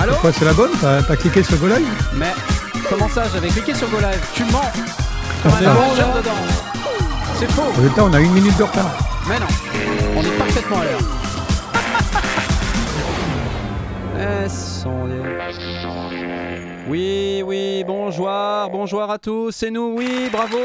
Allô 0.00 0.14
Quoi, 0.20 0.32
c'est 0.32 0.44
la 0.44 0.52
bonne 0.52 0.70
T'as 0.80 1.02
t'as 1.02 1.16
cliqué 1.16 1.42
sur 1.42 1.56
Go 1.58 1.66
Live 1.66 1.86
Mais 2.14 2.32
comment 2.88 3.08
ça 3.08 3.24
J'avais 3.32 3.48
cliqué 3.48 3.74
sur 3.74 3.88
Go 3.88 3.98
Live. 3.98 4.20
Tu 4.34 4.44
mens. 4.44 4.62
Un 5.44 5.74
bon, 5.74 5.94
dedans. 6.16 6.30
C'est 7.36 7.50
faux. 7.50 7.62
On 7.98 8.12
a 8.12 8.20
une 8.20 8.32
minute 8.32 8.56
de 8.56 8.62
retard. 8.62 8.90
Mais 9.28 9.38
non. 9.38 9.46
On 10.16 10.22
est 10.22 10.38
parfaitement 10.38 10.78
à 10.80 10.84
l'heure. 10.84 11.00
Descendiez. 14.44 15.16
Oui, 16.88 17.42
oui, 17.44 17.84
bonjour, 17.86 18.30
bonjour 18.72 19.10
à 19.10 19.18
tous, 19.18 19.52
c'est 19.52 19.70
nous, 19.70 19.94
oui, 19.96 20.30
bravo. 20.32 20.58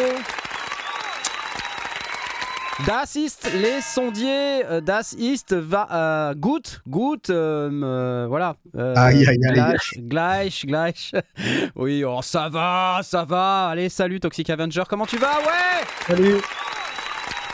Das 2.88 3.16
ist 3.16 3.48
les 3.54 3.82
sondiers, 3.82 4.66
euh, 4.66 4.82
das 4.82 5.14
ist 5.14 5.54
va, 5.54 5.88
euh, 5.92 6.34
gut, 6.34 6.82
gut, 6.88 7.30
euh, 7.30 7.70
euh, 7.72 8.26
voilà. 8.28 8.56
euh, 8.76 8.96
Aïe, 8.98 9.26
aïe, 9.28 9.38
aïe. 9.48 9.54
Gleich, 9.54 9.94
gleich, 10.10 10.66
gleich. 10.66 11.12
Oui, 11.76 12.04
oh, 12.04 12.22
ça 12.24 12.50
va, 12.50 13.02
ça 13.04 13.26
va. 13.26 13.68
Allez, 13.70 13.90
salut 13.90 14.20
Toxic 14.20 14.50
Avenger, 14.50 14.84
comment 14.90 15.06
tu 15.06 15.18
vas? 15.18 15.38
Ouais 15.42 15.86
Salut 16.08 16.36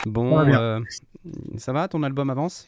Bon, 0.05 0.29
Ça 0.31 0.35
va 0.37 0.45
bien. 0.45 0.83
ça 1.57 1.73
va, 1.73 1.87
ton 1.89 2.01
album 2.03 2.29
avance? 2.29 2.67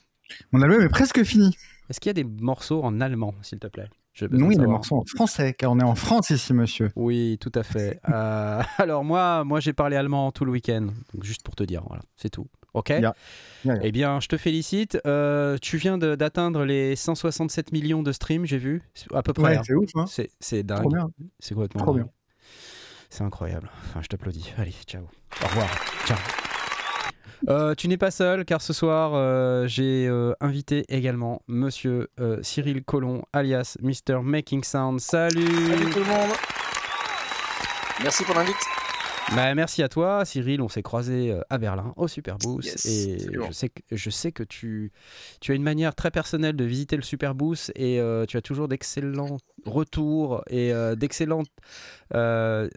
Mon 0.51 0.61
album 0.61 0.81
est 0.81 0.89
presque 0.89 1.23
fini. 1.23 1.55
Est-ce 1.89 1.99
qu'il 2.01 2.09
y 2.09 2.11
a 2.11 2.13
des 2.21 2.25
morceaux 2.25 2.83
en 2.83 2.99
allemand, 2.99 3.33
s'il 3.41 3.59
te 3.59 3.67
plaît? 3.67 3.87
Des 4.19 4.27
savoir. 4.27 4.67
morceaux 4.69 4.97
en 4.97 5.05
français, 5.05 5.53
car 5.53 5.71
on 5.71 5.79
est 5.79 5.83
en 5.83 5.95
France 5.95 6.29
ici, 6.31 6.53
monsieur. 6.53 6.91
Oui, 6.95 7.37
tout 7.39 7.51
à 7.55 7.63
fait. 7.63 7.99
Euh, 8.11 8.61
alors 8.77 9.03
moi, 9.05 9.43
moi 9.45 9.59
j'ai 9.61 9.73
parlé 9.73 9.95
allemand 9.95 10.31
tout 10.31 10.43
le 10.43 10.51
week-end, 10.51 10.87
juste 11.21 11.43
pour 11.43 11.55
te 11.55 11.63
dire, 11.63 11.81
voilà, 11.87 12.03
c'est 12.17 12.29
tout. 12.29 12.47
Ok. 12.73 12.93
Eh 13.81 13.91
bien, 13.91 14.19
je 14.19 14.27
te 14.27 14.37
félicite. 14.37 14.97
Euh, 15.05 15.57
tu 15.61 15.77
viens 15.77 15.97
d'atteindre 15.97 16.65
les 16.65 16.95
167 16.95 17.71
millions 17.71 18.03
de 18.03 18.11
streams, 18.11 18.45
j'ai 18.45 18.57
vu, 18.57 18.81
à 19.13 19.21
peu 19.23 19.33
près. 19.33 19.43
Ouais, 19.43 19.57
hein. 19.57 19.61
c'est 19.65 19.75
ouf, 19.75 19.89
hein 19.95 20.05
C'est 20.39 20.63
dingue. 20.63 20.93
C'est 21.39 21.53
complètement 21.53 21.81
Trop 21.83 21.93
dingue. 21.93 22.03
bien. 22.03 22.11
C'est 23.09 23.23
incroyable. 23.23 23.69
Enfin, 23.89 24.01
je 24.01 24.07
t'applaudis. 24.07 24.53
Allez, 24.57 24.73
ciao. 24.87 25.03
Au 25.43 25.47
revoir. 25.47 25.69
Ciao. 26.05 26.17
Euh, 27.49 27.73
tu 27.75 27.87
n'es 27.87 27.97
pas 27.97 28.11
seul 28.11 28.45
car 28.45 28.61
ce 28.61 28.71
soir 28.71 29.13
euh, 29.15 29.65
j'ai 29.67 30.07
euh, 30.07 30.33
invité 30.41 30.85
également 30.89 31.41
Monsieur 31.47 32.09
Cyril 32.41 32.83
Collomb 32.83 33.23
alias 33.33 33.77
Mr 33.81 34.21
Making 34.21 34.63
Sound. 34.63 34.99
Salut. 34.99 35.45
Salut 35.67 35.89
tout 35.91 35.99
le 35.99 36.05
monde. 36.05 36.31
Merci 38.03 38.23
pour 38.23 38.35
l'invite. 38.35 38.80
Bah, 39.35 39.55
merci 39.55 39.81
à 39.81 39.87
toi, 39.89 40.25
Cyril. 40.25 40.61
On 40.61 40.67
s'est 40.67 40.81
croisés 40.83 41.31
euh, 41.31 41.41
à 41.49 41.57
Berlin 41.57 41.93
au 41.95 42.07
Superboost 42.07 42.67
Yes, 42.67 42.85
et 42.85 43.17
je 43.47 43.51
sais 43.53 43.69
que 43.69 43.81
je 43.91 44.09
sais 44.09 44.31
que 44.31 44.43
tu 44.43 44.91
tu 45.39 45.51
as 45.51 45.55
une 45.55 45.63
manière 45.63 45.95
très 45.95 46.11
personnelle 46.11 46.55
de 46.55 46.65
visiter 46.65 46.95
le 46.97 47.01
Superboost 47.01 47.71
et 47.75 47.99
euh, 47.99 48.25
tu 48.25 48.35
as 48.37 48.41
toujours 48.41 48.67
d'excellents 48.67 49.37
retours 49.65 50.43
et 50.49 50.73
euh, 50.73 50.95
d'excellentes. 50.95 51.47
euh, 52.13 52.67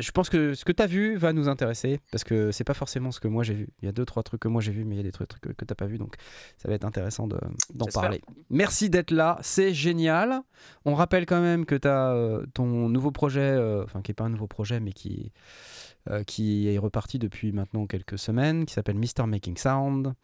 je 0.00 0.10
pense 0.10 0.28
que 0.28 0.54
ce 0.54 0.64
que 0.64 0.72
tu 0.72 0.82
as 0.82 0.86
vu 0.86 1.16
va 1.16 1.32
nous 1.32 1.48
intéresser 1.48 2.00
parce 2.10 2.24
que 2.24 2.50
c'est 2.50 2.64
pas 2.64 2.74
forcément 2.74 3.12
ce 3.12 3.20
que 3.20 3.28
moi 3.28 3.44
j'ai 3.44 3.54
vu. 3.54 3.68
Il 3.80 3.86
y 3.86 3.88
a 3.88 3.92
deux 3.92 4.04
trois 4.04 4.22
trucs 4.22 4.40
que 4.40 4.48
moi 4.48 4.60
j'ai 4.60 4.72
vu, 4.72 4.84
mais 4.84 4.96
il 4.96 4.98
y 4.98 5.02
a 5.02 5.04
des 5.04 5.12
trucs 5.12 5.28
que, 5.40 5.50
que 5.50 5.64
t'as 5.64 5.74
pas 5.76 5.86
vu, 5.86 5.98
donc 5.98 6.16
ça 6.58 6.68
va 6.68 6.74
être 6.74 6.84
intéressant 6.84 7.28
de- 7.28 7.38
d'en 7.74 7.86
parler. 8.00 8.20
Merci 8.50 8.90
d'être 8.90 9.10
là, 9.12 9.38
c'est 9.42 9.72
génial. 9.72 10.40
On 10.84 10.94
rappelle 10.94 11.26
quand 11.26 11.40
même 11.40 11.64
que 11.64 11.74
tu 11.76 11.86
as 11.86 12.40
ton 12.54 12.88
nouveau 12.88 13.12
projet, 13.12 13.56
enfin 13.84 14.02
qui 14.02 14.10
est 14.10 14.14
pas 14.14 14.24
un 14.24 14.30
nouveau 14.30 14.48
projet, 14.48 14.80
mais 14.80 14.92
qui 14.92 15.32
euh, 16.10 16.24
qui 16.24 16.68
est 16.68 16.78
reparti 16.78 17.18
depuis 17.18 17.52
maintenant 17.52 17.86
quelques 17.86 18.18
semaines, 18.18 18.66
qui 18.66 18.74
s'appelle 18.74 18.96
Mr 18.96 19.26
Making 19.26 19.56
Sound. 19.56 20.14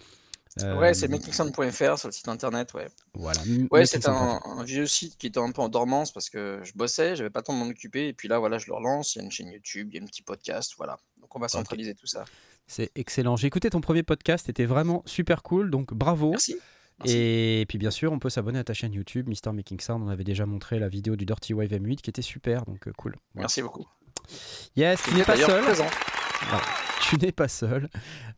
Euh, 0.62 0.77
Ouais, 0.79 0.93
c'est 0.95 1.07
makingsound.fr 1.09 1.98
sur 1.98 2.09
le 2.09 2.12
site 2.12 2.27
internet. 2.27 2.73
Ouais, 2.75 2.89
Voilà. 3.15 3.41
ouais 3.71 3.87
c'est 3.87 4.09
un, 4.09 4.41
un 4.45 4.65
vieux 4.65 4.87
site 4.87 5.17
qui 5.17 5.28
était 5.28 5.39
un 5.39 5.53
peu 5.53 5.61
en 5.62 5.69
dormance 5.69 6.11
parce 6.11 6.31
que 6.31 6.61
je 6.65 6.72
bossais, 6.75 7.15
j'avais 7.15 7.31
pas 7.31 7.41
le 7.41 7.44
temps 7.44 7.53
de 7.53 7.59
m'en 7.62 7.71
occuper. 7.71 8.09
Et 8.09 8.12
puis 8.12 8.27
là, 8.28 8.39
voilà, 8.41 8.59
je 8.59 8.66
le 8.66 8.75
relance. 8.75 9.15
Il 9.15 9.19
y 9.19 9.21
a 9.21 9.25
une 9.25 9.31
chaîne 9.31 9.49
YouTube, 9.53 9.91
il 9.93 9.97
y 9.97 10.00
a 10.00 10.03
un 10.03 10.06
petit 10.06 10.22
podcast. 10.22 10.72
Voilà. 10.78 10.99
Donc 11.21 11.37
on 11.37 11.39
va 11.39 11.49
centraliser 11.49 11.95
tout 11.95 12.06
ça. 12.06 12.25
C'est 12.66 12.91
excellent. 12.97 13.37
J'ai 13.37 13.47
écouté 13.47 13.71
ton 13.71 13.81
premier 13.81 14.03
podcast, 14.03 14.47
c'était 14.47 14.65
vraiment 14.66 15.03
super 15.06 15.43
cool, 15.43 15.71
donc 15.71 15.95
bravo. 15.95 16.31
Merci. 16.31 16.56
Merci. 17.00 17.16
Et 17.16 17.65
puis 17.69 17.78
bien 17.78 17.93
sûr, 17.93 18.10
on 18.10 18.19
peut 18.19 18.31
s'abonner 18.31 18.59
à 18.59 18.65
ta 18.65 18.75
chaîne 18.75 18.93
YouTube, 18.93 19.28
Mr 19.28 19.53
Making 19.53 19.78
Sound. 19.78 20.03
On 20.03 20.09
avait 20.09 20.25
déjà 20.25 20.45
montré 20.47 20.81
la 20.81 20.89
vidéo 20.89 21.15
du 21.15 21.25
Dirty 21.25 21.55
Wave 21.55 21.71
M8 21.71 21.97
qui 21.97 22.10
était 22.10 22.22
super, 22.22 22.65
donc 22.65 22.89
euh, 22.89 22.93
cool. 22.97 23.12
Voilà. 23.34 23.45
Merci 23.45 23.62
beaucoup. 23.62 23.87
Yes, 24.77 25.03
tu 25.03 25.15
n'es 25.15 25.25
pas 25.25 25.37
seul. 25.37 25.65
Tu 27.03 27.16
n'es 27.16 27.33
pas 27.33 27.49
seul, 27.49 27.89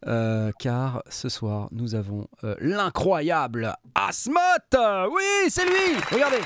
euh, 0.06 0.52
car 0.58 1.02
ce 1.08 1.28
soir, 1.28 1.68
nous 1.72 1.94
avons 1.94 2.28
euh, 2.44 2.54
l'incroyable 2.60 3.74
Asmot 3.94 4.38
Oui, 5.10 5.22
c'est 5.48 5.64
lui 5.64 5.96
Regardez 6.12 6.38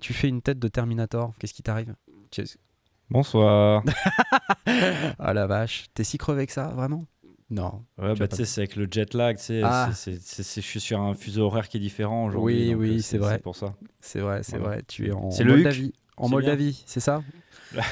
Tu 0.00 0.12
fais 0.12 0.28
une 0.28 0.42
tête 0.42 0.58
de 0.58 0.68
Terminator, 0.68 1.32
qu'est-ce 1.38 1.54
qui 1.54 1.62
t'arrive? 1.62 1.94
Bonsoir. 3.10 3.82
Ah 5.18 5.32
la 5.32 5.46
vache, 5.46 5.86
t'es 5.94 6.04
si 6.04 6.18
crevé 6.18 6.46
que 6.46 6.52
ça, 6.52 6.68
vraiment? 6.68 7.06
Non. 7.50 7.84
Ouais, 7.98 8.14
Tu 8.14 8.20
bah, 8.20 8.26
sais, 8.30 8.44
c'est 8.46 8.62
avec 8.62 8.76
le 8.76 8.88
jet 8.90 9.12
lag, 9.14 9.36
tu 9.36 9.44
sais, 9.44 9.60
Ah. 9.64 9.90
c'est- 9.94 10.18
c'est- 10.22 10.42
c'est- 10.42 10.60
je 10.62 10.66
suis 10.66 10.80
sur 10.80 11.00
un 11.00 11.14
fuseau 11.14 11.42
horaire 11.46 11.68
qui 11.68 11.76
est 11.76 11.80
différent 11.80 12.26
aujourd'hui. 12.26 12.72
Oui, 12.72 12.74
oui, 12.74 12.96
euh, 12.98 13.02
c'est 13.02 13.18
vrai. 13.18 13.34
C'est 13.34 13.42
pour 13.42 13.56
ça. 13.56 13.74
C'est 14.00 14.20
vrai, 14.20 14.42
c'est 14.42 14.56
vrai, 14.58 14.82
tu 14.88 15.08
es 15.08 15.12
en 15.12 15.30
C'est 15.30 15.44
le 15.44 15.54
Moldavie. 15.54 15.92
En 16.16 16.28
Moldavie, 16.28 16.82
c'est 16.86 17.00
ça 17.00 17.22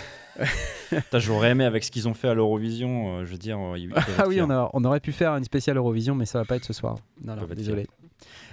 Putain, 0.90 1.18
J'aurais 1.18 1.50
aimé 1.50 1.64
avec 1.64 1.84
ce 1.84 1.90
qu'ils 1.90 2.08
ont 2.08 2.14
fait 2.14 2.28
à 2.28 2.34
l'Eurovision, 2.34 3.18
euh, 3.18 3.24
je 3.26 3.32
veux 3.32 3.38
dire. 3.38 3.58
euh, 3.58 3.76
Ah 4.18 4.24
oui, 4.26 4.40
on, 4.42 4.50
a- 4.50 4.70
on 4.72 4.84
aurait 4.84 5.00
pu 5.00 5.12
faire 5.12 5.36
une 5.36 5.44
spéciale 5.44 5.76
Eurovision, 5.76 6.14
mais 6.14 6.26
ça 6.26 6.38
va 6.38 6.44
pas 6.44 6.56
être 6.56 6.64
ce 6.64 6.72
soir. 6.72 6.96
Non, 7.24 7.36
non, 7.36 7.46
désolé. 7.54 7.86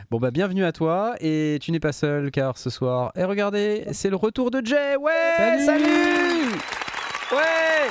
Bon 0.09 0.19
bah 0.19 0.31
bienvenue 0.31 0.63
à 0.63 0.71
toi 0.71 1.15
et 1.19 1.57
tu 1.61 1.71
n'es 1.73 1.81
pas 1.81 1.91
seul 1.91 2.31
car 2.31 2.57
ce 2.57 2.69
soir, 2.69 3.11
et 3.17 3.25
regardez, 3.25 3.85
c'est 3.91 4.09
le 4.09 4.15
retour 4.15 4.51
de 4.51 4.61
Jay. 4.65 4.95
Ouais, 4.95 5.11
Salut 5.37 5.65
salut, 5.65 6.53
Ouais, 7.33 7.89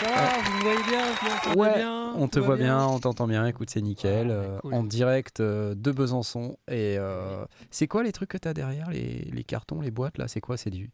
Ça 0.00 0.06
va, 0.08 0.38
vous 0.42 0.56
me 0.56 0.62
voyez 0.62 0.82
bien, 0.88 1.04
vous 1.20 1.28
m'entendez 1.28 1.60
Ouais, 1.60 1.74
bien 1.76 2.12
on 2.16 2.26
te 2.26 2.38
voit 2.40 2.56
bien, 2.56 2.86
on 2.86 2.98
t'entend 2.98 3.26
bien. 3.28 3.46
Écoute, 3.46 3.68
c'est 3.70 3.82
nickel, 3.82 4.28
Ah, 4.30 4.34
euh, 4.34 4.58
cool. 4.60 4.74
en 4.74 4.82
direct 4.82 5.40
euh, 5.40 5.74
de 5.76 5.92
Besançon. 5.92 6.56
Et 6.68 6.96
euh, 6.98 7.44
c'est 7.70 7.86
quoi 7.86 8.02
les 8.02 8.12
trucs 8.12 8.30
que 8.30 8.38
t'as 8.38 8.54
derrière, 8.54 8.88
les, 8.90 9.28
les 9.30 9.44
cartons, 9.44 9.80
les 9.82 9.90
boîtes 9.90 10.16
là 10.18 10.26
C'est 10.26 10.40
quoi 10.40 10.56
C'est 10.56 10.70
du, 10.70 10.90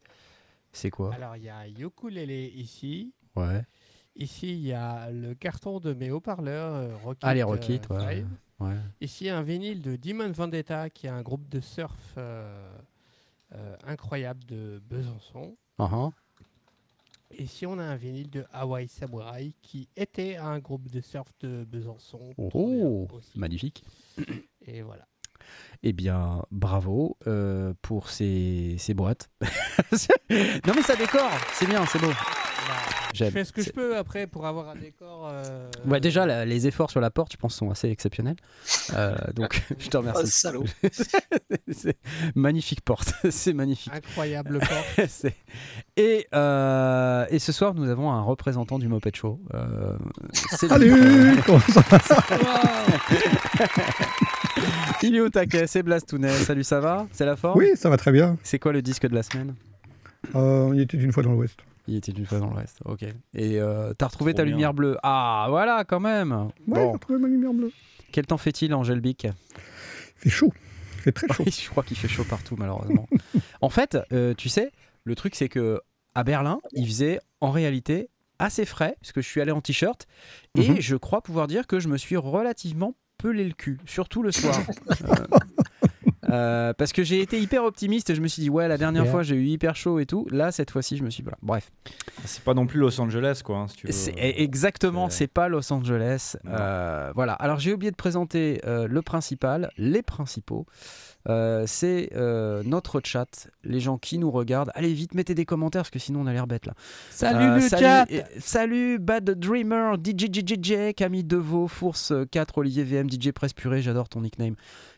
c'est 0.76 0.90
quoi 0.90 1.14
Alors, 1.14 1.36
il 1.36 1.44
y 1.44 1.48
a 1.48 1.68
Ukulele 1.68 2.30
ici. 2.30 3.12
Ouais. 3.36 3.64
Ici, 4.16 4.52
il 4.52 4.66
y 4.66 4.72
a 4.72 5.10
le 5.10 5.34
carton 5.34 5.80
de 5.80 5.92
mes 5.92 6.10
haut-parleurs 6.10 6.74
euh, 6.74 6.96
Rocket. 7.02 7.18
Ah 7.22 7.34
les 7.34 7.42
euh, 7.42 8.24
ouais. 8.60 8.76
Ici, 9.00 9.28
un 9.28 9.42
vinyle 9.42 9.82
de 9.82 9.96
Demon 9.96 10.30
Vendetta, 10.30 10.88
qui 10.88 11.06
est 11.06 11.10
un 11.10 11.22
groupe 11.22 11.48
de 11.48 11.60
surf 11.60 12.14
euh, 12.16 12.78
euh, 13.54 13.76
incroyable 13.84 14.44
de 14.44 14.80
Besançon. 14.88 15.56
Uh-huh. 15.78 16.12
Ici, 17.36 17.66
on 17.66 17.78
a 17.80 17.82
un 17.82 17.96
vinyle 17.96 18.30
de 18.30 18.44
Hawaii 18.52 18.86
Samurai, 18.86 19.52
qui 19.62 19.88
était 19.96 20.36
un 20.36 20.60
groupe 20.60 20.88
de 20.88 21.00
surf 21.00 21.32
de 21.40 21.64
Besançon. 21.64 22.34
Oh, 22.38 23.08
magnifique. 23.34 23.84
Et 24.64 24.82
voilà. 24.82 25.06
Eh 25.82 25.92
bien, 25.92 26.42
bravo 26.50 27.16
euh, 27.26 27.74
pour 27.82 28.08
ces, 28.10 28.76
ces 28.78 28.94
boîtes. 28.94 29.28
non 30.30 30.72
mais 30.74 30.82
ça 30.82 30.96
décore, 30.96 31.30
c'est 31.52 31.66
bien, 31.68 31.84
c'est 31.86 32.00
beau. 32.00 32.10
Je 33.14 33.26
fais 33.26 33.44
ce 33.44 33.52
que 33.52 33.62
je 33.62 33.70
peux 33.70 33.96
après 33.96 34.26
pour 34.26 34.44
avoir 34.44 34.70
un 34.70 34.74
décor. 34.74 35.28
euh, 35.30 35.68
Ouais, 35.86 36.00
déjà, 36.00 36.26
la- 36.26 36.44
les 36.44 36.66
efforts 36.66 36.90
sur 36.90 37.00
la 37.00 37.10
porte, 37.12 37.30
je 37.32 37.36
pense, 37.36 37.54
sont 37.54 37.70
assez 37.70 37.88
exceptionnels. 37.88 38.34
Euh, 38.94 39.14
donc, 39.36 39.62
je 39.78 39.88
te 39.88 39.96
Oh, 39.96 40.00
remercie. 40.00 40.26
salaud. 40.32 40.64
c'est 41.72 41.96
magnifique 42.34 42.80
porte, 42.80 43.12
c'est 43.30 43.52
magnifique. 43.52 43.92
Incroyable 43.94 44.58
porte. 44.58 45.26
Et, 45.96 46.26
euh, 46.34 47.24
et 47.30 47.38
ce 47.38 47.52
soir, 47.52 47.74
nous 47.74 47.88
avons 47.88 48.10
un 48.10 48.22
représentant 48.22 48.80
du 48.80 48.88
Moped 48.88 49.14
Show. 49.14 49.40
Euh. 49.54 49.96
Salut 50.50 51.36
Comment 51.46 51.60
ça 51.60 51.82
va 51.88 51.98
Il 55.02 55.14
est 55.16 55.20
au 55.20 55.28
taquet, 55.28 55.66
c'est 55.66 55.82
Blastounet. 55.82 56.30
Salut, 56.32 56.64
ça 56.64 56.80
va? 56.80 57.06
C'est 57.12 57.26
la 57.26 57.36
forme? 57.36 57.58
Oui, 57.58 57.70
ça 57.76 57.90
va 57.90 57.96
très 57.96 58.12
bien. 58.12 58.36
C'est 58.42 58.58
quoi 58.58 58.72
le 58.72 58.82
disque 58.82 59.06
de 59.06 59.14
la 59.14 59.22
semaine? 59.22 59.54
Euh, 60.34 60.64
on 60.64 60.72
y 60.74 60.80
était 60.80 60.96
une 60.96 61.12
fois 61.12 61.22
dans 61.22 61.32
l'Ouest. 61.32 61.58
Il 61.86 61.96
était 61.96 62.12
une 62.12 62.24
fois 62.24 62.38
dans 62.38 62.48
l'Ouest, 62.50 62.78
ok. 62.86 63.02
Et 63.34 63.60
euh, 63.60 63.92
t'as 63.92 64.06
retrouvé 64.06 64.32
Trop 64.32 64.38
ta 64.38 64.44
bien. 64.44 64.52
lumière 64.52 64.72
bleue? 64.74 64.96
Ah, 65.02 65.46
voilà, 65.50 65.84
quand 65.84 66.00
même. 66.00 66.32
Ouais, 66.32 66.48
Bon, 66.66 66.92
j'ai 66.94 66.98
trouvé 66.98 67.18
ma 67.18 67.28
lumière 67.28 67.52
bleue. 67.52 67.72
quel 68.10 68.26
temps 68.26 68.38
fait-il 68.38 68.72
en 68.74 68.82
Gelbic 68.84 69.24
Il 69.24 69.32
fait 70.16 70.30
chaud. 70.30 70.52
Il 70.96 71.02
fait 71.02 71.12
très 71.12 71.28
chaud. 71.28 71.42
Oui, 71.44 71.52
je 71.64 71.68
crois 71.68 71.82
qu'il 71.82 71.96
fait 71.98 72.08
chaud 72.08 72.24
partout, 72.24 72.56
malheureusement. 72.58 73.06
en 73.60 73.68
fait, 73.68 73.98
euh, 74.12 74.32
tu 74.34 74.48
sais, 74.48 74.72
le 75.04 75.14
truc, 75.14 75.34
c'est 75.34 75.50
que 75.50 75.80
à 76.14 76.24
Berlin, 76.24 76.60
il 76.72 76.86
faisait 76.86 77.20
en 77.42 77.50
réalité 77.50 78.08
assez 78.38 78.64
frais, 78.64 78.96
parce 79.00 79.12
que 79.12 79.20
je 79.20 79.28
suis 79.28 79.40
allé 79.42 79.52
en 79.52 79.60
t-shirt, 79.60 80.06
et 80.56 80.68
Mhm. 80.70 80.80
je 80.80 80.96
crois 80.96 81.20
pouvoir 81.22 81.46
dire 81.48 81.66
que 81.66 81.80
je 81.80 81.88
me 81.88 81.98
suis 81.98 82.16
relativement 82.16 82.94
pelé 83.24 83.44
le 83.44 83.54
cul, 83.54 83.78
surtout 83.86 84.22
le 84.22 84.30
soir. 84.32 84.54
Euh, 85.04 85.24
Euh, 86.30 86.72
parce 86.72 86.92
que 86.92 87.04
j'ai 87.04 87.20
été 87.20 87.38
hyper 87.38 87.62
optimiste 87.64 88.08
et 88.10 88.14
je 88.14 88.20
me 88.22 88.28
suis 88.28 88.40
dit, 88.42 88.48
ouais, 88.50 88.66
la 88.66 88.78
dernière 88.78 89.06
fois 89.06 89.22
j'ai 89.22 89.36
eu 89.36 89.44
hyper 89.44 89.76
chaud 89.76 89.98
et 90.00 90.06
tout. 90.06 90.26
Là, 90.30 90.50
cette 90.52 90.70
fois-ci, 90.70 90.96
je 90.96 91.04
me 91.04 91.10
suis 91.10 91.22
dit, 91.22 91.24
voilà. 91.24 91.36
Bref. 91.42 91.70
C'est 92.24 92.42
pas 92.42 92.54
non 92.54 92.66
plus 92.66 92.80
Los 92.80 92.98
Angeles, 93.00 93.42
quoi. 93.44 93.58
hein, 93.58 93.68
si 93.68 93.76
tu 93.76 93.86
veux. 93.86 93.92
C'est 93.92 94.12
e- 94.12 94.40
exactement, 94.40 95.10
c'est- 95.10 95.26
pas 95.28 95.48
Los 95.48 95.70
Angeles. 95.72 96.36
Euh, 96.46 97.12
voilà. 97.14 97.34
Alors 97.34 97.60
j'ai 97.60 97.72
oublié 97.74 97.90
de 97.92 97.96
présenter 97.96 98.60
euh, 98.66 98.88
le 98.88 99.02
principal, 99.02 99.70
les 99.76 100.02
principaux. 100.02 100.66
Euh, 101.28 101.64
c'est 101.66 102.10
euh, 102.14 102.62
notre 102.64 103.00
chat, 103.02 103.48
les 103.62 103.80
gens 103.80 103.96
qui 103.98 104.18
nous 104.18 104.30
regardent. 104.30 104.70
Allez 104.74 104.92
vite, 104.92 105.14
mettez 105.14 105.34
des 105.34 105.46
commentaires 105.46 105.82
parce 105.82 105.90
que 105.90 105.98
sinon 105.98 106.20
on 106.20 106.26
a 106.26 106.32
l'air 106.32 106.46
bête 106.46 106.66
là. 106.66 106.74
Salut 107.10 107.44
Euh, 107.44 107.56
le 107.56 107.68
chat 107.68 108.06
Salut 108.38 108.98
Bad 108.98 109.30
Dreamer, 109.30 109.94
DJ 109.96 110.26
JJJ, 110.32 110.94
Camille 110.94 111.24
Deveau, 111.24 111.66
Fource 111.66 112.12
4, 112.30 112.58
Olivier 112.58 112.84
VM, 112.84 113.08
DJ 113.10 113.32
Presse 113.32 113.54
Purée, 113.54 113.80
j'adore 113.80 114.08
ton 114.08 114.20
nickname. 114.20 114.54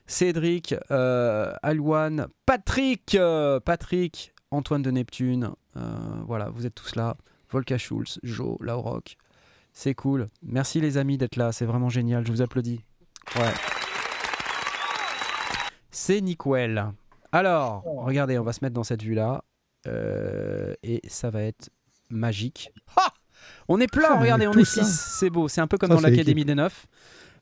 Cédric, 0.06 0.75
Alwan, 0.90 2.26
Patrick, 2.44 3.17
Patrick, 3.64 4.32
Antoine 4.50 4.82
de 4.82 4.90
Neptune. 4.90 5.50
voilà, 6.26 6.50
vous 6.50 6.67
êtes 6.67 6.75
tous 6.75 6.96
là. 6.96 7.17
Volka 7.50 7.79
Schulz, 7.79 8.19
Joe, 8.25 8.56
Laurok. 8.61 9.17
C'est 9.72 9.94
cool. 9.94 10.29
Merci 10.43 10.81
les 10.81 10.96
amis 10.96 11.19
d'être 11.19 11.37
là, 11.37 11.52
c'est 11.52 11.67
vraiment 11.67 11.88
génial. 11.88 12.26
Je 12.26 12.32
vous 12.32 12.43
applaudis. 12.43 12.81
Ouais. 13.37 13.52
C'est 15.98 16.20
Nickwell. 16.20 16.93
Alors, 17.32 17.82
regardez, 17.87 18.38
on 18.38 18.43
va 18.43 18.52
se 18.52 18.62
mettre 18.62 18.75
dans 18.75 18.84
cette 18.84 19.02
vue-là. 19.02 19.43
Euh, 19.87 20.75
et 20.82 21.00
ça 21.08 21.31
va 21.31 21.40
être 21.40 21.70
magique. 22.10 22.70
Ah 22.98 23.08
on 23.66 23.81
est 23.81 23.90
plein, 23.90 24.08
Ah, 24.10 24.20
regardez, 24.20 24.46
on 24.46 24.52
est 24.52 24.64
ça. 24.66 24.84
6. 24.84 25.16
C'est 25.19 25.31
beau. 25.31 25.48
C'est 25.48 25.62
un 25.62 25.66
peu 25.66 25.78
comme 25.78 25.88
Ça, 25.88 25.94
dans 25.94 26.02
l'Académie 26.02 26.44
des 26.44 26.54
Neufs. 26.54 26.87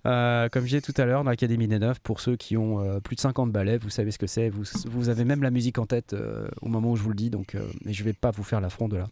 Euh, 0.07 0.49
comme 0.51 0.63
je 0.63 0.69
disais 0.69 0.81
tout 0.83 0.95
à 0.99 1.05
l'heure, 1.05 1.25
dans 1.25 1.31
l'Académie 1.31 1.67
des 1.67 1.81
Neufs, 1.81 1.99
pour 1.99 2.21
ceux 2.21 2.37
qui 2.37 2.57
ont 2.57 2.79
euh, 2.81 3.01
plus 3.01 3.17
de 3.17 3.21
50 3.21 3.51
ballets, 3.51 3.77
vous 3.77 3.91
savez 3.91 4.13
ce 4.13 4.19
que 4.19 4.29
c'est. 4.29 4.51
Vous, 4.51 4.63
vous 4.87 5.09
avez 5.09 5.25
même 5.25 5.43
la 5.43 5.51
musique 5.51 5.79
en 5.81 5.87
tête 5.87 6.15
au 6.63 6.69
moment 6.69 6.93
où 6.93 6.97
je 6.97 7.03
vous 7.03 7.09
le 7.11 7.17
dis. 7.17 7.31
Donc, 7.31 7.57
mais 7.85 7.93
je 7.93 8.05
vais 8.05 8.13
pas 8.13 8.31
vous 8.31 8.45
faire 8.45 8.61
l'affront 8.61 8.87
de 8.89 8.99
la, 8.99 9.07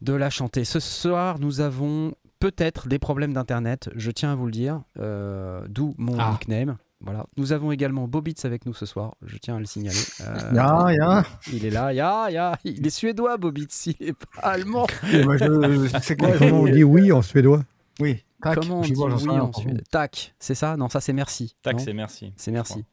de 0.00 0.14
la 0.14 0.30
chanter. 0.30 0.64
Ce 0.64 0.80
soir, 0.80 1.38
nous 1.40 1.60
avons 1.60 2.14
peut-être 2.40 2.88
des 2.88 2.98
problèmes 2.98 3.34
d'internet. 3.34 3.90
Je 3.94 4.10
tiens 4.10 4.32
à 4.32 4.34
vous 4.34 4.46
le 4.46 4.52
dire. 4.52 4.80
D'où 4.96 5.94
mon 5.98 6.16
Ah. 6.18 6.30
nickname. 6.32 6.78
Voilà. 7.04 7.26
Nous 7.36 7.52
avons 7.52 7.70
également 7.72 8.08
Bobitz 8.08 8.44
avec 8.44 8.66
nous 8.66 8.74
ce 8.74 8.86
soir. 8.86 9.14
Je 9.24 9.36
tiens 9.38 9.56
à 9.56 9.58
le 9.58 9.66
signaler. 9.66 9.98
Euh, 10.20 10.52
Ya, 10.54 10.86
ya. 10.92 11.24
Il 11.52 11.64
est 11.66 11.70
là. 11.70 11.92
Ya. 11.92 12.58
Il 12.64 12.86
est 12.86 12.90
suédois, 12.90 13.36
Bobitz. 13.36 13.86
Il 13.86 13.96
est 14.08 14.12
pas 14.12 14.40
allemand. 14.48 14.86
C'est 16.02 16.16
quoi 16.18 16.30
Comment 16.38 16.60
on 16.62 16.66
dit 16.66 16.84
oui 16.84 17.12
en 17.12 17.22
suédois 17.22 17.62
Oui. 18.00 18.22
Tac, 18.42 18.58
Comment 18.60 18.80
on 18.80 18.82
dit 18.82 18.92
vois, 18.92 19.14
oui 19.14 19.28
en 19.30 19.48
contre. 19.50 19.82
Tac, 19.90 20.34
c'est 20.38 20.54
ça? 20.54 20.76
Non, 20.76 20.90
ça 20.90 21.00
c'est 21.00 21.14
merci. 21.14 21.56
Tac, 21.62 21.80
c'est 21.80 21.94
merci. 21.94 22.34
C'est 22.36 22.50
merci. 22.50 22.84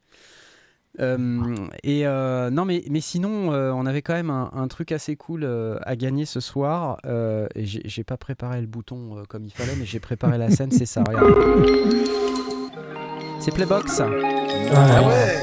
Euh, 1.00 1.54
et 1.82 2.06
euh, 2.06 2.50
non, 2.50 2.64
mais, 2.64 2.84
mais 2.90 3.00
sinon, 3.00 3.52
euh, 3.52 3.70
on 3.72 3.84
avait 3.86 4.00
quand 4.02 4.14
même 4.14 4.30
un, 4.30 4.50
un 4.54 4.68
truc 4.68 4.92
assez 4.92 5.16
cool 5.16 5.42
euh, 5.44 5.78
à 5.82 5.96
gagner 5.96 6.24
ce 6.24 6.40
soir. 6.40 6.98
Euh, 7.04 7.46
et 7.54 7.64
j'ai 7.66 7.82
j'ai 7.84 8.04
pas 8.04 8.16
préparé 8.16 8.60
le 8.62 8.66
bouton 8.66 9.18
euh, 9.18 9.22
comme 9.28 9.44
il 9.44 9.52
fallait, 9.52 9.76
mais 9.78 9.84
j'ai 9.86 10.00
préparé 10.00 10.38
la 10.38 10.50
scène, 10.50 10.70
c'est 10.70 10.86
ça, 10.86 11.02
regarde. 11.06 11.34
C'est 13.44 13.50
Playbox. 13.50 14.00
Ah 14.00 15.02
ouais 15.02 15.36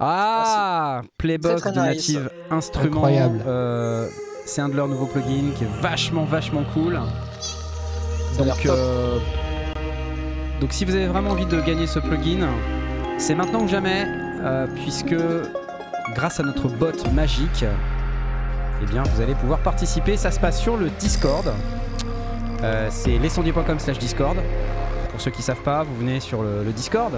Ah, 0.00 1.02
Playbox 1.18 1.64
nice. 1.66 1.76
Native 1.76 2.30
Instrument. 2.50 2.96
Incroyable. 2.96 3.40
Euh, 3.46 4.08
c'est 4.44 4.60
un 4.60 4.68
de 4.68 4.74
leurs 4.74 4.88
nouveaux 4.88 5.06
plugins 5.06 5.52
qui 5.54 5.62
est 5.62 5.80
vachement, 5.80 6.24
vachement 6.24 6.64
cool. 6.74 6.98
Donc, 8.38 8.66
euh, 8.66 9.18
donc 10.60 10.72
si 10.72 10.84
vous 10.84 10.96
avez 10.96 11.06
vraiment 11.06 11.30
envie 11.30 11.46
de 11.46 11.60
gagner 11.60 11.86
ce 11.86 12.00
plugin, 12.00 12.48
c'est 13.18 13.36
maintenant 13.36 13.62
ou 13.62 13.68
jamais, 13.68 14.04
euh, 14.42 14.66
puisque 14.82 15.14
grâce 16.16 16.40
à 16.40 16.42
notre 16.42 16.66
bot 16.66 16.90
magique, 17.14 17.64
eh 18.82 18.86
bien, 18.86 19.04
vous 19.04 19.22
allez 19.22 19.36
pouvoir 19.36 19.60
participer. 19.60 20.16
Ça 20.16 20.32
se 20.32 20.40
passe 20.40 20.58
sur 20.60 20.76
le 20.76 20.90
Discord. 20.98 21.52
Euh, 22.64 22.88
c'est 22.90 23.16
lescendier.com 23.16 23.78
slash 23.78 23.98
Discord. 23.98 24.36
Pour 25.20 25.26
ceux 25.26 25.30
qui 25.32 25.42
savent 25.42 25.60
pas, 25.62 25.82
vous 25.82 25.94
venez 25.96 26.18
sur 26.18 26.42
le, 26.42 26.64
le 26.64 26.72
Discord. 26.72 27.12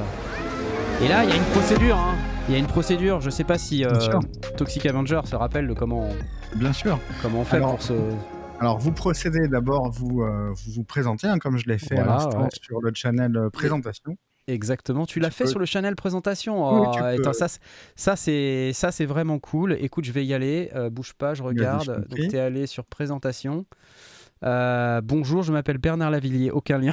Et 1.01 1.07
là, 1.07 1.23
il 1.23 1.31
y 1.31 1.33
a 1.33 1.37
une 1.37 1.45
procédure. 1.53 1.97
hein. 1.97 2.17
Il 2.49 2.53
y 2.53 2.57
a 2.57 2.59
une 2.59 2.67
procédure. 2.67 3.21
Je 3.21 3.31
sais 3.31 3.45
pas 3.45 3.59
si 3.59 3.85
euh. 3.85 3.93
Toxic 4.57 4.85
Avenger 4.87 5.21
se 5.25 5.37
rappelle 5.37 5.69
de 5.69 5.73
comment, 5.73 6.09
Bien 6.57 6.73
sûr. 6.73 6.99
comment 7.23 7.43
on 7.43 7.45
fait 7.45 7.59
Alors, 7.59 7.77
pour 7.77 7.83
se. 7.83 7.93
Alors, 8.59 8.81
vous 8.81 8.91
procédez 8.91 9.47
d'abord, 9.47 9.93
vous, 9.93 10.23
euh, 10.23 10.49
vous 10.53 10.73
vous 10.73 10.83
présentez, 10.83 11.29
hein, 11.29 11.39
comme 11.39 11.59
je 11.59 11.67
l'ai 11.69 11.79
fait 11.79 11.95
Voilà, 11.95 12.15
à 12.15 12.25
l'instant 12.25 12.43
ouais. 12.43 12.49
sur 12.61 12.81
le 12.81 12.91
channel 12.93 13.39
présentation. 13.53 14.17
Exactement, 14.49 15.07
tu 15.07 15.21
l'as 15.21 15.31
fait 15.31 15.45
peux- 15.45 15.51
sur 15.51 15.61
le 15.61 15.67
channel 15.67 15.95
présentation? 15.95 16.81
Oui, 16.81 16.87
Oh, 16.89 16.91
tu 16.93 17.01
attends, 17.01 17.23
peux. 17.23 17.33
ça, 17.33 17.47
c'est- 17.47 17.61
ça 17.95 18.17
c'est 18.17 18.73
ça 18.75 18.91
c'est 18.91 19.07
vraiment 19.07 19.39
cool. 19.39 19.77
Écoute, 19.81 20.05
je 20.05 20.11
vais 20.11 20.27
y 20.27 20.35
aller. 20.35 20.71
euh, 20.75 20.91
bouge 20.91 21.13
pas, 21.13 21.35
je 21.35 21.45
regarde. 21.45 21.83
je 21.85 21.93
t'en 21.93 21.99
Donc 22.01 22.09
prie. 22.09 22.27
tu 22.27 22.35
es 22.35 22.41
allé 22.41 22.67
sur 22.67 22.85
présentation. 22.85 23.65
Euh, 24.45 25.01
bonjour, 25.03 25.43
je 25.43 25.53
m'appelle 25.53 25.79
Bernard 25.79 26.11
Lavillier, 26.11 26.51
aucun 26.51 26.79
lien. 26.79 26.93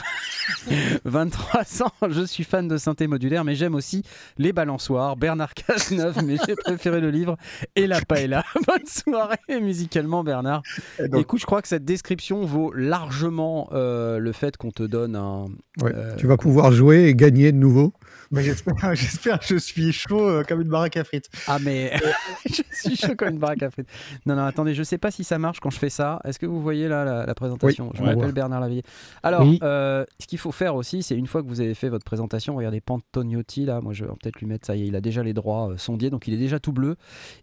23 1.05 1.83
ans, 1.83 2.07
je 2.09 2.23
suis 2.25 2.43
fan 2.43 2.67
de 2.67 2.77
synthé 2.77 3.07
modulaire, 3.07 3.43
mais 3.43 3.55
j'aime 3.55 3.75
aussi 3.75 4.03
les 4.37 4.53
balançoires. 4.53 5.15
Bernard 5.15 5.53
Cazeneuve, 5.53 6.23
mais 6.23 6.37
j'ai 6.45 6.55
préféré 6.55 7.01
le 7.01 7.09
livre 7.09 7.37
et 7.75 7.87
la 7.87 8.01
paella. 8.01 8.43
Bonne 8.67 8.85
soirée 8.85 9.61
musicalement, 9.61 10.23
Bernard. 10.23 10.61
Et 10.99 11.07
donc, 11.07 11.21
Écoute, 11.21 11.41
je 11.41 11.45
crois 11.45 11.61
que 11.61 11.67
cette 11.67 11.85
description 11.85 12.45
vaut 12.45 12.71
largement 12.73 13.69
euh, 13.71 14.19
le 14.19 14.31
fait 14.31 14.57
qu'on 14.57 14.71
te 14.71 14.83
donne 14.83 15.15
un. 15.15 15.45
Ouais. 15.81 15.91
Euh, 15.95 16.15
Tu 16.17 16.27
vas 16.27 16.37
pouvoir 16.37 16.71
jouer 16.71 17.05
et 17.05 17.15
gagner 17.15 17.51
de 17.51 17.57
nouveau. 17.57 17.93
Mais 18.31 18.43
j'espère, 18.43 18.75
j'espère 18.95 19.39
que 19.39 19.45
je 19.47 19.57
suis 19.57 19.91
chaud 19.91 20.21
euh, 20.27 20.43
comme 20.43 20.61
une 20.61 20.69
baraque 20.69 20.97
à 20.97 21.03
frites. 21.03 21.29
Ah 21.47 21.57
mais 21.63 21.93
je 22.45 22.61
suis 22.71 22.95
chaud 22.95 23.15
comme 23.17 23.29
une 23.29 23.39
baraque 23.39 23.63
à 23.63 23.69
frites. 23.71 23.89
Non 24.25 24.35
non 24.35 24.43
attendez, 24.45 24.73
je 24.73 24.83
sais 24.83 24.97
pas 24.97 25.11
si 25.11 25.23
ça 25.23 25.37
marche 25.39 25.59
quand 25.59 25.69
je 25.69 25.79
fais 25.79 25.89
ça. 25.89 26.19
Est-ce 26.25 26.39
que 26.39 26.45
vous 26.45 26.61
voyez 26.61 26.87
là 26.87 27.05
la, 27.05 27.25
la 27.25 27.35
présentation? 27.35 27.91
Je 27.95 28.03
m'appelle. 28.03 28.31
Bernard 28.31 28.59
Lavillier. 28.61 28.83
Alors 29.23 29.41
Oui. 29.41 29.59
euh, 29.63 30.05
ce 30.19 30.27
qu'il 30.27 30.37
faut 30.39 30.51
faire 30.51 30.75
aussi, 30.75 31.01
c'est 31.03 31.15
une 31.15 31.27
fois 31.27 31.41
que 31.43 31.47
vous 31.47 31.61
avez 31.61 31.73
fait 31.73 31.89
votre 31.89 32.05
présentation, 32.05 32.55
regardez 32.55 32.81
Pantognotti 32.81 33.65
là, 33.65 33.81
moi 33.81 33.93
je 33.93 34.05
vais 34.05 34.11
peut-être 34.21 34.39
lui 34.39 34.47
mettre 34.47 34.67
ça 34.67 34.75
y 34.75 34.83
est, 34.83 34.87
il 34.87 34.95
a 34.95 35.01
déjà 35.01 35.23
les 35.23 35.33
droits 35.33 35.71
euh, 35.71 35.77
sondiers 35.77 36.09
donc 36.09 36.27
il 36.27 36.33
est 36.33 36.37
déjà 36.37 36.59
tout 36.59 36.71
bleu 36.73 36.95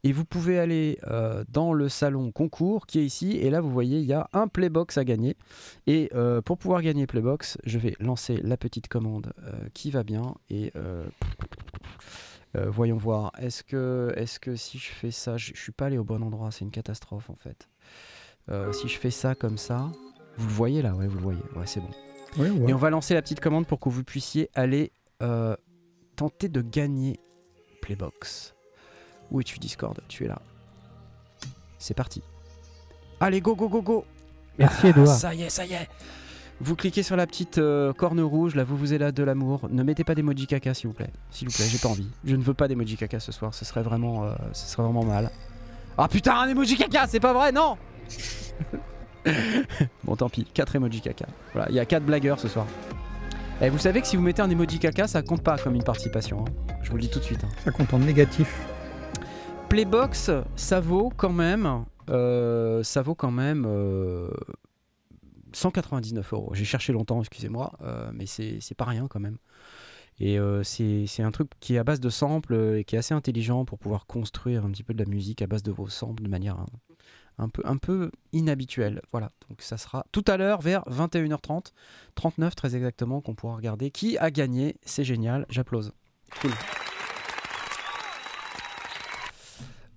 et 0.04 0.12
vous 0.12 0.24
pouvez 0.24 0.58
aller 0.58 0.98
euh, 1.08 1.44
dans 1.48 1.72
le 1.72 1.88
salon 1.88 2.30
concours 2.30 2.86
qui 2.86 3.00
est 3.00 3.04
ici 3.04 3.36
et 3.36 3.50
là 3.50 3.60
vous 3.60 3.70
voyez 3.70 3.98
il 3.98 4.06
y 4.06 4.12
a 4.12 4.28
un 4.32 4.48
Playbox 4.48 4.98
à 4.98 5.04
gagner 5.04 5.36
et 5.86 6.10
euh, 6.14 6.40
pour 6.42 6.58
pouvoir 6.58 6.82
gagner 6.82 7.06
Playbox, 7.06 7.58
je 7.64 7.78
vais 7.78 7.94
lancer 8.00 8.38
la 8.42 8.56
petite 8.56 8.88
commande 8.88 9.32
euh, 9.44 9.52
qui 9.74 9.90
va 9.90 10.02
bien 10.02 10.34
et 10.50 10.72
voyons 12.54 12.96
voir. 12.96 13.32
Est-ce 13.38 13.62
que, 13.62 14.12
est 14.16 14.38
que 14.38 14.56
si 14.56 14.78
je 14.78 14.90
fais 14.90 15.10
ça, 15.10 15.36
je, 15.36 15.52
je 15.54 15.60
suis 15.60 15.72
pas 15.72 15.86
allé 15.86 15.98
au 15.98 16.04
bon 16.04 16.22
endroit, 16.22 16.50
c'est 16.50 16.64
une 16.64 16.70
catastrophe 16.70 17.28
en 17.30 17.34
fait. 17.36 17.68
Euh, 18.50 18.72
si 18.72 18.88
je 18.88 18.98
fais 18.98 19.10
ça 19.10 19.34
comme 19.34 19.58
ça, 19.58 19.90
vous 20.36 20.46
le 20.46 20.52
voyez 20.52 20.82
là, 20.82 20.94
ouais, 20.94 21.06
vous 21.06 21.16
le 21.16 21.22
voyez, 21.22 21.42
ouais, 21.56 21.66
c'est 21.66 21.80
bon. 21.80 21.90
Ouais. 22.38 22.50
Et 22.68 22.74
on 22.74 22.76
va 22.78 22.90
lancer 22.90 23.14
la 23.14 23.22
petite 23.22 23.40
commande 23.40 23.66
pour 23.66 23.80
que 23.80 23.88
vous 23.88 24.04
puissiez 24.04 24.50
aller 24.54 24.92
euh, 25.22 25.56
tenter 26.16 26.48
de 26.48 26.60
gagner 26.60 27.18
Playbox. 27.82 28.54
Où 29.30 29.40
es-tu 29.40 29.58
Discord? 29.58 29.98
Tu 30.08 30.24
es 30.24 30.28
là. 30.28 30.40
C'est 31.78 31.94
parti. 31.94 32.22
Allez, 33.20 33.40
go, 33.40 33.56
go, 33.56 33.68
go, 33.68 33.82
go 33.82 34.04
Merci 34.58 34.80
Ah, 34.84 34.88
Edouard. 34.88 35.16
Ça 35.16 35.34
y 35.34 35.42
est, 35.42 35.50
ça 35.50 35.64
y 35.64 35.72
est 35.72 35.88
Vous 36.60 36.74
cliquez 36.74 37.02
sur 37.02 37.16
la 37.16 37.26
petite 37.26 37.58
euh, 37.58 37.92
corne 37.92 38.20
rouge, 38.20 38.54
là 38.54 38.64
vous 38.64 38.76
vous 38.76 38.94
êtes 38.94 39.00
là 39.00 39.12
de 39.12 39.22
l'amour. 39.22 39.68
Ne 39.70 39.82
mettez 39.82 40.04
pas 40.04 40.14
d'emoji 40.14 40.46
caca 40.46 40.72
s'il 40.72 40.88
vous 40.88 40.94
plaît. 40.94 41.10
S'il 41.30 41.48
vous 41.48 41.54
plaît, 41.54 41.66
j'ai 41.68 41.78
pas 41.78 41.88
envie. 41.88 42.08
Je 42.24 42.34
ne 42.34 42.42
veux 42.42 42.54
pas 42.54 42.66
d'emoji 42.66 42.96
caca 42.96 43.20
ce 43.20 43.30
soir, 43.30 43.52
ce 43.52 43.64
serait 43.66 43.82
vraiment, 43.82 44.24
euh, 44.24 44.30
ce 44.52 44.66
serait 44.68 44.82
vraiment 44.82 45.04
mal. 45.04 45.30
Ah 45.98 46.08
putain, 46.08 46.34
un 46.38 46.48
emoji 46.48 46.76
caca, 46.76 47.06
c'est 47.06 47.20
pas 47.20 47.32
vrai, 47.34 47.52
non 47.52 47.76
Bon 50.04 50.14
tant 50.16 50.28
pis, 50.28 50.44
4 50.44 50.76
emojis 50.76 51.00
caca. 51.00 51.26
Voilà, 51.52 51.68
il 51.70 51.74
y 51.74 51.80
a 51.80 51.84
4 51.84 52.04
blagueurs 52.04 52.38
ce 52.38 52.48
soir. 52.48 52.66
Et 53.60 53.70
vous 53.70 53.78
savez 53.78 54.00
que 54.02 54.06
si 54.06 54.16
vous 54.16 54.22
mettez 54.22 54.42
un 54.42 54.50
emoji 54.50 54.78
caca, 54.78 55.06
ça 55.08 55.22
compte 55.22 55.42
pas 55.42 55.58
comme 55.58 55.74
une 55.74 55.82
participation. 55.82 56.44
hein. 56.46 56.74
Je 56.82 56.90
vous 56.90 56.96
le 56.96 57.02
dis 57.02 57.08
tout 57.10 57.18
de 57.18 57.24
suite. 57.24 57.42
hein. 57.44 57.48
Ça 57.64 57.70
compte 57.72 57.92
en 57.94 57.98
négatif. 57.98 58.54
Playbox, 59.68 60.30
ça 60.54 60.80
vaut 60.80 61.10
quand 61.16 61.32
même, 61.32 61.84
euh, 62.10 62.82
ça 62.84 63.02
vaut 63.02 63.14
quand 63.16 63.32
même 63.32 63.64
euh, 63.66 64.28
199 65.56 66.32
euros. 66.32 66.50
J'ai 66.54 66.64
cherché 66.64 66.92
longtemps, 66.92 67.20
excusez-moi, 67.20 67.72
euh, 67.82 68.10
mais 68.12 68.26
c'est 68.26 68.74
pas 68.76 68.84
rien 68.84 69.06
quand 69.08 69.20
même. 69.20 69.38
Et 70.18 70.38
euh, 70.38 70.62
c'est 70.62 71.22
un 71.22 71.30
truc 71.30 71.50
qui 71.60 71.74
est 71.74 71.78
à 71.78 71.84
base 71.84 72.00
de 72.00 72.08
samples 72.08 72.76
et 72.78 72.84
qui 72.84 72.96
est 72.96 72.98
assez 72.98 73.14
intelligent 73.14 73.64
pour 73.64 73.78
pouvoir 73.78 74.06
construire 74.06 74.64
un 74.64 74.70
petit 74.70 74.82
peu 74.82 74.94
de 74.94 75.02
la 75.02 75.08
musique 75.08 75.42
à 75.42 75.46
base 75.46 75.62
de 75.62 75.70
vos 75.70 75.88
samples 75.88 76.22
de 76.22 76.28
manière 76.28 76.58
un, 76.58 76.66
un 77.38 77.48
peu, 77.48 77.62
un 77.64 77.76
peu 77.76 78.10
inhabituelle. 78.32 79.02
Voilà, 79.12 79.32
donc 79.48 79.62
ça 79.62 79.76
sera 79.76 80.06
tout 80.12 80.24
à 80.26 80.36
l'heure 80.36 80.60
vers 80.60 80.82
21h30, 80.84 81.72
39 82.14 82.54
très 82.54 82.76
exactement, 82.76 83.20
qu'on 83.20 83.34
pourra 83.34 83.56
regarder. 83.56 83.90
Qui 83.90 84.16
a 84.18 84.30
gagné 84.30 84.76
C'est 84.84 85.04
génial, 85.04 85.46
j'applause. 85.50 85.92
Cool. 86.40 86.52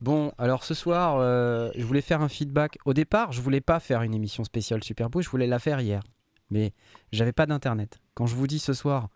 Bon, 0.01 0.32
alors 0.38 0.63
ce 0.63 0.74
soir, 0.74 1.18
euh, 1.20 1.72
je 1.75 1.84
voulais 1.84 2.01
faire 2.01 2.22
un 2.22 2.29
feedback. 2.29 2.77
Au 2.86 2.94
départ, 2.94 3.32
je 3.32 3.41
voulais 3.41 3.62
pas 3.62 3.79
faire 3.79 4.01
une 4.01 4.13
émission 4.13 4.44
spéciale 4.44 4.84
Super 4.84 5.10
je 5.20 5.29
voulais 5.29 5.48
la 5.48 5.60
faire 5.60 5.82
hier. 5.82 6.01
Mais 6.50 6.74
j'avais 7.12 7.34
pas 7.34 7.46
d'internet. 7.46 8.00
Quand 8.13 8.25
je 8.25 8.36
vous 8.36 8.48
dis 8.48 8.60
ce 8.60 8.74
soir, 8.74 9.10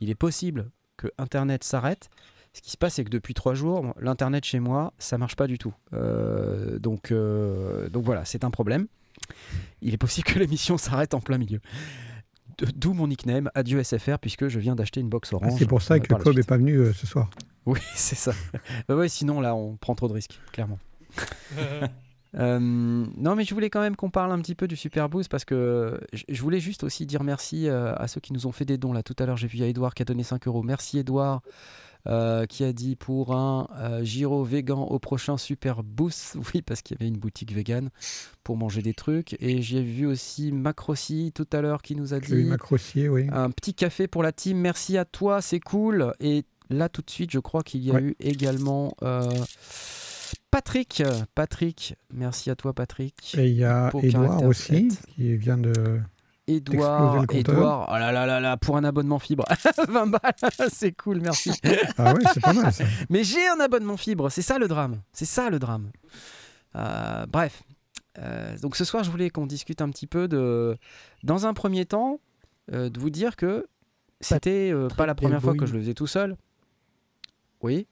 il 0.00 0.10
est 0.10 0.14
possible 0.14 0.70
que 0.96 1.08
internet 1.18 1.62
s'arrête, 1.64 2.08
Ce 2.52 2.60
qui 2.62 2.70
se 2.70 2.76
passe, 2.76 2.94
c'est 2.94 3.04
que 3.04 3.10
depuis 3.10 3.32
trois 3.32 3.54
jours, 3.54 3.94
l'internet 4.00 4.44
chez 4.44 4.58
moi, 4.58 4.92
ça 4.98 5.18
marche 5.18 5.36
pas 5.36 5.46
du 5.46 5.56
tout. 5.56 5.72
Euh, 5.92 6.78
donc, 6.80 7.12
euh, 7.12 7.88
donc 7.90 8.04
voilà, 8.04 8.24
c'est 8.24 8.42
un 8.42 8.50
problème. 8.50 8.86
Il 9.82 9.94
est 9.94 9.98
possible 9.98 10.26
que 10.26 10.38
l'émission 10.38 10.76
s'arrête 10.76 11.14
en 11.14 11.20
plein 11.20 11.38
milieu. 11.38 11.60
D'où 12.74 12.92
mon 12.92 13.06
nickname, 13.06 13.50
adieu 13.54 13.82
SFR, 13.82 14.18
puisque 14.18 14.48
je 14.48 14.58
viens 14.58 14.74
d'acheter 14.74 15.00
une 15.00 15.08
box 15.08 15.30
Ah, 15.32 15.36
orange. 15.36 15.58
c'est 15.58 15.66
pour 15.66 15.80
ça 15.80 16.00
que 16.00 16.12
Cobb 16.12 16.34
n'est 16.36 16.42
pas 16.42 16.56
venu 16.58 16.92
ce 16.92 17.06
soir. 17.06 17.30
Oui, 17.66 17.80
c'est 17.94 18.16
ça. 18.16 18.32
Bah 18.88 18.96
ouais, 18.96 19.08
sinon 19.08 19.40
là, 19.40 19.54
on 19.54 19.76
prend 19.76 19.94
trop 19.94 20.08
de 20.08 20.14
risques, 20.14 20.40
clairement. 20.52 20.78
Euh, 22.36 22.60
non, 22.60 23.34
mais 23.34 23.42
je 23.42 23.52
voulais 23.52 23.70
quand 23.70 23.80
même 23.80 23.96
qu'on 23.96 24.08
parle 24.08 24.30
un 24.30 24.38
petit 24.38 24.54
peu 24.54 24.68
du 24.68 24.76
Super 24.76 25.08
Boost 25.08 25.28
parce 25.28 25.44
que 25.44 26.00
je 26.12 26.40
voulais 26.40 26.60
juste 26.60 26.84
aussi 26.84 27.04
dire 27.04 27.24
merci 27.24 27.68
euh, 27.68 27.92
à 27.96 28.06
ceux 28.06 28.20
qui 28.20 28.32
nous 28.32 28.46
ont 28.46 28.52
fait 28.52 28.64
des 28.64 28.78
dons. 28.78 28.92
Là, 28.92 29.02
tout 29.02 29.16
à 29.18 29.26
l'heure, 29.26 29.36
j'ai 29.36 29.48
vu 29.48 29.60
a 29.64 29.66
Edouard 29.66 29.94
qui 29.94 30.02
a 30.02 30.04
donné 30.04 30.22
5 30.22 30.46
euros. 30.46 30.62
Merci 30.62 30.98
Edouard. 30.98 31.42
euh, 32.06 32.46
qui 32.46 32.64
a 32.64 32.72
dit 32.72 32.96
pour 32.96 33.34
un 33.34 33.68
euh, 33.78 34.04
gyro 34.04 34.42
vegan 34.44 34.78
au 34.78 34.98
prochain 34.98 35.36
Super 35.36 35.82
Boost. 35.82 36.36
Oui, 36.54 36.62
parce 36.62 36.82
qu'il 36.82 36.96
y 36.96 37.02
avait 37.02 37.08
une 37.08 37.18
boutique 37.18 37.52
vegan 37.52 37.90
pour 38.44 38.56
manger 38.56 38.80
des 38.82 38.94
trucs. 38.94 39.36
Et 39.40 39.60
j'ai 39.60 39.82
vu 39.82 40.06
aussi 40.06 40.52
Macrossi 40.52 41.32
tout 41.34 41.48
à 41.52 41.60
l'heure 41.60 41.82
qui 41.82 41.96
nous 41.96 42.14
a 42.14 42.20
dit 42.20 42.44
Macrossier, 42.44 43.08
oui. 43.08 43.26
un 43.32 43.50
petit 43.50 43.74
café 43.74 44.06
pour 44.06 44.22
la 44.22 44.30
team. 44.32 44.58
Merci 44.58 44.96
à 44.96 45.04
toi, 45.04 45.42
c'est 45.42 45.60
cool. 45.60 46.12
Et 46.20 46.44
là, 46.70 46.88
tout 46.88 47.02
de 47.02 47.10
suite, 47.10 47.30
je 47.30 47.38
crois 47.38 47.62
qu'il 47.62 47.82
y 47.82 47.90
a 47.90 47.94
Ouais. 47.94 48.02
eu 48.02 48.16
également 48.20 48.94
euh, 49.02 49.28
Patrick. 50.50 51.02
Patrick, 51.34 51.94
merci 52.12 52.50
à 52.50 52.56
toi, 52.56 52.72
Patrick. 52.72 53.34
Et 53.36 53.48
il 53.48 53.56
y 53.56 53.64
a 53.64 53.90
Edouard 54.02 54.42
aussi, 54.44 54.88
qui 55.14 55.36
vient 55.36 55.58
de. 55.58 56.00
Edouard. 56.46 57.24
Edouard, 57.32 57.88
oh 57.92 57.98
là 57.98 58.10
là 58.10 58.26
là 58.26 58.40
là, 58.40 58.56
pour 58.56 58.76
un 58.76 58.82
abonnement 58.82 59.20
fibre, 59.20 59.44
20 59.88 60.06
balles, 60.08 60.20
c'est 60.72 60.90
cool, 60.92 61.20
merci. 61.20 61.52
Ah 61.96 62.12
ouais, 62.12 62.22
c'est 62.34 62.40
pas 62.40 62.52
mal 62.52 62.72
ça. 62.72 62.82
Mais 63.10 63.22
j'ai 63.22 63.46
un 63.46 63.60
abonnement 63.60 63.96
fibre, 63.96 64.30
c'est 64.30 64.42
ça 64.42 64.58
le 64.58 64.66
drame, 64.66 65.00
c'est 65.12 65.26
ça 65.26 65.48
le 65.50 65.58
drame. 65.60 65.90
Euh, 66.76 67.26
bref, 67.26 67.62
Euh, 68.18 68.58
donc 68.58 68.74
ce 68.74 68.84
soir, 68.84 69.04
je 69.04 69.10
voulais 69.12 69.30
qu'on 69.30 69.46
discute 69.46 69.80
un 69.80 69.88
petit 69.90 70.08
peu 70.08 70.26
de, 70.26 70.76
dans 71.22 71.46
un 71.46 71.54
premier 71.54 71.84
temps, 71.86 72.18
euh, 72.72 72.90
de 72.90 72.98
vous 72.98 73.10
dire 73.10 73.36
que 73.36 73.66
c'était 74.20 74.72
pas 74.96 75.06
la 75.06 75.14
première 75.14 75.40
fois 75.40 75.54
que 75.54 75.66
je 75.66 75.72
le 75.74 75.80
faisais 75.80 75.94
tout 75.94 76.08
seul. 76.08 76.36
Oui, 77.62 77.86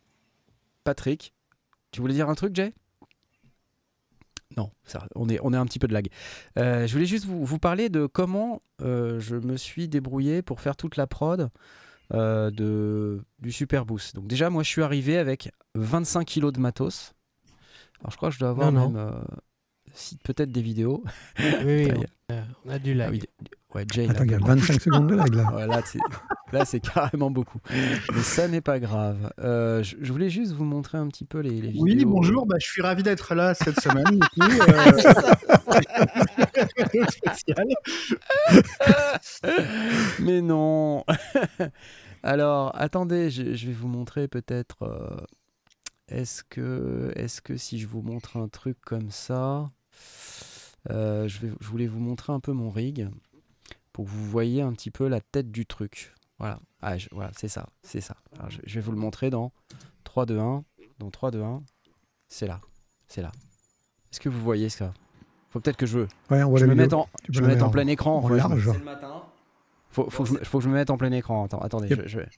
Patrick, 0.84 1.34
tu 1.90 2.00
voulais 2.00 2.14
dire 2.14 2.28
un 2.28 2.34
truc, 2.34 2.54
Jay? 2.54 2.72
Non, 4.56 4.70
ça, 4.84 5.06
on, 5.14 5.28
est, 5.28 5.38
on 5.42 5.52
est 5.52 5.56
un 5.56 5.66
petit 5.66 5.78
peu 5.78 5.87
de 5.88 5.92
lag. 5.92 6.08
Euh, 6.58 6.87
je 6.87 6.92
voulais 6.92 7.06
juste 7.06 7.26
vous, 7.26 7.44
vous 7.44 7.58
parler 7.58 7.90
de 7.90 8.06
comment 8.06 8.62
euh, 8.82 9.20
je 9.20 9.37
me 9.37 9.56
suis 9.56 9.88
débrouillé 9.88 10.42
pour 10.42 10.60
faire 10.60 10.75
toute 10.75 10.96
la 10.96 11.06
prod 11.06 11.50
euh, 12.14 12.50
de, 12.50 13.22
du 13.38 13.52
Super 13.52 13.84
Boost. 13.84 14.14
Donc 14.14 14.26
déjà, 14.26 14.48
moi, 14.50 14.62
je 14.62 14.68
suis 14.68 14.82
arrivé 14.82 15.18
avec 15.18 15.52
25 15.75 16.25
kilos 16.25 16.52
de 16.52 16.60
matos. 16.60 17.12
Alors, 18.00 18.10
je 18.10 18.16
crois 18.16 18.30
que 18.30 18.34
je 18.34 18.40
dois 18.40 18.48
avoir 18.48 18.72
Non, 18.72 18.88
non. 18.88 19.04
même 19.04 19.25
peut-être 20.25 20.50
des 20.52 20.62
vidéos. 20.62 21.02
Oui, 21.38 21.47
oui, 21.64 21.88
on, 22.31 22.35
euh, 22.35 22.43
on 22.67 22.71
a 22.71 22.78
du 22.78 22.95
lag. 22.95 23.09
Ah 23.09 23.11
oui, 23.12 23.23
ouais, 23.75 23.83
a 23.83 24.11
Attends, 24.11 24.25
il 24.25 24.31
y 24.31 24.35
a 24.35 24.38
quand 24.38 24.47
25 24.47 24.81
secondes 24.81 25.07
de 25.09 25.14
lag 25.14 25.35
là. 25.35 25.52
Ouais, 25.55 25.67
là, 25.67 25.83
c'est, 25.85 25.99
là, 26.52 26.64
c'est 26.64 26.81
carrément 26.81 27.31
beaucoup. 27.31 27.59
Mais 27.71 28.23
ça 28.23 28.49
n'est 28.49 28.61
pas 28.61 28.78
grave. 28.81 29.33
Euh, 29.40 29.83
je, 29.83 29.97
je 30.00 30.12
voulais 30.12 30.31
juste 30.31 30.52
vous 30.52 30.64
montrer 30.64 30.99
un 30.99 31.09
petit 31.09 31.25
peu 31.25 31.40
les, 31.40 31.50
les 31.50 31.69
vidéos. 31.69 31.83
Oui, 31.83 32.05
bonjour, 32.05 32.47
bah, 32.47 32.57
je 32.61 32.67
suis 32.67 32.83
ravi 32.83 33.02
d'être 33.02 33.35
là 33.35 33.55
cette 33.55 33.81
semaine. 33.81 34.21
euh, 34.43 34.93
spécial. 37.11 37.67
Mais 40.21 40.40
non. 40.40 41.05
Alors, 42.23 42.73
attendez, 42.75 43.31
je, 43.31 43.55
je 43.55 43.67
vais 43.67 43.73
vous 43.73 43.88
montrer 43.88 44.28
peut-être. 44.28 44.83
euh, 44.83 45.17
est-ce 46.09 46.43
que, 46.43 47.12
est-ce 47.17 47.40
que 47.43 47.57
si 47.57 47.78
je 47.78 47.87
vous 47.87 48.00
montre 48.02 48.37
un 48.38 48.49
truc 48.49 48.78
comme 48.81 49.11
ça, 49.11 49.71
euh, 50.90 51.28
je, 51.28 51.38
vais, 51.40 51.52
je 51.61 51.67
voulais 51.69 51.87
vous 51.87 52.00
montrer 52.00 52.33
un 52.33 52.40
peu 52.40 52.52
mon 52.52 52.71
rig 52.71 53.09
pour 53.93 54.05
que 54.05 54.11
vous 54.11 54.25
voyez 54.31 54.62
un 54.62 54.73
petit 54.73 54.90
peu 54.90 55.09
la 55.09 55.21
tête 55.21 55.50
du 55.50 55.67
truc. 55.67 56.14
Voilà, 56.38 56.61
ah, 56.83 56.97
je- 56.99 57.09
voilà, 57.12 57.31
c'est 57.37 57.49
ça, 57.49 57.67
c'est 57.83 58.00
ça. 58.00 58.17
Alors, 58.38 58.50
je, 58.50 58.61
je 58.64 58.75
vais 58.76 58.81
vous 58.81 58.93
le 58.93 58.99
montrer 58.99 59.28
dans 59.31 59.52
3, 60.05 60.25
2, 60.26 60.38
1. 60.38 60.64
Dans 60.99 61.11
3, 61.11 61.31
2, 61.31 61.43
1, 61.43 61.62
c'est 62.28 62.47
là, 62.47 62.61
c'est 63.09 63.23
là. 63.23 63.33
Est-ce 64.12 64.21
que 64.21 64.28
vous 64.28 64.40
voyez 64.40 64.69
ça? 64.69 64.93
Faut 65.50 65.61
peut-être 65.61 65.76
que 65.76 65.87
je 65.87 65.99
veux. 66.00 66.09
Ouais, 66.31 66.43
on 66.43 66.50
voit 66.50 66.59
Je 66.59 66.67
me 66.67 66.75
mette 66.75 66.93
en, 66.93 67.09
je 67.28 67.40
me 67.40 67.47
mette 67.49 67.62
en 67.62 67.67
mettre 67.67 67.73
plein 67.73 67.87
écran. 67.87 68.23
en 68.23 68.28
large. 68.28 68.71
Faut, 69.90 70.11
faut, 70.11 70.23
que 70.25 70.28
je 70.28 70.35
me- 70.35 70.45
faut 70.45 70.59
que 70.59 70.64
je 70.64 70.69
me 70.69 70.75
mette 70.75 70.90
en 70.90 70.97
plein 70.99 71.11
écran. 71.12 71.45
Attends, 71.45 71.61
attendez, 71.61 71.88
Yep. 71.88 72.02
je, 72.02 72.09
je 72.09 72.19
vais- 72.21 72.28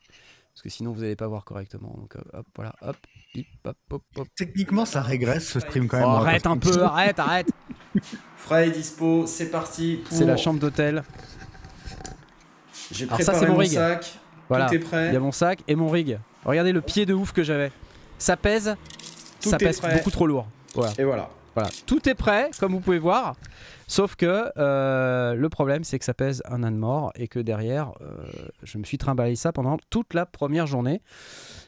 Parce 0.60 0.74
que 0.74 0.76
sinon, 0.76 0.92
vous 0.92 1.00
n'allez 1.00 1.16
pas 1.16 1.26
voir 1.26 1.46
correctement. 1.46 1.88
Donc, 1.96 2.16
euh, 2.16 2.20
hop, 2.38 2.46
voilà, 2.54 2.74
hop, 2.82 2.96
hip, 3.34 3.46
hop, 3.64 3.76
hop, 3.92 4.02
hop. 4.18 4.28
Techniquement, 4.36 4.84
ça 4.84 5.00
régresse 5.00 5.48
ce 5.48 5.58
stream 5.58 5.88
quand 5.88 5.96
même. 5.96 6.06
Oh, 6.06 6.18
pas 6.18 6.26
arrête 6.28 6.46
un 6.46 6.58
peu, 6.58 6.82
arrête, 6.82 7.18
arrête. 7.18 7.48
Fray 8.36 8.68
est 8.68 8.72
dispo, 8.72 9.24
c'est 9.26 9.50
parti. 9.50 10.02
pour- 10.06 10.18
C'est 10.18 10.26
la 10.26 10.36
chambre 10.36 10.60
d'hôtel. 10.60 11.02
J'ai 12.92 13.06
Alors 13.06 13.16
ça, 13.22 13.32
préparé 13.32 13.38
c'est 13.38 13.46
mon 13.46 13.52
mon 13.54 13.58
rig. 13.60 13.70
sac. 13.70 14.18
Voilà. 14.50 14.66
Tout 14.66 14.74
est 14.74 14.76
Il 14.78 14.84
prêt. 14.84 15.12
y 15.14 15.16
a 15.16 15.20
mon 15.20 15.32
sac 15.32 15.60
et 15.66 15.74
mon 15.74 15.88
rig. 15.88 16.18
Regardez 16.44 16.72
le 16.72 16.82
pied 16.82 17.06
de 17.06 17.14
ouf 17.14 17.32
que 17.32 17.42
j'avais. 17.42 17.72
Ça 18.18 18.36
pèse. 18.36 18.76
Tout 19.40 19.48
ça 19.48 19.56
pèse 19.56 19.80
prêt. 19.80 19.96
beaucoup 19.96 20.10
trop 20.10 20.26
lourd. 20.26 20.46
Voilà. 20.74 20.92
Et 20.98 21.04
voilà. 21.04 21.30
Voilà, 21.54 21.68
tout 21.86 22.08
est 22.08 22.14
prêt, 22.14 22.50
comme 22.60 22.72
vous 22.72 22.80
pouvez 22.80 22.98
voir. 22.98 23.36
Sauf 23.88 24.14
que 24.14 24.52
euh, 24.56 25.34
le 25.34 25.48
problème, 25.48 25.82
c'est 25.82 25.98
que 25.98 26.04
ça 26.04 26.14
pèse 26.14 26.42
un 26.48 26.62
âne 26.62 26.76
mort 26.76 27.12
et 27.16 27.26
que 27.26 27.40
derrière, 27.40 27.92
euh, 28.02 28.24
je 28.62 28.78
me 28.78 28.84
suis 28.84 28.98
trimballé 28.98 29.34
ça 29.34 29.52
pendant 29.52 29.76
toute 29.90 30.14
la 30.14 30.26
première 30.26 30.66
journée. 30.68 31.00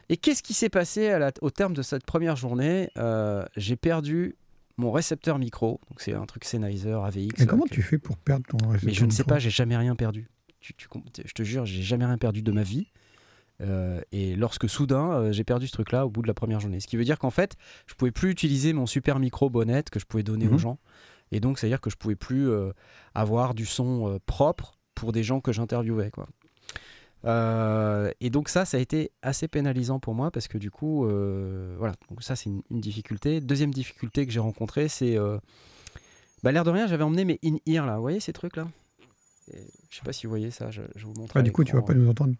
Et 0.08 0.16
qu'est-ce 0.16 0.42
qui 0.42 0.54
s'est 0.54 0.68
passé 0.68 1.08
à 1.08 1.18
la- 1.18 1.32
au 1.40 1.50
terme 1.50 1.74
de 1.74 1.82
cette 1.82 2.04
première 2.04 2.36
journée 2.36 2.90
Euh, 2.96 3.44
J'ai 3.56 3.74
perdu 3.76 4.36
mon 4.76 4.92
récepteur 4.92 5.38
micro. 5.38 5.80
Donc 5.90 6.00
c'est 6.00 6.14
un 6.14 6.26
truc 6.26 6.44
Sennheiser 6.44 6.92
AVX. 7.04 7.42
Et 7.42 7.46
comment 7.46 7.64
que- 7.64 7.70
tu 7.74 7.82
fais 7.82 7.98
pour 7.98 8.16
perdre 8.16 8.44
ton 8.46 8.58
récepteur 8.68 8.86
Mais 8.88 8.94
je 8.94 9.04
ne 9.04 9.10
sais 9.10 9.22
micro 9.22 9.34
pas, 9.34 9.38
j'ai 9.40 9.50
jamais 9.50 9.76
rien 9.76 9.96
perdu. 9.96 10.28
Tu- 10.60 10.74
je 11.26 11.32
te 11.32 11.42
jure, 11.42 11.66
j'ai 11.66 11.82
jamais 11.82 12.04
rien 12.06 12.18
perdu 12.18 12.42
de 12.42 12.52
ma 12.52 12.62
vie. 12.62 12.86
Euh, 13.62 14.00
et 14.12 14.34
lorsque 14.34 14.68
soudain 14.68 15.12
euh, 15.12 15.32
j'ai 15.32 15.44
perdu 15.44 15.66
ce 15.68 15.72
truc-là 15.72 16.04
au 16.04 16.10
bout 16.10 16.22
de 16.22 16.26
la 16.26 16.34
première 16.34 16.58
journée, 16.60 16.80
ce 16.80 16.86
qui 16.88 16.96
veut 16.96 17.04
dire 17.04 17.18
qu'en 17.18 17.30
fait, 17.30 17.54
je 17.86 17.94
pouvais 17.94 18.10
plus 18.10 18.30
utiliser 18.30 18.72
mon 18.72 18.86
super 18.86 19.18
micro 19.20 19.48
bonnette 19.50 19.88
que 19.90 20.00
je 20.00 20.04
pouvais 20.06 20.22
donner 20.24 20.48
aux 20.48 20.52
Mhm. 20.52 20.58
gens, 20.58 20.78
et 21.30 21.38
donc 21.40 21.58
c'est 21.58 21.66
à 21.66 21.70
dire 21.70 21.80
que 21.80 21.88
je 21.90 21.96
pouvais 21.96 22.16
plus 22.16 22.48
euh, 22.50 22.72
avoir 23.14 23.54
du 23.54 23.64
son 23.66 24.18
propre 24.26 24.72
pour 24.94 25.12
des 25.12 25.22
gens 25.22 25.40
que 25.40 25.52
j'interviewais, 25.52 26.10
quoi. 26.10 26.26
Et 28.20 28.30
donc 28.30 28.48
ça, 28.48 28.64
ça 28.64 28.76
a 28.76 28.80
été 28.80 29.12
assez 29.22 29.46
pénalisant 29.48 30.00
pour 30.00 30.14
moi 30.14 30.30
parce 30.32 30.48
que 30.48 30.58
du 30.58 30.70
coup, 30.72 31.06
voilà, 31.78 31.94
donc 32.10 32.22
ça 32.22 32.34
c'est 32.36 32.50
une, 32.50 32.62
une 32.70 32.80
difficulté. 32.80 33.40
Deuxième 33.40 33.72
difficulté 33.72 34.26
que 34.26 34.32
j'ai 34.32 34.40
rencontrée, 34.40 34.88
c'est 34.88 35.16
bah, 36.42 36.50
l'air 36.50 36.64
de 36.64 36.70
rien, 36.70 36.88
j'avais 36.88 37.04
emmené 37.04 37.24
mes 37.24 37.38
in-ear 37.44 37.86
là, 37.86 37.94
vous 37.96 38.02
voyez 38.02 38.18
ces 38.18 38.32
trucs 38.32 38.56
là 38.56 38.66
Et 39.52 39.58
Je 39.90 39.96
sais 39.96 40.02
pas 40.02 40.12
si 40.12 40.26
vous 40.26 40.30
voyez 40.30 40.50
ça, 40.50 40.72
je, 40.72 40.82
je 40.96 41.06
vous 41.06 41.14
montre. 41.14 41.36
Ah, 41.36 41.42
du 41.42 41.52
coup, 41.52 41.62
tu 41.62 41.74
vas 41.74 41.82
pas 41.82 41.94
nous 41.94 42.08
entendre. 42.10 42.34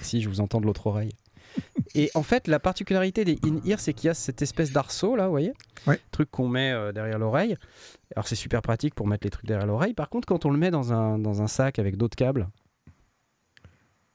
Si, 0.00 0.20
je 0.20 0.28
vous 0.28 0.40
entends 0.40 0.60
de 0.60 0.66
l'autre 0.66 0.86
oreille. 0.86 1.12
Et 1.94 2.10
en 2.14 2.22
fait, 2.24 2.48
la 2.48 2.58
particularité 2.58 3.24
des 3.24 3.38
in-ear, 3.44 3.78
c'est 3.78 3.92
qu'il 3.92 4.08
y 4.08 4.10
a 4.10 4.14
cette 4.14 4.42
espèce 4.42 4.72
d'arceau 4.72 5.14
là, 5.14 5.26
vous 5.26 5.30
voyez 5.30 5.52
Ouais. 5.86 6.00
Truc 6.10 6.30
qu'on 6.30 6.48
met 6.48 6.72
euh, 6.72 6.90
derrière 6.92 7.18
l'oreille. 7.18 7.56
Alors 8.16 8.26
c'est 8.26 8.34
super 8.34 8.60
pratique 8.62 8.94
pour 8.94 9.06
mettre 9.06 9.24
les 9.24 9.30
trucs 9.30 9.46
derrière 9.46 9.66
l'oreille. 9.66 9.94
Par 9.94 10.08
contre, 10.08 10.26
quand 10.26 10.46
on 10.46 10.50
le 10.50 10.58
met 10.58 10.70
dans 10.72 10.92
un, 10.92 11.18
dans 11.18 11.42
un 11.42 11.46
sac 11.46 11.78
avec 11.78 11.96
d'autres 11.96 12.16
câbles, 12.16 12.48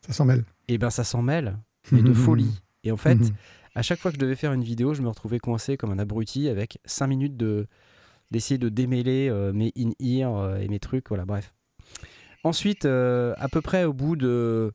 Ça 0.05 0.13
s'en 0.13 0.25
mêle. 0.25 0.43
et 0.67 0.77
ben 0.77 0.89
ça 0.89 1.03
s'en 1.03 1.21
mêle, 1.21 1.57
mais 1.91 2.01
de 2.01 2.13
folie. 2.13 2.61
Et 2.83 2.91
en 2.91 2.97
fait, 2.97 3.17
à 3.75 3.81
chaque 3.83 3.99
fois 3.99 4.11
que 4.11 4.15
je 4.15 4.21
devais 4.21 4.35
faire 4.35 4.51
une 4.51 4.63
vidéo, 4.63 4.93
je 4.93 5.01
me 5.01 5.07
retrouvais 5.07 5.39
coincé 5.39 5.77
comme 5.77 5.91
un 5.91 5.99
abruti 5.99 6.49
avec 6.49 6.79
5 6.85 7.07
minutes 7.07 7.37
de 7.37 7.67
d'essayer 8.31 8.57
de 8.59 8.69
démêler 8.69 9.27
euh, 9.29 9.53
mes 9.53 9.71
in-ear 9.75 10.35
euh, 10.35 10.57
et 10.57 10.67
mes 10.67 10.79
trucs, 10.79 11.07
voilà, 11.09 11.25
bref. 11.25 11.53
Ensuite, 12.43 12.85
à 12.85 13.47
peu 13.51 13.59
près 13.61 13.83
au 13.83 13.91
bout 13.91 14.15
de, 14.15 14.71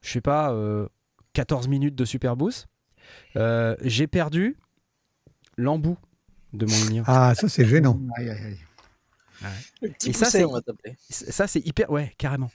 je 0.00 0.10
sais 0.10 0.20
pas, 0.20 0.52
euh, 0.52 0.88
14 1.32 1.68
minutes 1.68 1.94
de 1.94 2.04
Super 2.04 2.36
Boost, 2.36 2.66
euh, 3.36 3.76
j'ai 3.82 4.06
perdu 4.06 4.56
l'embout 5.56 5.96
de 6.52 6.66
mon 6.66 6.86
in-ear. 6.90 7.04
Ah, 7.08 7.34
ça 7.34 7.48
c'est 7.48 7.64
gênant. 7.66 8.00
Aïe, 8.16 8.30
aïe, 8.30 8.38
aïe. 8.46 8.58
Le 9.82 9.90
petit 9.90 10.10
Et 10.10 10.12
ça, 10.12 10.26
c'est- 10.26 10.44
on 10.44 10.52
va 10.52 10.60
t'appeler. 10.60 10.96
ça 11.08 11.46
c'est 11.46 11.64
hyper 11.64 11.90
ouais 11.90 12.12
carrément 12.18 12.50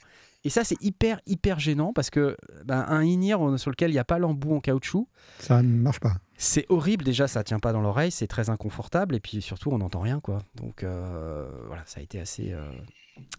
et 0.46 0.50
ça 0.50 0.62
c'est 0.64 0.76
hyper 0.82 1.18
hyper 1.24 1.58
gênant 1.58 1.94
parce 1.94 2.10
que 2.10 2.36
ben, 2.66 2.84
un 2.88 3.00
in-ear 3.00 3.58
sur 3.58 3.70
lequel 3.70 3.88
il 3.90 3.94
n'y 3.94 3.98
a 3.98 4.04
pas 4.04 4.18
l'embout 4.18 4.54
en 4.56 4.60
caoutchouc 4.60 5.08
Ça 5.38 5.62
ne 5.62 5.68
marche 5.68 6.00
pas. 6.00 6.12
c'est 6.36 6.66
horrible 6.68 7.02
déjà 7.02 7.26
ça 7.26 7.42
tient 7.42 7.58
pas 7.58 7.72
dans 7.72 7.80
l'oreille 7.80 8.10
c'est 8.10 8.26
très 8.26 8.50
inconfortable 8.50 9.14
et 9.14 9.20
puis 9.20 9.40
surtout 9.40 9.70
on 9.70 9.78
n'entend 9.78 10.00
rien 10.00 10.20
quoi 10.20 10.40
donc 10.56 10.82
euh, 10.84 11.48
voilà 11.68 11.82
ça 11.86 12.00
a 12.00 12.02
été 12.02 12.20
assez 12.20 12.52
euh, 12.52 12.70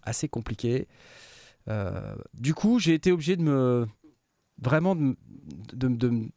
assez 0.01 0.27
compliqué 0.27 0.87
Euh, 0.87 0.93
du 2.33 2.53
coup 2.53 2.79
j'ai 2.79 2.93
été 2.93 3.11
obligé 3.11 3.35
de 3.35 3.41
me 3.41 3.87
vraiment 4.61 4.95
de, 4.95 5.15
de, 5.73 5.87
de 5.87 6.09
me- 6.09 6.29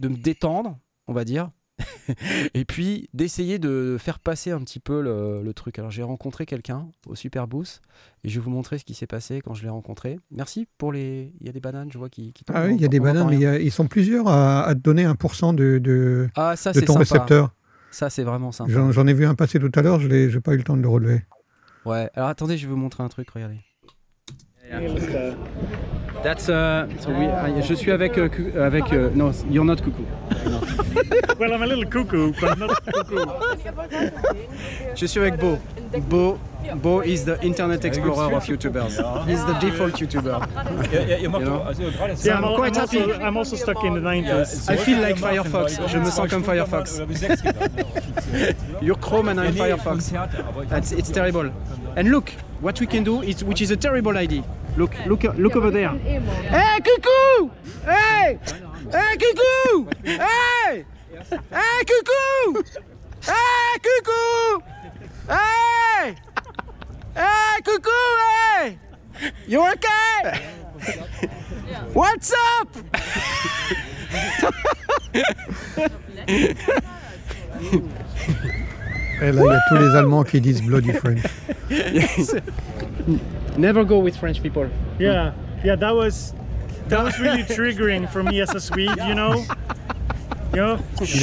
de 0.00 0.08
me 0.08 0.16
détendre 0.16 0.78
on 1.06 1.12
va 1.12 1.24
dire 1.24 1.50
et 2.54 2.64
puis 2.64 3.08
d'essayer 3.12 3.58
de 3.58 3.96
faire 3.98 4.18
passer 4.20 4.50
un 4.52 4.60
petit 4.60 4.78
peu 4.78 5.00
le, 5.02 5.42
le 5.42 5.54
truc. 5.54 5.78
Alors 5.78 5.90
j'ai 5.90 6.02
rencontré 6.02 6.46
quelqu'un 6.46 6.86
au 7.06 7.14
Super 7.16 7.48
Boost 7.48 7.82
et 8.22 8.28
je 8.28 8.38
vais 8.38 8.44
vous 8.44 8.50
montrer 8.50 8.78
ce 8.78 8.84
qui 8.84 8.94
s'est 8.94 9.06
passé 9.06 9.40
quand 9.40 9.54
je 9.54 9.62
l'ai 9.64 9.68
rencontré. 9.68 10.20
Merci 10.30 10.68
pour 10.78 10.92
les. 10.92 11.32
Il 11.40 11.46
y 11.46 11.48
a 11.48 11.52
des 11.52 11.60
bananes, 11.60 11.90
je 11.90 11.98
vois 11.98 12.08
qui, 12.08 12.32
qui 12.32 12.44
tombent. 12.44 12.56
Ah 12.56 12.66
oui, 12.66 12.74
il 12.76 12.80
y 12.82 12.84
a 12.84 12.88
des 12.88 13.00
bananes, 13.00 13.28
mais 13.30 13.38
y 13.38 13.46
a- 13.46 13.58
ils 13.58 13.72
sont 13.72 13.88
plusieurs 13.88 14.28
à, 14.28 14.62
à 14.64 14.74
te 14.74 14.80
donner 14.80 15.04
un 15.04 15.16
pourcent 15.16 15.52
de, 15.54 15.78
de, 15.78 16.28
Ah 16.36 16.54
ça 16.56 16.72
de 16.72 16.80
ton 16.80 16.92
sympa. 16.92 16.98
récepteur. 17.00 17.54
Ça 17.90 18.10
c'est 18.10 18.22
vraiment 18.22 18.52
sympa. 18.52 18.70
J'en 18.92 19.06
ai 19.06 19.14
vu 19.14 19.26
un 19.26 19.34
passer 19.34 19.58
tout 19.58 19.72
à 19.74 19.82
l'heure, 19.82 19.98
je 19.98 20.06
n'ai 20.08 20.40
pas 20.40 20.54
eu 20.54 20.58
le 20.58 20.64
temps 20.64 20.76
de 20.76 20.82
le 20.82 20.88
relever. 20.88 21.24
Ouais. 21.84 22.10
Alors 22.14 22.28
attendez, 22.28 22.58
je 22.58 22.66
vais 22.66 22.70
vous 22.72 22.78
montrer 22.78 23.02
un 23.02 23.08
truc. 23.08 23.28
Regardez. 23.30 23.58
That's, 26.22 26.48
uh, 26.48 26.86
so 27.00 27.10
we- 27.10 27.26
I- 27.26 27.62
je 27.62 27.74
suis 27.74 27.90
avec 27.90 28.12
Cu- 28.12 28.52
avec 28.58 28.92
euh, 28.92 29.10
no, 29.14 29.32
you're 29.50 29.64
not 29.64 29.76
cuckoo. 29.82 30.04
Well, 31.40 31.52
I'm 31.52 31.62
a 31.62 31.66
little 31.66 31.84
cuckoo, 31.86 32.32
but 32.40 32.56
not 32.58 32.70
cuckoo. 32.92 33.24
Je 34.94 35.06
suis 35.06 35.18
avec 35.20 35.36
Bo. 35.40 35.58
Bo, 36.08 36.38
Bo 36.76 37.00
is 37.00 37.24
the 37.24 37.40
Internet 37.42 37.84
Explorer 37.84 38.34
of 38.34 38.44
YouTubers. 38.44 39.26
He's 39.26 39.44
the 39.44 39.54
default 39.54 39.94
YouTuber. 39.94 41.20
You 41.20 41.28
know? 41.28 41.62
I'm, 42.32 42.54
quite 42.56 42.76
happy. 42.76 43.12
I'm 43.12 43.36
also 43.36 43.56
stuck 43.56 43.82
in 43.84 43.94
the 43.94 44.00
90s. 44.00 44.70
I 44.70 44.76
feel 44.76 45.00
like 45.00 45.16
Firefox. 45.16 45.88
Je 45.88 45.98
me 45.98 46.10
sens 46.10 46.30
comme 46.30 46.42
Firefox. 46.42 46.98
You're 48.82 48.96
Chrome 48.96 49.28
and 49.28 49.40
I'm 49.40 49.54
Firefox. 49.54 50.68
That's, 50.68 50.92
it's 50.92 51.10
terrible. 51.10 51.50
And 51.96 52.10
look, 52.10 52.30
what 52.60 52.80
we 52.80 52.86
can 52.86 53.04
do 53.04 53.22
is, 53.22 53.44
which 53.44 53.60
is 53.60 53.70
a 53.70 53.76
terrible 53.76 54.16
idea. 54.16 54.44
Look, 54.76 54.94
look, 55.06 55.22
look 55.22 55.56
over 55.56 55.70
there. 55.70 55.90
Hey, 55.90 56.80
cuckoo! 56.80 57.50
Hey! 57.84 58.38
Hey, 58.90 59.16
cuckoo! 59.18 59.86
Hey! 60.02 60.84
Hey, 61.50 61.84
cuckoo! 61.84 62.62
Hey, 63.20 63.78
cuckoo! 63.82 64.60
Hey! 65.28 66.31
Hey, 67.14 67.60
cuckoo! 67.64 67.90
Hey! 67.90 68.78
You 69.46 69.62
okay? 69.72 70.46
What's 71.92 72.32
up? 72.58 72.68
Et 79.20 79.30
là, 79.30 79.42
il 79.42 79.52
y 79.52 79.54
a 79.54 79.60
tous 79.68 79.76
les 79.76 79.94
Allemands 79.94 80.24
qui 80.24 80.40
disent 80.40 80.62
Bloody 80.62 80.92
French. 80.92 81.22
Never 83.58 83.84
go 83.84 83.98
with 83.98 84.16
French 84.16 84.42
people. 84.42 84.68
Yeah, 84.98 85.32
yeah, 85.62 85.76
that 85.76 85.94
was 85.94 86.34
that 86.88 87.04
was 87.04 87.18
really 87.20 87.42
triggering 87.56 88.10
for 88.10 88.22
me 88.22 88.40
as 88.40 88.54
a 88.54 88.60
Swede, 88.60 88.98
you 89.06 89.14
know. 89.14 89.44
Il 90.54 90.60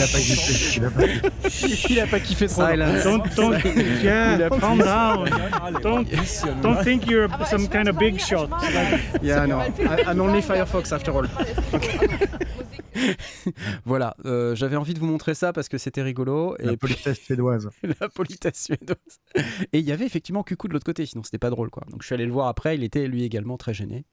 a 0.02 0.08
pas 0.08 0.20
kiffé. 0.20 0.80
Il 0.80 0.86
a 0.86 0.90
pas 0.90 1.08
kiffé. 1.08 1.94
Il 1.94 2.00
a 2.00 2.08
pas 2.08 2.20
kiffé 2.20 2.48
Silence. 2.48 3.04
don't 3.04 3.24
don't 3.36 3.64
yeah, 4.04 4.50
calm 4.60 4.80
down. 4.80 5.30
Don't 5.82 6.08
don't 6.62 6.84
think 6.84 7.06
you're 7.10 7.30
some 7.46 7.68
kind 7.68 7.88
of 7.88 7.98
big 7.98 8.20
shot. 8.20 8.50
Like, 8.50 9.22
Yeah, 9.22 9.46
no. 9.46 9.60
I'm 10.08 10.20
only 10.20 10.42
Firefox 10.42 10.92
after 10.92 11.12
all. 11.12 11.28
voilà, 13.86 14.16
euh, 14.26 14.56
j'avais 14.56 14.76
envie 14.76 14.94
de 14.94 15.00
vous 15.00 15.06
montrer 15.06 15.34
ça 15.34 15.54
parce 15.54 15.70
que 15.70 15.78
c'était 15.78 16.02
rigolo. 16.02 16.56
La 16.60 16.74
Et 16.74 16.78
puis 16.78 16.94
politesse 16.94 17.20
suédoise. 17.20 17.70
la 18.02 18.10
politesse 18.10 18.64
suédoise. 18.66 19.20
Et 19.74 19.80
il 19.80 19.86
y 19.86 19.92
avait 19.92 20.06
effectivement 20.06 20.44
Cucou 20.44 20.68
de 20.68 20.74
l'autre 20.74 20.86
côté, 20.86 21.06
sinon 21.06 21.24
c'était 21.24 21.38
pas 21.38 21.50
drôle 21.50 21.70
quoi. 21.70 21.84
Donc 21.90 22.02
je 22.02 22.08
suis 22.08 22.16
allé 22.16 22.26
le 22.26 22.32
voir 22.32 22.48
après, 22.48 22.76
il 22.76 22.84
était 22.84 23.08
lui 23.08 23.24
également 23.24 23.58
très 23.58 23.74
gêné. 23.74 24.06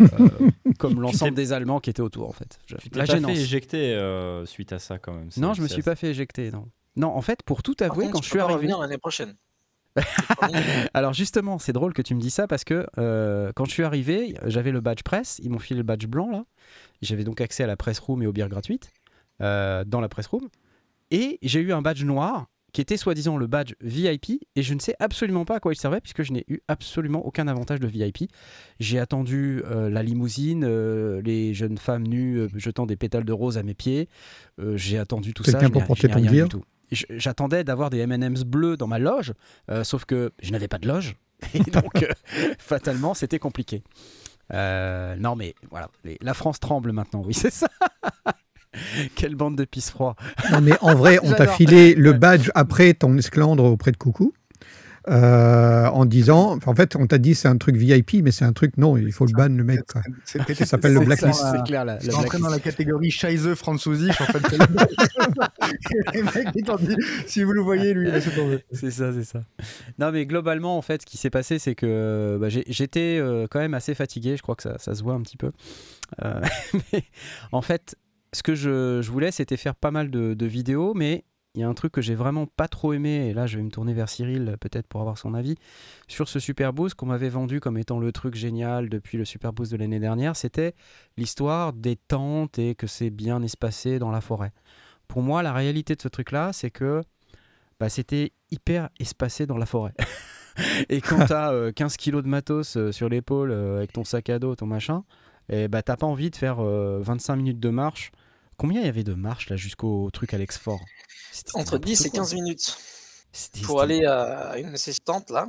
Euh, 0.00 0.06
comme 0.78 1.00
l'ensemble 1.00 1.34
des 1.34 1.52
Allemands 1.52 1.80
qui 1.80 1.90
étaient 1.90 2.00
autour 2.02 2.28
en 2.28 2.32
fait. 2.32 2.58
Je- 2.66 2.76
Tu 2.76 2.90
t'es 2.90 2.98
La 2.98 3.06
pas 3.06 3.14
gênance. 3.14 3.32
fait 3.32 3.40
éjecter 3.40 3.94
euh, 3.94 4.44
suite 4.46 4.72
à 4.72 4.78
ça 4.78 4.98
quand 4.98 5.12
même. 5.12 5.28
Non, 5.36 5.54
je 5.54 5.62
me 5.62 5.68
suis 5.68 5.82
pas 5.82 5.96
fait 5.96 6.08
éjecter, 6.10 6.50
non. 6.50 6.68
Non, 6.96 7.08
en 7.08 7.22
fait, 7.22 7.42
pour 7.42 7.62
tout 7.62 7.74
avouer, 7.80 8.04
contre, 8.06 8.14
quand 8.16 8.22
je 8.22 8.28
suis 8.28 8.38
arrivé. 8.40 8.54
revenir 8.54 8.78
l'année 8.78 8.98
prochaine. 8.98 9.34
Alors 10.94 11.12
justement, 11.12 11.58
c'est 11.58 11.72
drôle 11.72 11.92
que 11.92 12.02
tu 12.02 12.14
me 12.14 12.20
dis 12.20 12.30
ça 12.30 12.46
parce 12.46 12.64
que 12.64 12.86
euh, 12.98 13.52
quand 13.54 13.64
je 13.64 13.72
suis 13.72 13.82
arrivé, 13.82 14.34
j'avais 14.46 14.70
le 14.72 14.80
badge 14.80 15.02
presse, 15.02 15.40
ils 15.42 15.50
m'ont 15.50 15.58
filé 15.58 15.78
le 15.78 15.82
badge 15.84 16.06
blanc 16.06 16.30
là. 16.30 16.44
J'avais 17.02 17.24
donc 17.24 17.40
accès 17.40 17.64
à 17.64 17.66
la 17.66 17.76
press 17.76 17.98
room 17.98 18.22
et 18.22 18.26
aux 18.26 18.32
bières 18.32 18.48
gratuites 18.48 18.90
euh, 19.40 19.84
dans 19.84 20.00
la 20.00 20.08
press 20.08 20.26
room. 20.26 20.48
Et 21.10 21.38
j'ai 21.42 21.60
eu 21.60 21.72
un 21.72 21.82
badge 21.82 22.04
noir 22.04 22.46
qui 22.72 22.80
était 22.80 22.96
soi-disant 22.96 23.36
le 23.36 23.46
badge 23.46 23.74
VIP 23.80 24.42
et 24.56 24.62
je 24.62 24.74
ne 24.74 24.80
sais 24.80 24.94
absolument 25.00 25.44
pas 25.44 25.56
à 25.56 25.60
quoi 25.60 25.72
il 25.72 25.76
servait 25.76 26.00
puisque 26.00 26.22
je 26.22 26.32
n'ai 26.32 26.44
eu 26.48 26.60
absolument 26.68 27.24
aucun 27.26 27.48
avantage 27.48 27.80
de 27.80 27.86
VIP. 27.86 28.30
J'ai 28.78 28.98
attendu 28.98 29.62
euh, 29.66 29.90
la 29.90 30.02
limousine, 30.02 30.64
euh, 30.66 31.20
les 31.22 31.54
jeunes 31.54 31.78
femmes 31.78 32.06
nues 32.06 32.38
euh, 32.38 32.48
jetant 32.54 32.86
des 32.86 32.96
pétales 32.96 33.24
de 33.24 33.32
rose 33.32 33.58
à 33.58 33.62
mes 33.62 33.74
pieds. 33.74 34.08
J'ai 34.74 34.98
attendu 34.98 35.32
tout 35.34 35.42
ça. 35.44 35.58
Pour 35.70 35.84
porter 35.84 36.08
ton 36.08 36.20
rien 36.20 36.44
du 36.44 36.48
tout. 36.48 36.62
J'attendais 37.10 37.62
d'avoir 37.64 37.88
des 37.90 37.98
M&M's 37.98 38.42
bleus 38.44 38.76
dans 38.76 38.88
ma 38.88 38.98
loge, 38.98 39.32
sauf 39.84 40.04
que 40.04 40.32
je 40.42 40.50
n'avais 40.52 40.68
pas 40.68 40.78
de 40.78 40.88
loge. 40.88 41.16
Et 41.54 41.60
donc, 41.70 42.04
fatalement, 42.58 43.14
c'était 43.14 43.38
compliqué. 43.38 43.82
Non, 44.52 45.36
mais 45.36 45.54
voilà, 45.70 45.88
les- 46.04 46.18
la 46.20 46.34
France 46.34 46.58
tremble 46.60 46.92
maintenant, 46.92 47.22
oui, 47.24 47.32
c'est 47.34 47.52
ça. 47.52 47.68
Quelle 49.14 49.34
bande 49.34 49.56
de 49.56 49.64
pisse 49.64 49.90
froid. 49.90 50.16
Non, 50.52 50.60
mais 50.60 50.72
en 50.80 50.94
vrai, 50.94 51.18
on 51.22 51.32
t'a 51.32 51.46
filé 51.46 51.94
le 51.94 52.12
badge 52.12 52.50
après 52.54 52.94
ton 52.94 53.16
esclandre 53.16 53.64
auprès 53.64 53.92
de 53.92 53.96
Coucou. 53.96 54.32
euh, 55.08 55.86
en 55.86 56.04
disant, 56.04 56.58
en 56.64 56.74
fait, 56.74 56.94
on 56.94 57.06
t'a 57.06 57.18
dit 57.18 57.34
c'est 57.34 57.48
un 57.48 57.56
truc 57.56 57.74
VIP, 57.76 58.22
mais 58.22 58.30
c'est 58.30 58.44
un 58.44 58.52
truc, 58.52 58.76
non, 58.76 58.96
il 58.98 59.12
faut 59.12 59.24
le 59.24 59.32
ban 59.32 59.48
le 59.48 59.64
mec. 59.64 59.80
Quoi. 59.90 60.02
Ça 60.24 60.66
s'appelle 60.66 60.92
le 60.92 61.00
c'est 61.00 61.06
blacklist. 61.06 61.42
C'est 61.52 61.64
clair, 61.64 61.84
la, 61.84 61.98
la 61.98 62.38
dans 62.38 62.48
la 62.48 62.58
catégorie 62.58 63.10
Scheisse 63.10 63.54
Franzosisch, 63.54 64.20
en 64.20 64.24
fait. 64.26 64.58
les 66.14 66.22
mecs, 66.22 66.48
ils 66.54 66.64
t'ont 66.64 66.76
dit, 66.76 66.96
si 67.26 67.42
vous 67.42 67.52
le 67.52 67.62
voyez, 67.62 67.94
lui. 67.94 68.10
C'est 68.72 68.90
ça, 68.90 69.12
c'est 69.12 69.24
ça. 69.24 69.40
Non, 69.98 70.12
mais 70.12 70.26
globalement, 70.26 70.76
en 70.76 70.82
fait, 70.82 71.02
ce 71.02 71.06
qui 71.06 71.16
s'est 71.16 71.30
passé, 71.30 71.58
c'est 71.58 71.74
que 71.74 72.36
bah, 72.40 72.48
j'étais 72.48 73.18
euh, 73.20 73.46
quand 73.50 73.60
même 73.60 73.74
assez 73.74 73.94
fatigué. 73.94 74.36
Je 74.36 74.42
crois 74.42 74.54
que 74.54 74.62
ça, 74.62 74.76
ça 74.78 74.94
se 74.94 75.02
voit 75.02 75.14
un 75.14 75.22
petit 75.22 75.38
peu. 75.38 75.50
Euh, 76.24 76.40
mais 76.92 77.04
en 77.52 77.62
fait, 77.62 77.96
ce 78.32 78.42
que 78.42 78.54
je, 78.54 79.00
je 79.02 79.10
voulais, 79.10 79.32
c'était 79.32 79.56
faire 79.56 79.74
pas 79.74 79.90
mal 79.90 80.10
de, 80.10 80.34
de 80.34 80.46
vidéos, 80.46 80.94
mais 80.94 81.24
il 81.54 81.60
y 81.60 81.64
a 81.64 81.68
un 81.68 81.74
truc 81.74 81.92
que 81.92 82.00
j'ai 82.00 82.14
vraiment 82.14 82.46
pas 82.46 82.68
trop 82.68 82.92
aimé, 82.92 83.28
et 83.28 83.34
là, 83.34 83.46
je 83.46 83.56
vais 83.56 83.62
me 83.62 83.70
tourner 83.70 83.92
vers 83.92 84.08
Cyril, 84.08 84.56
peut-être 84.60 84.86
pour 84.86 85.00
avoir 85.00 85.18
son 85.18 85.34
avis, 85.34 85.56
sur 86.06 86.28
ce 86.28 86.38
Super 86.38 86.72
Boost 86.72 86.94
qu'on 86.94 87.06
m'avait 87.06 87.28
vendu 87.28 87.58
comme 87.58 87.76
étant 87.76 87.98
le 87.98 88.12
truc 88.12 88.36
génial 88.36 88.88
depuis 88.88 89.18
le 89.18 89.24
Super 89.24 89.52
Boost 89.52 89.72
de 89.72 89.76
l'année 89.76 89.98
dernière. 89.98 90.36
C'était 90.36 90.74
l'histoire 91.16 91.72
des 91.72 91.96
tentes 91.96 92.58
et 92.60 92.76
que 92.76 92.86
c'est 92.86 93.10
bien 93.10 93.42
espacé 93.42 93.98
dans 93.98 94.12
la 94.12 94.20
forêt. 94.20 94.52
Pour 95.08 95.22
moi, 95.22 95.42
la 95.42 95.52
réalité 95.52 95.96
de 95.96 96.02
ce 96.02 96.08
truc-là, 96.08 96.52
c'est 96.52 96.70
que 96.70 97.02
bah, 97.80 97.88
c'était 97.88 98.32
hyper 98.52 98.90
espacé 99.00 99.46
dans 99.46 99.58
la 99.58 99.66
forêt. 99.66 99.94
et 100.88 101.00
quand 101.00 101.24
t'as 101.26 101.52
euh, 101.52 101.72
15 101.72 101.96
kilos 101.96 102.22
de 102.22 102.28
matos 102.28 102.76
euh, 102.76 102.92
sur 102.92 103.08
l'épaule 103.08 103.50
euh, 103.50 103.78
avec 103.78 103.92
ton 103.92 104.04
sac 104.04 104.30
à 104.30 104.38
dos, 104.38 104.54
ton 104.54 104.66
machin, 104.66 105.02
et 105.50 105.66
bah 105.66 105.82
t'as 105.82 105.96
pas 105.96 106.06
envie 106.06 106.30
de 106.30 106.36
faire 106.36 106.60
euh, 106.60 107.00
25 107.02 107.36
minutes 107.36 107.60
de 107.60 107.70
marche. 107.70 108.12
Combien 108.60 108.82
il 108.82 108.84
y 108.84 108.88
avait 108.90 109.04
de 109.04 109.14
marche 109.14 109.48
là 109.48 109.56
jusqu'au 109.56 110.10
truc 110.12 110.34
Alex 110.34 110.58
Fort 110.58 110.80
Entre 111.54 111.72
n'importe 111.76 111.84
10 111.84 112.04
et 112.04 112.10
quoi. 112.10 112.18
15 112.20 112.34
minutes 112.34 112.76
C'était- 113.32 113.62
pour 113.62 113.80
aller 113.80 114.04
à 114.04 114.58
une 114.58 114.74
assistante 114.74 115.30
là. 115.30 115.48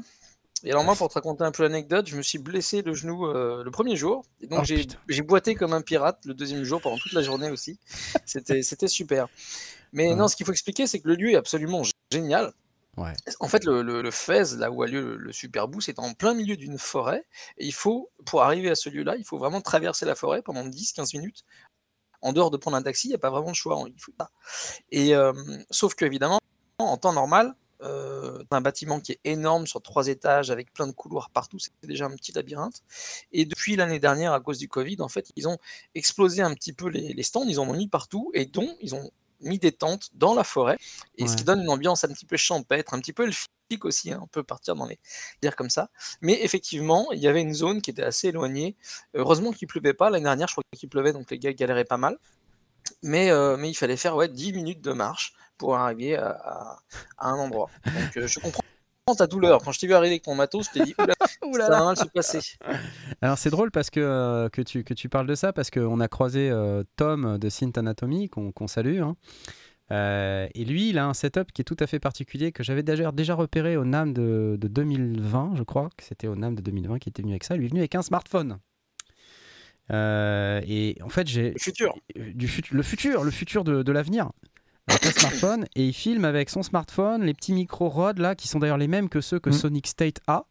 Et 0.63 0.71
alors 0.71 0.85
moi, 0.85 0.95
pour 0.95 1.09
te 1.09 1.15
raconter 1.15 1.43
un 1.43 1.51
peu 1.51 1.63
l'anecdote, 1.63 2.07
je 2.07 2.15
me 2.15 2.21
suis 2.21 2.37
blessé 2.37 2.83
le 2.83 2.93
genou 2.93 3.25
euh, 3.25 3.63
le 3.65 3.71
premier 3.71 3.97
jour. 3.97 4.23
Et 4.39 4.47
donc 4.47 4.59
Oh, 4.61 4.83
j'ai 5.09 5.21
boité 5.23 5.55
comme 5.55 5.73
un 5.73 5.81
pirate 5.81 6.19
le 6.25 6.33
deuxième 6.33 6.63
jour 6.63 6.79
pendant 6.79 6.97
toute 6.97 7.11
la 7.11 7.21
journée 7.21 7.49
aussi. 7.51 7.77
C'était 8.25 8.87
super. 8.87 9.27
Mais 9.91 10.07
Ouais. 10.11 10.15
non, 10.15 10.29
ce 10.29 10.37
qu'il 10.37 10.45
faut 10.45 10.53
expliquer, 10.53 10.87
c'est 10.87 11.01
que 11.01 11.09
le 11.09 11.15
lieu 11.15 11.31
est 11.31 11.35
absolument 11.35 11.81
génial. 12.13 12.53
Ouais. 12.97 13.13
En 13.39 13.47
fait, 13.47 13.63
le, 13.65 13.81
le, 13.81 14.01
le 14.01 14.11
Fez, 14.11 14.55
là 14.57 14.69
où 14.69 14.83
a 14.83 14.87
lieu 14.87 15.01
le, 15.01 15.17
le 15.17 15.31
Super 15.33 15.67
Boost, 15.67 15.89
est 15.89 15.97
en 15.99 16.13
plein 16.13 16.33
milieu 16.33 16.55
d'une 16.57 16.77
forêt. 16.77 17.25
Et 17.57 17.65
il 17.65 17.73
faut, 17.73 18.09
pour 18.25 18.43
arriver 18.43 18.69
à 18.69 18.75
ce 18.75 18.89
lieu-là, 18.89 19.15
il 19.17 19.23
faut 19.25 19.37
vraiment 19.37 19.61
traverser 19.61 20.05
la 20.05 20.13
forêt 20.15 20.41
pendant 20.41 20.65
10-15 20.65 21.17
minutes. 21.17 21.43
En 22.21 22.33
dehors 22.33 22.51
de 22.51 22.57
prendre 22.57 22.77
un 22.77 22.81
taxi, 22.83 23.07
il 23.07 23.11
n'y 23.11 23.15
a 23.15 23.19
pas 23.19 23.29
vraiment 23.29 23.51
de 23.51 23.55
choix. 23.55 23.83
Il 23.87 23.99
faut... 23.99 24.11
Et, 24.91 25.15
euh, 25.15 25.33
sauf 25.69 25.95
que, 25.95 26.05
évidemment, 26.05 26.39
en 26.77 26.97
temps 26.97 27.13
normal, 27.13 27.55
euh, 27.83 28.43
un 28.51 28.61
bâtiment 28.61 28.99
qui 28.99 29.13
est 29.13 29.19
énorme 29.23 29.65
sur 29.65 29.81
trois 29.81 30.07
étages 30.07 30.51
avec 30.51 30.71
plein 30.71 30.85
de 30.85 30.91
couloirs 30.91 31.31
partout, 31.31 31.57
c'est 31.57 31.71
déjà 31.83 32.05
un 32.05 32.15
petit 32.15 32.31
labyrinthe. 32.31 32.83
Et 33.31 33.45
depuis 33.45 33.75
l'année 33.75 33.99
dernière, 33.99 34.33
à 34.33 34.39
cause 34.39 34.59
du 34.59 34.67
Covid, 34.67 34.97
en 34.99 35.07
fait, 35.07 35.31
ils 35.35 35.47
ont 35.47 35.57
explosé 35.95 36.41
un 36.41 36.53
petit 36.53 36.73
peu 36.73 36.89
les, 36.89 37.13
les 37.13 37.23
stands, 37.23 37.45
ils 37.47 37.59
en 37.59 37.67
ont 37.67 37.73
mis 37.73 37.87
partout, 37.87 38.29
et 38.33 38.45
dont 38.45 38.77
ils 38.81 38.93
ont 38.93 39.09
mis 39.39 39.57
des 39.57 39.71
tentes 39.71 40.11
dans 40.13 40.35
la 40.35 40.43
forêt, 40.43 40.77
et 41.17 41.27
ce 41.27 41.35
qui 41.35 41.43
donne 41.43 41.61
une 41.61 41.69
ambiance 41.69 42.03
un 42.03 42.09
petit 42.09 42.25
peu 42.25 42.37
champêtre, 42.37 42.93
un 42.93 42.99
petit 42.99 43.13
peu 43.13 43.27
aussi, 43.85 44.11
hein, 44.11 44.19
on 44.21 44.27
peut 44.27 44.43
partir 44.43 44.75
dans 44.75 44.85
les 44.85 44.99
dire 45.41 45.55
comme 45.55 45.69
ça. 45.69 45.89
Mais 46.21 46.41
effectivement, 46.43 47.11
il 47.11 47.19
y 47.19 47.27
avait 47.27 47.41
une 47.41 47.53
zone 47.53 47.81
qui 47.81 47.89
était 47.91 48.03
assez 48.03 48.27
éloignée. 48.29 48.75
Heureusement 49.13 49.51
qu'il 49.51 49.67
pleuvait 49.67 49.93
pas. 49.93 50.09
L'année 50.09 50.23
dernière, 50.25 50.47
je 50.47 50.53
crois 50.53 50.63
qu'il 50.75 50.89
pleuvait, 50.89 51.13
donc 51.13 51.31
les 51.31 51.39
gars 51.39 51.53
galéraient 51.53 51.85
pas 51.85 51.97
mal. 51.97 52.17
Mais, 53.03 53.31
euh, 53.31 53.57
mais 53.57 53.69
il 53.69 53.73
fallait 53.75 53.97
faire 53.97 54.15
ouais, 54.15 54.27
10 54.27 54.53
minutes 54.53 54.81
de 54.81 54.91
marche 54.93 55.33
pour 55.57 55.75
arriver 55.75 56.15
à, 56.17 56.29
à- 56.29 56.79
à 57.17 57.29
un 57.29 57.37
endroit. 57.37 57.69
Donc 57.85 58.17
euh, 58.17 58.27
je 58.27 58.39
comprends 58.39 58.61
ta 59.17 59.27
douleur. 59.27 59.61
Quand 59.63 59.71
je 59.71 59.79
t'ai 59.79 59.87
vu 59.87 59.93
arriver 59.93 60.13
avec 60.13 60.23
ton 60.23 60.35
matos, 60.35 60.67
je 60.67 60.71
t'ai 60.79 60.85
dit, 60.85 60.95
oula, 61.43 61.65
ça 61.67 61.79
va 61.79 61.85
mal 61.85 61.97
se 61.97 62.05
passer. 62.05 62.39
Alors 63.21 63.37
c'est 63.37 63.49
drôle 63.49 63.69
parce 63.71 63.89
que, 63.89 63.99
euh, 63.99 64.49
que, 64.49 64.61
tu, 64.61 64.83
que 64.83 64.93
tu 64.93 65.09
parles 65.09 65.27
de 65.27 65.35
ça 65.35 65.51
parce 65.53 65.69
qu'on 65.69 65.99
a 65.99 66.07
croisé 66.07 66.49
euh, 66.49 66.83
Tom 66.95 67.37
de 67.37 67.49
Synth 67.49 67.77
Anatomy 67.77 68.29
qu'on 68.29 68.51
qu'on 68.51 68.67
salue. 68.67 69.01
hein. 69.01 69.15
Euh, 69.91 70.47
et 70.55 70.63
lui, 70.65 70.89
il 70.89 70.97
a 70.97 71.05
un 71.05 71.13
setup 71.13 71.51
qui 71.51 71.61
est 71.61 71.65
tout 71.65 71.77
à 71.79 71.85
fait 71.87 71.99
particulier 71.99 72.51
que 72.51 72.63
j'avais 72.63 72.83
déjà, 72.83 73.11
déjà 73.11 73.35
repéré 73.35 73.75
au 73.77 73.83
NAM 73.85 74.13
de, 74.13 74.57
de 74.59 74.67
2020, 74.67 75.53
je 75.57 75.63
crois 75.63 75.89
que 75.97 76.03
c'était 76.03 76.27
au 76.27 76.35
NAM 76.35 76.55
de 76.55 76.61
2020 76.61 76.99
qui 76.99 77.09
était 77.09 77.21
venu 77.21 77.33
avec 77.33 77.43
ça. 77.43 77.55
Lui 77.57 77.65
est 77.65 77.69
venu 77.69 77.79
avec 77.81 77.95
un 77.95 78.01
smartphone. 78.01 78.57
Euh, 79.91 80.61
et 80.65 80.97
en 81.03 81.09
fait, 81.09 81.27
j'ai 81.27 81.51
Le 81.51 81.59
futur. 81.59 81.95
du 82.15 82.47
fut- 82.47 82.63
le 82.73 82.83
futur, 82.83 83.23
le 83.23 83.31
futur 83.31 83.63
de, 83.63 83.83
de 83.83 83.91
l'avenir. 83.91 84.29
Avec 84.87 85.05
un 85.05 85.11
smartphone 85.11 85.65
et 85.75 85.85
il 85.87 85.93
filme 85.93 86.25
avec 86.25 86.49
son 86.49 86.63
smartphone 86.63 87.23
les 87.23 87.33
petits 87.35 87.53
micros 87.53 87.87
Rode 87.87 88.17
là 88.17 88.33
qui 88.35 88.47
sont 88.47 88.57
d'ailleurs 88.57 88.79
les 88.79 88.87
mêmes 88.87 89.09
que 89.09 89.21
ceux 89.21 89.39
que 89.39 89.49
Mm. 89.51 89.53
Sonic 89.53 89.87
State 89.87 90.17
a. 90.27 90.45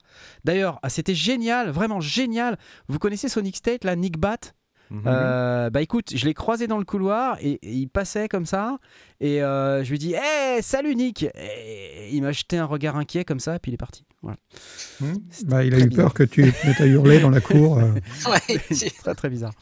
D'ailleurs, 0.45 0.79
ah, 0.83 0.89
c'était 0.89 1.15
génial, 1.17 1.71
vraiment 1.71 2.01
génial. 2.01 2.57
Vous 2.89 2.99
connaissez 2.99 3.29
Sonic 3.29 3.57
State 3.57 3.85
là, 3.85 3.97
Nick 3.97 4.19
Bat? 4.19 4.53
Mhm. 4.91 5.03
euh, 5.07 5.71
bah 5.71 5.83
écoute, 5.83 6.13
je 6.17 6.25
l'ai 6.25 6.35
croisé 6.35 6.67
dans 6.67 6.79
le 6.79 6.85
couloir 6.85 7.37
et, 7.41 7.53
et 7.63 7.73
il 7.73 7.89
passait 7.89 8.29
comme 8.29 8.45
ça 8.45 8.79
et 9.21 9.41
euh, 9.43 9.85
je 9.85 9.91
lui 9.91 9.99
dis 9.99 10.15
Hey, 10.17 10.63
salut 10.63 10.97
Nick 10.97 11.23
Et 11.37 12.09
Il 12.13 12.23
m'a 12.23 12.33
jeté 12.33 12.59
un 12.59 12.65
regard 12.65 12.97
inquiet 12.97 13.25
comme 13.25 13.39
ça 13.41 13.55
et 13.55 13.59
puis 13.61 13.71
il 13.71 13.75
est 13.75 13.79
parti. 13.79 14.05
Voilà. 14.23 14.39
Hmm. 15.01 15.15
Bah, 15.47 15.65
il 15.65 15.75
a 15.75 15.79
eu 15.79 15.87
bizarre. 15.87 16.07
peur 16.07 16.15
que 16.15 16.23
tu 16.25 16.53
te 16.53 16.67
mettes 16.67 16.81
à 16.81 16.87
hurler 16.87 17.21
dans 17.21 17.31
la 17.31 17.41
cour. 17.41 17.79
euh. 17.79 17.93
Ouais, 18.29 18.59
c'est- 18.73 18.91
très 18.99 19.15
très 19.15 19.31
bizarre. 19.31 19.53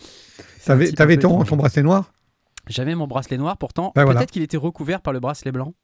T'avais 0.65 1.17
ton, 1.19 1.45
ton 1.45 1.57
bracelet 1.57 1.83
noir? 1.83 2.13
J'avais 2.67 2.95
mon 2.95 3.07
bracelet 3.07 3.39
noir, 3.39 3.57
pourtant 3.57 3.93
Ben 3.95 4.03
peut-être 4.05 4.13
voilà. 4.13 4.27
qu'il 4.27 4.43
était 4.43 4.57
recouvert 4.57 5.01
par 5.01 5.13
le 5.13 5.21
bracelet 5.21 5.53
blanc, 5.53 5.75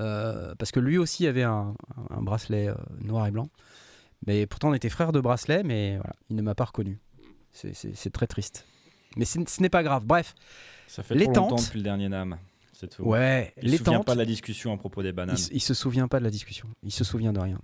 Euh, 0.00 0.54
parce 0.58 0.70
que 0.72 0.80
lui 0.80 0.96
aussi 0.98 1.26
avait 1.26 1.42
un, 1.42 1.74
un 2.10 2.22
bracelet 2.22 2.68
euh, 2.68 2.74
noir 3.00 3.26
et 3.26 3.30
blanc. 3.30 3.48
Mais 4.26 4.46
pourtant 4.46 4.70
on 4.70 4.74
était 4.74 4.88
frères 4.88 5.12
de 5.12 5.20
bracelet, 5.20 5.62
mais 5.64 5.96
voilà, 5.96 6.14
il 6.30 6.36
ne 6.36 6.42
m'a 6.42 6.54
pas 6.54 6.64
reconnu. 6.64 6.98
C'est- 7.54 8.10
très 8.10 8.26
triste. 8.26 8.66
Mais 9.16 9.24
ce 9.24 9.38
n'est 9.62 9.68
pas 9.70 9.82
grave. 9.82 10.04
Bref, 10.04 10.34
Ça 10.88 11.02
fait 11.02 11.14
les 11.14 11.24
trop 11.26 11.34
longtemps 11.34 11.56
tentes. 11.56 11.64
depuis 11.66 11.78
le 11.78 11.84
dernier 11.84 12.08
NAM. 12.08 12.36
C'est 12.72 12.88
tout. 12.88 13.04
ouais, 13.04 13.54
Il 13.62 13.70
les 13.70 13.78
se 13.78 13.84
souvient 13.84 13.98
tentes. 13.98 14.06
pas 14.06 14.14
de 14.14 14.18
la 14.18 14.24
discussion 14.26 14.72
à 14.74 14.76
propos 14.76 15.02
des 15.02 15.12
bananes. 15.12 15.36
Il, 15.50 15.56
il 15.56 15.60
se 15.60 15.72
souvient 15.74 16.08
pas 16.08 16.18
de 16.18 16.24
la 16.24 16.30
discussion. 16.30 16.68
Il 16.82 16.90
se 16.92 17.04
souvient 17.04 17.32
de 17.32 17.38
rien. 17.40 17.60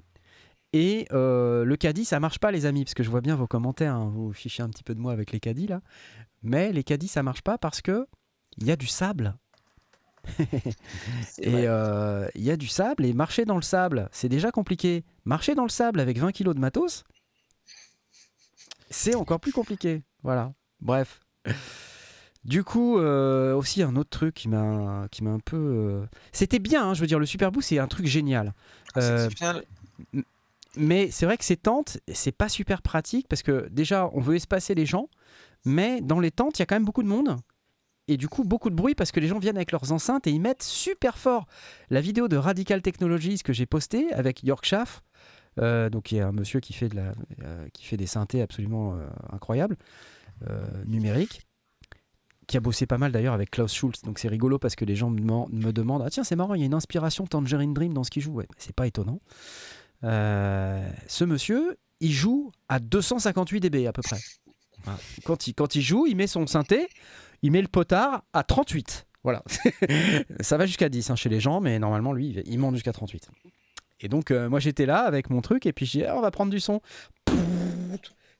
Et 0.72 1.08
euh, 1.12 1.64
le 1.64 1.76
caddie, 1.76 2.04
ça 2.04 2.20
marche 2.20 2.38
pas, 2.38 2.52
les 2.52 2.64
amis, 2.64 2.84
parce 2.84 2.94
que 2.94 3.02
je 3.02 3.10
vois 3.10 3.20
bien 3.20 3.34
vos 3.34 3.48
commentaires. 3.48 3.94
hein, 3.94 4.08
vous 4.14 4.32
fichez 4.32 4.62
un 4.62 4.68
petit 4.70 4.84
peu 4.84 4.94
de 4.94 5.00
moi 5.00 5.12
avec 5.12 5.32
les 5.32 5.40
caddies 5.40 5.66
là. 5.66 5.80
Mais 6.44 6.72
les 6.72 6.84
caddies, 6.84 7.08
ça 7.08 7.24
marche 7.24 7.42
pas 7.42 7.58
parce 7.58 7.82
que 7.82 8.06
il 8.58 8.66
y 8.66 8.70
a 8.70 8.76
du 8.76 8.86
sable. 8.86 9.34
Et 11.38 11.66
euh, 11.66 12.28
il 12.34 12.42
y 12.42 12.50
a 12.50 12.56
du 12.56 12.68
sable 12.68 13.04
et 13.04 13.12
marcher 13.12 13.44
dans 13.44 13.56
le 13.56 13.62
sable, 13.62 14.08
c'est 14.12 14.28
déjà 14.28 14.50
compliqué. 14.52 15.04
Marcher 15.24 15.54
dans 15.54 15.62
le 15.64 15.70
sable 15.70 15.98
avec 16.00 16.18
20 16.18 16.30
kilos 16.32 16.54
de 16.54 16.60
matos, 16.60 17.04
c'est 18.90 19.14
encore 19.14 19.40
plus 19.40 19.52
compliqué. 19.52 20.02
Voilà. 20.22 20.52
Bref. 20.80 21.20
Du 22.44 22.64
coup, 22.64 22.98
euh, 22.98 23.54
aussi 23.54 23.82
un 23.82 23.96
autre 23.96 24.10
truc 24.10 24.34
qui 24.34 24.48
m'a 24.48 25.06
qui 25.10 25.22
m'a 25.22 25.30
un 25.30 25.38
peu. 25.40 25.56
euh, 25.56 26.06
C'était 26.32 26.58
bien, 26.58 26.88
hein, 26.88 26.94
je 26.94 27.00
veux 27.00 27.06
dire, 27.06 27.18
le 27.18 27.26
Super 27.26 27.50
c'est 27.60 27.78
un 27.78 27.86
truc 27.86 28.06
génial. 28.06 28.54
C'est 28.94 29.02
Euh, 29.02 29.24
exceptionnel. 29.26 29.64
mais 30.76 31.10
c'est 31.10 31.26
vrai 31.26 31.36
que 31.36 31.44
ces 31.44 31.56
tentes, 31.56 31.98
c'est 32.12 32.32
pas 32.32 32.48
super 32.48 32.80
pratique 32.82 33.28
parce 33.28 33.42
que 33.42 33.68
déjà, 33.70 34.08
on 34.14 34.20
veut 34.20 34.36
espacer 34.36 34.74
les 34.74 34.86
gens, 34.86 35.08
mais 35.66 36.00
dans 36.00 36.18
les 36.20 36.30
tentes, 36.30 36.58
il 36.58 36.62
y 36.62 36.64
a 36.64 36.66
quand 36.66 36.76
même 36.76 36.84
beaucoup 36.86 37.02
de 37.02 37.08
monde. 37.08 37.36
Et 38.08 38.16
du 38.16 38.28
coup, 38.28 38.42
beaucoup 38.42 38.70
de 38.70 38.74
bruit 38.74 38.94
parce 38.94 39.12
que 39.12 39.20
les 39.20 39.28
gens 39.28 39.38
viennent 39.38 39.56
avec 39.56 39.70
leurs 39.70 39.92
enceintes 39.92 40.26
et 40.26 40.30
ils 40.30 40.40
mettent 40.40 40.62
super 40.64 41.18
fort. 41.18 41.46
La 41.90 42.00
vidéo 42.00 42.26
de 42.26 42.36
Radical 42.36 42.80
Technologies 42.82 43.38
que 43.44 43.52
j'ai 43.52 43.66
postée 43.66 44.12
avec 44.14 44.42
York 44.42 44.64
Schaff, 44.64 45.02
euh, 45.58 45.90
donc 45.90 46.04
qui 46.04 46.16
est 46.16 46.20
un 46.20 46.32
monsieur 46.32 46.60
qui 46.60 46.72
fait, 46.72 46.90
euh, 46.96 47.66
des 47.96 48.06
synthés 48.06 48.42
absolument 48.42 48.94
euh, 48.96 49.06
incroyables, 49.30 49.76
numériques, 50.86 51.46
qui 52.46 52.56
a 52.56 52.60
bossé 52.60 52.86
pas 52.86 52.98
mal 52.98 53.12
d'ailleurs 53.12 53.34
avec 53.34 53.50
Klaus 53.50 53.72
Schulz. 53.74 54.02
Donc 54.02 54.18
c'est 54.18 54.28
rigolo 54.28 54.58
parce 54.58 54.74
que 54.74 54.84
les 54.84 54.96
gens 54.96 55.10
me, 55.10 55.20
deman- 55.20 55.48
me 55.52 55.72
demandent 55.72 56.02
Ah 56.04 56.10
tiens, 56.10 56.24
c'est 56.24 56.36
marrant, 56.36 56.54
il 56.54 56.60
y 56.60 56.62
a 56.62 56.66
une 56.66 56.74
inspiration 56.74 57.26
Tangerine 57.26 57.74
Dream 57.74 57.92
dans 57.92 58.04
ce 58.04 58.10
qu'il 58.10 58.22
joue. 58.22 58.40
C'est 58.56 58.74
pas 58.74 58.86
étonnant. 58.86 59.20
Ce 60.02 61.24
monsieur, 61.24 61.76
il 62.00 62.12
joue 62.12 62.50
à 62.68 62.78
258 62.78 63.60
dB 63.60 63.86
à 63.86 63.92
peu 63.92 64.02
près. 64.02 64.18
Quand, 65.24 65.46
il, 65.46 65.54
il 65.74 65.82
joue, 65.82 66.06
il 66.06 66.16
met 66.16 66.26
son 66.26 66.46
synthé, 66.46 66.88
il 67.42 67.52
met 67.52 67.60
le 67.62 67.68
potard 67.68 68.24
à 68.32 68.42
38. 68.42 69.06
Voilà. 69.22 69.44
Ça 70.40 70.56
va 70.56 70.64
jusqu'à 70.64 70.88
10 70.88 71.10
hein, 71.10 71.16
chez 71.16 71.28
les 71.28 71.40
gens, 71.40 71.60
mais 71.60 71.78
normalement, 71.78 72.12
lui, 72.14 72.28
il- 72.30 72.42
il 72.46 72.58
monte 72.58 72.74
jusqu'à 72.74 72.92
38. 72.92 73.28
Et 74.00 74.08
donc, 74.08 74.30
euh, 74.30 74.48
moi, 74.48 74.60
j'étais 74.60 74.86
là 74.86 75.00
avec 75.00 75.30
mon 75.30 75.40
truc, 75.42 75.66
et 75.66 75.72
puis 75.72 75.86
je 75.86 75.90
dis, 75.92 76.04
Ah, 76.04 76.16
on 76.16 76.20
va 76.22 76.30
prendre 76.30 76.50
du 76.50 76.60
son. 76.60 76.80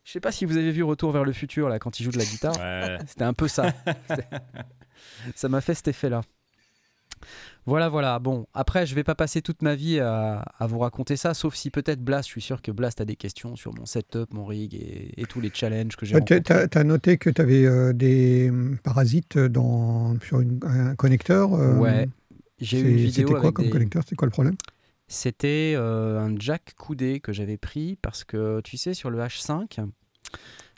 Je 0.03 0.13
sais 0.13 0.21
pas 0.21 0.33
si 0.33 0.45
vous 0.47 0.57
avez 0.57 0.73
vu 0.73 0.83
Retour 0.83 1.13
vers 1.13 1.25
le 1.25 1.33
futur, 1.33 1.69
là, 1.69 1.79
quand 1.79 2.01
il 2.01 2.05
joue 2.05 2.11
de 2.11 2.19
la 2.19 2.25
guitare. 2.25 2.57
Ouais. 2.59 2.99
C'était 3.07 3.25
un 3.25 3.35
peu 3.35 3.49
ça. 3.49 3.73
Ça 5.35 5.49
m'a 5.49 5.61
fait 5.61 5.75
cet 5.75 5.89
effet-là. 5.89 6.23
Voilà, 7.67 7.91
voilà. 7.91 8.19
Bon, 8.19 8.47
après, 8.55 8.87
je 8.87 8.95
vais 8.95 9.05
pas 9.05 9.15
passer 9.15 9.43
toute 9.43 9.61
ma 9.61 9.75
vie 9.75 10.01
à, 10.01 10.39
à 10.59 10.67
vous 10.67 10.79
raconter 10.79 11.17
ça, 11.17 11.35
sauf 11.35 11.55
si 11.55 11.71
peut-être 11.71 12.01
Blast, 12.03 12.27
je 12.29 12.33
suis 12.33 12.41
sûr 12.41 12.63
que 12.63 12.73
Blast 12.73 13.03
a 13.03 13.05
des 13.05 13.17
questions 13.17 13.55
sur 13.57 13.75
mon 13.75 13.85
setup, 13.85 14.33
mon 14.33 14.47
rig 14.47 14.75
et, 14.75 15.13
et 15.21 15.27
tous 15.27 15.41
les 15.43 15.51
challenges 15.53 15.95
que 15.97 16.07
j'ai 16.07 16.17
Ah, 16.17 16.21
Tu 16.23 16.35
as, 16.79 16.85
noté 16.85 17.19
que 17.19 17.29
tu 17.29 17.41
avais 17.43 17.93
des 17.93 18.49
hum, 18.49 18.79
parasites 18.83 19.37
dans, 19.37 20.19
sur 20.21 20.41
une- 20.41 20.61
un 20.65 20.95
connecteur 20.97 21.53
euh, 21.55 21.77
Ouais. 21.77 22.09
J'ai 22.59 22.81
eu 22.81 22.91
une 22.91 22.97
vidéo 22.97 23.11
C'était 23.11 23.25
quoi 23.25 23.39
avec 23.41 23.53
comme 23.55 23.65
des- 23.67 23.71
connecteur? 23.71 24.03
C'est 24.09 24.17
quoi 24.17 24.27
le 24.27 24.33
problème? 24.33 24.57
C'était 25.13 25.75
euh, 25.77 26.21
un 26.21 26.37
jack 26.39 26.75
coudé 26.79 27.19
que 27.19 27.33
j'avais 27.33 27.57
pris 27.59 27.97
parce 28.01 28.23
que 28.23 28.61
tu 28.63 28.77
sais 28.77 28.95
sur 28.95 29.11
le 29.11 29.19
H5, 29.19 29.81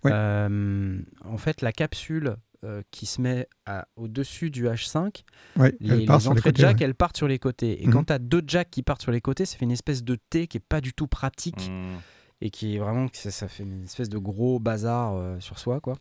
Ouais. 0.05 0.11
euh, 0.13 0.99
en 1.25 1.37
fait 1.37 1.61
la 1.61 1.71
capsule 1.71 2.37
euh, 2.65 2.81
qui 2.91 3.05
se 3.07 3.21
met 3.21 3.47
à- 3.67 3.87
au-dessus 3.97 4.51
du 4.51 4.65
H5, 4.67 5.23
Ouais, 5.57 5.75
les, 5.81 6.09
entrées 6.11 6.53
de 6.53 6.57
jack 6.57 6.79
ouais. 6.79 6.85
elles 6.85 6.95
partent 6.95 7.17
sur 7.19 7.29
les 7.29 7.39
côtés. 7.39 7.83
Et 7.83 7.87
Mhm. 7.87 7.93
quand 7.93 8.05
tu 8.05 8.13
as 8.15 8.19
deux 8.19 8.43
jacks 8.47 8.71
qui 8.71 8.83
partent 8.83 9.03
sur 9.03 9.13
les 9.13 9.21
côtés, 9.21 9.45
ça 9.45 9.59
fait 9.59 9.65
une 9.67 9.71
espèce 9.73 10.03
de 10.03 10.17
T 10.31 10.47
qui 10.47 10.57
est 10.57 10.65
pas 10.67 10.81
du 10.81 10.95
tout 10.95 11.07
pratique 11.09 11.69
Mm. 11.71 11.97
et 12.41 12.51
qui 12.51 12.77
est 12.77 12.79
vraiment 12.79 13.09
ça, 13.13 13.31
ça 13.31 13.49
fait 13.49 13.65
une 13.65 13.83
espèce 13.85 14.09
de 14.09 14.17
gros 14.19 14.59
bazar 14.61 15.15
euh, 15.15 15.39
sur 15.41 15.59
soi 15.59 15.81
quoi. 15.81 15.95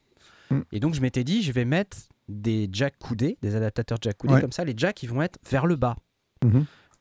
Mm. 0.51 0.59
Et 0.71 0.79
donc 0.79 0.93
je 0.93 1.01
m'étais 1.01 1.23
dit 1.25 1.41
je 1.43 1.51
vais 1.51 1.65
mettre 1.65 1.97
des 2.29 2.69
jacks 2.71 2.97
coudés, 2.97 3.37
des 3.41 3.55
adaptateurs 3.55 3.97
jack 4.01 4.17
coudés 4.17 4.35
Ouais. 4.35 4.41
comme 4.41 4.53
ça, 4.53 4.63
les 4.63 4.73
jacks 4.77 5.03
ils 5.03 5.09
vont 5.09 5.21
être 5.21 5.37
vers 5.49 5.65
le 5.67 5.75
bas. 5.75 5.97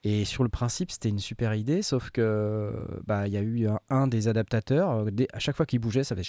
Et 0.02 0.24
sur 0.24 0.42
le 0.44 0.48
principe, 0.48 0.90
c'était 0.90 1.10
une 1.10 1.18
super 1.18 1.54
idée, 1.54 1.82
sauf 1.82 2.10
que 2.10 2.72
bah 3.06 3.26
il 3.28 3.34
y 3.34 3.36
a 3.36 3.42
eu 3.42 3.68
un, 3.68 3.80
un 3.90 4.06
des 4.06 4.28
adaptateurs, 4.28 4.90
euh, 4.92 5.10
dès- 5.10 5.28
à 5.34 5.38
chaque 5.38 5.56
fois 5.56 5.66
qu'il 5.66 5.78
bougeait, 5.78 6.04
ça 6.04 6.16
fait 6.16 6.22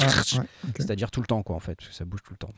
Ah, 0.00 0.06
ouais, 0.40 0.46
c'est-à-dire 0.76 1.10
tout 1.12 1.20
le 1.20 1.26
temps 1.26 1.42
quoi 1.44 1.54
en 1.54 1.60
fait, 1.60 1.76
parce 1.76 1.88
que 1.90 1.94
ça 1.94 2.04
bouge 2.04 2.22
tout 2.24 2.32
le 2.32 2.38
temps. 2.38 2.52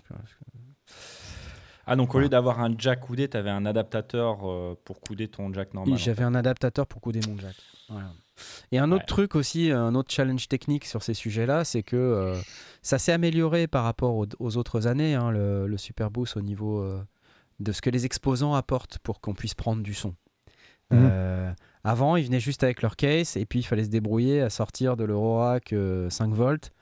Ah, 1.86 1.96
donc 1.96 2.14
au 2.14 2.18
lieu 2.20 2.30
d'avoir 2.30 2.60
un 2.60 2.74
jack 2.78 3.00
coudé, 3.00 3.28
tu 3.28 3.36
avais 3.36 3.50
un 3.50 3.66
adaptateur 3.66 4.48
euh, 4.48 4.74
pour 4.86 5.00
couder 5.02 5.28
ton 5.28 5.52
jack 5.52 5.74
normal. 5.74 5.92
Oui, 5.94 6.00
J'avais 6.00 6.24
un 6.24 6.34
adaptateur 6.34 6.86
pour 6.86 7.02
couder 7.02 7.20
mon 7.28 7.36
jack. 7.38 7.54
Voilà. 7.90 8.10
Et 8.72 8.78
un 8.78 8.90
autre 8.90 9.02
Ouais. 9.02 9.06
truc 9.06 9.34
aussi, 9.36 9.70
un 9.70 9.94
autre 9.94 10.10
challenge 10.12 10.48
technique 10.48 10.86
sur 10.86 11.02
ces 11.02 11.12
sujets-là, 11.12 11.64
c'est 11.64 11.82
que 11.82 11.96
euh, 11.96 12.40
ça 12.80 12.98
s'est 12.98 13.12
amélioré 13.12 13.66
par 13.66 13.84
rapport 13.84 14.14
aux, 14.16 14.26
aux 14.38 14.56
autres 14.56 14.86
années, 14.86 15.14
hein, 15.14 15.30
le, 15.30 15.66
le 15.66 15.76
Super 15.76 16.10
Boost 16.10 16.38
au 16.38 16.40
niveau 16.40 16.80
euh, 16.80 17.04
de 17.60 17.72
ce 17.72 17.80
que 17.80 17.90
les 17.90 18.04
exposants 18.06 18.54
apportent 18.54 18.98
pour 18.98 19.20
qu'on 19.20 19.34
puisse 19.34 19.54
prendre 19.54 19.82
du 19.82 19.94
son. 19.94 20.10
Mhm. 20.90 21.00
Euh, 21.10 21.52
avant, 21.82 22.16
ils 22.16 22.24
venaient 22.26 22.40
juste 22.40 22.62
avec 22.62 22.82
leur 22.82 22.96
case 22.96 23.36
et 23.36 23.46
puis 23.46 23.60
il 23.60 23.62
fallait 23.62 23.84
se 23.84 23.88
débrouiller 23.90 24.40
à 24.42 24.50
sortir 24.50 24.96
de 24.96 25.04
l'Eurorack 25.04 25.72
euh, 25.72 26.10
5 26.10 26.32
volts 26.32 26.72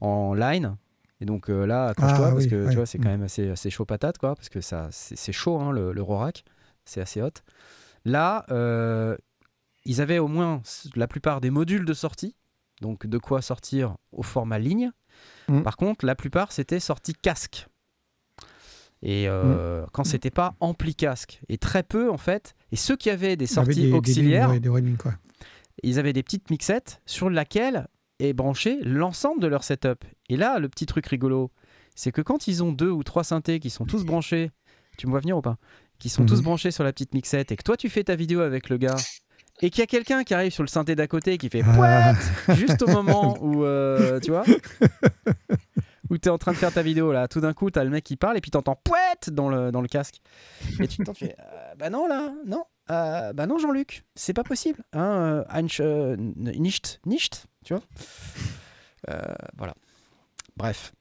en 0.00 0.34
line. 0.34 0.76
Et 1.20 1.26
donc 1.26 1.50
euh, 1.50 1.66
là, 1.66 1.88
accroche-toi 1.88 2.26
Ah 2.28 2.30
parce 2.30 2.44
oui, 2.44 2.50
que 2.50 2.64
ouais. 2.64 2.70
tu 2.70 2.76
vois, 2.76 2.86
c'est 2.86 2.98
quand 2.98 3.04
Mhm. 3.10 3.16
même 3.16 3.22
assez, 3.22 3.50
assez 3.50 3.68
chaud 3.70 3.84
patate, 3.84 4.16
quoi, 4.18 4.34
parce 4.34 4.48
que 4.48 4.60
ça, 4.60 4.88
c'est 4.90 5.32
chaud, 5.32 5.58
hein, 5.60 5.70
le, 5.72 5.92
le 5.92 6.02
Rorack, 6.02 6.44
c'est 6.86 7.00
assez 7.02 7.20
hot. 7.20 7.30
Là, 8.06 8.46
euh, 8.50 9.16
ils 9.84 10.00
avaient 10.00 10.18
au 10.18 10.28
moins 10.28 10.62
la 10.96 11.06
plupart 11.06 11.40
des 11.42 11.50
modules 11.50 11.84
de 11.84 11.92
sortie, 11.92 12.34
donc 12.80 13.06
de 13.06 13.18
quoi 13.18 13.42
sortir 13.42 13.96
au 14.12 14.22
format 14.22 14.58
ligne. 14.58 14.90
Mhm. 15.48 15.62
Par 15.62 15.76
contre, 15.76 16.06
la 16.06 16.14
plupart, 16.14 16.52
c'était 16.52 16.80
sortie 16.80 17.12
casque. 17.12 17.66
Et 19.02 19.28
euh, 19.28 19.84
quand 19.92 20.04
c'était 20.04 20.30
pas 20.30 20.54
ampli 20.60 20.94
casque. 20.94 21.40
Et 21.48 21.56
très 21.58 21.82
peu, 21.82 22.10
en 22.10 22.18
fait. 22.18 22.54
Et 22.72 22.76
ceux 22.76 22.96
qui 22.96 23.08
avaient 23.10 23.36
des 23.36 23.46
sorties 23.46 23.70
des- 23.70 23.74
des 23.76 23.86
lignes, 23.86 23.96
auxiliaires, 23.96 24.50
ouais, 24.50 24.60
des 24.60 24.68
lignes, 24.68 24.96
quoi. 24.96 25.14
ils 25.82 25.98
avaient 25.98 26.12
des 26.12 26.22
petites 26.22 26.50
mixettes 26.50 27.00
sur 27.06 27.30
laquelle 27.30 27.88
est 28.18 28.34
branché 28.34 28.78
l'ensemble 28.82 29.40
de 29.40 29.46
leur 29.46 29.64
setup. 29.64 30.04
Et 30.28 30.36
là, 30.36 30.58
le 30.58 30.68
petit 30.68 30.84
truc 30.84 31.06
rigolo, 31.06 31.50
c'est 31.94 32.12
que 32.12 32.20
quand 32.20 32.46
ils 32.48 32.62
ont 32.62 32.72
deux 32.72 32.90
ou 32.90 33.02
trois 33.02 33.24
synthés 33.24 33.58
qui 33.60 33.70
sont 33.70 33.86
tous 33.86 34.04
branchés, 34.04 34.50
tu 34.98 35.06
me 35.06 35.10
vois 35.12 35.20
venir 35.20 35.38
ou 35.38 35.40
pas 35.42 35.56
Qui 35.98 36.10
sont 36.10 36.26
tous 36.26 36.38
Mhm. 36.38 36.44
branchés 36.44 36.70
sur 36.70 36.84
la 36.84 36.92
petite 36.92 37.14
mixette 37.14 37.50
et 37.52 37.56
que 37.56 37.62
toi 37.62 37.76
tu 37.78 37.88
fais 37.88 38.04
ta 38.04 38.14
vidéo 38.16 38.40
avec 38.40 38.68
le 38.68 38.76
gars 38.76 38.96
et 39.62 39.70
qu'il 39.70 39.80
y 39.80 39.82
a 39.82 39.86
quelqu'un 39.86 40.24
qui 40.24 40.32
arrive 40.34 40.52
sur 40.52 40.62
le 40.62 40.68
synthé 40.68 40.94
d'à 40.94 41.06
côté 41.06 41.32
et 41.34 41.38
qui 41.38 41.48
fait 41.48 41.62
Ah, 41.64 42.14
juste 42.54 42.80
au 42.82 42.86
moment 42.88 43.38
où 43.42 43.64
euh, 43.64 44.20
tu 44.20 44.30
vois? 44.30 44.44
où 46.10 46.18
tu 46.18 46.28
es 46.28 46.30
en 46.30 46.38
train 46.38 46.52
de 46.52 46.56
faire 46.56 46.72
ta 46.72 46.82
vidéo 46.82 47.12
là 47.12 47.28
tout 47.28 47.40
d'un 47.40 47.52
coup 47.54 47.70
tu 47.70 47.78
as 47.78 47.84
le 47.84 47.90
mec 47.90 48.04
qui 48.04 48.16
parle 48.16 48.36
et 48.36 48.40
puis 48.40 48.50
t'entends 48.50 48.76
pouette 48.82 49.30
dans 49.30 49.48
le, 49.48 49.70
dans 49.72 49.80
le 49.80 49.88
casque 49.88 50.20
et 50.80 50.86
tu 50.88 50.98
t'entends 50.98 51.12
tu 51.12 51.26
fais 51.26 51.36
euh, 51.40 51.74
bah 51.78 51.88
non 51.90 52.06
là 52.06 52.32
non 52.46 52.64
Euh, 52.90 53.32
bah 53.32 53.46
non 53.46 53.58
Jean-Luc 53.58 54.04
c'est 54.16 54.32
pas 54.34 54.42
possible 54.44 54.82
hein 54.92 55.44
euh, 55.54 55.68
euh, 55.80 56.16
nicht 56.18 57.00
nicht 57.06 57.46
tu 57.64 57.74
vois 57.74 57.82
voilà 59.56 59.74
bref 60.56 60.92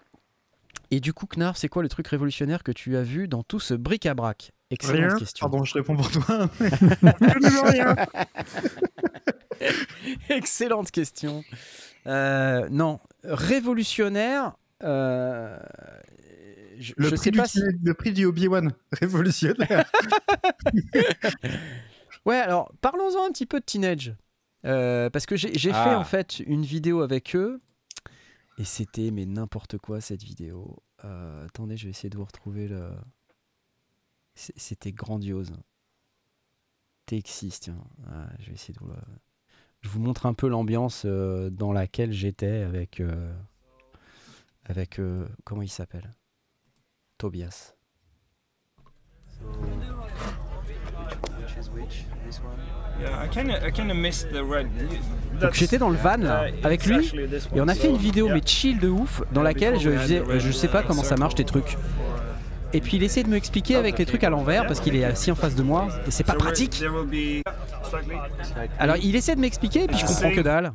et 0.91 0.99
du 0.99 1.13
coup 1.13 1.25
Knarf 1.27 1.57
c'est 1.57 1.69
quoi 1.69 1.81
le 1.83 1.89
truc 1.89 2.07
révolutionnaire 2.07 2.63
que 2.63 2.71
tu 2.71 2.95
as 2.97 3.03
vu 3.03 3.27
dans 3.27 3.43
tout 3.43 3.59
ce 3.59 3.73
bric-à-brac? 3.75 4.51
Excellente 4.71 5.11
Rien. 5.11 5.19
question. 5.19 5.49
Pardon, 5.49 5.63
je 5.63 5.73
réponds 5.73 5.95
pour 5.95 6.11
toi. 6.11 6.47
Excellente 10.29 10.91
question. 10.91 11.43
Euh, 12.07 12.67
non, 12.69 12.99
révolutionnaire. 13.23 14.55
Euh, 14.83 15.59
je, 16.77 16.93
Le 16.97 17.05
je 17.05 17.09
prix, 17.09 17.17
sais 17.17 17.31
du, 17.31 17.37
pas 17.39 17.47
si. 17.47 17.61
le 17.83 17.93
prix 17.93 18.11
du 18.13 18.25
Obi-Wan, 18.25 18.71
révolutionnaire. 18.93 19.85
Ouais, 22.25 22.35
alors 22.35 22.71
parlons-en 22.81 23.25
un 23.27 23.31
petit 23.31 23.45
peu 23.45 23.59
de 23.59 23.65
Teenage. 23.65 24.13
Euh, 24.65 25.09
parce 25.09 25.25
que 25.25 25.37
j'ai 25.37 25.53
fait 25.57 25.71
Ah. 25.73 25.97
en 25.97 26.03
fait 26.03 26.39
une 26.39 26.63
vidéo 26.63 27.01
avec 27.01 27.35
eux. 27.35 27.61
Et 28.57 28.65
c'était, 28.65 29.09
mais 29.09 29.25
n'importe 29.25 29.77
quoi 29.77 30.01
cette 30.01 30.21
vidéo. 30.23 30.83
Euh, 31.05 31.45
attendez, 31.45 31.77
je 31.77 31.85
vais 31.85 31.91
essayer 31.91 32.09
de 32.09 32.17
vous 32.17 32.25
retrouver 32.25 32.67
le. 32.67 32.91
C'était 34.35 34.91
grandiose. 34.91 35.53
TX6, 37.09 37.59
tiens. 37.61 37.83
Ah, 38.07 38.27
je 38.39 38.47
vais 38.47 38.53
essayer 38.53 38.73
de 38.73 38.79
vous 38.79 38.87
le- 38.87 38.95
Je 39.81 39.87
vous 39.89 39.99
montre 40.01 40.25
un 40.25 40.33
peu 40.33 40.47
l'ambiance 40.49 41.03
euh, 41.05 41.49
dans 41.49 41.71
laquelle 41.71 42.11
j'étais 42.11 42.61
avec. 42.63 42.99
Avec. 44.69 44.99
euh, 44.99 45.27
comment 45.43 45.61
il 45.61 45.69
s'appelle? 45.69 46.13
Tobias. 47.17 47.73
Donc 55.41 55.53
j'étais 55.53 55.77
dans 55.77 55.89
le 55.89 55.95
van 55.95 56.17
là, 56.17 56.49
Uh, 56.49 56.65
avec 56.65 56.85
lui. 56.85 57.11
Et 57.55 57.61
on 57.61 57.67
a 57.67 57.75
fait 57.75 57.89
une 57.89 57.97
vidéo 57.97 58.29
mais 58.29 58.41
chill 58.45 58.79
de 58.79 58.89
ouf 58.89 59.21
dans 59.31 59.41
laquelle 59.41 59.79
je 59.79 59.89
disais 59.89 60.23
je 60.39 60.51
sais 60.51 60.67
pas 60.67 60.83
comment 60.83 61.03
ça 61.03 61.15
marche 61.15 61.35
tes 61.35 61.45
trucs. 61.45 61.77
Et 62.71 62.81
puis 62.81 62.97
il 62.97 63.03
essaie 63.03 63.23
de 63.23 63.29
me 63.29 63.35
expliquer 63.35 63.75
avec 63.77 63.97
les 63.97 64.05
trucs 64.05 64.23
à 64.23 64.29
l'envers 64.29 64.67
parce 64.67 64.79
qu'il 64.79 64.95
est 64.95 65.03
assis 65.03 65.31
en 65.31 65.35
face 65.35 65.55
de 65.55 65.63
moi 65.63 65.87
et 66.05 66.11
c'est 66.11 66.23
pas 66.23 66.33
pratique. 66.35 66.83
Alors 68.77 68.97
il 68.97 69.15
essaie 69.15 69.35
de 69.35 69.41
m'expliquer 69.41 69.83
et 69.83 69.87
puis 69.87 69.97
je 69.97 70.05
comprends 70.05 70.31
que 70.31 70.41
dalle. 70.41 70.73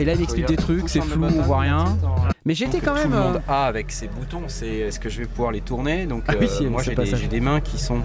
Et 0.00 0.04
là 0.04 0.14
il 0.14 0.20
m'explique 0.20 0.46
des 0.46 0.56
trucs, 0.56 0.88
c'est 0.88 1.00
flou, 1.02 1.24
on 1.26 1.42
voit 1.42 1.60
rien. 1.60 1.84
Mais 2.46 2.54
j'étais 2.54 2.80
quand 2.80 2.92
Tout 2.94 3.08
même. 3.08 3.10
le 3.12 3.18
monde 3.18 3.36
euh, 3.36 3.52
a 3.52 3.66
avec 3.66 3.92
ses 3.92 4.08
boutons, 4.08 4.42
c'est 4.48 4.66
est-ce 4.66 4.98
que 4.98 5.08
je 5.10 5.18
vais 5.20 5.26
pouvoir 5.26 5.52
les 5.52 5.60
tourner 5.60 6.06
Donc 6.06 6.22
Ah 6.26 6.32
oui, 6.40 6.46
euh, 6.46 6.48
si, 6.48 6.64
moi 6.64 6.82
c'est 6.82 6.90
j'ai 6.90 6.96
pas 6.96 7.04
des, 7.04 7.10
ça. 7.10 7.16
j'ai 7.18 7.26
des 7.28 7.40
mains 7.40 7.60
qui 7.60 7.78
sont 7.78 8.00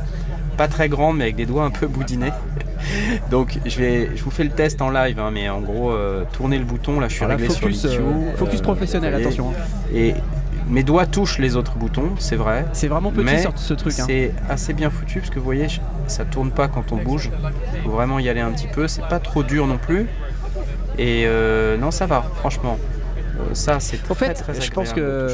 pas 0.57 0.67
très 0.67 0.89
grandes 0.89 1.17
mais 1.17 1.23
avec 1.25 1.35
des 1.37 1.45
doigts 1.45 1.63
un 1.63 1.69
peu 1.71 1.87
boudinés. 1.87 2.31
Donc 3.31 3.57
je 3.65 3.77
vais 3.79 4.09
je 4.15 4.23
vous 4.23 4.31
fais 4.31 4.43
le 4.43 4.49
test 4.49 4.81
en 4.81 4.89
live 4.89 5.19
hein, 5.19 5.31
mais 5.33 5.49
en 5.49 5.61
gros 5.61 5.91
euh, 5.91 6.23
tourner 6.33 6.57
le 6.59 6.65
bouton 6.65 6.99
là 6.99 7.07
je 7.07 7.13
suis 7.15 7.23
alors 7.23 7.37
là, 7.37 7.43
réglé 7.43 7.55
focus, 7.55 7.87
sur 7.87 8.01
euh, 8.05 8.35
focus 8.35 8.61
professionnel, 8.61 9.13
attention. 9.15 9.49
hein. 9.51 9.63
Et 9.93 10.13
mes 10.67 10.83
doigts 10.83 11.05
touchent 11.05 11.37
les 11.39 11.55
autres 11.55 11.75
boutons, 11.75 12.09
c'est 12.17 12.35
vrai. 12.35 12.65
C'est 12.73 12.87
vraiment 12.87 13.11
petit 13.11 13.23
Mais 13.23 13.43
ce 13.55 13.73
truc. 13.75 13.99
hein. 13.99 14.03
C'est 14.07 14.33
assez 14.49 14.73
bien 14.73 14.89
foutu 14.89 15.19
parce 15.19 15.29
que 15.29 15.37
vous 15.37 15.45
voyez, 15.45 15.67
ça 16.07 16.25
tourne 16.25 16.49
pas 16.49 16.67
quand 16.67 16.91
on 16.91 16.97
bouge. 16.97 17.29
Faut 17.83 17.91
vraiment 17.91 18.17
y 18.17 18.27
aller 18.29 18.39
un 18.41 18.51
petit 18.51 18.65
peu. 18.67 18.87
C'est 18.87 19.07
pas 19.07 19.19
trop 19.19 19.43
dur 19.43 19.67
non 19.67 19.77
plus. 19.77 20.07
Et 20.97 21.23
euh, 21.25 21.77
non, 21.77 21.91
ça 21.91 22.05
va, 22.05 22.21
franchement. 22.21 22.77
Euh, 23.39 23.53
ça, 23.53 23.79
c'est 23.79 23.97
très, 23.97 24.11
En 24.11 24.15
fait, 24.15 24.33
très 24.33 24.61
je 24.61 24.71
pense 24.71 24.93
que 24.93 25.27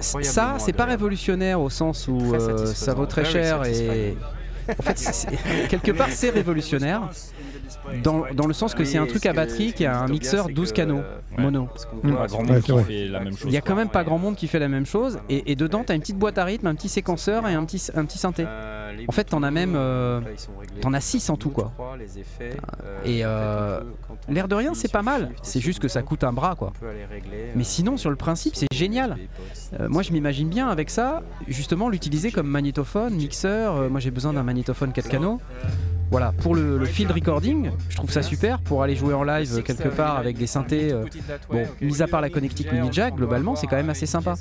ça, 0.00 0.56
c'est 0.58 0.72
pas 0.72 0.84
révolutionnaire 0.84 1.60
au 1.60 1.70
sens 1.70 2.08
où 2.08 2.34
euh, 2.34 2.66
ça 2.66 2.94
vaut 2.94 3.06
très 3.06 3.22
Very 3.22 3.32
cher 3.32 3.64
et 3.64 4.16
en 4.78 4.82
fait, 4.82 5.26
quelque 5.68 5.92
part, 5.92 6.10
c'est 6.10 6.30
révolutionnaire 6.30 7.02
dans, 8.02 8.24
dans 8.34 8.46
le 8.46 8.52
sens 8.52 8.74
que 8.74 8.84
c'est 8.84 8.98
un 8.98 9.06
truc 9.06 9.26
à 9.26 9.32
batterie 9.32 9.72
qui 9.72 9.84
a 9.86 9.98
un 10.00 10.08
mixeur 10.08 10.42
Tobias, 10.44 10.54
12 10.56 10.68
c'est 10.68 10.74
canaux 10.74 11.00
que, 11.36 11.40
mono. 11.42 11.66
parce 11.66 11.86
qu'on 11.86 11.96
voit 12.08 12.18
Pas 12.18 12.26
grand 12.26 12.38
Ouais, 12.40 12.46
monde 12.46 12.56
c'est 12.56 12.62
qui 12.62 12.72
vrai. 12.72 12.84
fait 12.84 13.08
la 13.08 13.20
même 13.20 13.36
chose. 13.36 13.46
Il 13.46 13.52
y 13.52 13.56
a 13.56 13.60
quand 13.60 13.74
même 13.76 13.88
pas 13.90 14.04
grand 14.04 14.18
monde 14.18 14.36
qui 14.36 14.46
fait 14.48 14.58
la 14.58 14.68
même 14.68 14.86
chose 14.86 15.18
et, 15.28 15.50
et 15.52 15.56
dedans 15.56 15.84
tu 15.84 15.92
as 15.92 15.94
une 15.94 16.00
petite 16.00 16.18
boîte 16.18 16.38
à 16.38 16.44
rythme, 16.44 16.66
un 16.66 16.74
petit 16.74 16.88
séquenceur 16.88 17.46
et 17.48 17.54
un 17.54 17.64
petit, 17.64 17.82
un 17.94 18.04
petit 18.04 18.18
synthé. 18.18 18.44
Euh, 18.46 18.92
En 19.08 19.12
fait, 19.12 19.24
t'en 19.24 19.42
as 19.42 19.50
même, 19.50 19.74
euh, 19.76 20.20
t'en 20.80 20.92
as 20.94 20.98
pour 20.98 21.02
six 21.02 21.28
en 21.30 21.36
tout, 21.36 21.50
quoi. 21.50 21.72
euh, 22.40 22.52
Et, 23.04 23.20
euh, 23.24 23.80
L'air 24.28 24.48
de 24.48 24.54
rien, 24.54 24.74
c'est 24.74 24.90
pas 24.92 25.02
mal. 25.02 25.30
C'est 25.42 25.60
juste 25.60 25.78
que 25.78 25.88
ça 25.88 26.02
coûte 26.02 26.24
un 26.24 26.32
bras 26.32 26.54
quoi. 26.56 26.72
Mais 26.82 26.88
euh, 27.56 27.64
sinon, 27.64 27.96
sur 27.96 28.10
le 28.10 28.16
principe, 28.16 28.56
c'est 28.56 28.66
génial. 28.72 29.16
Euh, 29.80 29.88
moi, 29.88 30.02
je 30.02 30.12
m'imagine 30.12 30.48
bien 30.48 30.68
avec 30.68 30.90
ça, 30.90 31.22
justement, 31.46 31.88
l'utiliser 31.88 32.30
comme 32.30 32.46
magnétophone, 32.48 33.14
mixeur. 33.14 33.76
Euh, 33.76 33.88
moi, 33.88 34.00
j'ai 34.00 34.10
besoin 34.10 34.32
d'un 34.32 34.42
magnétophone 34.42 34.92
4 34.92 35.08
canaux. 35.08 35.40
Voilà, 36.10 36.32
pour 36.32 36.54
le, 36.54 36.78
le 36.78 36.84
field 36.86 37.10
recording, 37.12 37.70
je 37.90 37.96
trouve 37.96 38.10
ça 38.10 38.22
super 38.22 38.60
pour 38.60 38.82
aller 38.82 38.96
jouer 38.96 39.12
en 39.14 39.24
live 39.24 39.56
euh, 39.58 39.60
quelque 39.62 39.88
part 39.88 40.16
avec 40.16 40.38
des 40.38 40.46
synthés. 40.46 40.90
euh, 40.92 41.04
bon, 41.50 41.66
mis 41.82 42.00
à 42.02 42.06
part 42.06 42.20
la 42.22 42.30
connectique 42.30 42.72
mini 42.72 42.88
jack, 42.90 43.14
globalement, 43.14 43.56
c'est 43.56 43.66
quand 43.66 43.76
même 43.76 43.90
assez 43.90 44.06
sympa. 44.06 44.34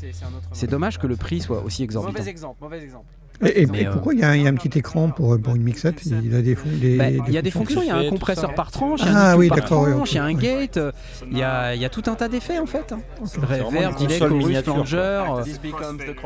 C'est 0.54 0.70
dommage 0.70 0.98
que 0.98 1.08
le 1.08 1.16
prix 1.18 1.42
soit 1.42 1.62
aussi 1.64 1.84
exorbitant. 1.84 2.18
Mauvais 2.20 2.30
exemple, 2.30 2.56
mauvais 2.62 2.82
exemple. 2.84 3.06
Et, 3.46 3.62
et- 3.62 3.66
Mais, 3.68 3.82
et 3.82 3.88
euh, 3.88 3.92
pourquoi 3.92 4.16
il 4.16 4.20
y, 4.20 4.24
a 4.24 4.30
un- 4.30 4.36
il 4.36 4.42
y 4.44 4.48
a 4.48 4.50
un 4.50 4.56
petit 4.56 4.80
écran 4.80 5.10
pour, 5.10 5.40
pour 5.40 5.56
une 5.56 5.62
mixette? 5.62 6.02
Il 6.06 6.34
a 6.34 6.42
des, 6.42 6.56
fon- 6.56 6.70
des, 6.82 6.98
Bah, 6.98 7.10
Il 7.12 7.32
y 7.34 7.38
a 7.38 7.42
des 7.44 7.52
fonctions, 7.52 7.82
il 7.84 7.88
y 7.88 7.92
a 7.92 7.98
un 7.98 8.10
compresseur 8.10 8.56
par 8.56 8.72
tranche, 8.72 9.02
il 9.04 9.06
y 9.06 9.10
a 9.10 9.16
Ah 9.16 9.30
un 9.32 9.34
EQ 9.34 9.40
oui, 9.40 9.48
par 9.50 9.64
tranche, 9.66 10.12
il 10.12 10.16
y 10.16 10.18
a 10.18 10.24
un 10.24 10.34
gate, 10.34 10.78
euh, 10.78 10.92
il 11.30 11.38
y 11.38 11.44
a, 11.44 11.76
il 11.76 11.82
y 11.82 11.86
a 11.86 11.90
tout 11.90 12.02
un 12.08 12.16
tas 12.16 12.30
d'effets 12.30 12.58
en 12.58 12.66
fait. 12.66 12.94
Reverb, 13.22 14.00
delay, 14.00 14.18
chorus, 14.18 14.58
flanger, 14.62 14.98
euh, 14.98 15.44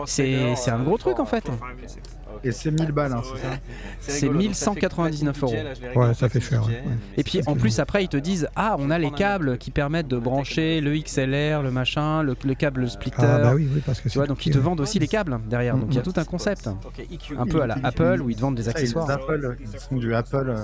c'est 0.05 0.71
un 0.71 0.79
euh, 0.79 0.83
gros 0.83 0.97
truc 0.97 1.19
en 1.19 1.25
fait. 1.25 1.43
Et 2.43 2.51
c'est 2.51 2.71
1000 2.71 2.91
balles, 2.91 3.13
hein, 3.13 3.21
c'est 3.23 3.41
ça 3.41 3.47
C'est 3.99 4.25
rigolo, 4.27 4.41
donc 4.41 4.55
ça 4.55 4.65
fait 4.73 4.79
1199 4.81 5.37
platine 5.39 5.57
euros. 5.93 5.99
Ouais, 6.07 6.13
ça 6.13 6.29
fait 6.29 6.39
cher, 6.39 6.65
ouais. 6.65 6.83
Et 7.17 7.23
puis 7.23 7.41
en 7.45 7.55
plus 7.55 7.79
après 7.79 8.03
ils 8.03 8.07
te 8.09 8.17
disent 8.17 8.47
ah 8.55 8.75
on 8.79 8.89
a 8.89 8.97
les 8.97 9.11
câbles 9.11 9.57
qui 9.57 9.69
permettent 9.71 10.07
de 10.07 10.17
brancher 10.17 10.81
le 10.81 10.97
XLR, 10.97 11.61
le 11.61 11.69
machin, 11.71 12.23
le, 12.23 12.35
le 12.43 12.53
câble 12.55 12.89
splitter. 12.89 13.17
Ah 13.21 13.39
bah 13.39 13.51
oui, 13.55 13.69
oui, 13.71 13.81
parce 13.85 13.99
que 13.99 14.03
Tu 14.03 14.09
c'est 14.11 14.19
vois 14.19 14.27
donc 14.27 14.45
ils 14.45 14.51
te 14.51 14.57
petit, 14.57 14.63
vendent 14.63 14.81
aussi 14.81 14.97
les 14.99 15.07
câbles 15.07 15.39
derrière. 15.47 15.77
Donc 15.77 15.87
il 15.89 15.95
y 15.95 15.99
a 15.99 16.01
tout 16.01 16.13
un 16.17 16.23
concept. 16.25 16.69
EQ. 17.11 17.35
Un 17.37 17.45
peu 17.45 17.61
à 17.61 17.67
la 17.67 17.77
Apple 17.83 18.21
où 18.23 18.29
ils 18.29 18.35
te 18.35 18.41
vendent 18.41 18.55
des 18.55 18.69
accessoires. 18.69 19.09
Apple, 19.09 19.57
ils 19.59 19.67
font 19.79 19.95
du 19.97 20.13
Apple. 20.15 20.55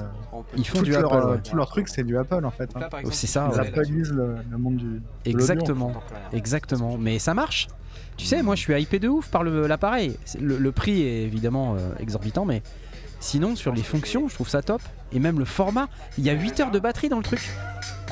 Ils 0.58 0.66
font 0.68 0.80
tout, 0.80 0.86
du 0.86 0.92
leur, 0.92 1.13
Apple. 1.13 1.28
ouais. 1.32 1.42
tout 1.44 1.56
leur 1.56 1.68
truc, 1.68 1.88
c'est 1.88 2.04
du 2.04 2.18
Apple 2.18 2.44
en 2.46 2.52
fait. 2.52 2.70
hein. 2.76 2.88
C'est 3.12 3.28
ça, 3.28 3.50
Ils 3.54 3.60
ouais. 3.60 3.72
le, 4.12 4.36
le 4.50 4.58
monde 4.58 4.78
du. 4.78 5.02
Exactement. 5.26 5.94
Exactement. 6.34 6.98
Mais 6.98 7.20
ça 7.20 7.34
marche. 7.34 7.68
Tu 8.17 8.25
sais, 8.25 8.41
moi 8.41 8.56
je 8.56 8.62
suis 8.62 8.82
hypé 8.82 8.99
de 8.99 9.08
ouf 9.08 9.30
par 9.30 9.43
l'appareil. 9.43 10.17
Le, 10.39 10.58
le 10.58 10.71
prix 10.71 11.03
est 11.03 11.23
évidemment 11.23 11.75
euh, 11.75 11.89
exorbitant, 11.99 12.45
mais 12.45 12.62
sinon 13.19 13.56
sur 13.56 13.73
les 13.73 13.84
fonctions, 13.84 14.27
je 14.27 14.34
trouve 14.34 14.49
ça 14.49 14.62
top. 14.62 14.82
Et 15.13 15.19
même 15.19 15.39
le 15.39 15.45
format, 15.45 15.88
il 16.17 16.25
y 16.25 16.30
a 16.30 16.34
8 16.34 16.60
heures 16.60 16.71
de 16.71 16.80
batterie 16.80 17.10
dans 17.10 17.17
le 17.17 17.23
truc. 17.23 17.49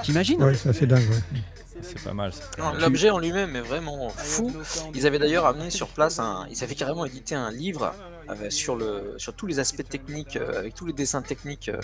T'imagines 0.03 0.41
Ouais, 0.41 0.53
c'est 0.55 0.69
assez 0.69 0.87
dingue. 0.87 1.09
ouais. 1.09 1.41
C'est 1.81 2.03
pas 2.03 2.13
mal. 2.13 2.31
L'objet 2.79 3.09
en 3.09 3.19
lui-même 3.19 3.55
est 3.55 3.61
vraiment 3.61 4.09
fou. 4.09 4.51
Ils 4.93 5.05
avaient 5.05 5.19
d'ailleurs 5.19 5.45
amené 5.45 5.69
sur 5.69 5.87
place, 5.87 6.19
un, 6.19 6.47
ils 6.49 6.63
avaient 6.63 6.75
carrément 6.75 7.05
édité 7.05 7.35
un 7.35 7.51
livre 7.51 7.93
euh, 8.29 8.49
sur, 8.49 8.75
le, 8.75 9.15
sur 9.17 9.33
tous 9.33 9.45
les 9.45 9.59
aspects 9.59 9.87
techniques, 9.87 10.37
euh, 10.37 10.57
avec 10.57 10.73
tous 10.73 10.85
les 10.85 10.93
dessins 10.93 11.21
techniques 11.21 11.69
euh, 11.69 11.79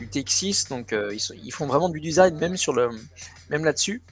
du 0.00 0.06
TX6. 0.06 0.68
Donc 0.68 0.92
euh, 0.92 1.14
ils, 1.42 1.52
font 1.52 1.66
vraiment 1.66 1.88
du 1.88 2.00
design 2.00 2.36
même 2.38 2.56
sur 2.56 2.72
le, 2.72 2.90
même 3.50 3.64
là-dessus. 3.64 4.02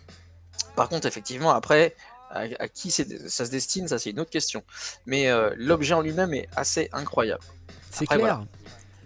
Par 0.76 0.88
contre, 0.88 1.06
effectivement, 1.06 1.50
après, 1.50 1.94
à, 2.32 2.40
à 2.58 2.68
qui 2.68 2.90
ça 2.90 3.04
se 3.44 3.50
destine, 3.50 3.86
ça 3.88 3.98
c'est 3.98 4.10
une 4.10 4.20
autre 4.20 4.30
question. 4.30 4.62
Mais 5.06 5.28
euh, 5.30 5.50
l'objet 5.56 5.94
en 5.94 6.00
lui-même 6.00 6.34
est 6.34 6.48
assez 6.56 6.88
incroyable. 6.92 7.42
C'est 7.90 8.06
clair. 8.06 8.18
voilà. 8.20 8.44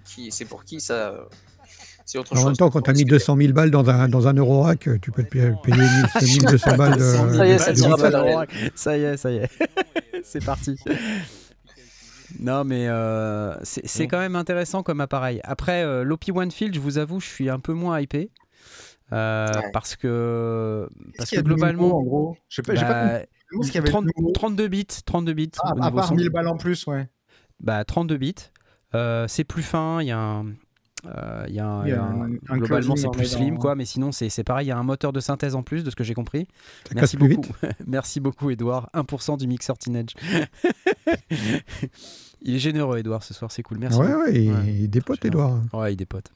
Qui, 0.05 0.31
c'est 0.31 0.45
pour 0.45 0.65
qui 0.65 0.81
ça 0.81 0.95
euh, 1.11 1.25
C'est 2.05 2.19
autre 2.19 2.33
En 2.33 2.37
chose. 2.37 2.45
même 2.47 2.57
temps, 2.57 2.71
quand 2.71 2.81
tu 2.83 2.91
as 2.91 2.93
mis 2.93 3.05
Parce 3.05 3.23
que- 3.25 3.33
200 3.33 3.37
000 3.39 3.53
balles 3.53 3.71
dans 3.73 3.89
un, 3.91 4.09
dans 4.09 4.29
un 4.29 4.35
Eurorack, 4.35 4.89
tu 5.03 5.11
peux 5.11 5.25
te 5.25 5.29
payer, 5.31 5.53
payer 5.65 5.77
1000 5.77 6.43
1200 6.43 6.77
balles 6.77 6.97
de. 6.97 7.01
Ça 7.37 7.47
y 7.47 7.51
est, 7.51 7.59
ça 7.59 7.73
de- 7.73 7.79
Ça 8.77 8.97
y 8.97 9.03
est, 9.03 9.17
ça 9.17 9.31
y 9.33 9.37
est. 9.39 9.51
c'est 10.25 10.45
parti. 10.45 10.77
Non, 12.41 12.65
mais 12.65 12.89
euh, 12.89 13.55
c'est 13.63 13.87
c'est 13.87 14.09
quand 14.09 14.19
même 14.19 14.37
intéressant 14.37 14.83
comme 14.83 15.01
appareil. 15.01 15.41
Après, 15.45 15.83
euh, 15.85 16.03
l'OP 16.05 16.25
One 16.35 16.51
Field, 16.51 16.75
je 16.75 16.81
vous 16.81 16.99
avoue, 16.99 17.21
je 17.21 17.27
suis 17.27 17.49
un 17.49 17.59
peu 17.61 17.73
moins 17.73 18.01
hypé. 18.01 18.31
Euh, 19.13 19.47
Ouais. 19.55 19.71
Parce 19.73 19.97
que, 19.97 20.89
parce 21.17 21.31
nouveau, 21.33 21.43
globalement, 21.43 21.97
en 21.99 22.03
gros, 22.03 22.37
pas, 22.65 22.75
pas 22.75 22.75
bah, 22.75 23.21
compris 23.53 23.67
ce 23.67 23.73
qu'il 23.73 23.75
y 23.75 23.79
avait 23.79 23.87
de 23.87 23.93
30 23.93 24.07
nouveau. 24.17 24.31
32 24.33 24.69
bits, 24.69 24.87
32 25.05 25.33
bits 25.33 25.51
Ah, 25.63 25.69
au 25.75 25.83
à 25.83 25.85
niveau 25.87 25.97
part 25.97 26.09
son. 26.09 26.15
1000 26.17 26.31
balles 26.31 26.49
en 26.49 26.57
plus, 26.57 26.87
ouais. 26.87 27.09
Bah, 27.61 27.85
32 27.85 28.17
bits. 28.17 28.35
Euh, 28.95 29.27
c'est 29.29 29.45
plus 29.45 29.63
fin, 29.63 30.01
il 30.03 30.09
y 30.09 30.11
a 30.13 30.19
un. 30.19 30.47
il 31.05 31.09
y 31.09 31.11
a 31.11 31.15
un- 31.15 31.47
Il 31.47 31.55
y 31.55 31.61
a 31.61 31.83
il 31.87 31.91
y 31.91 31.93
a 31.93 32.03
un- 32.03 32.23
un- 32.33 32.37
un 32.49 32.57
globalement, 32.59 32.97
c'est 32.97 33.11
plus 33.11 33.27
slim, 33.27 33.59
quoi, 33.59 33.75
mais 33.77 33.85
sinon, 33.85 34.11
c'est 34.13 34.29
c'est 34.29 34.43
pareil. 34.45 34.67
Il 34.67 34.71
y 34.71 34.73
a 34.73 34.79
un 34.79 34.83
moteur 34.83 35.13
de 35.13 35.21
synthèse 35.21 35.55
en 35.55 35.63
plus, 35.63 35.85
de 35.85 35.91
ce 35.91 35.97
que 35.97 36.03
j'ai 36.05 36.15
compris. 36.15 36.49
Ça 36.89 36.95
Merci 36.97 37.17
beaucoup. 37.17 37.43
Merci 37.87 38.19
beaucoup, 38.21 38.51
Edouard. 38.51 38.89
1% 38.95 39.37
du 39.37 39.47
mixeur 39.47 39.79
Teenage. 39.79 40.15
il 42.43 42.55
est 42.57 42.59
généreux, 42.59 42.99
Edouard, 42.99 43.23
ce 43.23 43.35
soir, 43.35 43.51
c'est 43.51 43.63
cool. 43.63 43.79
Merci. 43.79 43.99
Ouais, 43.99 44.15
ouais, 44.15 44.45
il, 44.45 44.53
Ouais. 44.53 44.75
il 44.81 44.89
dépote. 44.91 45.25
Edouard. 45.25 45.61
Ouais, 45.73 45.93
il 45.93 45.97
dépote. 45.97 46.33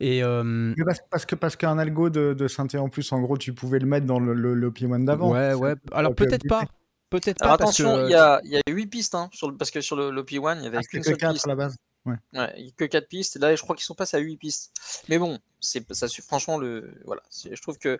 Et 0.00 0.22
euh, 0.22 0.74
parce, 0.84 1.00
parce 1.10 1.26
que 1.26 1.34
parce 1.34 1.56
qu'un 1.56 1.78
algo 1.78 2.08
de, 2.08 2.32
de 2.32 2.48
synthé 2.48 2.78
en 2.78 2.88
plus, 2.88 3.12
en 3.12 3.20
gros, 3.20 3.36
tu 3.36 3.52
pouvais 3.52 3.78
le 3.78 3.86
mettre 3.86 4.06
dans 4.06 4.18
le, 4.18 4.32
le, 4.34 4.54
le 4.54 4.70
P1 4.70 5.04
d'avant. 5.04 5.30
ouais, 5.32 5.54
ouais. 5.54 5.74
Alors 5.92 6.14
peut-être 6.14 6.46
pas. 6.48 6.64
Peut-être 7.10 7.38
pas 7.38 7.54
attention, 7.54 7.96
que 7.96 8.04
il 8.06 8.10
y 8.12 8.14
a, 8.14 8.40
il 8.44 8.50
y 8.52 8.56
a 8.56 8.62
8 8.68 8.86
pistes, 8.86 9.14
hein, 9.16 9.28
sur 9.32 9.50
le, 9.50 9.56
parce 9.56 9.72
que 9.72 9.80
sur 9.80 9.96
le, 9.96 10.10
le 10.12 10.22
P1, 10.22 10.58
il 10.58 10.64
y 10.64 10.66
avait 10.68 10.78
Ah, 10.78 10.80
qu'une 10.82 11.02
c'était 11.02 11.10
seule 11.10 11.16
que 11.16 11.20
4 11.20 11.32
piste. 11.32 11.44
à 11.46 11.48
la 11.48 11.54
base. 11.56 11.76
Ouais, 12.06 12.14
il 12.56 12.66
y 12.66 12.68
a 12.68 12.72
que 12.76 12.84
4 12.84 13.08
pistes. 13.08 13.36
Là, 13.36 13.54
je 13.56 13.60
crois 13.62 13.74
qu'ils 13.74 13.84
sont 13.84 13.96
passés 13.96 14.16
à 14.16 14.20
8 14.20 14.36
pistes. 14.36 14.72
Mais 15.08 15.18
bon, 15.18 15.38
c'est 15.60 15.92
ça. 15.92 16.06
Franchement, 16.26 16.56
le, 16.56 16.94
voilà, 17.04 17.20
je 17.32 17.60
trouve 17.60 17.78
que 17.78 17.98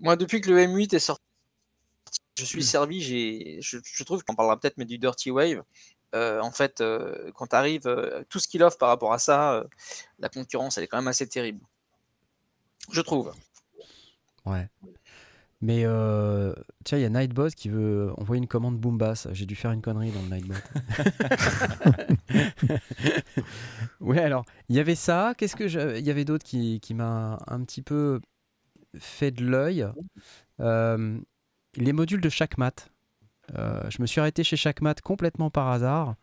moi, 0.00 0.16
depuis 0.16 0.40
que 0.40 0.50
le 0.50 0.58
M8 0.58 0.94
est 0.96 0.98
sorti, 0.98 1.22
je 2.38 2.42
Hmm. 2.42 2.46
suis 2.46 2.64
servi. 2.64 3.00
J'ai, 3.02 3.58
je, 3.60 3.78
je 3.84 4.04
trouve 4.04 4.24
qu'on 4.24 4.34
parlera 4.34 4.58
peut-être, 4.58 4.78
mais 4.78 4.86
du 4.86 4.96
Dirty 4.98 5.30
Wave. 5.30 5.62
Euh, 6.14 6.40
en 6.40 6.50
fait, 6.52 6.80
euh, 6.80 7.30
quand 7.34 7.48
tu 7.48 7.56
arrives, 7.56 8.24
tout 8.28 8.38
ce 8.38 8.48
qu'il 8.48 8.62
offre 8.62 8.78
par 8.78 8.88
rapport 8.88 9.12
à 9.12 9.18
ça, 9.18 9.54
euh, 9.54 9.64
la 10.18 10.28
concurrence, 10.28 10.78
elle 10.78 10.84
est 10.84 10.88
quand 10.88 10.98
même 10.98 11.08
assez 11.08 11.28
terrible. 11.28 11.60
Je 12.92 13.00
trouve. 13.00 13.32
Ouais. 14.46 14.68
Mais 15.60 15.84
euh, 15.86 16.52
tiens, 16.84 16.98
il 16.98 17.00
y 17.00 17.04
a 17.06 17.08
Nightbot 17.08 17.48
qui 17.56 17.70
veut 17.70 18.12
envoyer 18.18 18.42
une 18.42 18.48
commande 18.48 18.76
Boombass. 18.78 19.28
J'ai 19.32 19.46
dû 19.46 19.56
faire 19.56 19.72
une 19.72 19.80
connerie 19.80 20.10
dans 20.10 20.20
le 20.20 20.28
Nightbot. 20.28 20.54
ouais, 24.00 24.20
alors, 24.20 24.44
il 24.68 24.76
y 24.76 24.80
avait 24.80 24.94
ça. 24.94 25.32
Qu'est-ce 25.38 25.56
que 25.56 25.68
je- 25.68 25.98
il 25.98 26.04
y 26.04 26.10
avait 26.10 26.24
d'autre 26.26 26.44
qui, 26.44 26.80
qui 26.80 26.92
m'a 26.94 27.38
un 27.46 27.62
petit 27.64 27.82
peu 27.82 28.20
fait 28.98 29.30
de 29.30 29.44
l'œil 29.44 29.86
Euh, 30.60 31.18
Les 31.76 31.92
modules 31.92 32.20
de 32.20 32.28
chaque 32.28 32.58
mat. 32.58 32.88
Euh, 33.56 33.82
je 33.90 34.00
me 34.00 34.06
suis 34.06 34.20
arrêté 34.20 34.44
chez 34.44 34.56
chaque 34.56 34.80
mat 34.80 35.00
complètement 35.00 35.50
par 35.50 35.68
hasard. 35.68 36.14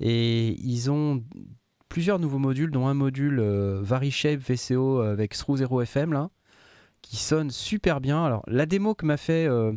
Et 0.00 0.56
ils 0.60 0.90
ont 0.90 1.22
plusieurs 1.88 2.18
nouveaux 2.18 2.38
modules, 2.38 2.70
dont 2.70 2.86
un 2.86 2.94
module 2.94 3.38
euh, 3.40 3.80
VariShape 3.82 4.40
VCO 4.40 5.00
avec 5.00 5.34
Through 5.36 5.58
0 5.58 5.82
FM 5.82 6.12
là, 6.12 6.30
qui 7.02 7.16
sonne 7.16 7.50
super 7.50 8.00
bien. 8.00 8.24
Alors 8.24 8.42
la 8.46 8.66
démo 8.66 8.94
que 8.94 9.06
m'a 9.06 9.16
fait 9.16 9.46
euh, 9.46 9.72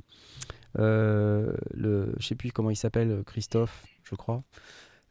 le, 0.75 2.13
je 2.17 2.27
sais 2.27 2.35
plus 2.35 2.51
comment 2.51 2.69
il 2.69 2.75
s'appelle, 2.75 3.23
Christophe, 3.25 3.85
je 4.03 4.15
crois. 4.15 4.43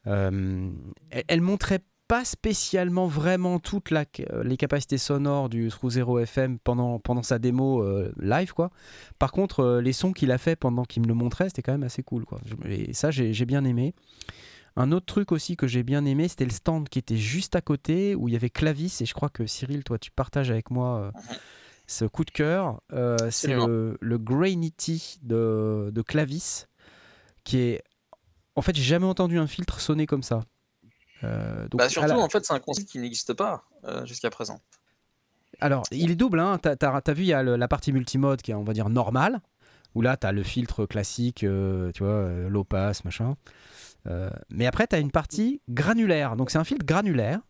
elle, 0.04 0.72
elle 1.10 1.40
montrait 1.40 1.80
pas 2.08 2.24
spécialement 2.24 3.06
vraiment 3.06 3.58
toutes 3.58 3.90
la- 3.90 4.04
euh, 4.32 4.42
les 4.42 4.56
capacités 4.56 4.96
sonores 4.98 5.48
du 5.50 5.68
Through 5.68 5.90
Zero 5.92 6.18
FM 6.18 6.58
pendant, 6.58 6.98
pendant 6.98 7.22
sa 7.22 7.38
démo 7.38 7.82
euh, 7.82 8.10
live 8.18 8.54
quoi. 8.54 8.70
Par 9.18 9.30
contre, 9.30 9.60
euh, 9.60 9.80
les 9.82 9.92
sons 9.92 10.12
qu'il 10.12 10.32
a 10.32 10.38
fait 10.38 10.56
pendant 10.56 10.84
qu'il 10.84 11.02
me 11.02 11.06
le 11.08 11.14
montrait, 11.14 11.50
c'était 11.50 11.62
quand 11.62 11.72
même 11.72 11.82
assez 11.82 12.02
cool 12.02 12.24
quoi. 12.24 12.40
Et 12.66 12.92
ça, 12.94 13.10
j'ai 13.10 13.44
bien 13.44 13.64
aimé. 13.64 13.94
Un 14.76 14.92
autre 14.92 15.06
truc 15.06 15.32
aussi 15.32 15.56
que 15.56 15.66
j'ai 15.66 15.82
bien 15.82 16.04
aimé, 16.04 16.28
c'était 16.28 16.44
le 16.44 16.50
stand 16.52 16.88
qui 16.88 16.98
était 16.98 17.16
juste 17.16 17.56
à 17.56 17.60
côté 17.60 18.14
où 18.14 18.28
il 18.28 18.32
y 18.32 18.36
avait 18.36 18.48
Clavis 18.50 18.96
et 19.00 19.06
je 19.06 19.12
crois 19.12 19.28
que 19.28 19.44
Cyril, 19.46 19.84
toi, 19.84 19.98
tu 19.98 20.10
partages 20.10 20.50
avec 20.50 20.70
moi 20.70 20.98
euh, 21.00 21.10
ce 21.86 22.04
coup 22.04 22.24
de 22.24 22.30
cœur. 22.30 22.80
C'est 23.30 23.48
le, 23.66 23.98
le 24.00 24.18
Grainity 24.18 25.18
de, 25.22 25.90
de 25.92 26.02
Clavis 26.02 26.66
qui 27.44 27.58
est. 27.58 27.82
En 28.54 28.62
fait, 28.62 28.74
j'ai 28.76 28.82
jamais 28.82 29.06
entendu 29.06 29.38
un 29.38 29.46
filtre 29.46 29.80
sonner 29.80 30.06
comme 30.06 30.22
ça. 30.22 30.40
Euh, 31.24 31.66
donc, 31.68 31.78
Bah, 31.80 31.88
surtout, 31.88 32.08
la- 32.08 32.18
en 32.18 32.28
fait, 32.28 32.44
c'est 32.44 32.54
un 32.54 32.60
concept 32.60 32.88
qui 32.88 32.98
n'existe 32.98 33.34
pas 33.34 33.64
euh, 33.84 34.04
jusqu'à 34.06 34.30
présent. 34.30 34.60
Alors, 35.60 35.82
il 35.90 36.10
est 36.10 36.16
double. 36.16 36.38
Hein. 36.40 36.58
T'as- 36.58 36.76
t'as 36.76 37.12
vu, 37.12 37.22
il 37.22 37.28
y 37.28 37.32
a 37.32 37.42
le- 37.42 37.56
la 37.56 37.68
partie 37.68 37.92
multimode 37.92 38.42
qui 38.42 38.50
est, 38.52 38.54
on 38.54 38.64
va 38.64 38.72
dire, 38.72 38.88
normale, 38.88 39.40
où 39.94 40.02
là, 40.02 40.16
t'as 40.16 40.30
le 40.32 40.42
filtre 40.42 40.86
classique, 40.86 41.42
euh, 41.44 41.90
tu 41.92 42.04
vois, 42.04 42.28
low 42.48 42.64
pass, 42.64 43.04
machin. 43.04 43.36
Mais 44.48 44.66
après, 44.66 44.86
t'as 44.86 45.00
une 45.00 45.10
partie 45.10 45.60
granulaire. 45.68 46.36
Donc, 46.36 46.50
c'est 46.50 46.58
un 46.58 46.64
filtre 46.64 46.86
granulaire. 46.86 47.40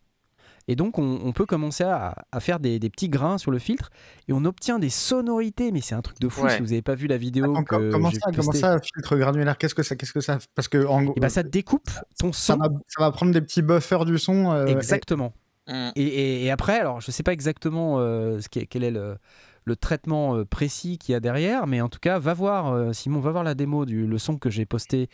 Et 0.71 0.75
donc, 0.75 0.99
on, 0.99 1.19
on 1.23 1.31
peut 1.33 1.45
commencer 1.47 1.83
à, 1.83 2.13
à 2.31 2.39
faire 2.39 2.59
des, 2.59 2.77
des 2.77 2.89
petits 2.91 3.09
grains 3.09 3.37
sur 3.39 3.49
le 3.49 3.57
filtre 3.57 3.89
et 4.27 4.33
on 4.33 4.45
obtient 4.45 4.77
des 4.77 4.89
sonorités. 4.89 5.71
Mais 5.71 5.81
c'est 5.81 5.95
un 5.95 6.01
truc 6.01 6.19
de 6.19 6.29
fou 6.29 6.43
Ouais. 6.43 6.51
si 6.55 6.59
vous 6.61 6.67
n'avez 6.67 6.81
pas 6.83 6.93
vu 6.95 7.07
la 7.07 7.17
vidéo. 7.17 7.45
Attends, 7.51 7.63
que 7.63 7.91
comment, 7.91 8.11
ça, 8.11 8.19
comment 8.35 8.51
ça, 8.51 8.79
filtre 8.79 9.17
granulaire 9.17 9.57
Qu'est-ce 9.57 9.73
que 9.75 9.81
ça, 9.83 9.95
qu'est-ce 9.95 10.13
que 10.13 10.21
ça 10.21 10.37
Parce 10.55 10.67
que 10.67 10.85
en 10.85 11.01
gros, 11.03 11.13
Et 11.17 11.19
bah, 11.19 11.29
ça 11.29 11.41
découpe 11.43 11.89
ton 12.19 12.31
ça, 12.31 12.53
son. 12.53 12.59
va, 12.59 12.69
ça 12.87 13.03
va 13.03 13.11
prendre 13.11 13.31
des 13.33 13.41
petits 13.41 13.61
buffers 13.63 14.05
du 14.05 14.17
son. 14.19 14.51
euh, 14.51 14.67
Exactement. 14.67 15.33
Mm. 15.67 15.89
Et, 15.95 16.03
et- 16.03 16.43
et 16.45 16.51
après, 16.51 16.79
alors 16.79 17.01
je 17.01 17.09
sais 17.11 17.23
pas 17.23 17.33
exactement 17.33 17.99
euh, 17.99 18.39
ce 18.39 18.47
qui 18.47 18.59
est- 18.59 18.65
quel 18.67 18.83
est 18.83 18.91
le, 18.91 19.17
le 19.65 19.75
traitement 19.75 20.35
euh, 20.35 20.45
précis 20.45 20.97
qu'il 20.97 21.13
y 21.13 21.15
a 21.15 21.19
derrière, 21.19 21.67
mais 21.67 21.81
en 21.81 21.89
tout 21.89 21.99
cas, 21.99 22.17
va 22.19 22.33
voir, 22.33 22.73
euh, 22.73 22.93
Simon, 22.93 23.19
va 23.19 23.31
voir 23.31 23.43
la 23.43 23.53
démo 23.55 23.85
du 23.85 24.07
le 24.07 24.17
son 24.17 24.37
que 24.37 24.49
j'ai 24.49 24.65
posté 24.65 25.09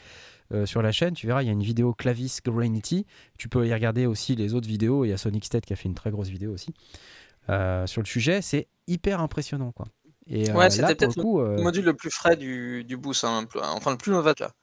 euh, 0.54 0.66
sur 0.66 0.82
la 0.82 0.92
chaîne. 0.92 1.14
Tu 1.14 1.28
verras, 1.28 1.44
il 1.44 1.48
y 1.48 1.50
a 1.50 1.54
une 1.54 1.64
vidéo 1.64 1.94
Clavis 1.94 2.40
Grainity. 2.46 3.06
Tu 3.38 3.50
peux 3.50 3.66
y 3.68 3.74
regarder 3.74 4.06
aussi 4.06 4.36
les 4.36 4.54
autres 4.54 4.68
vidéos. 4.68 5.06
Il 5.06 5.10
y 5.10 5.14
a 5.14 5.18
Sonic 5.18 5.46
State 5.46 5.66
qui 5.66 5.74
a 5.74 5.76
fait 5.76 5.90
une 5.90 5.96
très 5.96 6.12
grosse 6.12 6.30
vidéo 6.30 6.52
aussi 6.54 6.74
euh, 7.50 7.88
sur 7.88 8.02
le 8.02 8.08
sujet. 8.08 8.42
C'est 8.42 8.68
hyper 8.88 9.22
impressionnant, 9.22 9.72
quoi. 9.72 9.88
Et 10.28 10.50
euh, 10.50 10.54
Ouais, 10.56 10.70
c'était 10.72 10.96
peut-être 10.96 11.18
le 11.18 11.62
module 11.62 11.86
le 11.86 11.94
plus 11.94 12.10
frais 12.10 12.36
du, 12.36 12.84
du 12.84 12.98
boost, 12.98 13.24
hein, 13.24 13.46
enfin 13.62 13.92
le 13.92 13.98
plus 13.98 14.12
novateur. 14.12 14.54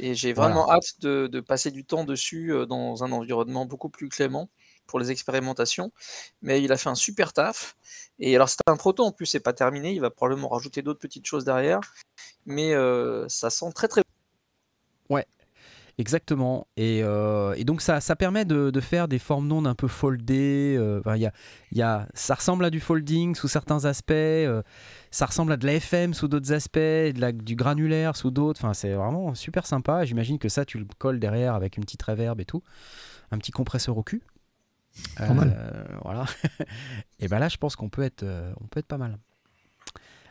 Et 0.00 0.14
j'ai 0.14 0.32
Voilà. 0.32 0.54
vraiment 0.54 0.70
hâte 0.70 1.00
de, 1.00 1.26
de 1.26 1.40
passer 1.40 1.70
du 1.70 1.84
temps 1.84 2.04
dessus 2.04 2.52
dans 2.68 3.04
un 3.04 3.12
environnement 3.12 3.66
beaucoup 3.66 3.90
plus 3.90 4.08
clément 4.08 4.48
pour 4.86 4.98
les 5.00 5.10
expérimentations. 5.10 5.92
Mais 6.40 6.62
il 6.62 6.72
a 6.72 6.78
fait 6.78 6.88
un 6.88 6.94
super 6.94 7.32
taf. 7.34 7.76
Et 8.18 8.34
alors 8.36 8.48
c'était 8.48 8.70
un 8.70 8.76
proto 8.76 9.04
en 9.04 9.12
plus, 9.12 9.26
c'est 9.26 9.40
pas 9.40 9.52
terminé. 9.52 9.92
Il 9.92 10.00
va 10.00 10.10
probablement 10.10 10.48
rajouter 10.48 10.80
d'autres 10.80 11.00
petites 11.00 11.26
choses 11.26 11.44
derrière. 11.44 11.80
Mais 12.46 12.74
euh, 12.74 13.28
ça 13.28 13.50
sent 13.50 13.70
très 13.74 13.88
très 13.88 14.02
Exactement. 15.98 16.66
Et, 16.78 17.00
euh, 17.04 17.52
et 17.58 17.64
donc 17.64 17.82
ça, 17.82 18.00
ça 18.00 18.16
permet 18.16 18.46
de, 18.46 18.70
de 18.70 18.80
faire 18.80 19.08
des 19.08 19.18
formes 19.18 19.46
d'ondes 19.46 19.66
un 19.66 19.74
peu 19.74 19.88
foldées. 19.88 20.74
euh, 20.78 21.00
enfin, 21.00 21.16
y 21.18 21.26
a, 21.26 21.32
y 21.70 21.82
a, 21.82 22.08
ça 22.14 22.34
ressemble 22.34 22.64
à 22.64 22.70
du 22.70 22.80
folding 22.80 23.34
sous 23.34 23.46
certains 23.46 23.84
aspects. 23.84 24.10
euh, 24.12 24.62
ça 25.10 25.26
ressemble 25.26 25.52
à 25.52 25.58
de 25.58 25.66
la 25.66 25.74
FM 25.74 26.14
sous 26.14 26.28
d'autres 26.28 26.50
aspects, 26.54 26.78
de 26.78 27.20
la- 27.20 27.32
du 27.32 27.56
granulaire 27.56 28.16
sous 28.16 28.30
d'autres. 28.30 28.58
Enfin, 28.64 28.72
c'est 28.72 28.94
vraiment 28.94 29.34
super 29.34 29.66
sympa. 29.66 30.06
J'imagine 30.06 30.38
que 30.38 30.48
ça, 30.48 30.64
tu 30.64 30.78
le 30.78 30.86
colles 30.96 31.20
derrière 31.20 31.54
avec 31.54 31.76
une 31.76 31.84
petite 31.84 32.02
reverb 32.02 32.40
et 32.40 32.46
tout. 32.46 32.62
Un 33.30 33.36
petit 33.36 33.52
compresseur 33.52 33.96
au 33.98 34.02
cul. 34.02 34.22
Pas 35.18 35.34
mal. 35.34 35.54
Euh, 35.54 35.84
voilà. 36.04 36.24
et 37.20 37.28
ben 37.28 37.38
là, 37.38 37.48
je 37.50 37.58
pense 37.58 37.76
qu'on 37.76 37.90
peut 37.90 38.02
être, 38.02 38.24
on 38.62 38.66
peut 38.66 38.80
être 38.80 38.88
pas 38.88 38.98
mal. 38.98 39.18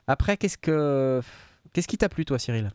Après, 0.08 0.38
qu'est-ce 0.38 0.58
que, 0.58 1.22
qu'est-ce 1.72 1.88
qui 1.88 2.00
t'a 2.00 2.10
plu, 2.10 2.26
toi, 2.26 2.39
Cyril? 2.39 2.72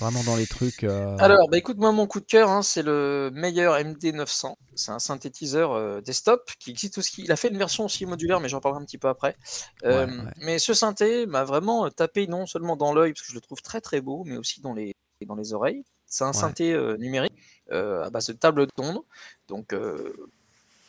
Vraiment 0.00 0.22
dans 0.24 0.36
les 0.36 0.46
trucs. 0.46 0.82
euh, 0.84 1.16
Alors, 1.18 1.48
bah 1.50 1.58
écoute, 1.58 1.76
moi, 1.76 1.92
mon 1.92 2.06
coup 2.06 2.20
de 2.20 2.24
cœur, 2.24 2.48
hein, 2.50 2.62
c'est 2.62 2.82
le 2.82 3.30
meilleur 3.34 3.76
MD900. 3.78 4.54
C'est 4.74 4.92
un 4.92 4.98
synthétiseur 4.98 5.72
euh, 5.72 6.00
desktop 6.00 6.50
qui 6.58 6.70
existe 6.70 6.96
aussi. 6.96 7.22
Il 7.22 7.30
a 7.32 7.36
fait 7.36 7.48
une 7.48 7.58
version 7.58 7.84
aussi 7.84 8.06
modulaire, 8.06 8.40
mais 8.40 8.48
j'en 8.48 8.60
parlerai 8.60 8.80
un 8.82 8.86
petit 8.86 8.96
peu 8.96 9.08
après. 9.08 9.36
Euh, 9.84 10.06
Ouais, 10.06 10.12
ouais. 10.12 10.30
Mais 10.38 10.58
ce 10.58 10.72
synthé 10.72 11.26
m'a 11.26 11.44
vraiment 11.44 11.90
tapé 11.90 12.26
non 12.26 12.46
seulement 12.46 12.76
dans 12.76 12.94
l'œil, 12.94 13.12
parce 13.12 13.22
que 13.26 13.28
je 13.28 13.34
le 13.34 13.42
trouve 13.42 13.60
très 13.60 13.82
très 13.82 14.00
beau, 14.00 14.24
mais 14.24 14.38
aussi 14.38 14.62
dans 14.62 14.72
les, 14.72 14.94
dans 15.26 15.34
les 15.34 15.52
oreilles. 15.52 15.84
C'est 16.06 16.24
un 16.24 16.28
Ouais. 16.28 16.32
synthé 16.32 16.74
numérique 16.98 17.34
à 17.70 18.08
base 18.10 18.26
de 18.28 18.32
table 18.32 18.66
d'onde. 18.78 19.00
Donc, 19.48 19.74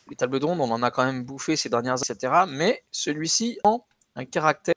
les 0.10 0.16
tables 0.16 0.40
d'onde, 0.40 0.62
on 0.62 0.72
en 0.72 0.82
a 0.84 0.90
quand 0.90 1.04
même 1.04 1.24
bouffé 1.26 1.58
ces 1.58 1.68
dernières 1.70 1.96
années, 1.96 2.04
etc. 2.10 2.46
Mais 2.48 2.84
celui-ci 2.92 3.60
a 3.66 3.76
un 4.16 4.26
caractère 4.26 4.74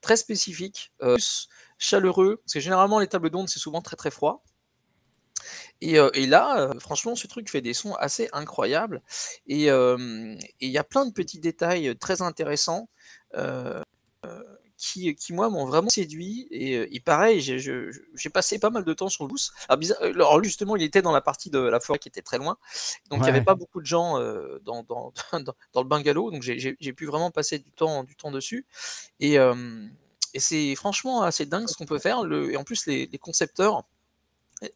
très 0.00 0.16
spécifique, 0.16 0.92
euh, 1.02 1.14
plus 1.14 1.48
chaleureux, 1.78 2.38
parce 2.44 2.54
que 2.54 2.60
généralement 2.60 2.98
les 3.00 3.06
tables 3.08 3.30
d'onde 3.30 3.48
c'est 3.48 3.58
souvent 3.60 3.82
très 3.82 3.96
très 3.96 4.10
froid. 4.10 4.42
Et, 5.80 5.98
euh, 5.98 6.10
et 6.14 6.26
là, 6.26 6.60
euh, 6.60 6.78
franchement, 6.80 7.14
ce 7.14 7.26
truc 7.26 7.48
fait 7.50 7.60
des 7.60 7.74
sons 7.74 7.94
assez 7.94 8.28
incroyables. 8.32 9.02
Et 9.46 9.70
euh, 9.70 9.96
et 10.60 10.66
il 10.66 10.70
y 10.70 10.78
a 10.78 10.84
plein 10.84 11.06
de 11.06 11.12
petits 11.12 11.38
détails 11.40 11.96
très 11.98 12.22
intéressants 12.22 12.88
qui, 14.76 15.12
qui, 15.16 15.32
moi, 15.32 15.50
m'ont 15.50 15.64
vraiment 15.66 15.88
séduit. 15.88 16.46
Et, 16.52 16.94
et 16.94 17.00
pareil, 17.00 17.40
j'ai 17.40 18.30
passé 18.30 18.60
pas 18.60 18.70
mal 18.70 18.84
de 18.84 18.92
temps 18.94 19.08
sur 19.08 19.26
le. 19.26 19.34
Alors, 19.68 19.78
bizarre- 19.78 20.00
euh, 20.02 20.12
alors, 20.12 20.42
justement, 20.44 20.76
il 20.76 20.82
était 20.84 21.02
dans 21.02 21.10
la 21.12 21.20
partie 21.20 21.50
de 21.50 21.58
la 21.58 21.80
forêt 21.80 21.98
qui 21.98 22.08
était 22.08 22.22
très 22.22 22.38
loin. 22.38 22.58
Donc, 23.10 23.18
il 23.20 23.22
n'y 23.22 23.28
avait 23.30 23.38
Ouais. 23.40 23.44
pas 23.44 23.56
beaucoup 23.56 23.80
de 23.80 23.86
gens 23.86 24.20
euh, 24.20 24.58
dans, 24.62 24.84
dans, 24.84 25.12
dans, 25.32 25.54
dans 25.72 25.82
le 25.82 25.88
bungalow. 25.88 26.30
Donc, 26.30 26.42
j'ai- 26.42 26.76
pu 26.92 27.06
vraiment 27.06 27.30
passer 27.32 27.58
du 27.58 27.72
temps, 27.72 28.04
du 28.04 28.14
temps 28.14 28.30
dessus. 28.30 28.66
Et, 29.18 29.38
euh, 29.38 29.54
et 30.38 30.40
c'est 30.40 30.76
franchement 30.76 31.22
assez 31.22 31.46
dingue 31.46 31.66
ce 31.68 31.74
qu'on 31.74 31.84
peut 31.84 31.98
faire. 31.98 32.20
Et 32.32 32.56
en 32.56 32.62
plus, 32.62 32.86
les 32.86 33.08
concepteurs 33.20 33.88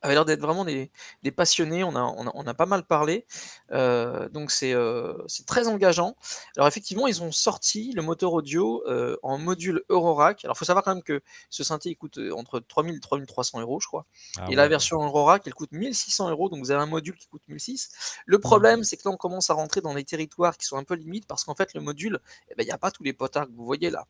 avaient 0.02 0.14
l'air 0.14 0.24
d'être 0.24 0.40
vraiment 0.40 0.64
des, 0.64 0.90
des 1.22 1.30
passionnés. 1.30 1.84
On 1.84 1.94
a, 1.96 2.02
on, 2.02 2.26
a, 2.26 2.30
on 2.34 2.46
a 2.46 2.54
pas 2.54 2.66
mal 2.66 2.84
parlé. 2.84 3.26
Euh, 3.72 4.28
donc, 4.28 4.50
c'est 4.50 4.72
euh, 4.72 5.14
très 5.46 5.68
engageant. 5.68 6.16
Alors, 6.56 6.68
effectivement, 6.68 7.06
ils 7.06 7.22
ont 7.22 7.32
sorti 7.32 7.92
le 7.92 8.02
moteur 8.02 8.32
audio 8.32 8.82
euh, 8.86 9.16
en 9.22 9.38
module 9.38 9.82
Eurorack. 9.88 10.44
Alors, 10.44 10.56
il 10.56 10.58
faut 10.58 10.64
savoir 10.64 10.84
quand 10.84 10.94
même 10.94 11.02
que 11.02 11.20
ce 11.50 11.64
synthé 11.64 11.90
il 11.90 11.96
coûte 11.96 12.18
euh, 12.18 12.32
entre 12.32 12.60
3000 12.60 12.96
et 12.96 13.00
3300 13.00 13.60
euros, 13.60 13.80
je 13.80 13.86
crois. 13.86 14.06
Ah 14.38 14.46
et 14.50 14.54
la 14.54 14.68
version 14.68 15.02
Eurorack, 15.02 15.42
elle 15.46 15.54
coûte 15.54 15.72
1600 15.72 16.30
euros. 16.30 16.48
Donc, 16.48 16.60
vous 16.60 16.70
avez 16.70 16.82
un 16.82 16.86
module 16.86 17.16
qui 17.16 17.26
coûte 17.26 17.42
1600. 17.48 17.90
Le 18.26 18.38
problème, 18.38 18.84
c'est 18.84 18.96
que 18.96 19.02
là, 19.04 19.12
on 19.12 19.16
commence 19.16 19.50
à 19.50 19.54
rentrer 19.54 19.80
dans 19.80 19.94
des 19.94 20.04
territoires 20.04 20.56
qui 20.56 20.66
sont 20.66 20.76
un 20.76 20.84
peu 20.84 20.94
limites 20.94 21.26
parce 21.26 21.44
qu'en 21.44 21.54
fait, 21.54 21.74
le 21.74 21.80
module, 21.80 22.20
eh 22.50 22.54
ben, 22.54 22.62
il 22.62 22.66
n'y 22.66 22.72
a 22.72 22.78
pas 22.78 22.90
tous 22.90 23.02
les 23.02 23.12
potards 23.12 23.46
que 23.46 23.52
vous 23.52 23.64
voyez 23.64 23.90
là. 23.90 24.06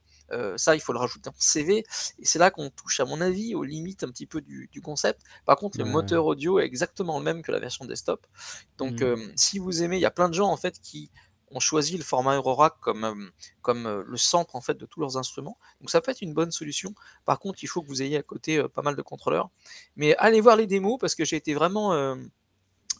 Ça, 0.57 0.75
il 0.75 0.81
faut 0.81 0.95
le 0.95 0.99
rajouter 0.99 1.29
en 1.29 1.35
CV. 1.37 1.85
Et 2.19 2.25
c'est 2.25 2.39
là 2.39 2.51
qu'on 2.51 2.71
touche, 2.71 3.01
à 3.01 3.05
mon 3.05 3.21
avis, 3.21 3.55
aux 3.55 3.65
limites 3.65 4.03
un 4.03 4.09
petit 4.09 4.25
peu 4.25 4.41
du, 4.41 4.69
du 4.73 4.81
concept. 4.81 5.21
Par 5.45 5.57
contre, 5.63 5.79
le 5.79 5.85
Ouais, 5.85 5.91
moteur 5.91 6.27
audio 6.27 6.59
est 6.61 6.65
exactement 6.65 7.19
le 7.19 7.25
même 7.25 7.43
que 7.43 7.53
la 7.53 7.61
version 7.61 7.85
desktop. 7.87 8.27
Donc, 8.79 9.01
Mhm. 9.01 9.03
euh, 9.03 9.33
si 9.37 9.59
vous 9.59 9.83
aimez, 9.83 9.97
il 9.99 10.03
y 10.03 10.07
a 10.07 10.11
plein 10.11 10.29
de 10.29 10.35
gens 10.35 10.51
en 10.51 10.57
fait 10.59 10.79
qui 10.81 11.11
ont 11.51 11.61
choisi 11.61 11.99
le 11.99 12.05
format 12.05 12.37
Eurorack 12.37 12.75
comme, 12.81 13.05
euh, 13.05 13.15
comme 13.63 13.87
euh, 13.87 14.03
le 14.07 14.17
centre 14.17 14.57
en 14.57 14.61
fait 14.63 14.75
de 14.75 14.87
tous 14.87 15.01
leurs 15.01 15.17
instruments. 15.19 15.59
Donc 15.81 15.91
ça 15.91 16.01
peut 16.01 16.11
être 16.11 16.23
une 16.23 16.35
bonne 16.35 16.51
solution. 16.51 16.95
Par 17.27 17.39
contre, 17.39 17.63
il 17.63 17.67
faut 17.69 17.83
que 17.83 17.89
vous 17.89 18.03
ayez 18.03 18.17
à 18.19 18.23
côté 18.23 18.63
pas 18.69 18.83
mal 18.83 18.97
de 18.97 19.03
contrôleurs. 19.03 19.51
Mais 19.97 20.17
allez 20.17 20.41
voir 20.41 20.57
les 20.57 20.67
démos 20.67 20.99
parce 20.99 21.15
que 21.15 21.25
j'ai 21.25 21.37
été 21.37 21.55
vraiment 21.55 22.17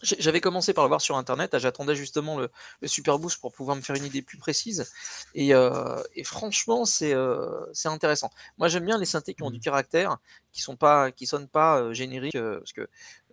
j'avais 0.03 0.41
commencé 0.41 0.75
par 0.75 0.85
le 0.85 0.89
voir 0.89 1.01
sur 1.01 1.17
internet, 1.17 1.57
j'attendais 1.59 1.95
justement 1.95 2.39
le, 2.39 2.51
le 2.81 2.89
Super 2.89 3.19
Boost 3.19 3.41
pour 3.41 3.53
pouvoir 3.53 3.77
me 3.77 3.83
faire 3.83 3.97
une 3.97 4.05
idée 4.05 4.23
plus 4.23 4.39
précise. 4.39 4.93
Et, 5.35 5.55
euh, 5.55 6.03
et 6.15 6.25
franchement, 6.25 6.85
c'est 6.85 7.15
euh, 7.15 7.65
intéressant. 7.85 8.31
Moi, 8.59 8.69
j'aime 8.69 8.85
bien 8.85 8.99
les 8.99 9.07
synthés 9.07 9.35
qui 9.35 9.43
ont 9.43 9.51
du 9.51 9.61
caractère, 9.61 10.19
qui 10.53 10.61
sont 10.61 10.77
pas, 10.77 11.13
qui 11.13 11.27
sonnent 11.27 11.49
pas 11.49 11.81
euh, 11.81 11.93
génériques, 11.95 12.35
euh, 12.35 12.59
parce 12.59 12.73
que 12.73 12.89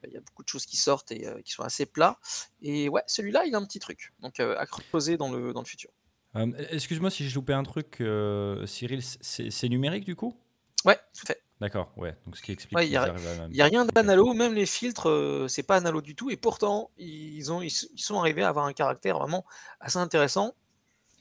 Il 0.08 0.14
y 0.14 0.18
a 0.18 0.22
beaucoup 0.22 0.44
de 0.44 0.48
choses 0.48 0.66
qui 0.66 0.78
sortent 0.78 1.12
et 1.12 1.28
euh, 1.28 1.42
qui 1.42 1.52
sont 1.52 1.64
assez 1.64 1.86
plats. 1.86 2.20
Et 2.62 2.90
ouais, 2.90 3.04
celui-là, 3.08 3.46
il 3.46 3.56
a 3.56 3.58
un 3.58 3.66
petit 3.66 3.80
truc. 3.80 4.14
Donc 4.20 4.40
euh, 4.40 4.56
à 4.58 4.66
creuser 4.66 5.18
dans 5.18 5.32
le, 5.32 5.54
dans 5.54 5.62
le 5.62 5.66
futur. 5.66 5.92
Euh, 6.36 6.52
Excuse-moi 6.70 7.10
si 7.10 7.28
j'ai 7.28 7.36
loupé 7.36 7.54
un 7.54 7.64
truc, 7.64 7.98
euh, 8.02 8.66
Cyril, 8.66 9.02
c'est 9.04 9.70
numérique 9.70 10.06
du 10.06 10.16
coup? 10.16 10.38
Ouais, 10.86 10.98
tout 11.14 11.24
à 11.24 11.34
fait. 11.34 11.42
D'accord, 11.62 11.92
ouais. 11.98 12.16
Donc 12.26 12.38
ce 12.38 12.42
qui 12.42 12.52
explique 12.54 12.78
Ouais, 12.78 12.88
il 12.88 12.96
a- 12.96 13.14
n'y 13.50 13.62
a 13.62 13.66
rien 13.66 13.86
d'analo, 13.86 14.34
même 14.34 14.54
les 14.54 14.66
filtres, 14.66 15.10
euh, 15.10 15.48
c'est 15.50 15.64
pas 15.64 15.76
analo 15.76 16.02
du 16.02 16.16
tout. 16.16 16.30
Et 16.30 16.38
pourtant, 16.38 16.90
ils, 16.98 17.52
ont, 17.52 17.62
ils, 17.62 17.70
sont 17.70 18.18
arrivés 18.20 18.44
à 18.44 18.50
avoir 18.50 18.66
un 18.66 18.74
caractère 18.74 19.20
vraiment 19.20 19.46
assez 19.82 19.98
intéressant. 19.98 20.54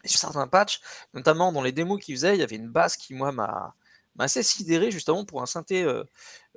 Et 0.05 0.09
sur 0.09 0.20
certains 0.20 0.47
patchs, 0.47 0.80
notamment 1.14 1.51
dans 1.53 1.62
les 1.62 1.72
démos 1.72 2.01
qu'ils 2.03 2.14
faisaient, 2.16 2.36
il 2.36 2.41
y 2.41 2.45
avait 2.45 2.57
une 2.57 2.70
basse 2.70 2.97
qui, 2.97 3.14
moi, 3.14 3.32
m'a 3.32 3.74
assez 4.18 4.43
sidéré 4.45 4.91
justement 4.93 5.24
pour 5.24 5.43
un 5.43 5.47
synthé 5.47 5.82
euh, 5.82 6.05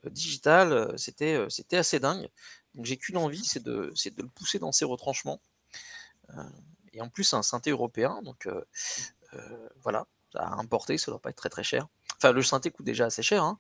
euh, 0.06 0.10
digital. 0.12 0.74
euh, 0.74 0.98
C'était 0.98 1.44
c'était 1.50 1.78
assez 1.78 2.00
dingue. 2.00 2.30
Donc 2.76 2.86
j'ai 2.86 2.98
qu'une 2.98 3.18
envie, 3.18 3.44
c'est 3.44 3.64
de, 3.64 3.92
c'est 3.96 4.16
de 4.16 4.22
le 4.22 4.30
pousser 4.30 4.60
dans 4.60 4.72
ses 4.72 4.86
retranchements. 4.86 5.42
Euh, 6.38 6.44
et 6.94 7.02
en 7.02 7.10
plus, 7.10 7.24
c'est 7.26 7.36
un 7.36 7.44
synthé 7.44 7.72
européen, 7.72 8.22
donc 8.24 8.48
voilà, 9.82 10.06
à 10.36 10.56
importer, 10.60 10.98
ça 10.98 11.12
doit 11.12 11.20
pas 11.22 11.30
être 11.30 11.38
très 11.38 11.50
très 11.50 11.64
cher. 11.64 11.88
Enfin, 12.22 12.34
le 12.34 12.44
synthé 12.44 12.70
coûte 12.70 12.86
déjà 12.86 13.06
assez 13.06 13.24
cher, 13.24 13.44
hein. 13.44 13.58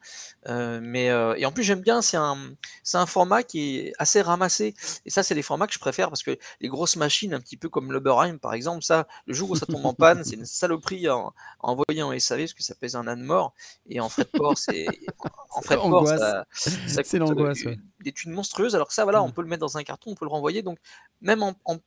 Euh, 0.47 0.80
mais 0.84 1.09
euh, 1.09 1.34
et 1.36 1.45
en 1.47 1.51
plus 1.51 1.64
j'aime 1.64 1.82
bien, 1.82 2.01
c'est 2.03 2.18
un 2.18 2.38
c'est 2.84 2.97
un 2.97 3.05
format 3.07 3.41
qui 3.43 3.78
est 3.80 3.93
assez 3.97 4.22
ramassé. 4.22 4.76
Et 5.05 5.09
ça, 5.09 5.24
c'est 5.24 5.34
les 5.34 5.41
formats 5.41 5.66
que 5.66 5.74
je 5.74 5.80
préfère 5.80 6.09
parce 6.09 6.22
que 6.24 6.38
les 6.59 6.68
grosses 6.68 6.95
machines, 6.95 7.34
un 7.34 7.39
petit 7.39 7.57
peu 7.57 7.70
comme 7.70 7.91
l'Oberheim 7.91 8.38
par 8.38 8.53
exemple, 8.53 8.84
ça, 8.84 9.07
le 9.26 9.34
jour 9.34 9.49
où 9.49 9.55
ça 9.55 9.66
tombe 9.66 9.86
en 9.86 9.93
panne, 9.95 10.24
c'est 10.24 10.36
une 10.36 10.45
saloperie 10.45 11.07
à, 11.07 11.14
à 11.16 11.34
envoyer 11.62 12.03
en 12.03 12.12
SAV 12.18 12.41
parce 12.41 12.53
que 12.53 12.64
ça 12.64 12.76
pèse 12.76 12.95
un 12.95 13.07
âne 13.07 13.22
mort. 13.24 13.53
Et 13.88 13.99
en 13.99 14.09
frais 14.09 14.26
de 14.26 14.38
port, 14.38 14.57
c'est 14.57 14.86
en 15.49 15.62
frais 15.62 15.76
de 15.76 15.82
port, 15.82 15.89
l'angoisse. 15.89 16.20
ça, 16.20 16.45
ça 16.51 17.03
C'est 17.03 17.20
coûte, 17.20 17.30
l'angoisse, 17.30 17.66
euh, 17.66 17.70
ouais. 17.72 17.80
des 18.03 18.12
thunes 18.12 18.32
monstrueuses. 18.34 18.76
Alors 18.76 18.88
que 18.88 18.93
ça, 18.93 19.03
voilà, 19.03 19.24
on 19.24 19.30
Mm. 19.30 19.34
peut 19.34 19.41
le 19.41 19.47
mettre 19.47 19.62
dans 19.62 19.78
un 19.78 19.84
carton, 19.84 20.12
on 20.12 20.16
peut 20.16 20.26
le 20.26 20.32
renvoyer. 20.32 20.62
Donc 20.62 20.78
même 21.22 21.41
en, 21.43 21.53
en- 21.66 21.80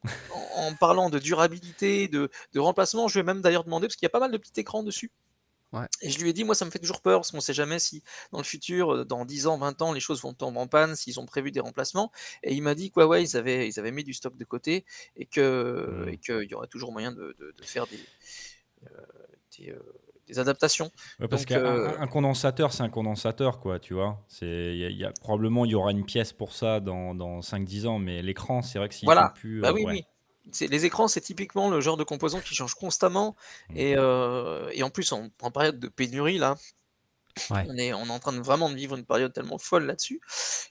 en 0.56 0.74
parlant 0.74 1.10
de 1.10 1.18
durabilité, 1.18 2.08
de, 2.08 2.30
de 2.52 2.60
remplacement, 2.60 3.06
je 3.08 3.18
vais 3.20 3.24
même 3.24 3.42
d'ailleurs 3.42 3.64
demander 3.64 3.86
parce 3.86 3.96
qu'il 3.96 4.06
y 4.06 4.06
a 4.06 4.10
pas 4.10 4.20
mal 4.20 4.30
de 4.32 4.38
petits 4.38 4.58
écrans 4.60 4.82
dessus. 4.82 5.10
Ouais. 5.74 5.86
Et 6.02 6.10
je 6.10 6.20
lui 6.20 6.30
ai 6.30 6.32
dit, 6.32 6.44
moi, 6.44 6.54
ça 6.54 6.64
me 6.64 6.70
fait 6.70 6.78
toujours 6.78 7.00
peur, 7.02 7.20
parce 7.20 7.30
qu'on 7.32 7.38
ne 7.38 7.42
sait 7.42 7.52
jamais 7.52 7.78
si 7.78 8.02
dans 8.32 8.38
le 8.38 8.44
futur, 8.44 8.94
euh, 8.94 9.04
dans 9.04 9.24
10 9.24 9.46
ans, 9.46 9.58
20 9.58 9.80
ans, 9.82 9.92
les 9.92 10.00
choses 10.00 10.22
vont 10.22 10.32
tomber 10.32 10.58
en 10.60 10.66
panne, 10.68 10.94
s'ils 10.94 11.18
ont 11.20 11.26
prévu 11.26 11.50
des 11.50 11.60
remplacements. 11.60 12.12
Et 12.42 12.54
il 12.54 12.62
m'a 12.62 12.74
dit 12.74 12.90
que 12.90 13.00
ouais, 13.00 13.22
ils, 13.24 13.36
avaient, 13.36 13.68
ils 13.68 13.78
avaient 13.80 13.90
mis 13.90 14.04
du 14.04 14.12
stock 14.14 14.36
de 14.36 14.44
côté 14.44 14.84
et 15.16 15.24
Mm. 15.36 16.08
et 16.10 16.16
qu'il 16.18 16.48
y 16.50 16.54
aurait 16.54 16.68
toujours 16.68 16.92
moyen 16.92 17.10
de, 17.12 17.34
de- 17.38 17.54
de 17.58 17.64
faire 17.64 17.86
des, 17.88 17.98
euh, 18.86 18.88
des, 19.58 19.70
euh, 19.70 19.78
des 20.28 20.38
adaptations. 20.38 20.90
Ouais, 21.20 21.28
parce 21.28 21.44
qu'un 21.44 21.58
euh, 21.64 21.88
un- 21.98 22.02
un 22.02 22.06
condensateur, 22.06 22.72
c'est 22.72 22.82
un 22.82 22.88
condensateur, 22.88 23.60
quoi, 23.60 23.78
tu 23.78 23.94
vois. 23.94 24.24
Y 24.40 24.44
a- 24.44 24.90
y 24.90 25.04
a, 25.04 25.12
probablement, 25.20 25.64
il 25.64 25.72
y 25.72 25.74
aura 25.74 25.90
une 25.90 26.04
pièce 26.04 26.32
pour 26.32 26.52
ça 26.52 26.80
dans, 26.80 27.14
dans 27.14 27.42
5-10 27.42 27.86
ans, 27.86 27.98
mais 27.98 28.22
l'écran, 28.22 28.62
c'est 28.62 28.78
vrai 28.78 28.88
que 28.88 28.94
s'il 28.94 29.06
Voilà. 29.06 29.32
plus... 29.34 29.60
Bah 29.60 29.72
oui, 29.72 29.84
ouais. 29.84 29.92
oui. 29.92 30.04
Les 30.60 30.84
écrans, 30.84 31.08
c'est 31.08 31.20
typiquement 31.22 31.70
le 31.70 31.80
genre 31.80 31.96
de 31.96 32.04
composant 32.04 32.40
qui 32.40 32.54
change 32.54 32.74
constamment. 32.74 33.34
Mm. 33.70 33.76
Et, 33.76 33.94
euh, 33.96 34.68
et 34.72 34.82
en 34.82 34.90
plus, 34.90 35.10
en, 35.12 35.28
en 35.42 35.50
période 35.50 35.78
de 35.80 35.88
pénurie, 35.88 36.38
là, 36.38 36.56
Ouais. 37.50 37.66
on, 37.68 37.76
est, 37.76 37.92
on 37.92 38.06
est 38.06 38.10
en 38.10 38.20
train 38.20 38.32
de 38.32 38.38
vraiment 38.40 38.70
de 38.70 38.76
vivre 38.76 38.94
une 38.96 39.04
période 39.04 39.32
tellement 39.32 39.58
folle 39.58 39.86
là-dessus. 39.86 40.20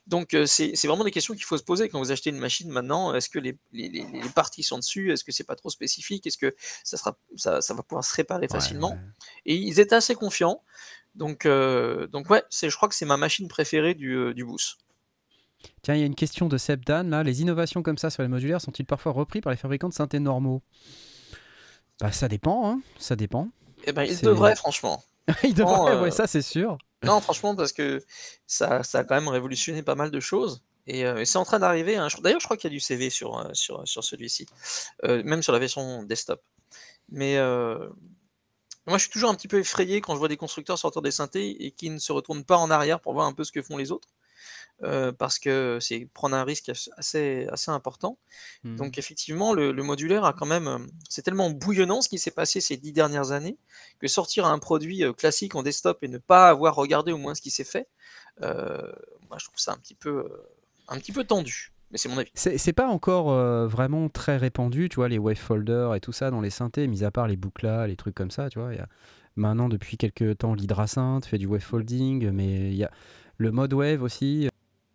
Donc, 0.06 0.32
euh, 0.32 0.46
c'est 0.46 0.72
vraiment 0.86 1.04
des 1.04 1.10
questions 1.10 1.34
qu'il 1.34 1.44
faut 1.44 1.58
se 1.58 1.62
poser 1.62 1.90
quand 1.90 1.98
vous 1.98 2.10
achetez 2.10 2.30
une 2.30 2.38
machine 2.38 2.70
maintenant. 2.70 3.14
Est-ce 3.14 3.28
que 3.28 3.38
les, 3.38 3.58
les, 3.72 3.90
les- 3.90 4.06
les 4.06 4.28
parties 4.30 4.62
sont 4.62 4.78
dessus? 4.78 5.12
Est-ce 5.12 5.24
que 5.24 5.30
c'est 5.32 5.44
pas 5.44 5.56
trop 5.56 5.68
spécifique? 5.68 6.26
Est-ce 6.26 6.38
que 6.38 6.54
ça, 6.82 6.96
sera, 6.96 7.18
ça, 7.36 7.60
ça 7.60 7.74
va 7.74 7.82
pouvoir 7.82 8.02
se 8.02 8.14
réparer 8.14 8.48
facilement? 8.48 8.92
ouais. 8.92 8.98
Et 9.44 9.56
ils 9.56 9.78
étaient 9.78 9.94
assez 9.94 10.14
confiants. 10.14 10.62
Donc, 11.14 11.44
euh, 11.44 12.06
donc 12.06 12.30
ouais, 12.30 12.42
je 12.50 12.74
crois 12.74 12.88
que 12.88 12.94
c'est 12.94 13.04
ma 13.04 13.18
machine 13.18 13.46
préférée 13.46 13.92
du, 13.92 14.14
euh, 14.14 14.32
du 14.32 14.46
boost. 14.46 14.78
Tiens, 15.82 15.94
il 15.94 16.00
y 16.00 16.02
a 16.02 16.06
une 16.06 16.14
question 16.14 16.48
de 16.48 16.56
Seb 16.58 16.84
Dan, 16.84 17.10
là. 17.10 17.22
Les 17.22 17.42
innovations 17.42 17.82
comme 17.82 17.98
ça 17.98 18.10
sur 18.10 18.22
les 18.22 18.28
modulaires 18.28 18.60
sont-ils 18.60 18.86
parfois 18.86 19.12
repris 19.12 19.40
par 19.40 19.50
les 19.52 19.56
fabricants 19.56 19.88
de 19.88 19.94
synthés 19.94 20.20
normaux? 20.20 20.62
Bah 22.00 22.10
ça 22.12 22.28
dépend, 22.28 22.68
hein. 22.70 22.80
Ça 22.98 23.16
dépend. 23.16 23.48
Eh 23.84 23.92
ben, 23.92 24.02
ils 24.04 24.20
devraient, 24.20 24.56
franchement. 24.56 25.02
Il 25.42 25.54
devrait, 25.54 25.74
Franchement, 25.74 25.88
euh, 25.88 26.02
ouais, 26.02 26.10
ça 26.10 26.26
c'est 26.26 26.42
sûr. 26.42 26.76
Non, 27.02 27.20
franchement, 27.20 27.54
parce 27.54 27.72
que 27.72 28.02
ça, 28.46 28.82
ça 28.82 28.98
a 29.00 29.04
quand 29.04 29.14
même 29.14 29.28
révolutionné 29.28 29.82
pas 29.82 29.94
mal 29.94 30.10
de 30.10 30.20
choses. 30.20 30.62
Et, 30.86 31.06
euh, 31.06 31.20
et 31.20 31.24
c'est 31.24 31.38
en 31.38 31.44
train 31.44 31.58
d'arriver. 31.58 31.96
hein. 31.96 32.08
D'ailleurs, 32.22 32.40
je 32.40 32.46
crois 32.46 32.56
qu'il 32.58 32.70
y 32.70 32.72
a 32.72 32.76
du 32.76 32.80
CV 32.80 33.08
sur, 33.08 33.38
euh, 33.38 33.48
sur, 33.54 33.86
sur 33.88 34.04
celui-ci, 34.04 34.46
Euh, 35.04 35.22
même 35.24 35.42
sur 35.42 35.52
la 35.54 35.58
version 35.58 36.02
desktop. 36.02 36.42
Mais 37.10 37.38
moi, 38.86 38.98
je 38.98 39.02
suis 39.04 39.10
toujours 39.10 39.30
un 39.30 39.34
petit 39.34 39.48
peu 39.48 39.58
effrayé 39.58 40.00
quand 40.02 40.12
je 40.12 40.18
vois 40.18 40.28
des 40.28 40.36
constructeurs 40.36 40.78
sortir 40.78 41.00
des 41.00 41.10
synthés 41.10 41.64
et 41.64 41.70
qui 41.70 41.88
ne 41.88 41.98
se 41.98 42.12
retournent 42.12 42.44
pas 42.44 42.58
en 42.58 42.70
arrière 42.70 43.00
pour 43.00 43.14
voir 43.14 43.26
un 43.26 43.32
peu 43.32 43.44
ce 43.44 43.52
que 43.52 43.62
font 43.62 43.78
les 43.78 43.90
autres. 43.92 44.08
Euh, 44.82 45.12
parce 45.12 45.38
que 45.38 45.78
c'est 45.80 46.08
prendre 46.12 46.34
un 46.36 46.42
risque 46.42 46.68
assez, 46.98 47.46
assez 47.50 47.70
important. 47.70 48.18
Mhm. 48.64 48.76
Donc 48.76 48.98
effectivement, 48.98 49.54
le, 49.54 49.70
le 49.70 49.82
modulaire 49.84 50.24
a 50.24 50.32
quand 50.32 50.46
même, 50.46 50.66
euh, 50.66 50.78
c'est 51.08 51.22
tellement 51.22 51.48
bouillonnant 51.50 52.00
ce 52.02 52.08
qui 52.08 52.18
s'est 52.18 52.32
passé 52.32 52.60
ces 52.60 52.76
dix 52.76 52.92
dernières 52.92 53.30
années 53.30 53.56
que 54.00 54.08
sortir 54.08 54.46
un 54.46 54.58
produit 54.58 55.04
euh, 55.04 55.12
classique 55.12 55.54
en 55.54 55.62
desktop 55.62 56.02
et 56.02 56.08
ne 56.08 56.18
pas 56.18 56.48
avoir 56.48 56.74
regardé 56.74 57.12
au 57.12 57.18
moins 57.18 57.36
ce 57.36 57.40
qui 57.40 57.50
s'est 57.50 57.62
fait, 57.64 57.86
euh, 58.42 58.92
moi 59.28 59.38
je 59.38 59.44
trouve 59.46 59.58
ça 59.60 59.72
un 59.72 59.76
petit 59.76 59.94
peu, 59.94 60.28
un 60.88 60.98
petit 60.98 61.12
peu 61.12 61.22
tendu. 61.22 61.70
Mais 61.92 61.98
c'est 61.98 62.08
mon 62.08 62.18
avis. 62.18 62.30
C'est 62.34 62.58
c'est 62.58 62.72
pas 62.72 62.88
encore 62.88 63.30
euh, 63.30 63.68
vraiment 63.68 64.08
très 64.08 64.36
répandu, 64.36 64.88
tu 64.88 64.96
vois, 64.96 65.08
les 65.08 65.18
wave 65.18 65.36
folders 65.36 65.94
et 65.94 66.00
tout 66.00 66.12
ça 66.12 66.32
dans 66.32 66.40
les 66.40 66.50
synthés, 66.50 66.88
mis 66.88 67.04
à 67.04 67.12
part 67.12 67.28
les 67.28 67.36
bouclas, 67.36 67.86
les 67.86 67.94
trucs 67.96 68.16
comme 68.16 68.32
ça, 68.32 68.50
tu 68.50 68.58
vois. 68.58 68.72
il 68.74 68.78
y 68.78 68.80
a- 68.80 68.88
Maintenant, 69.36 69.68
depuis 69.68 69.96
quelques 69.96 70.38
temps, 70.38 70.54
l'hydrasynth 70.54 71.26
fait 71.26 71.38
du 71.38 71.46
wave 71.46 71.60
folding, 71.60 72.30
mais 72.30 72.70
il 72.70 72.76
y 72.76 72.84
a 72.84 72.90
le 73.36 73.50
mode 73.52 73.72
wave 73.72 74.02
aussi. 74.02 74.48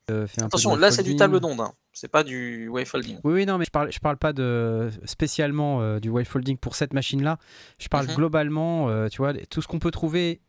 Euh, 0.09 0.27
fait 0.27 0.41
un 0.41 0.45
Attention, 0.47 0.75
là 0.75 0.91
c'est 0.91 1.03
du 1.03 1.15
table 1.15 1.39
d'onde, 1.39 1.59
hein. 1.61 1.73
c'est 1.93 2.07
pas 2.07 2.23
du 2.23 2.67
wave 2.69 2.85
folding. 2.85 3.17
Oui, 3.23 3.33
oui, 3.33 3.45
non, 3.45 3.57
mais 3.57 3.65
je 3.65 3.71
parle, 3.71 3.91
je 3.91 3.99
parle 3.99 4.17
pas 4.17 4.33
de 4.33 4.89
spécialement 5.05 5.81
euh, 5.81 5.99
du 5.99 6.09
wave 6.09 6.25
folding 6.25 6.57
pour 6.57 6.75
cette 6.75 6.93
machine-là. 6.93 7.37
Je 7.79 7.87
parle 7.87 8.07
Mhm. 8.07 8.15
globalement, 8.15 8.89
euh, 8.89 9.07
tu 9.07 9.17
vois, 9.17 9.33
tout 9.49 9.61
ce 9.61 9.67
qu'on 9.67 9.79
peut 9.79 9.91
trouver 9.91 10.41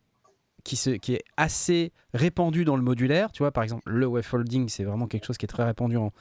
qui, 0.63 0.75
se, 0.75 0.91
qui 0.91 1.15
est 1.15 1.23
assez 1.37 1.91
répandu 2.13 2.65
dans 2.65 2.75
le 2.75 2.83
modulaire. 2.83 3.31
Tu 3.31 3.43
vois, 3.43 3.51
par 3.51 3.63
exemple, 3.63 3.83
le 3.89 4.05
wave 4.05 4.23
folding, 4.23 4.69
c'est 4.69 4.83
vraiment 4.83 5.07
quelque 5.07 5.25
chose 5.25 5.37
qui 5.37 5.45
est 5.45 5.47
très 5.47 5.63
répandu 5.63 5.97
en, 5.97 6.11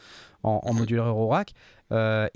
en, 0.43 0.61
en 0.64 0.72
Mhm. 0.72 0.78
modulaire 0.78 1.05
Eurorack. 1.07 1.53
Euh, 1.93 2.26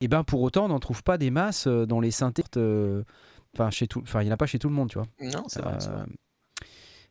et 0.00 0.08
ben 0.08 0.24
pour 0.24 0.40
autant, 0.42 0.64
on 0.64 0.68
n'en 0.68 0.80
trouve 0.80 1.02
pas 1.04 1.18
des 1.18 1.30
masses 1.30 1.68
dans 1.68 2.00
les 2.00 2.10
synthés. 2.10 2.42
Enfin, 3.54 3.70
chez 3.70 3.86
tout, 3.86 4.00
enfin, 4.02 4.22
il 4.22 4.24
n'y 4.24 4.30
en 4.30 4.34
a 4.34 4.36
pas 4.38 4.46
chez 4.46 4.58
tout 4.58 4.68
le 4.68 4.74
monde, 4.74 4.88
tu 4.90 4.98
vois. 4.98 5.06
Non, 5.20 5.44
c'est 5.46 5.60
vrai. 5.62 5.76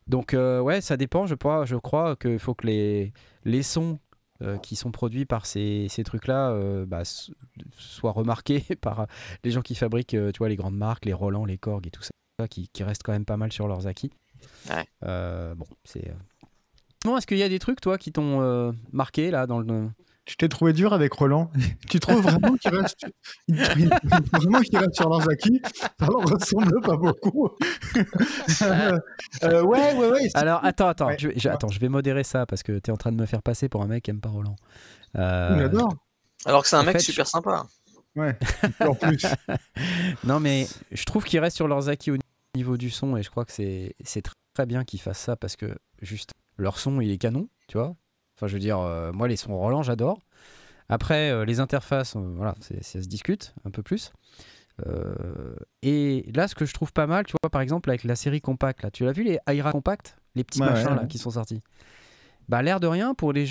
donc 0.06 0.34
euh, 0.34 0.60
ouais, 0.60 0.80
ça 0.80 0.96
dépend. 0.96 1.26
Je 1.26 1.34
crois, 1.34 1.64
je 1.64 1.76
crois 1.76 2.16
qu'il 2.16 2.38
faut 2.38 2.54
que 2.54 2.66
les, 2.66 3.12
les 3.44 3.62
sons 3.62 3.98
euh, 4.42 4.58
qui 4.58 4.74
sont 4.74 4.90
produits 4.90 5.24
par 5.24 5.46
ces, 5.46 5.86
ces 5.88 6.02
trucs-là 6.02 6.50
euh, 6.50 6.84
bah, 6.84 7.02
soient 7.76 8.10
remarqués 8.10 8.64
par 8.80 9.06
les 9.44 9.50
gens 9.52 9.60
qui 9.60 9.74
fabriquent, 9.76 10.14
euh, 10.14 10.32
tu 10.32 10.38
vois, 10.38 10.48
les 10.48 10.56
grandes 10.56 10.76
marques, 10.76 11.04
les 11.04 11.12
Roland, 11.12 11.44
les 11.44 11.58
Korg 11.58 11.86
et 11.86 11.90
tout 11.90 12.02
ça, 12.02 12.48
qui, 12.48 12.68
qui 12.68 12.82
restent 12.82 13.04
quand 13.04 13.12
même 13.12 13.24
pas 13.24 13.36
mal 13.36 13.52
sur 13.52 13.68
leurs 13.68 13.86
acquis. 13.86 14.10
Ouais. 14.68 14.86
Bon, 15.54 15.66
c'est. 15.84 16.12
Bon, 17.04 17.16
est-ce 17.16 17.26
qu'il 17.26 17.38
y 17.38 17.42
a 17.44 17.48
des 17.48 17.60
trucs, 17.60 17.80
toi, 17.80 17.98
qui 17.98 18.10
t'ont 18.10 18.74
marqué 18.92 19.30
là 19.30 19.46
dans 19.46 19.60
le. 19.60 19.88
Je 20.28 20.34
t'ai 20.36 20.48
trouvé 20.48 20.72
dur 20.72 20.92
avec 20.92 21.12
Roland. 21.14 21.50
tu 21.90 21.98
trouves 21.98 22.22
vraiment 22.22 22.56
qu'il 22.56 22.74
reste, 22.74 23.06
vraiment 23.48 24.60
qu'il 24.60 24.78
reste 24.78 24.94
sur 24.94 25.08
leurs 25.08 25.28
acquis 25.28 25.60
Ça 25.74 26.06
leur 26.06 26.22
ressemble 26.22 26.80
pas 26.80 26.96
beaucoup. 26.96 27.48
Euh, 28.62 28.98
euh, 29.42 29.62
ouais, 29.62 29.94
ouais, 29.96 30.10
ouais. 30.10 30.28
Alors 30.34 30.64
attends, 30.64 30.88
attends, 30.88 31.06
Ouais. 31.08 31.16
je, 31.18 31.48
attends, 31.48 31.68
je 31.68 31.80
vais 31.80 31.88
modérer 31.88 32.22
ça 32.24 32.46
parce 32.46 32.62
que 32.62 32.78
tu 32.78 32.90
es 32.90 32.92
en 32.92 32.96
train 32.96 33.10
de 33.12 33.16
me 33.16 33.26
faire 33.26 33.42
passer 33.42 33.68
pour 33.68 33.82
un 33.82 33.86
mec 33.88 34.04
qui 34.04 34.10
aime 34.10 34.20
pas 34.20 34.28
Roland. 34.28 34.56
Euh, 35.16 35.58
J'adore. 35.58 35.94
Alors 36.44 36.62
que 36.62 36.68
c'est 36.68 36.76
un 36.76 36.80
en 36.80 36.84
mec 36.84 36.92
fait, 36.94 36.98
super 37.00 37.26
sympa. 37.26 37.66
Ouais. 38.14 38.36
En 38.80 38.94
plus. 38.94 39.24
non, 40.24 40.38
mais 40.40 40.66
je 40.92 41.04
trouve 41.04 41.24
qu'ils 41.24 41.40
restent 41.40 41.56
sur 41.56 41.68
leurs 41.68 41.88
acquis 41.88 42.10
au 42.10 42.16
niveau 42.54 42.76
du 42.76 42.90
son 42.90 43.16
et 43.16 43.22
je 43.22 43.30
crois 43.30 43.44
que 43.44 43.52
c'est 43.52 43.94
c'est 44.04 44.24
tr- 44.26 44.32
très 44.54 44.66
bien 44.66 44.84
qu'ils 44.84 45.00
fassent 45.00 45.18
ça 45.20 45.34
parce 45.36 45.56
que 45.56 45.76
juste 46.00 46.30
leur 46.58 46.78
son 46.78 47.00
il 47.00 47.10
est 47.10 47.18
canon, 47.18 47.48
tu 47.68 47.78
vois. 47.78 47.94
Enfin, 48.36 48.46
je 48.46 48.54
veux 48.54 48.60
dire, 48.60 48.78
euh, 48.78 49.12
moi 49.12 49.28
les 49.28 49.36
sons 49.36 49.56
Roland 49.56 49.82
j'adore. 49.82 50.20
Après, 50.88 51.30
euh, 51.30 51.44
les 51.44 51.60
interfaces, 51.60 52.16
euh, 52.16 52.32
voilà, 52.36 52.54
ça 52.60 53.02
se 53.02 53.06
discute 53.08 53.54
un 53.64 53.70
peu 53.70 53.82
plus. 53.82 54.12
Euh, 54.86 55.54
et 55.82 56.30
là, 56.34 56.48
ce 56.48 56.54
que 56.54 56.64
je 56.64 56.74
trouve 56.74 56.92
pas 56.92 57.06
mal, 57.06 57.24
tu 57.26 57.34
vois, 57.42 57.50
par 57.50 57.60
exemple, 57.60 57.88
avec 57.90 58.04
la 58.04 58.16
série 58.16 58.40
Compact, 58.40 58.82
là, 58.82 58.90
tu 58.90 59.04
l'as 59.04 59.12
vu 59.12 59.22
les 59.22 59.38
Aira 59.46 59.72
Compact, 59.72 60.16
les 60.34 60.44
petits 60.44 60.60
Ouais, 60.60 60.66
machins 60.66 60.88
ouais, 60.90 60.94
là 60.96 61.02
ouais. 61.02 61.08
qui 61.08 61.18
sont 61.18 61.30
sortis? 61.30 61.62
Bah, 62.48 62.62
l'air 62.62 62.80
de 62.80 62.86
rien 62.86 63.14
pour 63.14 63.32
les 63.32 63.48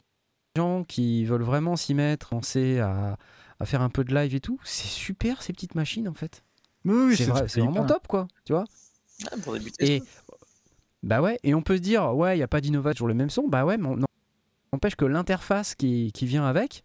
gens 0.58 0.84
qui 0.84 1.24
veulent 1.26 1.44
vraiment 1.44 1.76
s'y 1.76 1.94
mettre, 1.94 2.30
penser 2.30 2.80
à, 2.80 3.18
à 3.60 3.66
faire 3.66 3.82
un 3.82 3.90
peu 3.90 4.04
de 4.04 4.14
live 4.14 4.36
et 4.36 4.40
tout, 4.42 4.60
c'est 4.64 4.88
super 4.88 5.42
ces 5.42 5.54
petites 5.54 5.76
machines 5.76 6.08
en 6.10 6.14
fait. 6.14 6.44
Oui, 6.86 7.16
c'est 7.16 7.26
vrai- 7.26 7.48
c'est 7.48 7.62
vraiment 7.62 7.86
top 7.86 8.08
quoi, 8.08 8.28
tu 8.46 8.54
vois. 8.54 8.66
Ouais, 9.24 9.42
pour 9.42 9.54
débuter. 9.54 9.96
Et 9.96 10.04
bah 11.04 11.22
ouais, 11.22 11.40
et 11.44 11.56
on 11.56 11.62
peut 11.62 11.78
se 11.78 11.82
dire 11.82 12.14
ouais, 12.16 12.36
il 12.38 12.40
y 12.40 12.44
a 12.44 12.48
pas 12.48 12.62
d'innovation 12.62 12.98
sur 12.98 13.08
le 13.08 13.14
même 13.14 13.30
son, 13.30 13.48
bah 13.48 13.66
ouais, 13.66 13.78
mais 13.78 13.88
on 13.88 13.96
non- 13.96 14.08
n'empêche 14.74 14.96
que 14.96 15.06
l'interface 15.06 15.76
qui, 15.76 16.12
qui 16.14 16.26
vient 16.26 16.46
avec, 16.46 16.84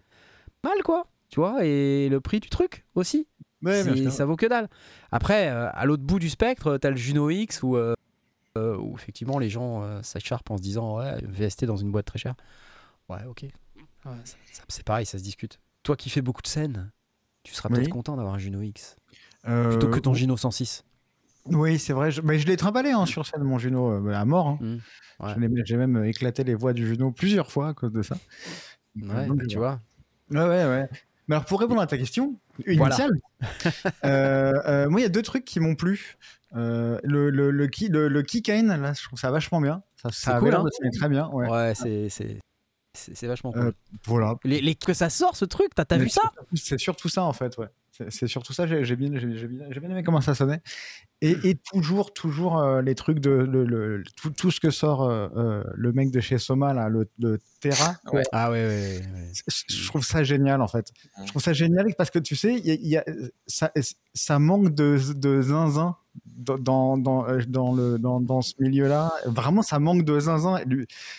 mal 0.64 0.82
quoi, 0.84 1.06
tu 1.28 1.40
vois, 1.40 1.64
et 1.64 2.08
le 2.08 2.20
prix 2.20 2.40
du 2.40 2.48
truc 2.50 2.84
aussi, 2.94 3.26
Ouais, 3.62 4.10
ça 4.10 4.26
vaut 4.26 4.36
que 4.36 4.46
dalle. 4.46 4.68
Après, 5.10 5.48
euh, 5.48 5.68
à 5.72 5.86
l'autre 5.86 6.02
bout 6.02 6.18
du 6.18 6.28
spectre, 6.30 6.76
t'as 6.76 6.90
le 6.90 6.96
Juno 6.96 7.30
X 7.30 7.62
où, 7.62 7.74
euh, 7.76 7.94
euh, 8.56 8.76
où 8.76 8.94
effectivement 8.94 9.38
les 9.38 9.48
gens 9.48 10.02
s'acharpent 10.02 10.50
en 10.50 10.56
se 10.56 10.62
disant 10.62 10.98
ouais, 10.98 11.18
VST 11.24 11.64
dans 11.64 11.76
une 11.76 11.90
boîte 11.90 12.04
très 12.06 12.18
chère. 12.18 12.34
Ouais, 13.08 13.24
ok. 13.28 13.44
Ouais, 14.04 14.12
c'est 14.68 14.84
pareil, 14.84 15.06
ça 15.06 15.18
se 15.18 15.22
discute. 15.24 15.58
Toi 15.82 15.96
qui 15.96 16.10
fais 16.10 16.22
beaucoup 16.22 16.42
de 16.42 16.46
scènes, 16.46 16.92
tu 17.42 17.54
seras 17.54 17.68
Oui. 17.70 17.76
peut-être 17.78 17.88
content 17.88 18.16
d'avoir 18.16 18.34
un 18.34 18.38
Juno 18.38 18.60
X 18.60 18.96
Euh, 19.48 19.68
plutôt 19.70 19.88
que 19.88 19.98
ton 19.98 20.12
Gino 20.14 20.36
106. 20.36 20.84
Oui, 21.50 21.78
c'est 21.78 21.92
vrai. 21.92 22.10
je- 22.10 22.20
Mais 22.22 22.38
je 22.38 22.46
l'ai 22.46 22.56
trimballé 22.56 22.90
hein, 22.90 23.06
sur 23.06 23.26
scène, 23.26 23.42
mon 23.42 23.58
Juno, 23.58 23.90
euh, 24.08 24.12
à 24.14 24.24
mort. 24.24 24.48
hein. 24.48 24.58
Mm. 24.60 24.76
Ouais. 25.20 25.34
L'ai- 25.48 25.62
J'ai 25.64 25.76
même 25.76 26.04
éclaté 26.04 26.44
les 26.44 26.54
voix 26.54 26.72
du 26.72 26.86
Juno 26.86 27.10
plusieurs 27.10 27.50
fois 27.50 27.68
à 27.68 27.74
cause 27.74 27.92
de 27.92 28.02
ça. 28.02 28.16
Ouais, 29.00 29.26
Donc, 29.26 29.38
bah, 29.38 29.44
tu 29.48 29.56
vois. 29.58 29.80
Ouais, 30.30 30.40
ouais, 30.40 30.64
ouais. 30.64 30.88
Mais 31.28 31.34
alors, 31.34 31.44
pour 31.44 31.60
répondre 31.60 31.80
à 31.80 31.86
ta 31.86 31.98
question 31.98 32.38
initiale, 32.66 33.10
euh, 34.04 34.52
euh, 34.66 34.88
moi, 34.88 35.00
il 35.00 35.02
y 35.02 35.06
a 35.06 35.10
deux 35.10 35.22
trucs 35.22 35.44
qui 35.44 35.60
m'ont 35.60 35.74
plu. 35.74 36.16
Euh, 36.54 36.98
le, 37.02 37.30
le, 37.30 37.50
le, 37.50 37.66
ki- 37.66 37.88
le, 37.88 38.08
le 38.08 38.22
là, 38.80 38.92
je 38.92 39.02
trouve 39.04 39.18
ça 39.18 39.30
vachement 39.30 39.60
bien. 39.60 39.82
Ça, 40.00 40.08
ça 40.12 40.38
cool, 40.38 40.54
hein 40.54 40.64
très 40.98 41.08
bien. 41.08 41.28
Ouais. 41.32 41.48
Ouais, 41.50 41.72
c'est 41.74 42.08
c'est 43.12 43.26
vachement 43.26 43.52
cool. 43.52 43.60
Euh, 43.66 43.72
voilà. 44.06 44.36
Les, 44.44 44.60
les- 44.60 44.74
que 44.74 44.94
ça 44.94 45.10
sort 45.10 45.36
ce 45.36 45.44
truc, 45.44 45.74
t'as 45.74 45.84
vu 45.98 46.08
ça? 46.08 46.22
C'est 46.54 46.78
surtout 46.78 47.08
ça, 47.08 47.24
en 47.24 47.32
fait, 47.32 47.58
ouais. 47.58 47.66
C'est 48.10 48.26
surtout 48.26 48.52
ça, 48.52 48.66
j'ai 48.66 48.84
j'ai 48.84 48.96
bien, 48.96 49.10
j'ai- 49.18 49.36
j'ai 49.36 49.46
bien, 49.48 49.66
j'ai 49.70 49.80
bien 49.80 49.90
aimé 49.90 50.02
comment 50.02 50.20
ça 50.20 50.34
sonnait. 50.34 50.60
Et, 51.22 51.36
et 51.44 51.54
toujours, 51.54 52.12
toujours 52.12 52.58
euh, 52.58 52.82
les 52.82 52.94
trucs 52.94 53.20
de. 53.20 53.30
Le, 53.30 53.64
le- 53.64 54.02
tout, 54.16 54.30
tout 54.30 54.50
ce 54.50 54.60
que 54.60 54.70
sort 54.70 55.02
euh, 55.04 55.28
euh, 55.36 55.64
le 55.74 55.92
mec 55.92 56.10
de 56.10 56.20
chez 56.20 56.36
Soma, 56.38 56.74
là, 56.74 56.88
le, 56.88 57.08
le 57.18 57.38
Terra. 57.60 57.96
Ouais. 58.12 58.22
Ah 58.32 58.50
ouais, 58.50 58.66
ouais, 58.66 59.00
ouais. 59.14 59.32
Je 59.68 59.86
trouve 59.88 60.04
ça 60.04 60.22
génial 60.24 60.60
en 60.60 60.68
fait. 60.68 60.92
Je 61.24 61.28
trouve 61.28 61.42
ça 61.42 61.52
génial 61.54 61.86
parce 61.96 62.10
que 62.10 62.18
tu 62.18 62.36
sais, 62.36 62.54
il 62.54 62.66
y 62.66 62.70
a- 62.70 62.74
il 62.74 62.88
y 62.88 62.96
a- 62.98 63.04
ça, 63.46 63.72
ça 64.14 64.38
manque 64.38 64.74
de, 64.74 64.98
de 65.14 65.40
zinzin 65.42 65.96
dans, 66.26 66.58
dans, 66.58 66.96
dans, 66.98 67.74
le, 67.74 67.98
dans, 67.98 68.20
dans 68.20 68.42
ce 68.42 68.52
milieu-là. 68.58 69.10
Vraiment, 69.26 69.62
ça 69.62 69.78
manque 69.78 70.04
de 70.04 70.20
zinzin. 70.20 70.60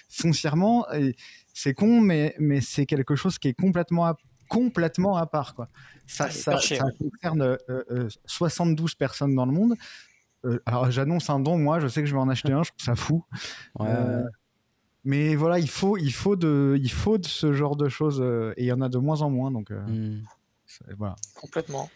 Foncièrement, 0.09 0.85
et 0.93 1.15
c'est 1.53 1.73
con, 1.73 2.01
mais, 2.01 2.35
mais 2.39 2.61
c'est 2.61 2.85
quelque 2.85 3.15
chose 3.15 3.39
qui 3.39 3.47
est 3.47 3.53
complètement 3.53 4.05
complètement 4.47 5.17
à 5.17 5.25
part. 5.25 5.55
Quoi. 5.55 5.67
Ça, 6.05 6.29
ça, 6.29 6.59
ça 6.59 6.85
ouais. 6.85 6.91
concerne 6.99 7.41
euh, 7.41 7.57
euh, 7.69 8.09
72 8.25 8.95
personnes 8.95 9.35
dans 9.35 9.45
le 9.45 9.51
monde. 9.51 9.75
Euh, 10.45 10.59
alors 10.65 10.91
j'annonce 10.91 11.29
un 11.29 11.39
don, 11.39 11.57
moi, 11.57 11.79
je 11.79 11.87
sais 11.87 12.01
que 12.01 12.07
je 12.07 12.13
vais 12.13 12.21
en 12.21 12.29
acheter 12.29 12.53
un, 12.53 12.63
je 12.63 12.69
trouve 12.71 12.83
ça 12.85 12.95
fou. 12.95 13.25
Ouais, 13.79 13.87
Euh, 13.89 14.23
mais 15.03 15.35
voilà, 15.35 15.57
il 15.59 15.69
faut, 15.69 15.97
il 15.97 16.11
faut 16.11 16.35
de, 16.35 16.77
il 16.81 16.91
faut 16.91 17.17
de 17.17 17.25
ce 17.25 17.53
genre 17.53 17.75
de 17.75 17.87
choses 17.89 18.19
euh, 18.21 18.53
et 18.57 18.63
il 18.63 18.67
y 18.67 18.71
en 18.71 18.81
a 18.81 18.89
de 18.89 18.97
moins 18.97 19.21
en 19.21 19.29
moins. 19.29 19.51
Donc 19.51 19.71
euh, 19.71 19.79
Mm. 19.87 20.23
voilà. 20.97 21.15
Complètement. 21.35 21.89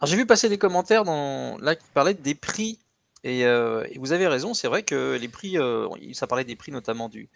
Alors 0.00 0.10
j'ai 0.10 0.16
vu 0.16 0.26
passer 0.26 0.48
des 0.48 0.58
commentaires 0.58 1.04
dans... 1.04 1.58
là 1.58 1.74
qui 1.76 1.86
parlaient 1.94 2.14
des 2.14 2.34
prix. 2.34 2.78
Et, 3.24 3.44
euh, 3.44 3.84
et 3.90 3.98
vous 3.98 4.12
avez 4.12 4.28
raison, 4.28 4.54
c'est 4.54 4.68
vrai 4.68 4.82
que 4.84 5.16
les 5.20 5.26
prix, 5.28 5.58
euh, 5.58 5.88
ça 6.12 6.26
parlait 6.28 6.44
des 6.44 6.54
prix 6.54 6.70
notamment 6.70 7.08
du, 7.08 7.28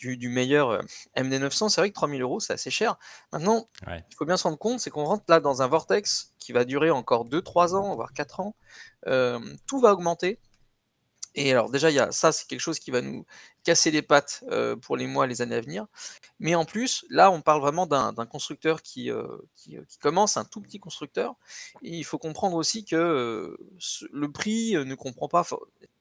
du, 0.00 0.16
du 0.16 0.28
meilleur 0.30 0.70
euh, 0.70 0.80
MD900, 1.16 1.68
c'est 1.68 1.80
vrai 1.80 1.90
que 1.90 1.94
3000 1.94 2.22
euros 2.22 2.40
c'est 2.40 2.54
assez 2.54 2.70
cher. 2.70 2.96
Maintenant, 3.32 3.68
Ouais. 3.86 4.02
il 4.10 4.16
faut 4.16 4.24
bien 4.24 4.36
se 4.36 4.44
rendre 4.44 4.58
compte, 4.58 4.80
c'est 4.80 4.90
qu'on 4.90 5.04
rentre 5.04 5.24
là 5.28 5.38
dans 5.40 5.62
un 5.62 5.66
vortex 5.68 6.32
qui 6.38 6.52
va 6.52 6.64
durer 6.64 6.90
encore 6.90 7.26
2-3 7.26 7.74
ans, 7.74 7.94
voire 7.94 8.12
4 8.14 8.40
ans. 8.40 8.54
Euh, 9.06 9.38
tout 9.66 9.78
va 9.80 9.92
augmenter. 9.92 10.38
Et 11.36 11.52
alors 11.52 11.70
déjà, 11.70 11.90
il 11.90 11.94
y 11.94 12.00
a, 12.00 12.10
ça, 12.10 12.32
c'est 12.32 12.48
quelque 12.48 12.58
chose 12.60 12.80
qui 12.80 12.90
va 12.90 13.02
nous 13.02 13.24
casser 13.62 13.92
les 13.92 14.02
pattes 14.02 14.42
euh, 14.50 14.74
pour 14.74 14.96
les 14.96 15.06
mois, 15.06 15.28
les 15.28 15.42
années 15.42 15.54
à 15.54 15.60
venir. 15.60 15.86
Mais 16.40 16.56
en 16.56 16.64
plus, 16.64 17.04
là, 17.08 17.30
on 17.30 17.40
parle 17.40 17.60
vraiment 17.60 17.86
d'un 17.86 18.12
constructeur 18.26 18.82
qui, 18.82 19.12
euh, 19.12 19.28
qui, 19.54 19.76
qui 19.88 19.98
commence, 19.98 20.36
un 20.36 20.44
tout 20.44 20.60
petit 20.60 20.80
constructeur. 20.80 21.36
Et 21.82 21.90
il 21.96 22.04
faut 22.04 22.18
comprendre 22.18 22.56
aussi 22.56 22.84
que 22.84 22.96
euh, 22.96 23.56
ce- 23.78 24.06
le 24.12 24.32
prix 24.32 24.72
ne 24.74 24.94
comprend 24.96 25.28
pas, 25.28 25.46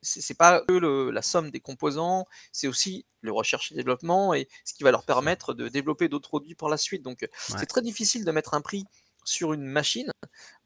c'est 0.01 0.37
pas 0.37 0.61
que 0.67 0.73
le- 0.73 1.11
la 1.11 1.21
somme 1.21 1.51
des 1.51 1.59
composants, 1.59 2.25
c'est 2.51 2.67
aussi 2.67 3.05
le 3.21 3.31
recherche 3.31 3.71
et 3.71 3.75
développement 3.75 4.33
et 4.33 4.47
ce 4.65 4.73
qui 4.73 4.83
va 4.83 4.91
leur 4.91 5.03
permettre 5.05 5.53
de 5.53 5.67
développer 5.67 6.07
d'autres 6.09 6.29
produits 6.29 6.55
par 6.55 6.69
la 6.69 6.77
suite. 6.77 7.03
Donc, 7.03 7.21
Ouais. 7.21 7.55
c'est 7.59 7.65
très 7.65 7.81
difficile 7.81 8.23
de 8.25 8.31
mettre 8.31 8.53
un 8.53 8.61
prix 8.61 8.85
sur 9.25 9.53
une 9.53 9.65
machine 9.65 10.09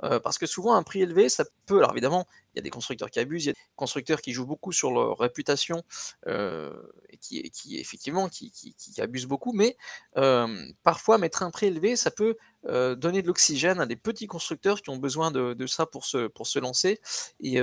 euh, 0.03 0.19
parce 0.19 0.37
que 0.37 0.45
souvent 0.45 0.75
un 0.75 0.83
prix 0.83 1.01
élevé, 1.01 1.27
ça 1.27 1.43
peut. 1.65 1.79
Alors 1.79 1.91
évidemment, 1.91 2.27
il 2.53 2.57
y 2.57 2.59
a 2.59 2.61
des 2.61 2.69
constructeurs 2.69 3.09
qui 3.09 3.19
abusent, 3.19 3.43
il 3.45 3.47
y 3.47 3.49
a 3.49 3.53
des 3.53 3.59
constructeurs 3.75 4.21
qui 4.21 4.31
jouent 4.31 4.45
beaucoup 4.45 4.71
sur 4.71 4.91
leur 4.91 5.17
réputation 5.17 5.81
euh, 6.27 6.71
et 7.09 7.17
qui, 7.17 7.51
effectivement 7.77 8.29
qui, 8.29 8.51
qui- 8.51 8.73
qui 8.75 9.01
abusent 9.01 9.25
beaucoup, 9.25 9.51
mais 9.51 9.75
euh, 10.17 10.47
parfois 10.83 11.17
mettre 11.17 11.41
un 11.43 11.51
prix 11.51 11.65
élevé, 11.65 11.95
ça 11.95 12.11
peut 12.11 12.37
donner 12.63 13.21
de 13.21 13.27
l'oxygène 13.27 13.81
à 13.81 13.85
des 13.85 13.97
petits 13.97 14.27
constructeurs 14.27 14.81
qui 14.81 14.89
ont 14.91 14.97
besoin 14.97 15.31
de, 15.31 15.53
de 15.53 15.67
ça 15.67 15.85
pour 15.85 16.05
se, 16.05 16.27
pour 16.27 16.47
se 16.47 16.59
lancer 16.59 17.01
et, 17.41 17.59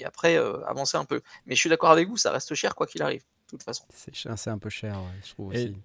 et 0.00 0.04
après 0.04 0.36
euh, 0.36 0.64
avancer 0.66 0.96
un 0.96 1.04
peu. 1.04 1.20
Mais 1.46 1.54
je 1.54 1.60
suis 1.60 1.70
d'accord 1.70 1.90
avec 1.90 2.08
vous, 2.08 2.16
ça 2.16 2.32
reste 2.32 2.54
cher 2.54 2.74
quoi 2.74 2.86
qu'il 2.86 3.02
arrive, 3.02 3.20
de 3.20 3.50
toute 3.50 3.62
façon. 3.62 3.84
C'est 3.90 4.50
un 4.50 4.58
peu 4.58 4.70
cher, 4.70 4.96
ouais, 4.96 5.20
je 5.24 5.30
trouve 5.30 5.54
Et- 5.54 5.64
aussi. 5.64 5.76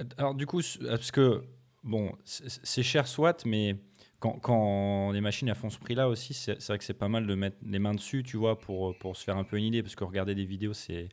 Euh, 0.00 0.04
Alors 0.16 0.34
du 0.34 0.46
coup, 0.46 0.60
s- 0.60 0.78
parce 0.82 1.10
que 1.10 1.42
bon, 1.82 2.12
c'est 2.24 2.82
cher 2.82 3.06
soit, 3.06 3.44
mais 3.44 3.76
quand, 4.20 4.38
quand 4.40 5.10
les 5.12 5.20
machines 5.20 5.48
elles 5.48 5.54
font 5.54 5.70
ce 5.70 5.78
prix-là 5.78 6.08
aussi, 6.08 6.32
c'est 6.34 6.62
vrai 6.66 6.78
que 6.78 6.84
c'est 6.84 6.94
pas 6.94 7.08
mal 7.08 7.26
de 7.26 7.34
mettre 7.34 7.56
les 7.64 7.78
mains 7.78 7.94
dessus, 7.94 8.22
tu 8.22 8.36
vois, 8.36 8.58
pour, 8.58 8.96
pour 8.98 9.16
se 9.16 9.22
faire 9.24 9.36
un 9.36 9.44
peu 9.44 9.56
une 9.58 9.64
idée, 9.64 9.82
parce 9.82 9.94
que 9.94 10.04
regarder 10.04 10.34
des 10.34 10.46
vidéos, 10.46 10.72
c'est 10.74 11.08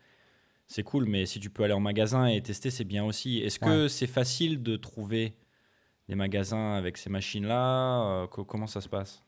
c'est 0.68 0.84
cool, 0.84 1.05
mais 1.05 1.26
si 1.26 1.39
tu 1.41 1.49
peux 1.49 1.64
aller 1.64 1.74
en 1.74 1.82
magasin 1.82 2.28
et 2.28 2.41
tester, 2.41 2.72
c'est 2.72 2.86
bien 2.86 3.03
aussi. 3.03 3.39
Est-ce 3.39 3.59
que 3.59 3.88
c'est 3.89 4.07
facile 4.07 4.64
de 4.64 4.78
trouver 4.78 5.36
des 6.09 6.16
magasins 6.16 6.74
avec 6.76 6.97
ces 6.97 7.09
machines-là 7.09 8.24
Euh, 8.24 8.28
co- 8.28 8.45
Comment 8.45 8.68
ça 8.68 8.80
se 8.82 8.88
passe? 8.89 9.22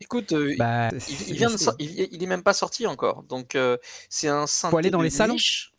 Écoute, 0.00 0.32
euh, 0.32 0.54
Bah, 0.58 0.88
il, 0.92 1.00
c'est- 1.00 1.28
il 1.28 1.36
vient 1.36 1.50
de 1.50 1.56
il, 1.78 2.08
il 2.12 2.22
est 2.22 2.26
même 2.26 2.42
pas 2.42 2.54
sorti 2.54 2.86
encore, 2.86 3.22
donc 3.24 3.54
euh, 3.54 3.76
c'est 4.08 4.28
un 4.28 4.46
synthé 4.46 4.70
Faut 4.70 4.76
aller 4.78 4.90
dans 4.90 4.98
de 4.98 5.04
les 5.04 5.10
salons 5.10 5.34
niche. 5.34 5.72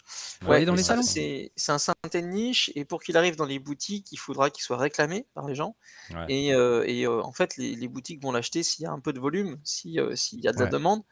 Faut 0.43 0.51
aller 0.51 0.65
dans 0.65 0.75
les 0.75 0.83
salons 0.83 1.01
C'est 1.03 1.51
un 1.69 1.77
synthé 1.77 2.21
de 2.21 2.27
niche 2.27 2.71
et 2.75 2.83
pour 2.85 3.01
qu'il 3.01 3.15
arrive 3.17 3.35
dans 3.35 3.45
les 3.45 3.59
boutiques, 3.59 4.11
il 4.11 4.17
faudra 4.17 4.49
qu'il 4.49 4.63
soit 4.63 4.77
réclamé 4.77 5.25
par 5.33 5.47
les 5.47 5.55
gens. 5.55 5.75
Ouais. 6.11 6.25
Et, 6.29 6.53
euh, 6.53 6.83
et, 6.87 7.05
euh, 7.05 7.21
en 7.21 7.31
fait, 7.31 7.57
les, 7.57 7.75
les 7.75 7.87
boutiques 7.87 8.21
vont 8.21 8.31
l'acheter 8.31 8.61
s'il 8.63 8.83
y 8.83 8.85
a 8.87 8.91
un 8.91 8.99
peu 8.99 9.13
de 9.13 9.19
volume, 9.19 9.59
si, 9.63 9.99
euh, 9.99 10.15
s'il 10.15 10.39
y 10.41 10.47
a 10.47 10.51
de 10.51 10.57
la 10.59 10.65
Ouais. 10.65 10.69
demande. 10.71 11.03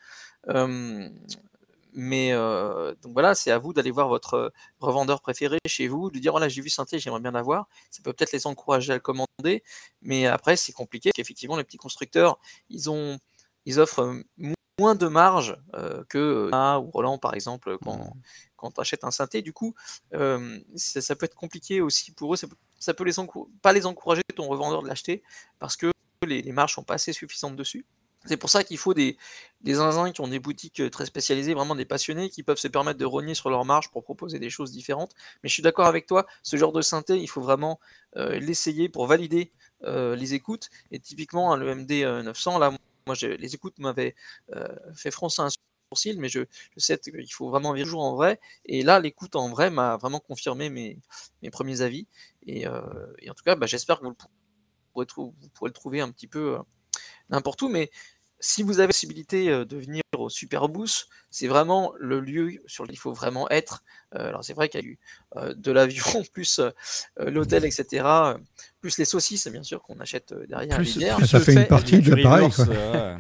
Mais 1.93 2.31
euh, 2.33 2.93
donc 3.01 3.13
voilà, 3.13 3.33
c'est 3.35 3.51
à 3.51 3.57
vous 3.57 3.73
d'aller 3.73 3.91
voir 3.91 4.07
votre 4.07 4.33
euh, 4.35 4.49
revendeur 4.79 5.21
préféré 5.21 5.57
chez 5.65 5.87
vous, 5.87 6.11
de 6.11 6.19
dire 6.19 6.31
voilà, 6.31 6.47
j'ai 6.49 6.61
vu 6.61 6.69
synthé, 6.69 6.99
j'aimerais 6.99 7.19
bien 7.19 7.31
l'avoir. 7.31 7.67
Ça 7.91 8.01
peut 8.03 8.13
peut-être 8.13 8.31
les 8.31 8.45
encourager 8.47 8.91
à 8.91 8.95
le 8.95 9.01
commander, 9.01 9.63
mais 10.01 10.27
après, 10.27 10.55
c'est 10.55 10.71
compliqué. 10.73 11.09
parce 11.09 11.15
qu'effectivement, 11.17 11.57
les 11.57 11.63
petits 11.63 11.77
constructeurs, 11.77 12.39
ils, 12.69 12.89
ont, 12.89 13.17
ils 13.65 13.79
offrent 13.79 14.03
euh, 14.03 14.23
mo- 14.37 14.53
moins 14.79 14.95
de 14.95 15.07
marge 15.07 15.57
euh, 15.75 16.03
que 16.09 16.45
Yamaha 16.45 16.79
ou 16.79 16.89
Roland, 16.91 17.17
par 17.17 17.33
exemple, 17.33 17.77
quand, 17.83 18.13
quand 18.55 18.71
tu 18.71 18.81
achètes 18.81 19.03
un 19.03 19.11
synthé. 19.11 19.41
Du 19.41 19.51
coup, 19.53 19.75
euh, 20.13 20.59
ça, 20.75 21.01
ça 21.01 21.15
peut 21.15 21.25
être 21.25 21.35
compliqué 21.35 21.81
aussi 21.81 22.11
pour 22.11 22.33
eux. 22.33 22.37
Ça 22.37 22.47
peut, 22.47 22.55
ça 22.79 22.93
peut 22.93 23.03
les 23.03 23.13
pas 23.61 23.73
les 23.73 23.85
encourager, 23.85 24.21
ton 24.35 24.47
revendeur, 24.47 24.83
de 24.83 24.87
l'acheter, 24.87 25.23
parce 25.59 25.75
que 25.75 25.91
les, 26.25 26.41
les 26.41 26.51
marges 26.51 26.75
sont 26.75 26.83
pas 26.83 26.95
assez 26.95 27.13
suffisantes 27.13 27.55
dessus. 27.55 27.85
C'est 28.25 28.37
pour 28.37 28.49
ça 28.49 28.63
qu'il 28.63 28.77
faut 28.77 28.93
des, 28.93 29.17
des 29.61 29.75
zinzins 29.75 30.11
qui 30.11 30.21
ont 30.21 30.27
des 30.27 30.39
boutiques 30.39 30.81
euh, 30.81 30.89
très 30.89 31.05
spécialisées, 31.05 31.53
vraiment 31.53 31.75
des 31.75 31.85
passionnés, 31.85 32.29
qui 32.29 32.43
peuvent 32.43 32.57
se 32.57 32.67
permettre 32.67 32.99
de 32.99 33.05
rogner 33.05 33.33
sur 33.33 33.49
leurs 33.49 33.63
marges 33.65 33.89
pour 33.91 34.03
proposer 34.03 34.39
des 34.39 34.49
choses 34.49 34.71
différentes. 34.71 35.13
Mais 35.41 35.49
je 35.49 35.53
suis 35.53 35.63
d'accord 35.63 35.87
avec 35.87 36.05
toi, 36.05 36.25
ce 36.43 36.57
genre 36.57 36.73
de 36.73 36.81
synthé, 36.81 37.17
il 37.19 37.27
faut 37.27 37.41
vraiment 37.41 37.79
euh, 38.17 38.37
l'essayer 38.39 38.89
pour 38.89 39.07
valider 39.07 39.51
euh, 39.83 40.15
les 40.15 40.33
écoutes. 40.33 40.69
Et 40.91 40.99
typiquement, 40.99 41.53
hein, 41.53 41.57
le 41.57 41.69
MD 41.69 42.03
euh, 42.03 42.21
900, 42.23 42.59
là, 42.59 42.71
moi, 43.07 43.15
j'ai- 43.15 43.37
les 43.37 43.55
écoutes 43.55 43.79
m'avaient 43.79 44.15
fait 44.93 45.11
froncer 45.11 45.41
un 45.41 45.49
sourcil, 45.91 46.19
mais 46.19 46.29
je, 46.29 46.41
je 46.75 46.79
sais 46.79 46.97
qu'il 46.99 47.33
faut 47.33 47.49
vraiment 47.49 47.73
vivre 47.73 47.87
toujours 47.87 48.03
en 48.03 48.15
vrai. 48.15 48.39
Et 48.65 48.83
là, 48.83 48.99
l'écoute 48.99 49.35
en 49.35 49.49
vrai 49.49 49.71
m'a 49.71 49.97
vraiment 49.97 50.19
confirmé 50.19 50.69
mes, 50.69 50.99
premiers 51.51 51.81
avis. 51.81 52.05
Et, 52.45 52.67
en 52.67 53.33
tout 53.35 53.43
cas, 53.43 53.55
bah, 53.55 53.65
j'espère 53.65 53.99
que 53.99 54.05
vous, 54.05 54.15
pourrez 54.93 55.69
le 55.69 55.73
trouver 55.73 56.01
un 56.01 56.11
petit 56.11 56.27
peu 56.27 56.59
n'importe 57.29 57.61
où. 57.61 57.69
Mais 57.69 57.89
si 58.39 58.63
vous 58.63 58.73
avez 58.79 58.83
la 58.83 58.87
possibilité 58.87 59.49
euh, 59.49 59.65
de 59.65 59.77
venir 59.77 60.01
au 60.17 60.29
Superboost, 60.29 61.07
c'est 61.29 61.47
vraiment 61.47 61.91
le 61.99 62.19
lieu 62.19 62.61
sur 62.67 62.83
lequel 62.83 62.95
il 62.95 62.99
faut 62.99 63.13
vraiment 63.13 63.49
être. 63.49 63.83
Euh, 64.15 64.29
alors 64.29 64.43
c'est 64.43 64.53
vrai 64.53 64.69
qu'il 64.69 64.81
y 64.81 64.83
a 64.83 64.87
eu 64.87 64.99
euh, 65.35 65.53
de 65.55 65.71
l'avion, 65.71 66.23
plus 66.33 66.59
euh, 66.59 66.71
l'hôtel, 67.17 67.65
etc., 67.65 68.05
plus 68.81 68.97
les 68.97 69.05
saucisses, 69.05 69.47
bien 69.49 69.63
sûr, 69.63 69.81
qu'on 69.83 69.99
achète 69.99 70.33
derrière 70.47 70.77
Plus- 70.77 70.95
les 70.95 71.05
bières. 71.05 71.25
Ça 71.25 71.39
le 71.39 71.43
fait 71.43 71.53
une 71.53 71.67
partie 71.67 71.99
de 71.99 72.15
l'appareil. 72.15 72.49
Euh. 72.59 73.17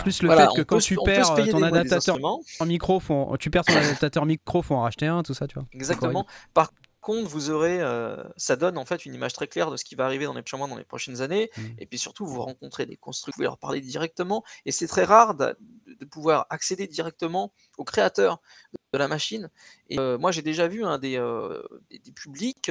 Plus 0.00 0.22
le 0.22 0.28
Voilà, 0.28 0.48
fait 0.48 0.56
que 0.56 0.62
quand 0.62 0.76
peut 0.76 0.82
tu 0.82 0.96
perds 1.04 1.34
ton 1.34 1.62
adaptateur 1.62 2.18
micro, 2.64 3.00
faut- 3.00 3.36
tu 3.38 3.50
perds 3.50 3.64
ton 3.64 3.76
adaptateur 3.76 4.26
micro, 4.26 4.62
faut 4.62 4.74
en 4.74 4.82
racheter 4.82 5.06
un, 5.06 5.22
tout 5.22 5.34
ça, 5.34 5.46
tu 5.46 5.54
vois. 5.54 5.66
Exactement. 5.72 6.26
Par 6.54 6.72
contre, 7.02 7.28
vous 7.28 7.50
aurez, 7.50 7.82
euh, 7.82 8.16
ça 8.38 8.56
donne 8.56 8.78
en 8.78 8.86
fait 8.86 9.04
une 9.04 9.14
image 9.14 9.34
très 9.34 9.46
claire 9.48 9.70
de 9.70 9.76
ce 9.76 9.84
qui 9.84 9.94
va 9.94 10.06
arriver 10.06 10.24
dans 10.24 10.32
les 10.32 10.40
prochains 10.42 10.56
mois, 10.56 10.68
dans 10.68 10.78
les 10.78 10.84
prochaines 10.84 11.20
années. 11.20 11.50
Mm. 11.58 11.62
Et 11.78 11.86
puis 11.86 11.98
surtout, 11.98 12.24
vous 12.26 12.40
rencontrez 12.40 12.86
des 12.86 12.96
constructeurs, 12.96 13.32
vous 13.34 13.36
pouvez 13.36 13.44
leur 13.44 13.58
parler 13.58 13.82
directement. 13.82 14.42
Et 14.64 14.72
c'est 14.72 14.86
très 14.86 15.04
rare 15.04 15.34
de, 15.34 15.54
de 16.00 16.04
pouvoir 16.06 16.46
accéder 16.48 16.86
directement 16.86 17.52
au 17.76 17.84
créateur 17.84 18.40
de, 18.72 18.78
de 18.94 18.98
la 18.98 19.08
machine. 19.08 19.50
Et 19.90 19.98
euh, 19.98 20.16
moi, 20.16 20.32
j'ai 20.32 20.40
déjà 20.42 20.66
vu 20.68 20.84
hein, 20.84 20.98
des, 20.98 21.18
euh, 21.18 21.62
des, 21.90 21.98
des 21.98 22.12
publics 22.12 22.70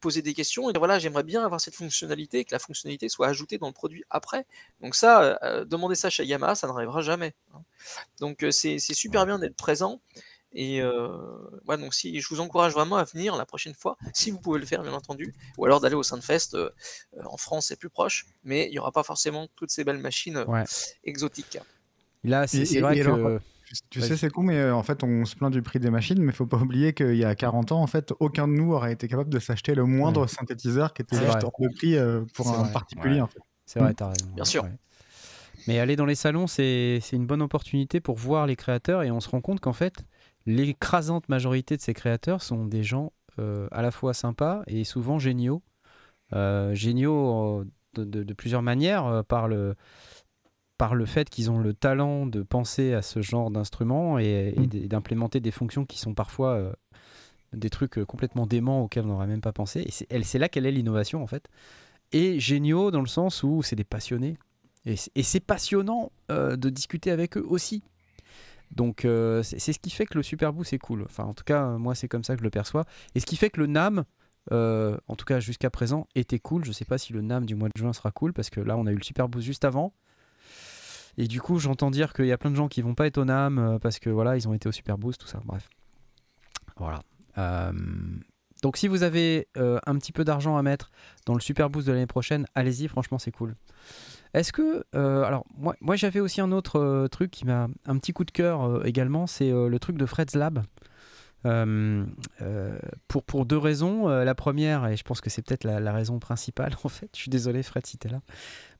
poser 0.00 0.22
des 0.22 0.34
questions 0.34 0.70
et 0.70 0.72
dire 0.72 0.80
voilà, 0.80 1.00
j'aimerais 1.00 1.24
bien 1.24 1.44
avoir 1.44 1.60
cette 1.60 1.74
fonctionnalité, 1.74 2.44
que 2.44 2.54
la 2.54 2.60
fonctionnalité 2.60 3.08
soit 3.08 3.26
ajoutée 3.26 3.58
dans 3.58 3.66
le 3.66 3.72
produit 3.72 4.04
après. 4.10 4.46
Donc 4.80 4.94
ça, 4.94 5.38
demander 5.64 5.96
ça 5.96 6.10
chez 6.10 6.24
Yamaha, 6.24 6.54
ça 6.54 6.66
n'arrivera 6.68 7.02
jamais. 7.02 7.34
hein. 7.54 7.62
Donc 8.20 8.44
c'est 8.50 8.78
super 8.78 9.26
bien 9.26 9.38
d'être 9.38 9.56
présent. 9.56 10.00
Et 10.52 10.80
euh, 10.80 11.08
ouais, 11.66 11.76
donc 11.76 11.92
si, 11.94 12.20
je 12.20 12.28
vous 12.30 12.40
encourage 12.40 12.72
vraiment 12.72 12.96
à 12.96 13.04
venir 13.04 13.36
la 13.36 13.44
prochaine 13.44 13.74
fois, 13.74 13.96
si 14.14 14.30
vous 14.30 14.40
pouvez 14.40 14.58
le 14.58 14.64
faire, 14.66 14.82
bien 14.82 14.94
entendu, 14.94 15.34
ou 15.58 15.64
alors 15.66 15.80
d'aller 15.80 15.94
au 15.94 16.02
Sunfest. 16.02 16.54
euh, 16.54 16.70
euh, 17.16 17.22
en 17.26 17.36
France, 17.36 17.66
c'est 17.66 17.76
plus 17.78 17.90
proche, 17.90 18.26
mais 18.44 18.66
il 18.66 18.70
n'y 18.70 18.78
aura 18.78 18.90
pas 18.92 19.02
forcément 19.02 19.46
toutes 19.56 19.70
ces 19.70 19.84
belles 19.84 19.98
machines 19.98 20.38
euh, 20.38 20.46
Ouais. 20.46 20.64
exotiques. 21.04 21.58
Là, 22.24 22.46
c'est 22.46 22.64
vrai 22.80 22.96
et 22.96 23.02
que. 23.02 23.08
alors, 23.08 23.40
Tu, 23.90 24.00
sais, 24.00 24.16
c'est 24.16 24.30
con, 24.30 24.42
mais 24.42 24.56
euh, 24.56 24.74
en 24.74 24.82
fait, 24.82 25.04
on 25.04 25.26
se 25.26 25.36
plaint 25.36 25.52
du 25.52 25.60
prix 25.60 25.78
des 25.78 25.90
machines, 25.90 26.20
mais 26.22 26.32
faut 26.32 26.46
pas 26.46 26.56
oublier 26.56 26.94
qu'il 26.94 27.16
y 27.16 27.24
a 27.24 27.34
40 27.34 27.72
ans, 27.72 27.82
en 27.82 27.86
fait, 27.86 28.14
aucun 28.18 28.48
de 28.48 28.54
nous 28.54 28.72
aurait 28.72 28.92
été 28.92 29.06
capable 29.08 29.28
de 29.30 29.38
s'acheter 29.38 29.74
le 29.74 29.84
moindre 29.84 30.26
synthétiseur 30.26 30.94
qui 30.94 31.02
était 31.02 31.16
juste 31.16 31.44
hors 31.44 31.52
de 31.60 31.68
prix 31.76 31.96
euh, 31.96 32.22
pour 32.34 32.48
un 32.48 32.62
vrai. 32.62 32.72
particulier. 32.72 33.16
Ouais. 33.16 33.20
En 33.20 33.26
fait. 33.26 33.40
C'est 33.66 33.80
vrai, 33.80 33.92
Mm. 33.92 33.94
t'as 33.96 34.08
raison. 34.08 34.26
Bien 34.34 34.44
sûr. 34.46 34.64
ouais. 34.64 34.72
Mais 35.66 35.78
aller 35.80 35.96
dans 35.96 36.06
les 36.06 36.14
salons, 36.14 36.46
c'est 36.46 36.98
c'est 37.02 37.16
une 37.16 37.26
bonne 37.26 37.42
opportunité 37.42 38.00
pour 38.00 38.16
voir 38.16 38.46
les 38.46 38.56
créateurs 38.56 39.02
et 39.02 39.10
on 39.10 39.20
se 39.20 39.28
rend 39.28 39.42
compte 39.42 39.60
qu'en 39.60 39.74
fait, 39.74 40.04
l'écrasante 40.46 41.28
majorité 41.28 41.76
de 41.76 41.82
ces 41.82 41.94
créateurs 41.94 42.42
sont 42.42 42.64
des 42.66 42.82
gens 42.82 43.12
euh, 43.38 43.68
à 43.70 43.82
la 43.82 43.90
fois 43.90 44.14
sympas 44.14 44.62
et 44.66 44.84
souvent 44.84 45.18
géniaux. 45.18 45.62
Euh, 46.32 46.74
géniaux 46.74 47.60
euh, 47.60 47.64
de, 47.94 48.04
de- 48.04 48.22
de 48.24 48.34
plusieurs 48.34 48.62
manières, 48.62 49.24
par 49.28 49.48
le, 49.48 49.74
par 50.76 50.94
le 50.94 51.06
fait 51.06 51.28
qu'ils 51.30 51.50
ont 51.50 51.58
le 51.58 51.74
talent 51.74 52.26
de 52.26 52.42
penser 52.42 52.94
à 52.94 53.02
ce 53.02 53.22
genre 53.22 53.50
d'instrument 53.50 54.18
et, 54.18 54.54
et 54.56 54.60
Mm. 54.60 54.88
d'implémenter 54.88 55.40
des 55.40 55.50
fonctions 55.50 55.84
qui 55.84 55.98
sont 55.98 56.14
parfois 56.14 56.54
euh, 56.54 56.72
des 57.54 57.70
trucs 57.70 58.04
complètement 58.04 58.46
déments 58.46 58.82
auxquels 58.84 59.04
on 59.04 59.08
n'aurait 59.08 59.26
même 59.26 59.40
pas 59.40 59.52
pensé. 59.52 59.80
Et 59.80 59.90
c'est 59.90 60.06
elle- 60.10 60.24
c'est 60.24 60.38
là 60.38 60.48
qu'elle 60.48 60.66
est 60.66 60.70
l'innovation 60.72 61.22
en 61.22 61.26
fait. 61.26 61.48
Et 62.12 62.38
géniaux 62.40 62.90
dans 62.90 63.00
le 63.00 63.06
sens 63.06 63.42
où 63.42 63.62
c'est 63.62 63.76
des 63.76 63.84
passionnés. 63.84 64.36
Et, 64.86 64.96
c'est 65.22 65.40
passionnant 65.40 66.10
euh, 66.30 66.56
de 66.56 66.70
discuter 66.70 67.10
avec 67.10 67.36
eux 67.36 67.44
aussi. 67.46 67.82
Donc 68.70 69.04
euh, 69.04 69.42
c'est 69.42 69.72
ce 69.72 69.78
qui 69.78 69.90
fait 69.90 70.06
que 70.06 70.14
le 70.14 70.22
Super 70.22 70.52
Boost 70.52 70.72
est 70.72 70.78
cool. 70.78 71.02
Enfin 71.02 71.24
en 71.24 71.34
tout 71.34 71.44
cas 71.44 71.78
moi 71.78 71.94
c'est 71.94 72.08
comme 72.08 72.24
ça 72.24 72.34
que 72.34 72.40
je 72.40 72.44
le 72.44 72.50
perçois. 72.50 72.84
Et 73.14 73.20
ce 73.20 73.26
qui 73.26 73.36
fait 73.36 73.50
que 73.50 73.60
le 73.60 73.66
NAM, 73.66 74.04
euh, 74.52 74.96
en 75.08 75.16
tout 75.16 75.24
cas 75.24 75.40
jusqu'à 75.40 75.70
présent, 75.70 76.06
était 76.14 76.38
cool. 76.38 76.64
Je 76.64 76.72
sais 76.72 76.84
pas 76.84 76.98
si 76.98 77.12
le 77.12 77.22
NAM 77.22 77.46
du 77.46 77.54
mois 77.54 77.68
de 77.68 77.78
juin 77.78 77.92
sera 77.92 78.10
cool 78.10 78.32
parce 78.32 78.50
que 78.50 78.60
là 78.60 78.76
on 78.76 78.86
a 78.86 78.92
eu 78.92 78.96
le 78.96 79.02
Super 79.02 79.28
Boost 79.28 79.46
juste 79.46 79.64
avant. 79.64 79.94
Et 81.16 81.26
du 81.26 81.40
coup 81.40 81.58
j'entends 81.58 81.90
dire 81.90 82.12
qu'il 82.12 82.26
y 82.26 82.32
a 82.32 82.38
plein 82.38 82.50
de 82.50 82.56
gens 82.56 82.68
qui 82.68 82.82
vont 82.82 82.94
pas 82.94 83.06
être 83.06 83.18
au 83.18 83.24
NAM 83.24 83.58
euh, 83.58 83.78
parce 83.78 83.98
que 83.98 84.10
voilà 84.10 84.36
ils 84.36 84.46
ont 84.48 84.54
été 84.54 84.68
au 84.68 84.72
Super 84.72 84.98
Boost, 84.98 85.20
tout 85.20 85.28
ça. 85.28 85.40
Bref. 85.44 85.68
Voilà. 86.76 87.02
Donc 88.62 88.76
si 88.76 88.88
vous 88.88 89.02
avez 89.04 89.48
un 89.56 89.98
petit 89.98 90.12
peu 90.12 90.24
d'argent 90.24 90.56
à 90.56 90.62
mettre 90.62 90.90
dans 91.26 91.34
le 91.34 91.40
Super 91.40 91.70
Boost 91.70 91.86
de 91.86 91.92
l'année 91.92 92.06
prochaine, 92.06 92.46
allez-y, 92.54 92.88
franchement 92.88 93.18
c'est 93.18 93.30
cool. 93.32 93.56
Est-ce 94.34 94.52
que... 94.52 94.84
euh, 94.94 95.22
alors 95.22 95.44
moi, 95.56 95.74
moi 95.80 95.96
j'avais 95.96 96.20
aussi 96.20 96.40
un 96.40 96.52
autre 96.52 96.78
euh, 96.78 97.08
truc 97.08 97.30
qui 97.30 97.46
m'a 97.46 97.68
un 97.86 97.98
petit 97.98 98.12
coup 98.12 98.24
de 98.24 98.30
cœur 98.30 98.64
euh, 98.64 98.82
également, 98.84 99.26
c'est 99.26 99.50
le 99.50 99.78
truc 99.78 99.96
de 99.96 100.06
Fred's 100.06 100.34
Lab. 100.34 100.62
Pour, 101.44 103.24
pour 103.24 103.46
deux 103.46 103.56
raisons. 103.56 104.08
La 104.08 104.34
première, 104.34 104.86
et 104.86 104.96
je 104.96 105.02
pense 105.02 105.20
que 105.20 105.30
c'est 105.30 105.42
peut-être 105.42 105.64
la, 105.64 105.92
raison 105.92 106.18
principale 106.18 106.72
en 106.84 106.88
fait, 106.88 107.08
je 107.14 107.20
suis 107.20 107.30
désolé 107.30 107.62
Fred 107.62 107.86
si 107.86 107.96
t'es 107.96 108.08
là, 108.08 108.20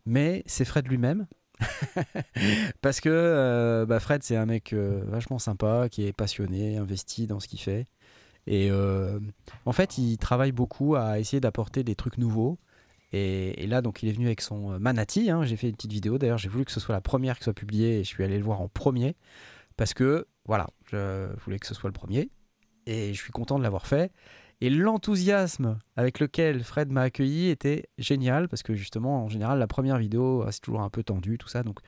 mais 0.07 0.43
c'est 0.47 0.65
Fred 0.65 0.87
lui-même. 0.87 1.27
Parce 2.83 3.01
que 3.01 3.85
bah, 3.89 4.01
Fred 4.01 4.23
c'est 4.23 4.37
un 4.37 4.47
mec 4.47 4.75
vachement 4.75 5.39
sympa, 5.39 5.89
qui 5.89 6.07
est 6.07 6.13
passionné, 6.13 6.77
investi 6.77 7.27
dans 7.27 7.41
ce 7.41 7.49
qu'il 7.49 7.61
fait. 7.61 7.87
Et 8.47 8.71
en 9.65 9.73
fait, 9.73 9.97
il 9.97 10.19
travaille 10.19 10.53
beaucoup 10.53 10.95
à 10.95 11.19
essayer 11.19 11.41
d'apporter 11.41 11.85
des 11.85 11.95
trucs 11.95 12.19
nouveaux. 12.19 12.59
Et, 13.13 13.67
là, 13.67 13.81
donc, 13.81 14.03
il 14.03 14.09
est 14.09 14.13
venu 14.13 14.27
avec 14.27 14.41
son 14.41 14.73
euh, 14.73 14.79
Manati. 14.79 15.31
hein. 15.31 15.43
J'ai 15.45 15.57
fait 15.57 15.69
une 15.69 15.77
petite 15.77 15.93
vidéo. 15.93 16.19
D'ailleurs, 16.19 16.39
j'ai 16.39 16.49
voulu 16.49 16.65
que 16.65 16.73
ce 16.73 16.81
soit 16.81 16.95
la 16.95 17.01
première 17.01 17.39
qui 17.39 17.45
soit 17.45 17.55
publiée 17.55 18.05
je 18.05 18.09
suis 18.09 18.23
allé 18.23 18.37
le 18.37 18.45
voir 18.45 18.61
en 18.61 18.69
premier. 18.69 19.17
Parce 19.77 19.95
que, 19.95 20.27
voilà, 20.45 20.69
je 20.91 21.29
voulais 21.45 21.59
que 21.59 21.67
ce 21.67 21.75
soit 21.75 21.89
le 21.89 21.95
premier. 21.95 22.31
Et 22.87 23.15
je 23.15 23.21
suis 23.21 23.33
content 23.33 23.59
de 23.59 23.63
l'avoir 23.63 23.87
fait. 23.87 24.13
Et 24.61 24.71
l'enthousiasme 24.71 25.79
avec 25.97 26.19
lequel 26.19 26.65
Fred 26.65 26.91
m'a 26.91 27.03
accueilli 27.03 27.49
était 27.49 27.89
génial. 27.97 28.49
Parce 28.49 28.63
que, 28.63 28.75
justement, 28.75 29.25
en 29.25 29.29
général, 29.29 29.59
la 29.59 29.67
première 29.67 29.99
vidéo, 29.99 30.43
euh, 30.43 30.51
c'est 30.51 30.61
toujours 30.61 30.83
un 30.83 30.91
peu 30.91 31.03
tendu, 31.03 31.39
tout 31.39 31.49
ça. 31.49 31.63
Donc, 31.63 31.79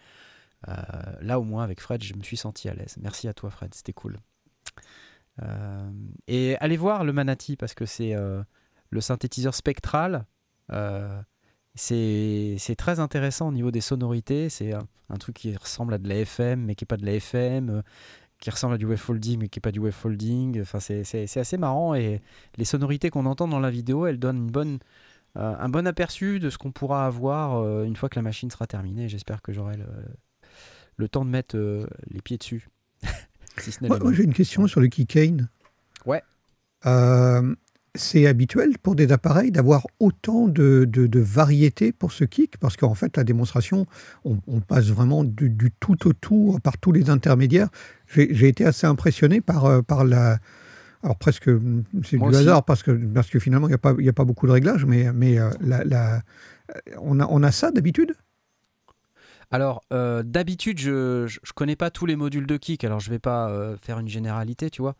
euh, 0.68 0.74
là, 1.20 1.38
au 1.38 1.44
moins, 1.44 1.64
avec 1.64 1.80
Fred, 1.80 2.02
je 2.02 2.14
me 2.14 2.22
suis 2.22 2.38
senti 2.38 2.68
à 2.70 2.74
l'aise. 2.74 2.96
Merci 2.98 3.28
à 3.28 3.34
toi, 3.34 3.50
Fred. 3.50 3.74
C'était 3.74 3.92
cool. 3.92 4.16
Euh, 5.42 5.90
et 6.28 6.56
allez 6.60 6.76
voir 6.78 7.04
le 7.04 7.12
Manati 7.12 7.56
parce 7.56 7.74
que 7.74 7.84
c'est 7.84 8.14
le 8.14 9.00
synthétiseur 9.00 9.54
spectral. 9.54 10.24
Euh, 10.72 11.20
c'est 11.74 12.74
très 12.76 13.00
intéressant 13.00 13.48
au 13.48 13.52
niveau 13.52 13.70
des 13.70 13.80
sonorités. 13.80 14.48
C'est 14.48 14.72
un, 14.74 14.82
un 15.08 15.16
truc 15.16 15.36
qui 15.36 15.56
ressemble 15.56 15.94
à 15.94 15.98
de 15.98 16.08
la 16.08 16.16
FM 16.16 16.64
mais 16.64 16.74
qui 16.74 16.84
n'est 16.84 16.86
pas 16.88 16.96
de 16.96 17.06
la 17.06 17.14
FM, 17.14 17.70
euh, 17.70 17.82
qui 18.40 18.50
ressemble 18.50 18.74
à 18.74 18.78
du 18.78 18.86
wave 18.86 18.98
folding 18.98 19.38
mais 19.40 19.48
qui 19.48 19.58
n'est 19.58 19.62
pas 19.62 19.72
du 19.72 19.78
wave 19.80 19.92
folding. 19.92 20.60
Enfin, 20.60 20.80
c'est- 20.80 21.36
assez 21.38 21.56
marrant 21.56 21.94
et 21.94 22.20
les 22.56 22.64
sonorités 22.64 23.10
qu'on 23.10 23.26
entend 23.26 23.48
dans 23.48 23.60
la 23.60 23.70
vidéo, 23.70 24.06
elles 24.06 24.18
donnent 24.18 24.38
une 24.44 24.50
bonne, 24.50 24.78
euh, 25.36 25.54
un 25.58 25.68
bon 25.68 25.86
aperçu 25.86 26.40
de 26.40 26.50
ce 26.50 26.58
qu'on 26.58 26.72
pourra 26.72 27.06
avoir 27.06 27.56
euh, 27.58 27.84
une 27.84 27.96
fois 27.96 28.08
que 28.08 28.16
la 28.16 28.22
machine 28.22 28.50
sera 28.50 28.66
terminée. 28.66 29.08
J'espère 29.08 29.40
que 29.42 29.52
j'aurai 29.52 29.76
le, 29.76 29.86
le 30.96 31.08
temps 31.08 31.24
de 31.24 31.30
mettre 31.30 31.56
euh, 31.56 31.86
les 32.10 32.20
pieds 32.20 32.36
dessus. 32.38 32.68
si 33.58 33.70
Moi, 33.82 33.98
j'ai 34.12 34.24
une 34.24 34.34
question 34.34 34.66
sur 34.66 34.80
le 34.80 34.88
Keycane. 34.88 35.48
Ouais. 36.04 36.22
Euh, 37.96 37.98
c'est 37.98 38.26
habituel 38.26 38.78
pour 38.78 38.94
des 38.94 39.12
appareils 39.12 39.50
d'avoir 39.50 39.86
autant 39.98 40.48
de, 40.48 40.84
de, 40.88 41.06
de 41.06 41.20
variétés 41.20 41.92
pour 41.92 42.12
ce 42.12 42.24
kick 42.24 42.56
Parce 42.58 42.76
qu'en 42.76 42.94
fait, 42.94 43.16
la 43.16 43.24
démonstration, 43.24 43.86
on, 44.24 44.38
on 44.46 44.60
passe 44.60 44.86
vraiment 44.86 45.24
du, 45.24 45.50
du 45.50 45.70
tout 45.80 46.06
au 46.08 46.12
tout, 46.12 46.58
par 46.62 46.78
tous 46.78 46.92
les 46.92 47.10
intermédiaires. 47.10 47.68
J'ai 48.08 48.48
été 48.48 48.64
assez 48.64 48.86
impressionné 48.86 49.40
par, 49.40 49.64
euh, 49.66 49.82
par 49.82 50.04
la. 50.04 50.38
Alors 51.02 51.16
presque, 51.16 51.48
hum, 51.48 51.84
c'est 52.04 52.18
du 52.18 52.22
aussi. 52.28 52.36
hasard 52.40 52.64
parce 52.64 52.82
que, 52.82 52.90
parce 52.90 53.28
que 53.30 53.38
finalement, 53.38 53.68
il 53.68 53.70
n'y 53.70 53.74
a, 53.74 53.78
pas- 53.78 53.94
y 53.98 54.08
a 54.08 54.12
pas 54.12 54.24
beaucoup 54.24 54.46
de 54.46 54.52
réglages, 54.52 54.84
mais, 54.84 55.12
mais 55.12 55.38
euh, 55.38 55.50
la, 55.60 55.84
la- 55.84 56.22
on, 57.00 57.20
a, 57.20 57.26
on 57.30 57.42
a 57.42 57.52
ça 57.52 57.70
d'habitude? 57.70 58.14
Alors, 59.50 59.82
euh, 59.92 60.22
d'habitude, 60.22 60.78
je, 60.78 61.26
je, 61.26 61.40
je 61.42 61.52
connais 61.52 61.76
pas 61.76 61.90
tous 61.90 62.06
les 62.06 62.14
modules 62.16 62.46
de 62.46 62.56
kick, 62.56 62.84
alors 62.84 63.00
je 63.00 63.10
vais 63.10 63.18
pas 63.18 63.50
euh, 63.50 63.76
faire 63.82 63.98
une 63.98 64.08
généralité, 64.08 64.70
tu 64.70 64.80
vois. 64.82 64.94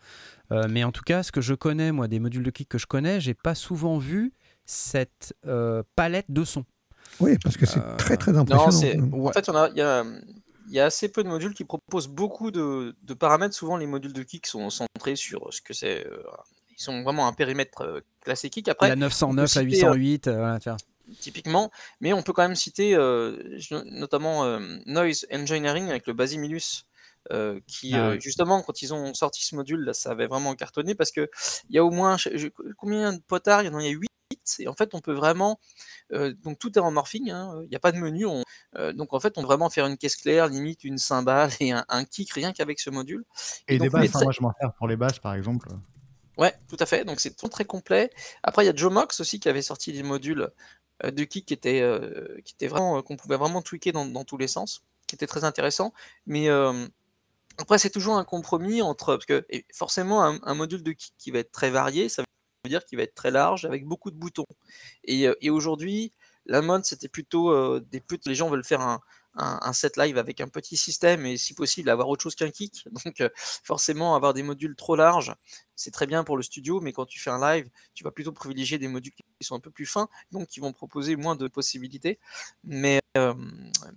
Euh, 0.51 0.67
mais 0.69 0.83
en 0.85 0.91
tout 0.93 1.03
cas, 1.05 1.23
ce 1.23 1.31
que 1.31 1.41
je 1.41 1.55
connais, 1.55 1.93
moi, 1.93 2.09
des 2.09 2.19
modules 2.19 2.43
de 2.43 2.51
kick 2.51 2.69
que 2.69 2.79
je 2.79 2.87
connais, 2.87 3.21
j'ai 3.21 3.35
pas 3.35 3.55
souvent 3.55 3.99
vu 3.99 4.33
cette 4.65 5.35
euh, 5.47 5.83
palette 5.95 6.27
de 6.31 6.45
sons. 6.45 6.65
Oui, 7.21 7.39
parce 7.43 7.57
que 7.57 7.67
c'est 7.67 7.79
Euh, 7.81 7.97
très 7.97 8.17
très 8.17 8.37
impressionnant. 8.37 8.71
c'est. 8.71 8.99
En 9.01 9.33
fait, 9.33 9.49
il 9.49 9.77
y 9.79 9.83
a, 9.83 10.05
il 10.69 10.75
y 10.75 10.81
a 10.81 10.85
assez 10.85 11.09
peu 11.09 11.23
de 11.25 11.29
modules 11.29 11.55
qui 11.55 11.65
proposent 11.65 12.09
beaucoup 12.09 12.51
de, 12.51 12.95
de 13.03 13.15
paramètres. 13.15 13.55
Souvent, 13.55 13.77
les 13.77 13.87
modules 13.87 14.13
de 14.13 14.23
kick 14.23 14.47
sont 14.47 14.69
centrés 14.71 15.17
sur 15.17 15.53
ce 15.53 15.61
que 15.61 15.73
c'est. 15.75 16.07
euh, 16.07 16.23
ils 16.71 16.83
sont 16.83 17.03
vraiment 17.03 17.27
un 17.29 17.33
périmètre 17.33 17.83
euh, 17.83 18.01
classé 18.23 18.49
kick. 18.49 18.69
Après, 18.69 18.89
la 18.89 18.95
on 18.95 18.97
peut 18.97 19.01
909, 19.05 19.43
la 19.43 19.47
citer, 19.63 19.85
euh, 19.85 19.93
808, 19.95 20.27
euh, 20.29 20.37
voilà, 20.39 20.59
tu 20.61 20.69
vois. 20.71 20.79
Typiquement, 21.21 21.71
mais 22.01 22.13
on 22.13 22.23
peut 22.23 22.33
quand 22.33 22.43
même 22.43 22.55
citer 22.57 22.95
euh, 22.95 23.59
notamment 23.87 24.45
euh, 24.45 24.61
Noise 24.87 25.27
Engineering 25.33 25.89
avec 25.91 26.07
le 26.07 26.13
Basimilus. 26.13 26.85
euh, 27.33 27.61
qui 27.67 27.95
Ah 27.95 28.07
euh, 28.07 28.11
oui. 28.13 28.21
justement 28.21 28.63
quand 28.63 28.81
ils 28.81 28.95
ont 28.95 29.13
sorti 29.13 29.45
ce 29.45 29.55
module 29.55 29.81
là 29.85 29.93
ça 29.93 30.11
avait 30.11 30.27
vraiment 30.27 30.55
cartonné 30.55 30.95
parce 30.95 31.11
que 31.13 31.29
il 31.69 31.75
y 31.77 31.79
a 31.79 31.85
au 31.85 31.91
moins 31.91 32.17
je- 32.17 32.49
combien 32.79 33.13
de 33.13 33.21
potards? 33.21 33.63
Il 33.63 33.67
y 33.67 33.69
en 33.69 33.77
a, 33.77 33.83
il 33.83 33.87
y 33.87 33.95
a 33.95 33.99
8 33.99 34.09
et 34.59 34.69
en 34.69 34.75
fait 34.75 34.95
on 34.95 35.01
peut 35.01 35.13
vraiment 35.13 35.61
euh, 36.13 36.33
donc 36.43 36.59
tout 36.59 36.79
est 36.79 36.81
en 36.81 36.91
morphing 36.91 37.31
hein, 37.31 37.61
il 37.65 37.69
n'y 37.69 37.77
a 37.77 37.81
pas 37.81 37.93
de 37.93 37.99
menu 37.99 38.25
on- 38.27 38.43
donc 38.95 39.13
en 39.13 39.21
fait 39.21 39.37
on 39.37 39.43
peut 39.43 39.49
vraiment 39.49 39.69
faire 39.69 39.87
une 39.87 39.99
caisse 39.99 40.17
claire 40.17 40.49
limite 40.49 40.83
une 40.85 40.97
cymbale 40.99 41.51
et 41.61 41.73
un, 41.73 41.85
un 41.91 42.05
kick 42.07 42.33
rien 42.33 42.53
qu'avec 42.53 42.81
ce 42.81 42.89
module 42.91 43.25
Et, 43.69 43.77
donc, 43.79 43.89
des 43.89 43.91
basses, 43.91 44.09
hein, 44.09 44.19
très- 44.19 44.25
moi 44.25 44.33
je 44.33 44.41
m'en 44.43 44.53
sers 44.59 44.73
pour 44.75 44.89
les 44.89 44.97
basses 44.97 45.19
par 45.19 45.35
exemple. 45.35 45.69
Ouais, 46.37 46.55
tout 46.69 46.77
à 46.81 46.87
fait. 46.87 47.05
Donc 47.05 47.21
c'est 47.21 47.37
très, 47.37 47.65
complet. 47.65 48.11
Après, 48.43 48.63
il 48.65 48.67
y 48.67 48.71
a 48.71 48.75
Joe 48.75 48.91
Mox 48.91 49.21
aussi 49.21 49.41
qui 49.41 49.49
avait 49.49 49.61
sorti 49.63 49.93
des 49.93 50.03
modules 50.03 50.49
de 51.05 51.25
kick 51.25 51.47
qui 51.47 51.55
étaient, 51.55 51.81
euh, 51.81 52.41
qui 52.45 52.55
étaient 52.55 52.69
vraiment, 52.69 52.99
euh, 52.99 53.03
qu'on 53.03 53.17
pouvait 53.17 53.37
vraiment 53.37 53.63
tweaker 53.63 53.93
dans, 53.93 54.07
dans 54.07 54.25
tous 54.25 54.37
les 54.37 54.49
sens, 54.49 54.83
qui 55.07 55.15
étaient 55.15 55.27
très 55.27 55.45
intéressants. 55.45 55.93
Mais 56.27 56.49
euh, 56.49 56.87
après, 57.59 57.79
c'est 57.79 57.91
toujours 57.91 58.17
un 58.17 58.25
compromis 58.25 58.81
entre, 58.83 59.17
parce 59.17 59.27
que 59.27 59.45
forcément, 59.75 60.23
un, 60.23 60.55
module 60.55 60.83
de 60.83 60.93
kick 60.93 61.15
qui 61.19 61.31
va 61.31 61.41
être 61.41 61.53
très 61.53 61.71
varié, 61.71 62.09
ça 62.09 62.23
veut 62.23 62.69
dire 62.69 62.85
qu'il 62.85 62.97
va 62.99 63.05
être 63.05 63.15
très 63.15 63.31
large 63.31 63.65
avec 63.65 63.85
beaucoup 63.85 64.11
de 64.11 64.17
boutons. 64.17 64.47
Et, 65.05 65.29
euh, 65.29 65.35
et 65.41 65.51
aujourd'hui, 65.51 66.13
la 66.47 66.63
mode, 66.63 66.85
c'était 66.85 67.09
plutôt 67.09 67.51
euh, 67.51 67.85
des 67.91 68.01
putes. 68.01 68.27
Les 68.27 68.35
gens 68.35 68.49
veulent 68.49 68.65
faire 68.65 68.81
un, 68.81 69.01
un, 69.35 69.59
un 69.63 69.73
set 69.73 69.97
live 69.97 70.19
avec 70.19 70.41
un 70.41 70.49
petit 70.49 70.77
système 70.77 71.25
et 71.27 71.37
si 71.37 71.55
possible 71.55 71.89
avoir 71.91 72.09
autre 72.09 72.23
chose 72.23 72.35
qu'un 72.35 72.51
kick. 72.51 72.85
Donc 73.05 73.21
euh, 73.21 73.29
forcément, 73.37 74.15
avoir 74.15 74.35
des 74.35 74.43
modules 74.43 74.77
trop 74.77 74.97
larges, 74.97 75.35
c'est 75.77 75.91
très 75.91 76.07
bien 76.07 76.25
pour 76.25 76.37
le 76.37 76.43
studio, 76.43 76.81
mais 76.81 76.93
quand 76.93 77.07
tu 77.07 77.19
fais 77.21 77.31
un 77.31 77.41
live, 77.41 77.69
tu 77.95 78.05
vas 78.05 78.11
plutôt 78.11 78.33
privilégier 78.33 78.79
des 78.79 78.89
modules 78.89 79.13
qui 79.15 79.47
sont 79.47 79.55
un 79.55 79.61
peu 79.61 79.71
plus 79.71 79.87
fins, 79.87 80.09
donc 80.31 80.49
qui 80.49 80.61
vont 80.61 80.73
proposer 80.73 81.17
moins 81.17 81.37
de 81.37 81.49
possibilités. 81.49 82.19
Mais, 82.65 83.01
euh, 83.17 83.35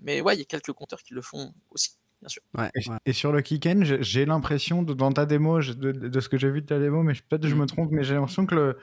mais 0.01 0.21
ouais, 0.21 0.35
il 0.35 0.39
y 0.39 0.41
a 0.41 0.45
quelques 0.45 0.73
compteurs 0.73 1.01
qui 1.03 1.13
le 1.13 1.21
font 1.21 1.53
aussi, 1.71 1.97
bien 2.21 2.29
sûr. 2.29 2.41
Ouais, 2.57 2.69
Et, 2.75 2.89
ouais. 2.89 2.97
et 3.05 3.13
sur 3.13 3.31
le 3.31 3.41
Kicken, 3.41 3.83
j'ai- 4.01 4.25
l'impression, 4.25 4.83
dans 4.83 5.11
ta 5.11 5.25
démo, 5.25 5.59
de, 5.59 5.91
de 5.91 6.19
ce 6.19 6.29
que 6.29 6.37
j'ai 6.37 6.51
vu 6.51 6.61
de 6.61 6.67
ta 6.67 6.79
démo, 6.79 7.03
mais 7.03 7.13
je- 7.13 7.23
peut-être 7.23 7.47
je 7.47 7.55
me 7.55 7.65
trompe, 7.65 7.89
mais 7.91 8.03
j'ai 8.03 8.13
l'impression 8.13 8.45
que 8.45 8.55
le, 8.55 8.77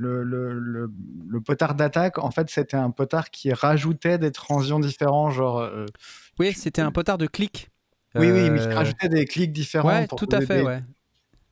le, 0.00 0.22
le, 0.24 0.58
le- 0.58 0.90
le 1.28 1.40
potard 1.40 1.74
d'attaque, 1.74 2.18
en 2.18 2.30
fait, 2.30 2.48
c'était 2.50 2.76
un 2.76 2.90
potard 2.90 3.30
qui 3.30 3.52
rajoutait 3.52 4.18
des 4.18 4.32
transients 4.32 4.80
différents, 4.80 5.30
genre. 5.30 5.58
euh, 5.60 5.86
Oui, 6.38 6.52
c'était 6.54 6.82
un 6.82 6.90
potard 6.92 7.18
de 7.18 7.26
clic. 7.26 7.68
Oui, 8.16 8.30
oui, 8.32 8.50
mais 8.50 8.60
qui 8.60 8.66
Euh, 8.68 8.74
rajoutait 8.74 9.08
des 9.08 9.24
clics 9.26 9.52
différents. 9.52 9.88
Ouais, 9.88 10.06
pour 10.06 10.18
tout 10.18 10.28
à 10.32 10.40
fait, 10.40 10.58
des- 10.60 10.62
ouais. 10.64 10.80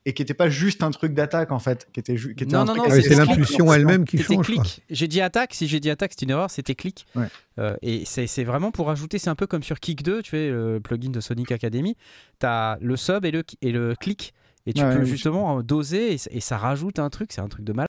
et 0.07 0.15
qui 0.15 0.23
était 0.23 0.35
pas 0.35 0.49
juste 0.49 0.83
un 0.83 0.91
truc 0.91 1.13
d'attaque 1.13 1.53
en 1.53 1.59
fait, 1.59 1.87
qui 1.93 2.01
était, 2.01 2.17
ju- 2.17 2.35
qui 2.35 2.45
était 2.45 2.53
Non, 2.57 2.63
un 2.63 2.65
non, 2.65 2.73
truc 2.73 2.85
non, 2.85 2.91
Ah 2.91 2.95
c'est 3.03 3.03
clic. 3.03 3.19
l'impulsion 3.19 3.73
elle-même 3.73 4.05
qui 4.07 4.17
C'était 4.19 4.35
change. 4.43 4.81
J'ai 4.89 5.07
dit 5.07 5.21
attaque, 5.21 5.53
si 5.55 5.69
j'ai 5.69 5.79
dit 5.81 5.91
attaque, 5.91 6.13
c'est 6.15 6.23
une 6.23 6.31
erreur, 6.31 6.51
c'était 6.51 6.75
clic. 6.75 7.07
Ouais. 7.15 7.27
Euh, 7.59 7.77
et 7.83 8.05
c'est 8.07 8.27
c'est 8.27 8.45
vraiment 8.45 8.71
pour 8.71 8.91
ajouter, 8.91 9.19
c'est 9.19 9.29
un 9.31 9.35
peu 9.35 9.47
comme 9.47 9.63
sur 9.63 9.79
Kick 9.81 10.03
2, 10.03 10.23
tu 10.23 10.31
fais 10.31 10.51
le 10.51 10.81
plugin 10.83 11.11
de 11.11 11.21
Sonic 11.21 11.53
Academy, 11.53 11.97
tu 12.41 12.47
as 12.47 12.79
le 12.81 12.97
sub 12.97 13.25
et 13.27 13.31
le, 13.31 13.45
et 13.61 13.71
le 13.71 13.95
clic. 13.95 14.33
Et 14.67 14.73
tu 14.75 14.83
Ouais, 14.85 14.93
peux 14.99 15.05
justement 15.05 15.63
doser 15.63 16.15
et, 16.15 16.19
et 16.31 16.41
ça 16.41 16.59
rajoute 16.59 16.99
un 16.99 17.09
truc, 17.09 17.33
c'est 17.33 17.41
un 17.41 17.49
truc 17.49 17.65
de 17.65 17.73
malade. 17.73 17.89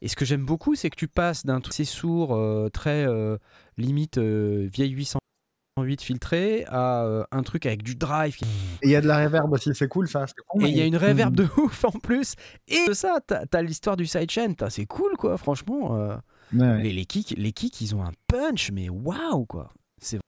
Et 0.00 0.08
ce 0.08 0.16
que 0.16 0.24
j'aime 0.24 0.44
beaucoup, 0.44 0.74
c'est 0.74 0.90
que 0.90 0.96
tu 0.96 1.08
passes 1.08 1.46
d'un 1.46 1.60
truc 1.60 1.72
assez 1.74 1.84
sourd, 1.84 2.34
euh, 2.34 2.68
très 2.68 3.06
euh, 3.06 3.38
limite 3.78 4.18
euh, 4.18 4.68
vieille 4.72 4.90
808 4.90 6.02
filtré, 6.02 6.64
à 6.66 7.04
euh, 7.04 7.24
un 7.30 7.42
truc 7.42 7.66
avec 7.66 7.82
du 7.82 7.94
drive. 7.94 8.36
qui- 8.36 8.44
Et 8.82 8.88
il 8.88 8.90
y 8.90 8.96
a 8.96 9.00
de 9.00 9.06
la 9.06 9.24
reverb 9.24 9.52
aussi, 9.52 9.74
c'est 9.74 9.88
cool 9.88 10.08
ça. 10.08 10.26
Et 10.60 10.64
il 10.64 10.76
y 10.76 10.80
a 10.80 10.86
une 10.86 10.96
reverb 10.96 11.34
de 11.34 11.46
ouf 11.56 11.84
en 11.84 11.92
plus. 11.92 12.34
Et 12.68 12.84
de 12.88 12.92
ça, 12.94 13.20
t'as 13.26 13.44
as, 13.52 13.62
l'histoire 13.62 13.96
du 13.96 14.06
sidechain. 14.06 14.54
C'est 14.70 14.86
cool, 14.86 15.16
quoi, 15.16 15.36
franchement. 15.38 15.96
euh. 15.96 16.16
Ouais, 16.52 16.60
ouais. 16.60 16.82
Les, 16.82 16.92
les 16.92 17.06
kicks, 17.06 17.34
les 17.38 17.52
kicks, 17.52 17.80
ils 17.80 17.94
ont 17.94 18.04
un 18.04 18.12
punch, 18.26 18.70
mais 18.72 18.88
waouh, 18.90 19.46
quoi. 19.46 19.72
C'est 20.02 20.18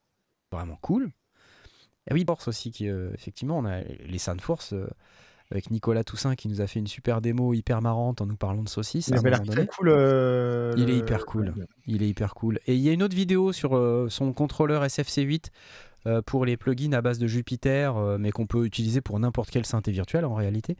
vraiment 0.51 0.77
cool. 0.81 1.11
Et 2.09 2.13
oui, 2.13 2.23
Force 2.25 2.47
aussi, 2.47 2.71
qui, 2.71 2.87
euh, 2.87 3.11
effectivement, 3.13 3.57
on 3.59 3.65
a 3.65 3.81
les 3.81 4.17
Sound 4.19 4.39
Force 4.41 4.73
euh, 4.73 4.87
avec 5.51 5.69
Nicolas 5.71 6.03
Toussaint 6.03 6.35
qui 6.35 6.47
nous 6.47 6.59
a 6.61 6.67
fait 6.67 6.79
une 6.79 6.87
super 6.87 7.21
démo 7.21 7.53
hyper 7.53 7.81
marrante 7.81 8.21
en 8.21 8.25
nous 8.25 8.35
parlant 8.35 8.63
de 8.63 8.69
saucisses. 8.69 9.07
Il 9.09 9.13
à 9.13 9.17
un 9.17 9.19
avait 9.19 9.29
l'air 9.29 9.39
moment 9.39 9.51
très 9.51 9.61
donné. 9.65 9.69
cool. 9.77 9.89
euh, 9.89 10.73
Il 10.77 10.89
est 10.89 10.97
hyper 10.97 11.25
cool. 11.25 11.53
Il 11.87 12.01
est 12.03 12.09
hyper 12.09 12.33
cool. 12.33 12.59
Et 12.67 12.75
il 12.75 12.81
y 12.81 12.89
a 12.89 12.93
une 12.93 13.03
autre 13.03 13.15
vidéo 13.15 13.53
sur 13.53 13.75
euh, 13.77 14.07
son 14.09 14.33
contrôleur 14.33 14.83
SFC8 14.83 15.45
euh, 16.07 16.21
pour 16.23 16.45
les 16.45 16.57
plugins 16.57 16.93
à 16.93 17.01
base 17.01 17.19
de 17.19 17.27
Jupiter, 17.27 17.95
euh, 17.97 18.17
mais 18.19 18.31
qu'on 18.31 18.47
peut 18.47 18.65
utiliser 18.65 19.01
pour 19.01 19.19
n'importe 19.19 19.49
quel 19.51 19.65
synthé 19.65 19.91
virtuel 19.91 20.25
en 20.25 20.33
réalité, 20.33 20.77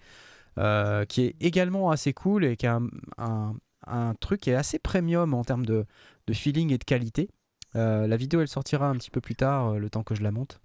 qui 1.10 1.22
est 1.22 1.36
également 1.42 1.92
assez 1.92 2.14
cool 2.14 2.46
et 2.46 2.56
qui 2.58 2.66
a 2.68 2.76
un, 2.76 2.88
un- 3.18 3.56
un 3.88 4.16
truc 4.16 4.42
qui 4.42 4.50
est 4.50 4.56
assez 4.56 4.80
premium 4.80 5.34
en 5.36 5.44
termes 5.44 5.66
de, 5.66 5.86
de 6.26 6.34
feeling 6.34 6.74
et 6.74 6.78
de 6.80 6.84
qualité. 6.84 7.30
La 7.76 8.16
vidéo, 8.18 8.42
elle 8.42 8.48
sortira 8.48 8.88
un 8.90 8.96
petit 8.96 9.12
peu 9.12 9.22
plus 9.22 9.36
tard, 9.36 9.74
le 9.78 9.90
temps 9.92 10.02
que 10.04 10.16
je 10.16 10.24
la 10.24 10.32
monte. 10.32 10.60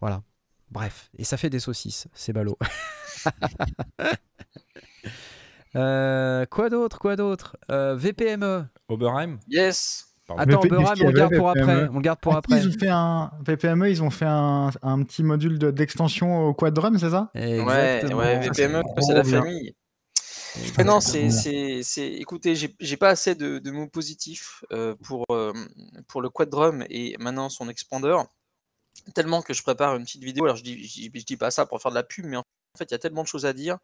Voilà. 0.00 0.22
Bref, 0.70 1.10
et 1.16 1.24
ça 1.24 1.36
fait 1.36 1.50
des 1.50 1.60
saucisses, 1.60 2.06
c'est 2.14 2.32
ballot. 2.32 2.58
Euh, 5.74 6.46
quoi 6.46 6.70
d'autre 6.70 6.98
Quoi 6.98 7.16
d'autre? 7.16 7.56
Euh, 7.70 7.94
VPME. 7.96 8.64
Oberheim? 8.88 9.38
Yes. 9.48 10.06
Pardon. 10.26 10.42
Attends, 10.42 10.60
VP, 10.62 10.74
Oberheim, 10.74 10.94
qu'il 10.94 11.06
on 11.06 11.10
garde 11.10 11.36
pour 11.36 11.48
VPME? 11.48 11.70
après. 11.70 11.88
On 11.92 12.00
garde 12.00 12.20
pour 12.20 12.34
Ah, 12.34 12.38
après. 12.38 12.56
Ils 12.58 12.68
ont 12.68 12.72
fait 12.72 12.88
un 12.88 13.30
VPME, 13.46 13.90
ils 13.90 14.02
ont 14.02 14.10
fait 14.10 14.24
un, 14.26 14.70
un 14.82 15.02
petit 15.02 15.22
module 15.22 15.58
de- 15.58 15.70
d'extension 15.70 16.46
au 16.46 16.54
quad 16.54 16.72
drum, 16.72 16.98
c'est 16.98 17.10
ça? 17.10 17.30
Ouais, 17.34 17.42
Exactement. 17.42 18.18
ouais, 18.18 18.38
VPME, 18.38 18.82
c'est 19.00 19.14
la 19.14 19.24
famille. 19.24 19.74
Mais 20.78 20.84
non, 20.84 21.00
c'est, 21.00 21.28
c'est, 21.30 21.80
c'est, 21.82 22.06
écoutez, 22.14 22.54
j'ai, 22.54 22.74
j'ai 22.80 22.96
pas 22.96 23.10
assez 23.10 23.34
de, 23.34 23.58
de 23.58 23.70
mots 23.70 23.88
positifs 23.88 24.64
euh, 24.72 24.94
pour, 25.04 25.24
euh, 25.30 25.52
pour 26.08 26.22
le 26.22 26.30
quad 26.30 26.48
drum 26.48 26.84
et 26.88 27.14
maintenant 27.18 27.50
son 27.50 27.68
expander, 27.68 28.16
tellement 29.14 29.42
que 29.42 29.54
je 29.54 29.62
prépare 29.62 29.96
une 29.96 30.04
petite 30.04 30.24
vidéo. 30.24 30.44
Alors 30.44 30.56
je 30.56 30.62
dis, 30.62 31.10
dis, 31.10 31.36
pas 31.36 31.50
ça 31.50 31.66
pour 31.66 31.80
faire 31.80 31.90
de 31.90 31.96
la 31.96 32.02
pub, 32.02 32.24
mais 32.24 32.36
en 32.36 32.42
fait, 32.76 32.90
il 32.90 32.92
y 32.92 32.94
a 32.94 32.98
tellement 32.98 33.22
de 33.22 33.28
choses 33.28 33.46
à 33.46 33.52
dire 33.52 33.78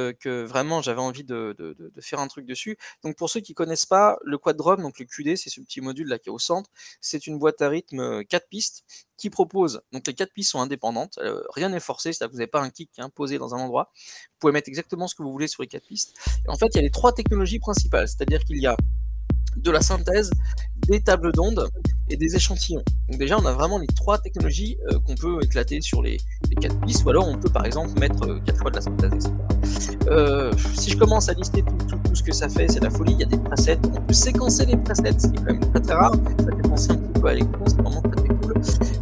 euh, 0.00 0.12
que 0.18 0.44
vraiment 0.44 0.80
j'avais 0.80 1.00
envie 1.00 1.24
de, 1.24 1.54
faire 2.00 2.20
un 2.20 2.28
truc 2.28 2.46
dessus. 2.46 2.78
Donc 3.04 3.16
pour 3.16 3.28
ceux 3.28 3.40
qui 3.40 3.54
connaissent 3.54 3.86
pas, 3.86 4.18
le 4.24 4.38
quad 4.38 4.56
drum, 4.56 4.80
donc 4.80 4.98
le 4.98 5.04
QD, 5.04 5.36
c'est 5.36 5.50
ce 5.50 5.60
petit 5.60 5.80
module 5.80 6.08
là 6.08 6.18
qui 6.18 6.30
est 6.30 6.32
au 6.32 6.38
centre, 6.38 6.70
c'est 7.00 7.26
une 7.26 7.38
boîte 7.38 7.60
à 7.60 7.68
rythme 7.68 8.24
4 8.24 8.48
pistes 8.48 8.84
qui 9.18 9.28
propose, 9.28 9.82
donc 9.92 10.06
les 10.06 10.14
4 10.14 10.32
pistes 10.32 10.52
sont 10.52 10.60
indépendantes, 10.60 11.18
euh, 11.18 11.42
rien 11.54 11.68
n'est 11.68 11.80
forcé, 11.80 12.14
c'est-à-dire 12.14 12.30
que 12.30 12.32
vous 12.32 12.38
n'avez 12.38 12.50
pas 12.50 12.62
un 12.62 12.70
kick 12.70 12.90
qui 12.92 13.00
est 13.00 13.04
imposé 13.04 13.36
dans 13.36 13.54
un 13.54 13.58
endroit, 13.58 13.90
vous 13.94 14.38
pouvez 14.38 14.52
mettre 14.54 14.68
exactement 14.68 15.06
ce 15.06 15.14
que 15.14 15.22
vous 15.22 15.32
voulez 15.32 15.48
sur 15.48 15.62
les 15.62 15.68
4 15.68 15.86
pistes. 15.86 16.16
En 16.48 16.56
fait, 16.56 16.68
il 16.68 16.76
y 16.76 16.78
a 16.78 16.82
les 16.82 16.90
trois 16.90 17.12
technologies 17.12 17.58
principales, 17.58 18.08
c'est-à-dire 18.08 18.42
qu'il 18.44 18.56
y 18.56 18.66
a 18.66 18.76
de 19.56 19.70
la 19.70 19.80
synthèse, 19.80 20.30
des 20.88 21.00
tables 21.00 21.32
d'ondes 21.32 21.68
et 22.08 22.16
des 22.16 22.34
échantillons. 22.34 22.82
Donc 23.08 23.18
déjà, 23.18 23.38
on 23.38 23.46
a 23.46 23.52
vraiment 23.52 23.78
les 23.78 23.86
trois 23.86 24.18
technologies 24.18 24.76
euh, 24.90 24.98
qu'on 25.06 25.14
peut 25.14 25.38
éclater 25.42 25.80
sur 25.80 26.02
les, 26.02 26.18
les 26.48 26.56
quatre 26.56 26.78
pistes, 26.80 27.04
ou 27.04 27.10
alors 27.10 27.28
on 27.28 27.38
peut 27.38 27.50
par 27.50 27.64
exemple 27.64 27.98
mettre 27.98 28.26
euh, 28.26 28.40
quatre 28.44 28.58
fois 28.58 28.70
de 28.70 28.76
la 28.76 28.82
synthèse, 28.82 29.12
etc. 29.12 29.30
Euh, 30.08 30.52
si 30.74 30.90
je 30.90 30.96
commence 30.96 31.28
à 31.28 31.34
lister 31.34 31.62
tout, 31.62 32.14
ce 32.14 32.22
que 32.22 32.32
ça 32.32 32.48
fait, 32.48 32.66
c'est 32.68 32.80
la 32.80 32.90
folie. 32.90 33.12
Il 33.12 33.20
y 33.20 33.22
a 33.22 33.26
des 33.26 33.38
presets, 33.38 33.78
on 33.84 34.00
peut 34.00 34.12
séquencer 34.12 34.66
les 34.66 34.76
presets, 34.76 35.12
ce 35.18 35.28
qui 35.28 35.36
est 35.36 35.38
quand 35.38 35.52
même 35.52 35.72
très 35.72 35.80
très 35.80 35.94
rare. 35.94 36.14
Ça 36.38 36.46
fait 36.46 36.68
penser 36.68 36.90
un 36.90 36.96
petit 36.96 37.20
peu 37.20 37.28
à 37.28 37.34
l'écran, 37.34 37.64
c'est 37.66 37.80
vraiment 37.80 38.02
très 38.02 38.16
très 38.16 38.28
cool. 38.28 38.54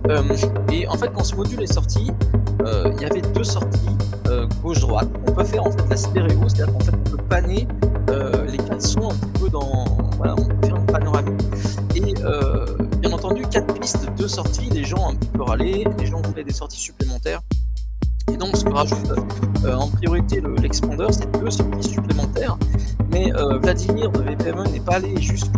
Euh, 0.08 0.36
et 0.72 0.86
en 0.88 0.96
fait, 0.96 1.08
quand 1.14 1.24
ce 1.24 1.34
module 1.34 1.62
est 1.62 1.72
sorti, 1.72 2.10
il 2.60 3.00
y 3.00 3.04
avait 3.06 3.22
deux 3.22 3.44
sorties 3.44 3.96
gauche-droite. 4.62 5.08
On 5.26 5.32
peut 5.32 5.44
faire 5.44 5.66
en 5.66 5.70
fait 5.70 5.88
la 5.88 5.96
stéréo, 5.96 6.48
c'est-à-dire 6.48 6.72
qu'en 6.74 6.80
fait 6.80 6.92
on 6.94 7.10
peut 7.10 7.22
panner 7.28 7.66
euh, 8.10 8.46
les 8.46 8.58
quatre 8.58 8.82
sons 8.82 9.10
un 9.10 9.14
petit 9.14 9.40
peu 9.40 9.48
dans. 9.48 9.84
Deux 13.62 14.28
sorties, 14.28 14.68
les 14.70 14.84
gens 14.84 15.10
un 15.10 15.14
peu 15.16 15.42
râlé, 15.42 15.84
les 15.98 16.06
gens 16.06 16.20
voulaient 16.22 16.44
des 16.44 16.52
sorties 16.52 16.80
supplémentaires. 16.80 17.40
Et 18.30 18.36
donc, 18.36 18.56
ce 18.56 18.64
que 18.64 18.70
rajoute 18.70 19.10
euh, 19.64 19.74
en 19.74 19.88
priorité 19.88 20.40
le- 20.40 20.54
l'expander, 20.56 21.06
c'est 21.10 21.30
deux 21.40 21.50
sorties 21.50 21.88
supplémentaires. 21.88 22.58
Mais 23.10 23.32
euh, 23.34 23.58
Vladimir 23.58 24.10
de 24.10 24.20
VPME 24.22 24.64
n'est 24.64 24.80
pas 24.80 24.96
allé 24.96 25.18
jusque, 25.20 25.48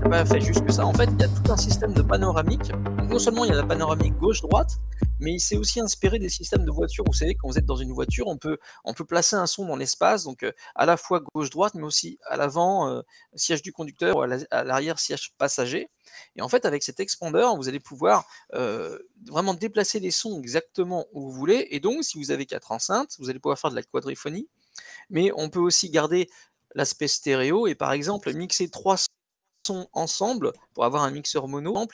n'a 0.00 0.08
pas 0.08 0.24
fait 0.24 0.40
ça. 0.72 0.84
En 0.84 0.92
fait, 0.92 1.08
il 1.12 1.20
y 1.20 1.24
a 1.24 1.28
tout 1.28 1.52
un 1.52 1.56
système 1.56 1.92
de 1.94 2.02
panoramique. 2.02 2.72
Donc, 2.98 3.08
non 3.08 3.18
seulement 3.20 3.44
il 3.44 3.50
y 3.50 3.52
a 3.52 3.56
la 3.56 3.62
panoramique 3.62 4.16
gauche-droite, 4.18 4.78
mais 5.20 5.34
il 5.34 5.40
s'est 5.40 5.56
aussi 5.56 5.78
inspiré 5.78 6.18
des 6.18 6.28
systèmes 6.28 6.64
de 6.64 6.72
voiture. 6.72 7.04
Vous 7.06 7.12
savez, 7.12 7.36
quand 7.36 7.46
vous 7.48 7.56
êtes 7.56 7.66
dans 7.66 7.76
une 7.76 7.92
voiture, 7.92 8.26
on 8.26 8.36
peut, 8.36 8.58
on 8.84 8.94
peut 8.94 9.04
placer 9.04 9.36
un 9.36 9.46
son 9.46 9.66
dans 9.66 9.76
l'espace, 9.76 10.24
donc 10.24 10.42
euh, 10.42 10.50
à 10.74 10.86
la 10.86 10.96
fois 10.96 11.20
gauche-droite, 11.34 11.74
mais 11.74 11.84
aussi 11.84 12.18
à 12.28 12.36
l'avant, 12.36 13.00
siège 13.36 13.62
du 13.62 13.72
conducteur, 13.72 14.16
ou 14.16 14.22
à 14.22 14.64
l'arrière, 14.64 14.98
siège 14.98 15.30
passager. 15.38 15.88
Et 16.36 16.42
en 16.42 16.48
fait, 16.48 16.64
avec 16.64 16.82
cet 16.82 17.00
expander, 17.00 17.46
vous 17.56 17.68
allez 17.68 17.80
pouvoir 17.80 18.26
euh, 18.54 18.98
vraiment 19.26 19.54
déplacer 19.54 20.00
les 20.00 20.10
sons 20.10 20.38
exactement 20.40 21.06
où 21.12 21.30
vous 21.30 21.32
voulez. 21.32 21.68
Et 21.70 21.80
donc, 21.80 22.04
si 22.04 22.18
vous 22.18 22.30
avez 22.30 22.46
quatre 22.46 22.72
enceintes, 22.72 23.16
vous 23.18 23.28
allez 23.28 23.38
pouvoir 23.38 23.58
faire 23.58 23.70
de 23.70 23.76
la 23.76 23.82
quadriphonie. 23.82 24.48
Mais 25.10 25.30
on 25.36 25.50
peut 25.50 25.60
aussi 25.60 25.90
garder 25.90 26.30
l'aspect 26.74 27.08
stéréo 27.08 27.66
et 27.66 27.74
par 27.74 27.92
exemple 27.92 28.32
mixer 28.32 28.70
trois 28.70 28.96
sons 29.66 29.88
ensemble 29.92 30.52
pour 30.72 30.84
avoir 30.84 31.02
un 31.02 31.10
mixeur 31.10 31.48
mono. 31.48 31.86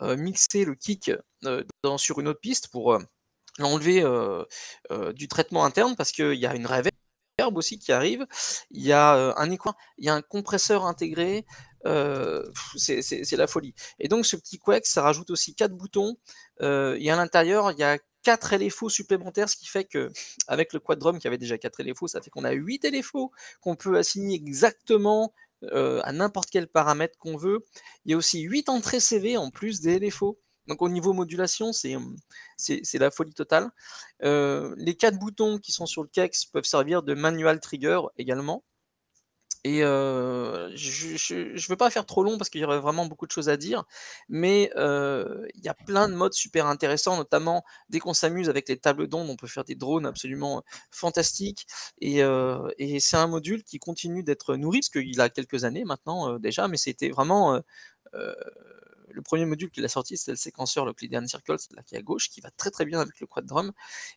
Euh, 0.00 0.16
mixer 0.16 0.64
le 0.64 0.74
kick 0.74 1.10
euh, 1.44 1.62
sur 1.98 2.18
une 2.18 2.28
autre 2.28 2.40
piste 2.40 2.68
pour 2.68 2.98
l'enlever 3.58 4.02
du 5.14 5.28
traitement 5.28 5.66
interne 5.66 5.96
parce 5.96 6.12
qu'il 6.12 6.34
y 6.34 6.46
a 6.46 6.54
une 6.54 6.66
reverb 6.66 6.90
aussi 7.54 7.78
qui 7.78 7.92
arrive. 7.92 8.26
Il 8.70 8.82
y 8.82 8.92
a 8.92 9.34
un 9.36 9.50
écran, 9.50 9.74
il 9.98 10.06
y 10.06 10.08
a 10.08 10.14
un 10.14 10.22
compresseur 10.22 10.86
intégré. 10.86 11.44
Euh, 11.86 12.42
c'est- 12.76 13.36
la 13.36 13.46
folie. 13.46 13.74
Et 13.98 14.08
donc 14.08 14.26
ce 14.26 14.36
petit 14.36 14.58
Quex, 14.58 14.90
ça 14.90 15.02
rajoute 15.02 15.30
aussi 15.30 15.54
quatre 15.54 15.74
boutons. 15.74 16.16
euh, 16.62 16.96
et 17.00 17.10
à 17.10 17.16
l'intérieur, 17.16 17.72
il 17.72 17.78
y 17.78 17.82
a 17.82 17.98
quatre 18.22 18.52
LFO 18.54 18.88
supplémentaires, 18.88 19.48
ce 19.48 19.56
qui 19.56 19.66
fait 19.66 19.84
que 19.84 20.10
avec 20.46 20.72
le 20.72 20.80
quad 20.80 20.98
drum 20.98 21.18
qui 21.18 21.26
avait 21.26 21.38
déjà 21.38 21.58
quatre 21.58 21.80
LFO, 21.82 22.06
ça 22.08 22.20
fait 22.20 22.30
qu'on 22.30 22.44
a 22.44 22.52
8 22.52 22.84
LFO 22.84 23.32
qu'on 23.60 23.74
peut 23.76 23.96
assigner 23.98 24.34
exactement 24.36 25.34
euh, 25.72 26.00
à 26.04 26.12
n'importe 26.12 26.50
quel 26.50 26.66
paramètre 26.68 27.16
qu'on 27.18 27.36
veut. 27.36 27.64
Il 28.04 28.10
y 28.12 28.14
a 28.14 28.16
aussi 28.16 28.40
8 28.42 28.68
entrées 28.68 29.00
CV 29.00 29.36
en 29.36 29.50
plus 29.50 29.80
des 29.80 29.98
LFO. 29.98 30.38
Donc 30.68 30.82
au 30.82 30.88
niveau 30.88 31.12
modulation, 31.12 31.72
c'est 31.72 31.96
hum, 31.96 32.16
la 32.94 33.10
folie 33.10 33.34
totale. 33.34 33.70
Euh, 34.22 34.74
les 34.78 34.94
quatre 34.96 35.18
boutons 35.18 35.58
qui 35.58 35.72
sont 35.72 35.86
sur 35.86 36.02
le 36.02 36.08
Kex 36.08 36.46
peuvent 36.46 36.64
servir 36.64 37.02
de 37.02 37.14
manual 37.14 37.60
trigger 37.60 38.00
également. 38.16 38.64
Et 39.64 39.80
je 39.80 41.34
ne 41.34 41.68
veux 41.68 41.76
pas 41.76 41.90
faire 41.90 42.04
trop 42.06 42.24
long 42.24 42.36
parce 42.38 42.50
qu'il 42.50 42.60
y 42.60 42.64
aurait 42.64 42.80
vraiment 42.80 43.06
beaucoup 43.06 43.26
de 43.26 43.30
choses 43.30 43.48
à 43.48 43.56
dire, 43.56 43.84
mais 44.28 44.70
il 44.76 45.64
y 45.64 45.68
a 45.68 45.74
plein 45.74 46.08
de 46.08 46.14
modes 46.14 46.34
super 46.34 46.66
intéressants, 46.66 47.16
notamment 47.16 47.64
dès 47.88 47.98
qu'on 48.00 48.14
s'amuse 48.14 48.48
avec 48.48 48.68
les 48.68 48.76
tables 48.78 49.06
d'ondes, 49.08 49.30
on 49.30 49.36
peut 49.36 49.46
faire 49.46 49.64
des 49.64 49.74
drones 49.76 50.06
absolument 50.06 50.62
fantastiques. 50.90 51.66
Et, 52.00 52.22
c'est 53.00 53.16
un 53.16 53.26
module 53.28 53.62
qui 53.64 53.78
continue 53.78 54.22
d'être 54.22 54.56
nourri, 54.56 54.80
parce 54.80 54.90
qu'il 54.90 55.20
a 55.20 55.28
quelques 55.28 55.64
années 55.64 55.84
maintenant 55.84 56.38
déjà, 56.38 56.68
mais 56.68 56.76
c'était 56.76 57.10
vraiment... 57.10 57.60
le 59.12 59.22
premier 59.22 59.44
module 59.44 59.70
qu'il 59.70 59.84
a 59.84 59.88
sorti, 59.88 60.16
c'était 60.16 60.32
le 60.32 60.36
séquenceur, 60.36 60.84
le 60.84 60.92
Clydean 60.92 61.26
Circle, 61.26 61.56
c'est 61.58 61.74
là 61.74 61.82
qui 61.82 61.94
est 61.94 61.98
à 61.98 62.02
gauche, 62.02 62.28
qui 62.28 62.40
va 62.40 62.50
très 62.50 62.70
très 62.70 62.84
bien 62.84 63.00
avec 63.00 63.20
le 63.20 63.26
quad 63.26 63.46
drum. 63.46 63.72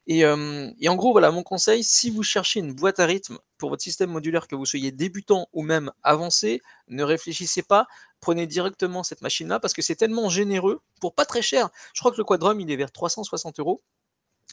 Et, 0.08 0.26
euh, 0.26 0.70
et 0.80 0.90
en 0.90 0.96
gros, 0.96 1.12
voilà, 1.12 1.32
mon 1.32 1.44
conseil, 1.44 1.84
si 1.84 2.10
vous 2.10 2.24
cherchez 2.24 2.60
une 2.60 2.74
boîte 2.74 3.00
à 3.00 3.06
rythme 3.06 3.38
pour 3.58 3.70
votre 3.70 3.84
système 3.84 4.10
modulaire, 4.10 4.48
que 4.48 4.56
vous 4.56 4.66
soyez 4.66 4.92
débutant 4.92 5.48
ou 5.54 5.64
même 5.64 5.92
avancé, 6.04 6.62
ne 6.88 7.04
réfléchissez 7.04 7.64
pas, 7.64 7.88
prenez 8.20 8.48
directement 8.48 9.04
cette 9.04 9.22
machine-là, 9.22 9.60
parce 9.60 9.74
que 9.74 9.82
c'est 9.82 9.96
tellement 9.96 10.30
généreux, 10.30 10.82
pour 11.02 11.14
pas 11.16 11.26
très 11.26 11.42
cher. 11.42 11.70
Je 11.94 12.02
crois 12.02 12.12
que 12.12 12.18
le 12.18 12.24
quad 12.24 12.40
drum, 12.40 12.60
il 12.60 12.72
est 12.72 12.76
vers 12.76 12.92
360 12.92 13.60
euros. 13.60 13.82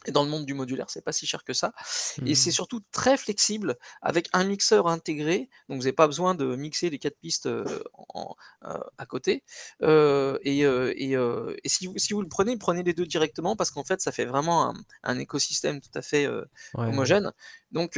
Et 0.05 0.11
dans 0.11 0.23
le 0.25 0.29
monde 0.29 0.45
du 0.45 0.53
modulaire, 0.53 0.89
c'est 0.89 1.01
pas 1.03 1.13
si 1.13 1.25
cher 1.25 1.43
que 1.45 1.53
ça. 1.53 1.71
Mmh. 2.17 2.27
Et 2.27 2.35
c'est 2.35 2.51
surtout 2.51 2.81
très 2.91 3.15
flexible 3.15 3.77
avec 4.01 4.27
un 4.33 4.43
mixeur 4.43 4.87
intégré. 4.87 5.49
Donc 5.69 5.77
vous 5.77 5.83
n'avez 5.83 5.93
pas 5.93 6.07
besoin 6.07 6.35
de 6.35 6.55
mixer 6.57 6.89
les 6.89 6.99
quatre 6.99 7.17
pistes 7.19 7.45
euh, 7.45 7.63
en- 8.09 8.35
euh, 8.65 8.77
à 8.97 9.05
côté. 9.05 9.43
Euh, 9.81 10.37
et 10.41 10.59
et, 10.63 11.11
et 11.13 11.69
si, 11.69 11.87
vous, 11.87 11.97
si 11.97 12.13
vous 12.13 12.21
le 12.21 12.27
prenez, 12.27 12.57
prenez 12.57 12.83
les 12.83 12.93
deux 12.93 13.05
directement 13.05 13.55
parce 13.55 13.71
qu'en 13.71 13.83
fait, 13.85 14.01
ça 14.01 14.11
fait 14.11 14.25
vraiment 14.25 14.69
un, 14.69 14.73
un 15.03 15.19
écosystème 15.19 15.79
tout 15.79 15.91
à 15.95 16.01
fait 16.01 16.27
Ouais. 16.27 16.43
homogène. 16.87 17.31
Donc 17.71 17.97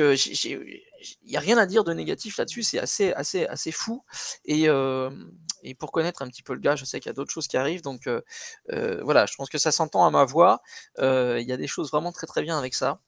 il 1.23 1.29
n'y 1.29 1.37
a 1.37 1.39
rien 1.39 1.57
à 1.57 1.65
dire 1.65 1.83
de 1.83 1.93
négatif 1.93 2.37
là-dessus. 2.37 2.63
C'est 2.63 2.79
assez, 2.79 3.13
assez, 3.13 3.45
assez 3.45 3.71
fou. 3.71 4.03
Et, 4.45 4.69
euh, 4.69 5.09
et 5.63 5.75
pour 5.75 5.91
connaître 5.91 6.21
un 6.21 6.27
petit 6.27 6.43
peu 6.43 6.53
le 6.53 6.59
gars, 6.59 6.75
je 6.75 6.85
sais 6.85 6.99
qu'il 6.99 7.09
y 7.09 7.11
a 7.11 7.13
d'autres 7.13 7.31
choses 7.31 7.47
qui 7.47 7.57
arrivent. 7.57 7.81
Donc 7.81 8.07
euh, 8.07 8.21
euh, 8.71 9.01
voilà, 9.03 9.25
je 9.25 9.35
pense 9.35 9.49
que 9.49 9.57
ça 9.57 9.71
s'entend 9.71 10.05
à 10.05 10.11
ma 10.11 10.25
voix. 10.25 10.61
Il 10.99 11.45
y 11.47 11.51
a 11.51 11.57
des 11.57 11.67
choses 11.67 11.91
vraiment 11.91 12.11
très 12.11 12.27
très 12.27 12.41
bien 12.41 12.57
avec 12.57 12.73
ça. 12.73 12.99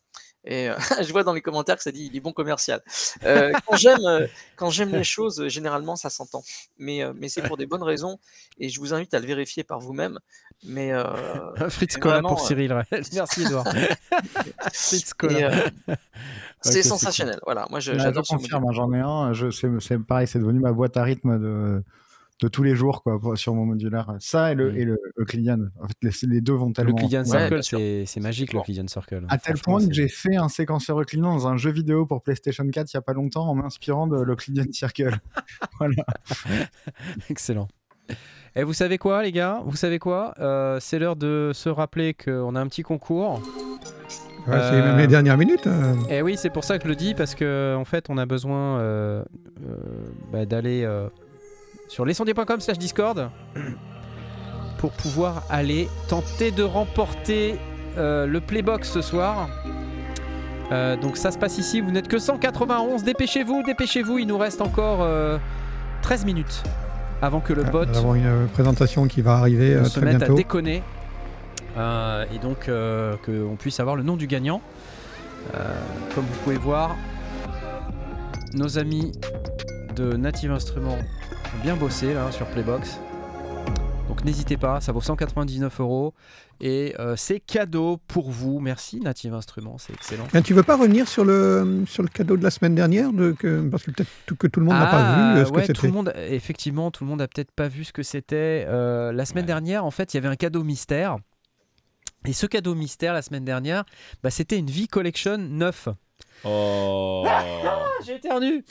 Et 0.50 0.70
euh, 0.70 0.76
je 1.06 1.12
vois 1.12 1.24
dans 1.24 1.34
les 1.34 1.42
commentaires 1.42 1.76
que 1.76 1.84
ça 1.84 1.92
dit 1.92 2.10
il 2.12 2.16
est 2.16 2.22
bon 2.22 2.32
commercial. 2.32 2.82
Euh, 3.24 3.52
quand 3.68 3.76
j'aime 3.76 4.06
euh, 4.06 4.28
quand 4.56 4.70
j'aime 4.70 4.92
les 4.94 5.04
choses, 5.04 5.48
généralement 5.50 5.96
ça 5.98 6.10
s'entend. 6.10 6.42
Mais, 6.78 7.04
euh, 7.04 7.12
mais 7.16 7.28
c'est 7.28 7.42
pour 7.42 7.58
des 7.58 7.66
bonnes 7.66 7.84
raisons. 7.84 8.18
Et 8.58 8.70
je 8.70 8.80
vous 8.80 8.94
invite 8.94 9.14
à 9.14 9.20
le 9.20 9.26
vérifier 9.28 9.64
par 9.64 9.80
vous-même. 9.80 10.20
Mais 10.64 10.94
euh, 10.94 11.04
Fritz 11.70 11.98
Cola 11.98 12.22
pour 12.22 12.40
Cyril. 12.40 12.74
ouais. 12.74 12.86
Merci 13.14 13.44
Edouard. 13.44 13.68
Fritz 14.72 15.14
Cola. 15.14 15.52
euh, 15.52 15.96
c'est 16.62 16.72
c'est 16.72 16.84
sensationnel. 16.84 17.40
Voilà, 17.44 17.68
moi 17.70 17.80
Ouais, 17.80 18.00
j'adore 18.00 18.24
hein, 18.32 18.72
j'en 18.72 18.94
ai 18.94 19.00
un. 19.00 19.34
Je, 19.34 19.52
c'est 19.52 20.00
pareil, 20.00 20.28
c'est 20.28 20.40
devenu 20.40 20.60
ma 20.60 20.72
boîte 20.72 20.96
à 20.98 21.04
rythme 21.04 21.40
de, 21.40 21.84
de 22.40 22.48
tous 22.48 22.62
les 22.64 22.76
jours 22.76 23.02
quoi, 23.04 23.20
sur 23.36 23.56
mon 23.56 23.66
modulaire. 23.66 24.14
Ça 24.20 24.52
et 24.52 24.56
le, 24.56 24.72
Mm. 24.72 24.78
et 24.78 24.86
le, 24.86 25.00
le. 25.16 25.72
En 25.82 25.88
fait, 25.88 25.96
les, 26.04 26.12
les 26.36 26.42
deux 26.42 26.54
vont 26.54 26.68
Le 26.68 26.74
tellement. 26.74 26.96
Clidian 26.96 27.22
Ouais, 27.22 27.26
Circle, 27.26 27.64
sûr. 27.64 27.80
c'est 27.80 28.04
c'est 28.06 28.20
magique 28.20 28.54
le 28.54 28.62
Clidian 28.62 28.88
Circle. 28.88 29.26
À 29.30 29.38
tel 29.38 29.58
point 29.58 29.86
que 29.86 29.94
j'ai 29.94 30.08
fait 30.08 30.36
un 30.36 30.48
séquenceur 30.50 30.98
reclinant 30.98 31.34
dans 31.36 31.48
un 31.48 31.58
jeu 31.58 31.72
vidéo 31.72 32.06
pour 32.06 32.22
PlayStation 32.22 32.68
4 32.68 32.94
il 32.94 32.96
y 32.96 32.98
a 32.98 33.02
pas 33.02 33.14
longtemps 33.14 33.48
en 33.50 33.56
m'inspirant 33.56 34.08
de 34.08 34.22
l'Euclidean 34.22 34.72
Circle. 34.72 35.18
voilà. 35.80 36.04
Excellent. 37.30 37.68
Et 38.56 38.64
vous 38.64 38.74
savez 38.74 38.98
quoi, 38.98 39.22
les 39.24 39.32
gars? 39.32 39.62
Vous 39.66 39.76
savez 39.76 40.00
quoi? 40.00 40.34
Euh, 40.40 40.80
C'est 40.80 40.98
l'heure 41.00 41.16
de 41.16 41.52
se 41.54 41.70
rappeler 41.70 42.14
qu'on 42.14 42.56
a 42.56 42.62
un 42.62 42.68
petit 42.68 42.84
concours. 42.84 43.36
Ouais, 44.48 44.54
C'est 44.54 44.54
Euh, 44.76 44.84
même 44.86 44.98
les 44.98 45.08
dernières 45.08 45.38
minutes. 45.38 45.68
euh. 45.68 45.94
Et 46.10 46.22
oui, 46.22 46.36
c'est 46.38 46.50
pour 46.50 46.64
ça 46.64 46.78
que 46.78 46.84
je 46.86 46.90
le 46.90 46.96
dis, 46.96 47.14
parce 47.14 47.36
que 47.36 47.76
en 47.78 47.84
fait, 47.86 48.06
on 48.10 48.18
a 48.18 48.26
besoin 48.26 48.80
euh, 48.80 49.24
euh, 49.68 49.76
bah, 50.32 50.46
d'aller 50.46 50.84
euh, 50.86 51.10
sur 51.88 52.06
lescendier.com 52.06 52.60
slash 52.60 52.78
Discord 52.78 53.30
pour 54.78 54.92
pouvoir 54.92 55.44
aller 55.50 55.90
tenter 56.08 56.52
de 56.52 56.64
remporter 56.64 57.60
euh, 57.98 58.26
le 58.26 58.42
Playbox 58.42 58.92
ce 58.92 59.02
soir. 59.02 59.50
Euh, 60.72 60.98
donc 60.98 61.18
ça 61.18 61.32
se 61.32 61.38
passe 61.38 61.58
ici, 61.58 61.80
vous 61.82 61.92
n'êtes 61.92 62.08
que 62.08 62.20
191, 62.20 63.04
dépêchez-vous, 63.04 63.64
dépêchez-vous, 63.64 64.20
il 64.20 64.28
nous 64.28 64.38
reste 64.38 64.62
encore 64.62 65.00
euh, 65.02 65.38
13 66.02 66.26
minutes 66.26 66.64
avant 67.22 67.40
que 67.40 67.54
le 67.54 67.64
Ouais, 67.64 67.72
bot 67.72 67.86
Nous 67.86 67.98
avons 67.98 68.16
une 68.16 68.26
euh, 68.26 68.46
présentation 68.48 69.08
qui 69.08 69.22
va 69.22 69.38
arriver 69.38 69.74
euh, 69.74 69.82
on 69.82 69.86
se 69.86 70.00
très 70.00 70.14
mette 70.14 70.24
à 70.24 70.28
déconner. 70.30 70.84
Euh, 71.78 72.26
et 72.34 72.40
donc 72.40 72.68
euh, 72.68 73.16
qu'on 73.26 73.56
puisse 73.56 73.80
avoir 73.80 73.96
le 73.96 74.04
nom 74.04 74.18
du 74.18 74.28
gagnant. 74.28 74.62
Euh, 75.56 75.74
comme 76.14 76.26
vous 76.26 76.40
pouvez 76.44 76.58
voir, 76.58 76.96
nos 78.54 78.78
amis 78.78 79.12
de 79.96 80.18
Native 80.18 80.52
Instruments 80.52 80.98
bien 81.64 81.76
bossé 81.76 82.14
là 82.14 82.32
sur 82.32 82.46
Playbox. 82.48 83.00
Donc 84.08 84.24
n'hésitez 84.24 84.56
pas, 84.58 84.80
ça 84.80 84.92
vaut 84.94 85.02
199 85.02 85.80
euros 85.82 86.14
et 86.62 86.96
euh, 87.00 87.16
c'est 87.18 87.40
cadeau 87.40 87.98
pour 88.08 88.32
vous. 88.32 88.60
Merci 88.60 89.00
Native 89.02 89.34
Instruments, 89.34 89.78
c'est 89.78 89.94
excellent. 89.94 90.26
Tiens, 90.32 90.42
tu 90.42 90.54
veux 90.54 90.64
pas 90.64 90.78
revenir 90.78 91.08
sur 91.08 91.26
le, 91.26 91.84
sur 91.88 92.04
le 92.04 92.10
cadeau 92.10 92.38
de 92.38 92.44
la 92.44 92.50
semaine 92.50 92.74
dernière 92.74 93.12
de, 93.12 93.32
que, 93.34 93.62
Parce 93.70 93.84
que 93.84 93.92
peut-être 93.92 94.10
tout- 94.26 94.36
que 94.36 94.48
tout 94.48 94.60
le 94.62 94.66
monde 94.66 94.76
n'a 94.76 94.88
pas 94.88 95.14
vu 95.16 95.22
euh, 95.42 95.46
ce 95.46 95.52
Ah, 95.52 95.56
ouais, 95.56 95.62
que 95.68 95.68
tout 95.74 95.76
c'était. 95.82 95.88
le 95.88 95.94
monde, 95.94 96.14
effectivement, 96.30 96.90
tout 96.90 97.04
le 97.04 97.10
monde 97.10 97.22
a 97.22 97.28
peut-être 97.28 97.52
pas 97.52 97.68
vu 97.68 97.84
ce 97.84 97.92
que 97.94 98.04
c'était. 98.04 98.66
Euh, 98.68 99.12
la 99.12 99.26
semaine 99.26 99.44
Ouais. 99.44 99.48
dernière, 99.48 99.84
en 99.86 99.92
fait, 99.92 100.14
il 100.14 100.18
y 100.18 100.20
avait 100.20 100.30
un 100.30 100.36
cadeau 100.38 100.64
mystère. 100.64 101.18
Et 102.26 102.34
ce 102.34 102.46
cadeau 102.48 102.76
mystère, 102.76 103.14
la 103.14 103.22
semaine 103.22 103.46
dernière, 103.46 103.84
bah, 104.24 104.32
c'était 104.32 104.58
une 104.58 104.68
V-Collection 104.72 105.38
9. 105.38 105.90
Oh. 106.44 107.26
J'ai 108.06 108.16
éternu 108.16 108.64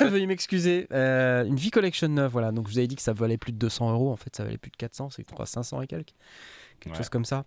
Veuillez 0.00 0.26
m'excuser. 0.26 0.86
Euh, 0.92 1.44
une 1.44 1.56
V-Collection 1.56 2.08
9, 2.08 2.30
voilà. 2.32 2.52
Donc, 2.52 2.66
je 2.68 2.72
vous 2.72 2.78
avais 2.78 2.86
dit 2.86 2.96
que 2.96 3.02
ça 3.02 3.12
valait 3.12 3.36
plus 3.38 3.52
de 3.52 3.58
200 3.58 3.92
euros. 3.92 4.10
En 4.12 4.16
fait, 4.16 4.34
ça 4.34 4.44
valait 4.44 4.58
plus 4.58 4.70
de 4.70 4.76
400, 4.76 5.10
c'est 5.10 5.24
quoi, 5.30 5.46
500 5.46 5.82
et 5.82 5.86
quelques 5.86 6.14
Quelque 6.80 6.92
Ouais. 6.94 6.98
chose 6.98 7.08
comme 7.08 7.24
ça. 7.24 7.44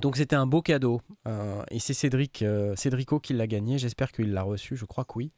Donc, 0.00 0.16
c'était 0.16 0.36
un 0.36 0.46
beau 0.46 0.62
cadeau. 0.62 1.00
Euh, 1.26 1.62
et 1.70 1.78
c'est 1.78 1.94
Cédric, 1.94 2.42
euh, 2.42 2.74
Cédrico 2.76 3.20
qui 3.20 3.32
l'a 3.32 3.46
gagné. 3.46 3.78
J'espère 3.78 4.12
qu'il 4.12 4.32
l'a 4.32 4.42
reçu. 4.42 4.76
Je 4.76 4.84
crois 4.84 5.04
que 5.04 5.12
oui. 5.16 5.32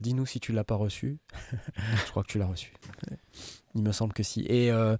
Dis-nous 0.00 0.24
si 0.26 0.40
tu 0.40 0.52
l'as 0.52 0.64
pas 0.64 0.76
reçu. 0.76 1.18
je 2.06 2.10
crois 2.10 2.22
que 2.22 2.28
tu 2.28 2.38
l'as 2.38 2.46
reçu. 2.46 2.72
Il 3.74 3.82
me 3.82 3.92
semble 3.92 4.12
que 4.14 4.22
si. 4.22 4.46
Et, 4.48 4.70
euh, 4.70 4.96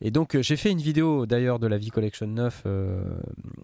et 0.00 0.10
donc, 0.10 0.34
euh, 0.36 0.42
j'ai 0.42 0.56
fait 0.56 0.70
une 0.70 0.80
vidéo 0.80 1.26
d'ailleurs 1.26 1.58
de 1.58 1.66
la 1.66 1.76
V 1.78 1.90
Collection 1.90 2.26
9 2.26 2.62
euh, 2.66 3.02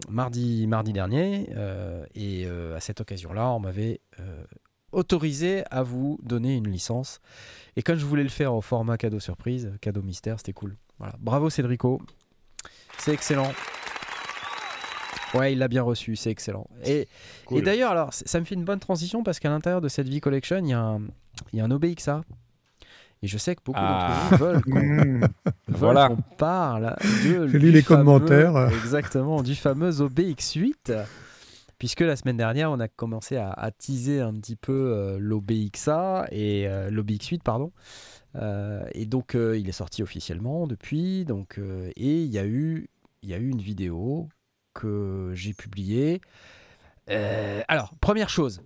mardi, 0.09 0.67
mardi 0.67 0.93
dernier. 0.93 1.49
euh, 1.57 2.05
et 2.15 2.45
euh, 2.47 2.77
à 2.77 2.81
cette 2.81 3.01
occasion-là, 3.01 3.51
on 3.51 3.61
m'avait 3.61 4.01
autorisé 4.93 5.65
à 5.71 5.83
vous 5.83 6.19
donner 6.23 6.55
une 6.57 6.69
licence. 6.69 7.21
Et 7.77 7.83
comme 7.83 7.97
je 7.99 8.05
voulais 8.07 8.23
le 8.23 8.29
faire 8.29 8.55
au 8.55 8.61
format 8.61 8.97
cadeau 8.97 9.19
surprise, 9.21 9.73
cadeau 9.81 10.03
mystère, 10.03 10.39
c'était 10.39 10.53
cool. 10.53 10.77
Voilà. 10.99 11.15
Bravo 11.19 11.51
Cédrico. 11.51 12.01
C'est 12.99 13.13
excellent. 13.13 13.51
Ouais, 15.35 15.53
il 15.53 15.59
l'a 15.59 15.67
bien 15.67 15.83
reçu, 15.83 16.15
c'est 16.15 16.31
excellent. 16.31 16.69
Et, 16.85 17.09
Cool. 17.47 17.59
et 17.59 17.63
d'ailleurs, 17.63 17.91
alors, 17.91 18.11
ça 18.13 18.39
me 18.39 18.45
fait 18.45 18.55
une 18.55 18.65
bonne 18.65 18.79
transition 18.79 19.25
parce 19.25 19.41
qu'à 19.41 19.49
l'intérieur 19.49 19.81
de 19.81 19.89
cette 19.89 20.09
V 20.09 20.21
Collection, 20.21 20.59
il 20.59 20.69
y, 20.69 20.73
a 20.73 20.79
un- 20.81 21.01
il 21.53 21.59
y 21.59 21.61
a 21.61 21.65
un 21.65 21.71
OBXA. 21.73 22.23
Et 23.25 23.27
je 23.27 23.39
sais 23.39 23.57
que 23.57 23.63
beaucoup 23.65 23.81
Ah. 23.83 24.29
d'entre 24.31 24.37
vous 24.37 24.45
veulent 24.45 24.63
qu'on 24.63 25.21
Voilà. 25.69 26.09
qu'on 26.09 26.17
parle 26.37 26.95
de 27.25 27.49
J'ai 27.49 27.59
lu 27.59 27.59
du 27.59 27.71
les 27.71 27.81
fameux- 27.81 28.05
commentaires. 28.05 28.69
Exactement, 28.85 29.43
du 29.43 29.55
fameux 29.55 29.91
OBX8. 29.91 31.07
Puisque 31.79 32.01
la 32.01 32.17
semaine 32.17 32.37
dernière, 32.37 32.71
on 32.71 32.81
a 32.81 32.89
commencé 32.89 33.37
à, 33.37 33.51
à 33.51 33.71
teaser 33.71 34.21
un 34.21 34.35
petit 34.35 34.57
peu 34.57 35.17
l'OBXA 35.19 36.27
et 36.31 36.69
euh, 36.69 36.91
l'OBX8, 36.91 37.41
pardon. 37.43 37.73
Euh, 38.37 38.85
et 38.93 39.07
donc, 39.07 39.35
euh, 39.35 39.57
il 39.59 39.69
est 39.71 39.73
sorti 39.73 40.03
officiellement 40.03 40.67
depuis. 40.67 41.25
Donc, 41.25 41.59
euh, 41.59 41.91
et 41.97 42.23
il 42.25 42.31
y, 42.31 42.39
a 42.39 42.45
eu, 42.45 42.89
il 43.23 43.31
y 43.31 43.35
a 43.35 43.39
eu 43.39 43.49
une 43.49 43.61
vidéo 43.63 44.29
que 44.75 45.31
j'ai 45.35 45.55
publiée. 45.55 46.21
Euh, 47.11 47.63
alors, 47.69 47.95
première 48.01 48.29
chose. 48.29 48.61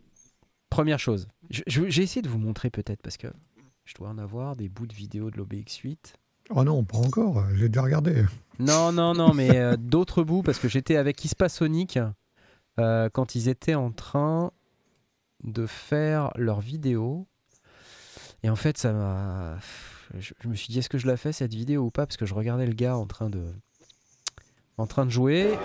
Première 0.71 0.99
chose. 0.99 1.29
J'ai 1.51 2.03
essayé 2.03 2.23
de 2.23 2.29
vous 2.29 2.39
montrer 2.39 2.71
peut-être 2.71 3.01
parce 3.03 3.17
que 3.17 3.29
je 3.89 3.95
dois 3.95 4.11
en 4.11 4.19
avoir 4.19 4.55
des 4.55 4.69
bouts 4.69 4.87
de 4.87 4.93
vidéo 4.93 5.31
de 5.31 5.39
l'OBX8. 5.39 5.97
Oh 6.51 6.63
non, 6.63 6.85
pas 6.85 6.99
encore. 6.99 7.43
J'ai 7.55 7.71
déjà 7.71 7.83
regardé. 7.83 8.23
Non, 8.59 8.93
non, 8.93 9.15
non, 9.15 9.33
mais 9.33 9.57
euh, 9.57 9.77
d'autres 9.79 10.23
bouts, 10.23 10.43
parce 10.43 10.59
que 10.59 10.69
j'étais 10.69 10.97
avec 10.97 11.25
Hispasonic 11.25 11.99
euh, 12.79 13.09
quand 13.11 13.35
ils 13.35 13.49
étaient 13.49 13.75
en 13.75 13.91
train 13.91 14.51
de 15.43 15.65
faire 15.65 16.31
leur 16.37 16.61
vidéo. 16.61 17.27
Et 18.43 18.51
en 18.51 18.57
fait, 18.57 18.77
ça 18.77 18.93
m'a. 18.93 19.57
Je, 20.19 20.35
je 20.39 20.49
me 20.49 20.55
suis 20.55 20.69
dit, 20.69 20.81
est-ce 20.81 20.91
que 20.91 20.99
je 20.99 21.07
la 21.07 21.17
fais 21.17 21.33
cette 21.33 21.55
vidéo 21.55 21.85
ou 21.85 21.91
pas? 21.91 22.07
Parce 22.07 22.19
que 22.19 22.27
je 22.27 22.35
regardais 22.35 22.67
le 22.67 22.75
gars 22.75 22.97
en 22.97 23.07
train 23.07 23.31
de, 23.31 23.55
en 24.77 24.87
train 24.87 25.07
de 25.07 25.11
jouer. 25.11 25.59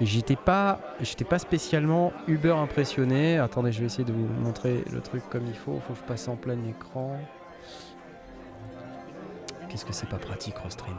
Et 0.00 0.06
j'étais 0.06 0.36
pas, 0.36 0.80
j'étais 1.00 1.24
pas 1.24 1.38
spécialement 1.38 2.12
Uber 2.28 2.50
impressionné. 2.50 3.38
Attendez, 3.38 3.72
je 3.72 3.80
vais 3.80 3.86
essayer 3.86 4.04
de 4.04 4.12
vous 4.12 4.26
montrer 4.26 4.84
le 4.92 5.00
truc 5.00 5.22
comme 5.30 5.46
il 5.46 5.54
faut. 5.54 5.80
Faut 5.80 5.94
que 5.94 6.00
je 6.00 6.04
passe 6.04 6.28
en 6.28 6.36
plein 6.36 6.62
écran. 6.68 7.18
Qu'est-ce 9.74 9.84
que 9.84 9.92
c'est 9.92 10.08
pas 10.08 10.18
pratique, 10.18 10.56
Rostream 10.58 10.94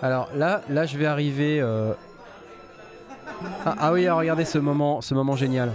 alors 0.00 0.28
là, 0.36 0.60
là, 0.68 0.86
je 0.86 0.96
vais 0.96 1.06
arriver. 1.06 1.58
euh, 1.60 1.92
Ah, 3.66 3.74
ah 3.80 3.92
oui, 3.92 4.06
alors, 4.06 4.18
regardez 4.20 4.44
ce 4.44 4.58
moment, 4.58 5.00
ce 5.00 5.12
moment 5.12 5.34
génial. 5.34 5.72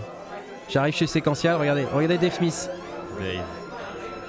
J'arrive 0.69 0.95
chez 0.95 1.07
Séquential, 1.07 1.57
regardez, 1.57 1.85
regardez 1.93 2.17
Dave 2.17 2.31
Smith. 2.31 2.69
Dave. 3.19 3.43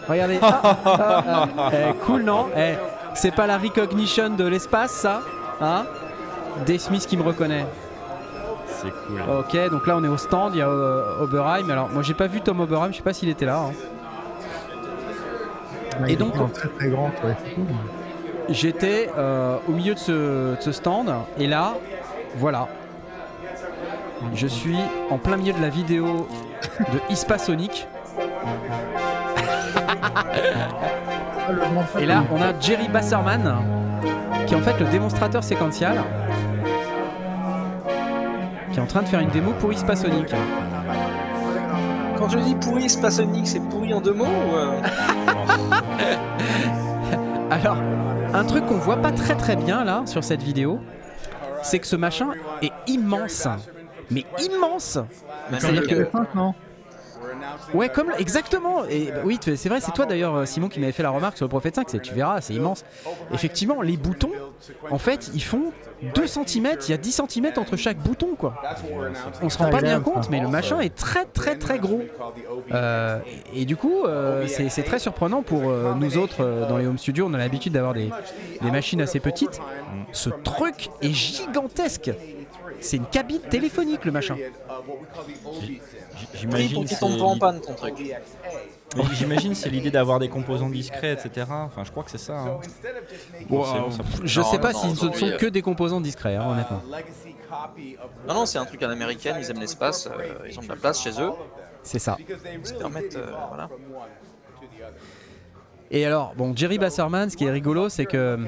Regardez. 0.09 0.39
Ah, 0.43 0.61
ah, 0.85 1.49
ah. 1.57 1.71
Eh, 1.73 1.95
cool, 2.05 2.25
non 2.25 2.49
Eh, 2.57 2.75
C'est 3.15 3.31
pas 3.37 3.47
la 3.47 3.57
recognition 3.57 4.31
de 4.31 4.45
l'espace, 4.49 4.91
ça 4.91 5.21
Hein 5.61 5.87
Dave 6.67 6.79
Smith 6.79 7.07
qui 7.07 7.17
me 7.17 7.23
reconnaît. 7.23 7.65
C'est 8.67 8.91
cool. 8.91 9.23
Ok, 9.39 9.71
donc 9.71 9.87
là 9.87 9.97
on 9.97 10.03
est 10.03 10.09
au 10.09 10.17
stand, 10.17 10.55
il 10.55 10.59
y 10.59 10.63
a 10.63 10.69
euh, 10.69 11.23
Oberheim. 11.23 11.71
Alors 11.71 11.89
moi 11.89 12.03
j'ai 12.03 12.15
pas 12.15 12.27
vu 12.27 12.41
Tom 12.41 12.59
Oberheim, 12.59 12.91
je 12.91 12.97
sais 12.97 13.03
pas 13.05 13.13
s'il 13.13 13.29
était 13.29 13.47
là. 13.47 13.59
hein. 13.61 13.73
Et 16.09 16.17
donc, 16.17 16.35
très 16.53 16.69
très 16.69 16.89
ouais. 16.89 17.37
J'étais 18.49 19.11
euh, 19.17 19.57
au 19.69 19.73
milieu 19.73 19.95
de 19.95 19.99
ce, 19.99 20.57
de 20.57 20.61
ce 20.61 20.73
stand 20.73 21.13
et 21.39 21.47
là, 21.47 21.75
voilà. 22.37 22.69
Je 24.35 24.47
suis 24.47 24.79
en 25.11 25.19
plein 25.19 25.37
milieu 25.37 25.53
de 25.53 25.61
la 25.61 25.69
vidéo 25.69 26.29
de 26.93 27.13
Hispasonic. 27.13 27.87
Et 32.01 32.07
là, 32.07 32.25
on 32.33 32.41
a 32.41 32.59
Jerry 32.59 32.89
Basserman 32.89 33.55
qui 34.47 34.55
est 34.55 34.57
en 34.57 34.63
fait 34.63 34.79
le 34.81 34.87
démonstrateur 34.87 35.45
séquential. 35.45 36.03
qui 38.73 38.79
est 38.79 38.83
en 38.83 38.87
train 38.87 39.03
de 39.03 39.09
faire 39.09 39.21
une 39.21 39.29
démo 39.29 39.53
pour 39.61 39.73
Hispasonic. 39.73 40.35
Quand 42.19 42.29
tu 42.29 42.41
dis 42.41 42.55
pourri 42.55 42.89
Spasonic, 42.89 43.47
c'est 43.47 43.61
pourri 43.61 43.93
en 43.93 44.01
deux 44.01 44.13
mots 44.15 44.25
ou 44.25 44.55
euh, 44.57 44.81
Alors, 47.51 47.77
un 48.33 48.45
truc 48.45 48.67
qu'on 48.67 48.77
voit 48.79 48.97
pas 48.97 49.13
très 49.13 49.35
très 49.35 49.57
bien 49.57 49.85
là 49.85 50.03
sur 50.07 50.25
cette 50.25 50.43
vidéo, 50.43 50.81
c'est 51.63 51.79
que 51.79 51.87
ce 51.87 51.97
machin 51.97 52.29
est 52.63 52.73
immense. 52.87 53.47
Mais 54.11 54.25
immense 54.43 54.99
C'est-à-dire 55.59 55.87
que- 55.87 56.09
non? 56.37 56.55
Ouais, 57.73 57.89
comme 57.89 58.13
exactement. 58.19 58.85
Et 58.85 59.11
bah, 59.11 59.21
oui, 59.25 59.39
c'est 59.43 59.69
vrai, 59.69 59.81
c'est 59.81 59.93
toi 59.93 60.07
d'ailleurs, 60.07 60.47
Simon, 60.47 60.69
qui 60.69 60.81
m'avait 60.81 60.93
fait 60.93 61.03
la 61.03 61.11
remarque 61.11 61.37
sur 61.37 61.45
le 61.45 61.51
Prophète 61.51 61.75
5. 61.77 61.89
C'est, 61.91 62.01
tu 62.01 62.15
verras, 62.15 62.41
c'est 62.41 62.55
immense. 62.55 62.85
Effectivement, 63.33 63.83
les 63.83 63.97
boutons, 63.97 64.33
en 64.91 64.99
fait, 64.99 65.31
ils 65.35 65.43
font 65.43 65.73
2 66.15 66.27
cm. 66.27 66.69
Il 66.87 66.91
y 66.91 66.95
a 66.95 66.97
10 66.97 67.23
cm 67.29 67.53
entre 67.57 67.77
chaque 67.77 67.99
bouton, 67.99 68.35
quoi. 68.37 68.63
On 69.43 69.49
se 69.49 69.59
rend 69.59 69.71
pas 69.71 69.81
bien 69.81 70.01
compte, 70.01 70.31
mais 70.31 70.41
le 70.41 70.49
machin 70.49 70.81
est 70.81 70.95
très 70.95 71.25
très 71.27 71.57
très 71.57 71.79
gros. 71.79 72.03
Euh, 72.73 73.19
et, 73.55 73.65
du 73.65 73.77
coup, 73.77 74.05
euh, 74.05 74.47
c'est, 74.47 74.83
très 74.83 74.99
surprenant 74.99 75.43
pour 75.43 75.69
euh, 75.69 75.95
nous 75.95 76.19
autres 76.19 76.41
euh, 76.41 76.69
dans 76.69 76.77
les 76.77 76.87
home 76.87 76.99
studios. 76.99 77.27
On 77.29 77.35
a 77.35 77.39
l'habitude 77.39 77.73
d'avoir 77.73 77.95
des 77.95 78.11
machines 78.63 79.01
assez 79.01 79.21
petites. 79.21 79.61
Ce 80.13 80.31
truc 80.31 80.91
est 81.03 81.13
gigantesque. 81.13 82.11
C'est 82.81 82.97
une 82.97 83.07
cabine 83.07 83.41
téléphonique, 83.41 84.05
le 84.05 84.13
machin. 84.13 84.37
J'imagine 86.35 86.87
c'est 86.87 86.99
tombe 86.99 87.19
pas 87.19 87.25
en 87.25 87.39
panne 87.39 87.61
ton 87.61 87.75
truc. 87.75 87.95
mais 88.97 89.03
j'imagine 89.15 89.55
c'est 89.55 89.69
l'idée 89.71 89.91
d'avoir 89.91 90.19
des 90.19 90.29
composants 90.29 90.69
discrets, 90.71 91.13
etc. 91.13 91.47
Enfin, 91.51 91.85
je 91.85 91.91
crois 91.91 92.03
que 92.05 92.11
c'est 92.11 92.19
ça. 92.19 92.39
hein. 92.39 92.61
Bon, 93.49 93.63
Forcément, 93.65 93.87
euh, 93.87 93.91
ça- 93.91 94.03
je 94.25 94.41
Non, 94.41 94.47
sais 94.51 94.59
pas 94.59 94.73
non, 94.73 94.79
si 94.79 94.97
ce 94.97 95.07
ne 95.07 95.13
sont 95.13 95.33
que 95.39 95.47
des 95.47 95.63
composants 95.63 96.01
discrets, 96.01 96.37
hein, 96.37 96.47
honnêtement. 96.49 96.83
Non, 98.29 98.35
non, 98.35 98.47
c'est 98.47 98.59
un 98.59 98.65
truc 98.65 98.83
à 98.83 98.89
l'américaine, 98.89 99.37
ils 99.39 99.51
aiment 99.51 99.61
l'espace, 99.61 100.07
euh, 100.07 100.47
ils 100.49 100.59
ont 100.59 100.63
de 100.63 100.69
la 100.69 100.77
place 100.77 101.03
chez 101.03 101.21
eux, 101.21 101.31
C'est 101.83 101.99
ça. 101.99 102.17
ils 102.19 102.67
se 102.67 102.75
permettent. 102.75 103.17
euh, 103.17 103.33
voilà. 103.49 103.69
Et 105.91 106.05
alors, 106.07 106.35
bon, 106.35 106.55
Jerry 106.57 106.79
Basserman, 106.79 107.31
ce 107.31 107.37
qui 107.37 107.45
est 107.45 107.51
rigolo, 107.51 107.89
c'est 107.89 108.07
que 108.07 108.39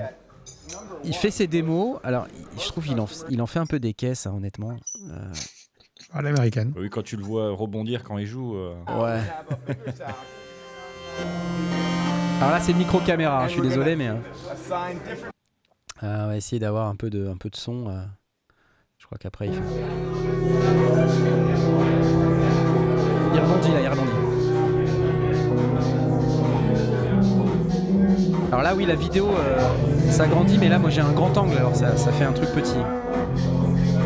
il 1.05 1.14
fait 1.14 1.30
ses 1.30 1.47
démos. 1.47 1.99
Alors, 2.03 2.26
je 2.59 2.66
trouve 2.68 2.84
qu'il 2.86 2.99
en, 3.01 3.07
il 3.30 3.40
en 3.42 3.47
fait 3.47 3.59
un 3.59 3.66
peu 3.66 3.78
des 3.78 3.94
caisses, 3.94 4.26
hein, 4.26 4.34
honnêtement. 4.36 4.76
Euh, 5.11 5.32
À 6.12 6.22
l'américaine. 6.22 6.72
Oui, 6.76 6.88
quand 6.90 7.03
tu 7.03 7.16
le 7.16 7.22
vois 7.24 7.51
rebondir 7.53 8.03
quand 8.05 8.18
il 8.18 8.26
joue. 8.26 8.57
euh, 8.57 8.74
ouais. 9.01 9.20
Alors 12.40 12.51
là, 12.51 12.61
c'est 12.61 12.72
le 12.72 12.78
micro 12.78 13.01
caméra. 13.01 13.42
hein, 13.44 13.49
je 13.49 13.53
suis 13.55 13.62
désolé, 13.62 13.97
mais 13.97 14.09
euh, 14.09 14.14
euh, 16.03 16.24
on 16.24 16.26
va 16.28 16.36
essayer 16.36 16.59
d'avoir 16.61 16.88
un 16.88 16.97
peu 16.97 17.09
de, 17.09 17.26
un 17.28 17.36
peu 17.36 17.49
de 17.49 17.57
son. 17.57 17.88
euh. 17.88 18.03
je 18.99 19.07
crois 19.07 19.16
qu'après, 19.18 19.47
il 19.49 19.55
fait. 19.55 19.61
Il 23.34 23.40
rebondit 23.40 23.72
là, 23.72 23.80
il 23.80 23.88
rebondit. 23.88 24.26
Alors 28.49 28.62
là, 28.62 28.74
oui, 28.74 28.86
la 28.86 28.94
vidéo 28.94 29.28
euh, 29.28 30.11
s'agrandit, 30.11 30.59
mais 30.59 30.68
là, 30.68 30.78
moi 30.78 30.90
j'ai 30.90 31.01
un 31.01 31.12
grand 31.12 31.36
angle, 31.36 31.57
alors 31.57 31.74
ça, 31.74 31.97
ça 31.97 32.12
fait 32.12 32.24
un 32.24 32.32
truc 32.32 32.49
petit. 32.51 32.76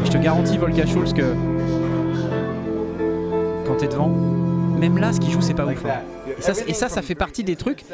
Je 0.04 0.10
te 0.10 0.18
garantis, 0.18 0.56
Volka 0.58 0.86
Schulz, 0.86 1.12
que 1.12 1.34
quand 3.66 3.76
t'es 3.76 3.86
devant, 3.88 4.08
même 4.08 4.98
là, 4.98 5.12
ce 5.12 5.20
qu'il 5.20 5.30
joue, 5.30 5.42
c'est 5.42 5.54
pas 5.54 5.66
ouf. 5.66 5.84
hein. 5.84 6.00
Et 6.38 6.40
ça, 6.42 6.54
ça, 6.54 6.88
ça 6.88 7.02
fait 7.02 7.14
partie 7.14 7.44
des 7.44 7.56
trucs. 7.56 7.84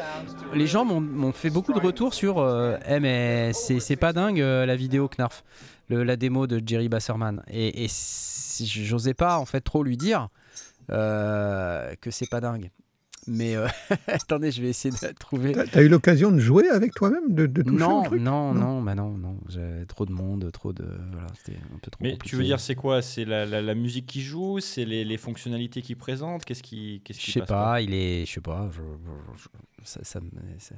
Les 0.53 0.67
gens 0.67 0.85
m'ont- 0.85 1.31
fait 1.33 1.49
beaucoup 1.49 1.73
de 1.73 1.79
retours 1.79 2.13
sur 2.13 2.39
euh, 2.39 2.77
Eh, 2.87 2.99
mais 2.99 3.51
c'est 3.53 3.95
pas 3.97 4.13
dingue 4.13 4.39
euh, 4.39 4.65
la 4.65 4.75
vidéo 4.75 5.09
Knarf, 5.09 5.43
la 5.89 6.15
démo 6.15 6.47
de 6.47 6.61
Jerry 6.65 6.87
Basserman. 6.87 7.43
Et, 7.51 7.87
j'osais 8.63 9.13
pas 9.13 9.37
en 9.37 9.45
fait 9.45 9.61
trop 9.61 9.83
lui 9.83 9.97
dire 9.97 10.29
euh, 10.91 11.93
que 12.01 12.09
c'est 12.09 12.29
pas 12.29 12.39
dingue. 12.39 12.71
Mais 13.27 13.55
euh, 13.55 13.67
attendez, 14.07 14.51
je 14.51 14.61
vais 14.61 14.69
essayer 14.69 14.93
de 14.93 15.13
trouver. 15.19 15.53
T'as 15.71 15.81
eu 15.81 15.89
l'occasion 15.89 16.31
de 16.31 16.39
jouer 16.39 16.69
avec 16.69 16.93
toi-même, 16.93 17.33
de, 17.33 17.45
de 17.45 17.61
toucher 17.61 17.75
Non, 17.77 18.01
au 18.01 18.05
truc 18.05 18.21
non, 18.21 18.53
Non. 18.53 18.75
non, 18.75 18.81
bah 18.81 18.95
non, 18.95 19.09
non. 19.17 19.37
J'avais 19.49 19.85
trop 19.85 20.05
de 20.05 20.11
monde, 20.13 20.49
trop 20.51 20.71
de. 20.73 20.85
Voilà, 21.11 21.27
c'était 21.35 21.57
un 21.57 21.77
peu 21.79 21.91
trop 21.91 22.01
Mais 22.03 22.11
compliqué. 22.13 22.29
tu 22.29 22.35
veux 22.37 22.43
dire, 22.43 22.59
c'est 22.59 22.75
quoi? 22.75 23.01
C'est 23.01 23.25
la, 23.25 23.45
la- 23.45 23.61
la 23.61 23.75
musique 23.75 24.05
qui 24.05 24.21
joue? 24.21 24.59
C'est 24.59 24.85
les, 24.85 25.03
les 25.03 25.17
fonctionnalités 25.17 25.81
qu'il 25.81 25.97
présente 25.97 26.45
Qu'est-ce 26.45 26.63
qui, 26.63 27.01
qu'est-ce 27.03 27.19
Je 27.19 27.25
qui 27.25 27.31
sais 27.33 27.39
passe 27.41 27.49
pas, 27.49 27.81
il 27.81 27.93
est. 27.93 28.25
Je 28.25 28.31
sais 28.33 28.41
pas. 28.41 28.69
Je, 28.71 28.77
je- 28.81 29.43
je- 29.43 29.49
ça, 29.89 29.99
ça 30.03 30.19
me. 30.21 30.29
c'est- 30.59 30.75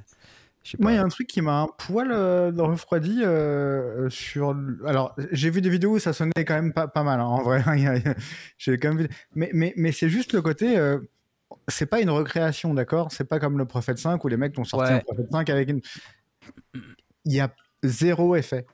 Je 0.64 0.70
sais 0.72 0.76
Moi, 0.80 0.92
il 0.92 0.96
y 0.96 0.98
a 0.98 1.04
un 1.04 1.08
truc 1.08 1.26
qui 1.28 1.40
m'a 1.42 1.60
un 1.62 1.68
poil 1.78 2.10
euh, 2.10 2.50
refroidi 2.56 3.20
euh, 3.22 4.10
sur. 4.10 4.56
Alors, 4.86 5.14
j'ai 5.32 5.50
vu 5.50 5.60
des 5.62 5.70
vidéos 5.70 5.94
où 5.94 5.98
ça 5.98 6.12
sonnait 6.12 6.32
quand 6.46 6.54
même 6.54 6.72
pas, 6.72 6.88
pas 6.88 7.02
mal, 7.04 7.20
hein, 7.20 7.24
en 7.24 7.42
vrai. 7.42 7.62
J'ai 8.58 8.76
quand 8.78 8.88
même 8.88 8.98
vu. 9.02 9.08
Mais, 9.34 9.50
mais, 9.54 9.72
mais 9.76 9.92
c'est 9.92 10.08
juste 10.10 10.32
le 10.32 10.42
côté. 10.42 10.76
euh, 10.76 10.98
c'est 11.68 11.86
pas 11.86 12.00
une 12.00 12.10
recréation, 12.10 12.74
d'accord? 12.74 13.10
C'est 13.12 13.24
pas 13.24 13.38
comme 13.38 13.58
le 13.58 13.64
Prophète 13.64 13.98
5 13.98 14.22
où 14.24 14.28
les 14.28 14.36
mecs 14.36 14.58
ont 14.58 14.64
sorti 14.64 14.90
Ouais. 14.92 14.98
un 14.98 15.00
Prophète 15.00 15.30
5 15.30 15.50
avec 15.50 15.68
une. 15.70 15.80
Il 17.24 17.32
y 17.34 17.40
a 17.40 17.50
zéro 17.82 18.34
effet. 18.36 18.66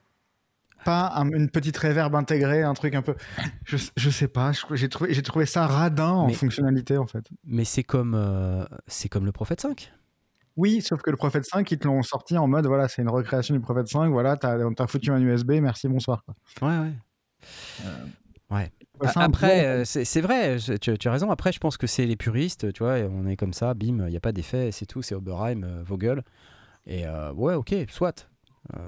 Pas 0.85 1.11
un- 1.17 1.29
une 1.31 1.51
petite 1.51 1.77
réverb 1.77 2.15
intégrée, 2.15 2.63
un 2.63 2.75
truc 2.75 2.95
un 2.95 3.03
peu. 3.03 3.17
Je, 3.65 3.77
je 3.97 4.11
sais 4.11 4.29
pas, 4.29 4.53
j'ai 4.73 4.89
trouvé, 4.89 5.13
j'ai 5.13 5.23
trouvé 5.23 5.45
ça 5.47 5.67
radin 5.67 6.11
en 6.11 6.27
Mais- 6.29 6.33
fonctionnalité 6.35 6.97
en 6.97 7.07
fait. 7.07 7.25
Mais 7.45 7.65
c'est 7.65 7.83
comme. 7.83 8.15
euh, 8.15 8.65
c'est 8.87 9.09
comme 9.09 9.25
le 9.27 9.33
Prophète 9.33 9.61
5. 9.61 9.93
Oui, 10.57 10.81
sauf 10.81 11.03
que 11.03 11.11
le 11.11 11.17
Prophète 11.17 11.45
5, 11.45 11.71
ils 11.73 11.79
te 11.79 11.87
l'ont 11.87 12.03
sorti 12.03 12.39
en 12.39 12.47
mode 12.47 12.67
voilà, 12.67 12.89
c'est 12.89 13.03
une 13.03 13.11
recréation 13.11 13.55
du 13.55 13.61
Prophète 13.61 13.89
5, 13.89 14.09
voilà, 14.11 14.37
t'as 14.37 14.57
t'as 14.75 14.87
foutu 14.87 15.11
un 15.11 15.21
USB, 15.21 15.53
merci, 15.61 15.89
bonsoir. 15.89 16.25
quoi. 16.25 16.35
Ouais, 16.69 16.79
ouais. 16.79 16.93
Ouais. 17.85 18.57
Ouais, 18.57 18.73
Après, 19.21 19.67
euh, 19.67 19.85
c'est 19.85 20.21
vrai, 20.21 20.57
tu, 20.81 20.97
tu 20.99 21.09
as 21.09 21.13
raison. 21.13 21.31
Après, 21.31 21.53
je 21.53 21.59
pense 21.59 21.77
que 21.77 21.87
c'est 21.87 22.07
les 22.07 22.17
puristes, 22.17 22.73
tu 22.73 22.83
vois, 22.83 22.99
et 22.99 23.05
on 23.05 23.27
est 23.27 23.37
comme 23.37 23.53
ça, 23.53 23.75
bim, 23.75 24.05
il 24.07 24.11
n'y 24.11 24.17
a 24.17 24.21
pas 24.21 24.33
d'effet, 24.33 24.71
c'est 24.73 24.87
tout, 24.87 25.03
c'est 25.03 25.15
Oberheim, 25.15 25.63
euh, 25.65 25.83
Vogel. 25.85 26.23
Et 26.87 27.07
euh, 27.07 27.33
ouais, 27.33 27.55
ok, 27.55 27.75
soit. 27.91 28.29
Euh, 28.77 28.81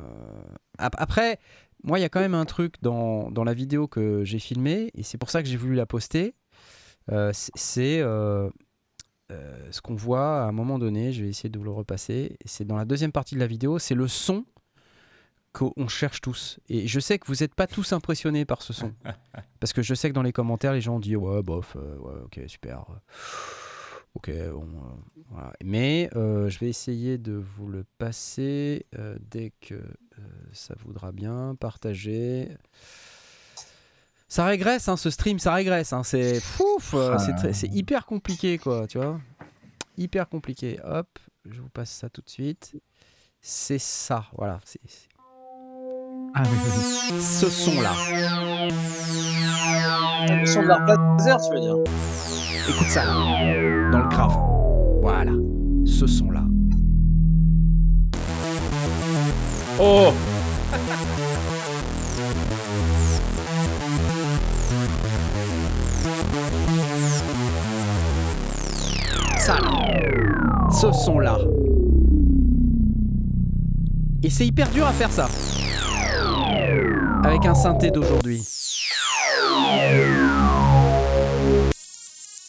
ap- 0.78 0.96
après, 0.98 1.38
moi, 1.84 1.98
il 1.98 2.02
y 2.02 2.04
a 2.04 2.08
quand 2.08 2.20
même 2.20 2.34
un 2.34 2.44
truc 2.46 2.74
dans, 2.82 3.30
dans 3.30 3.44
la 3.44 3.54
vidéo 3.54 3.86
que 3.88 4.24
j'ai 4.24 4.38
filmée, 4.38 4.90
et 4.94 5.02
c'est 5.02 5.18
pour 5.18 5.30
ça 5.30 5.42
que 5.42 5.48
j'ai 5.48 5.56
voulu 5.56 5.74
la 5.74 5.86
poster. 5.86 6.34
Euh, 7.10 7.30
c'est- 7.34 8.02
ce 9.70 9.80
qu'on 9.82 9.94
voit 9.94 10.42
à 10.42 10.46
un 10.46 10.52
moment 10.52 10.78
donné, 10.78 11.12
je 11.12 11.22
vais 11.22 11.28
essayer 11.28 11.50
de 11.50 11.58
vous 11.58 11.64
le 11.64 11.70
repasser. 11.70 12.36
C'est 12.46 12.64
dans 12.66 12.76
la 12.76 12.84
deuxième 12.86 13.12
partie 13.12 13.34
de 13.34 13.40
la 13.40 13.46
vidéo, 13.46 13.78
c'est 13.78 13.94
le 13.94 14.08
son 14.08 14.44
qu'on 15.58 15.88
cherche 15.88 16.20
tous. 16.20 16.58
Et 16.68 16.86
je 16.86 17.00
sais 17.00 17.18
que 17.18 17.26
vous 17.26 17.36
n'êtes 17.40 17.54
pas 17.54 17.66
tous 17.66 17.92
impressionnés 17.92 18.44
par 18.44 18.62
ce 18.62 18.72
son. 18.72 18.92
Parce 19.60 19.72
que 19.72 19.82
je 19.82 19.94
sais 19.94 20.08
que 20.08 20.14
dans 20.14 20.22
les 20.22 20.32
commentaires, 20.32 20.72
les 20.72 20.80
gens 20.80 20.96
ont 20.96 21.00
dit 21.00 21.16
ouais, 21.16 21.42
bof, 21.42 21.76
euh, 21.76 21.96
ouais, 21.98 22.20
ok, 22.24 22.40
super. 22.46 22.84
Ok, 24.14 24.30
bon. 24.30 24.62
euh, 24.62 25.22
voilà. 25.30 25.52
Mais 25.62 26.08
euh, 26.16 26.48
je 26.48 26.58
vais 26.60 26.68
essayer 26.68 27.18
de 27.18 27.32
vous 27.34 27.68
le 27.68 27.84
passer 27.98 28.86
dès 29.30 29.52
que 29.60 29.80
ça 30.52 30.74
voudra 30.78 31.12
bien. 31.12 31.54
Partager. 31.58 32.48
Ça 34.28 34.44
régresse, 34.44 34.88
hein, 34.88 34.96
ce 34.96 35.08
stream, 35.10 35.38
ça 35.38 35.54
régresse. 35.54 35.92
hein, 35.92 36.02
c'est 36.02 36.40
fouf, 36.40 36.94
Ah. 36.94 37.18
c'est 37.18 37.52
c'est 37.54 37.68
hyper 37.68 38.04
compliqué, 38.06 38.58
quoi, 38.58 38.86
tu 38.86 38.98
vois. 38.98 39.20
Hyper 39.96 40.28
compliqué. 40.28 40.78
Hop, 40.84 41.18
je 41.50 41.60
vous 41.60 41.70
passe 41.70 41.90
ça 41.90 42.08
tout 42.10 42.20
de 42.22 42.28
suite. 42.28 42.76
C'est 43.40 43.78
ça, 43.78 44.26
voilà. 44.36 44.60
c'est- 44.64 44.80
Ah, 46.34 46.42
oui, 46.44 46.56
vas-y. 46.64 47.22
Ce 47.22 47.48
son-là. 47.48 47.92
Le 50.30 50.46
son 50.46 50.62
de 50.62 50.68
laser, 50.68 51.38
tu 51.40 51.54
veux 51.54 51.60
dire 51.60 51.76
Écoute 52.68 52.88
ça, 52.88 53.04
là, 53.04 53.14
dans 53.90 53.98
le 54.00 54.08
grave. 54.08 54.36
Voilà, 55.00 55.32
ce 55.84 56.06
son-là. 56.06 56.42
Oh 59.80 60.12
Ça, 69.38 69.54
là. 69.54 70.68
Ce 70.70 70.92
son-là. 70.92 71.38
Et 74.22 74.30
c'est 74.30 74.46
hyper 74.46 74.68
dur 74.70 74.86
à 74.86 74.92
faire 74.92 75.10
ça. 75.10 75.26
Avec 77.24 77.44
un 77.46 77.54
synthé 77.54 77.90
d'aujourd'hui. 77.90 78.42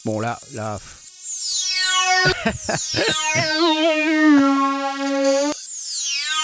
Bon, 0.04 0.20
là, 0.20 0.38
là. 0.54 0.78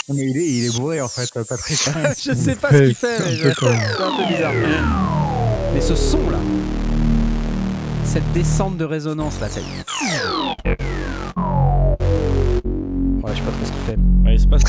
Mais 0.09 0.25
il 0.31 0.37
est, 0.37 0.47
il 0.49 0.65
est 0.67 0.77
bourré 0.79 1.01
en 1.01 1.09
fait, 1.09 1.29
Patrick. 1.45 1.79
je 2.23 2.33
sais 2.33 2.55
pas 2.55 2.71
ce 2.71 2.79
qu'il 2.79 2.95
fait, 2.95 3.19
mais 3.19 3.35
je- 3.37 3.43
c'est 3.43 3.67
un 4.03 4.17
peu 4.17 4.25
bizarre. 4.33 4.53
Mais 5.75 5.81
ce 5.81 5.97
son 5.97 6.31
là, 6.31 6.39
cette 8.05 8.33
descente 8.33 8.77
de 8.77 8.85
résonance 8.85 9.41
là, 9.41 9.49
c'est. 9.51 9.61
Ouais, 9.61 9.67
je 13.33 13.35
sais 13.35 13.43
pas 13.43 13.51
trop 13.51 13.65
ce 13.65 13.73
qu'il 13.73 13.81
fait. 13.85 13.99
Ouais, 14.25 14.35
il 14.35 14.41
se 14.41 14.47
passe. 14.47 14.63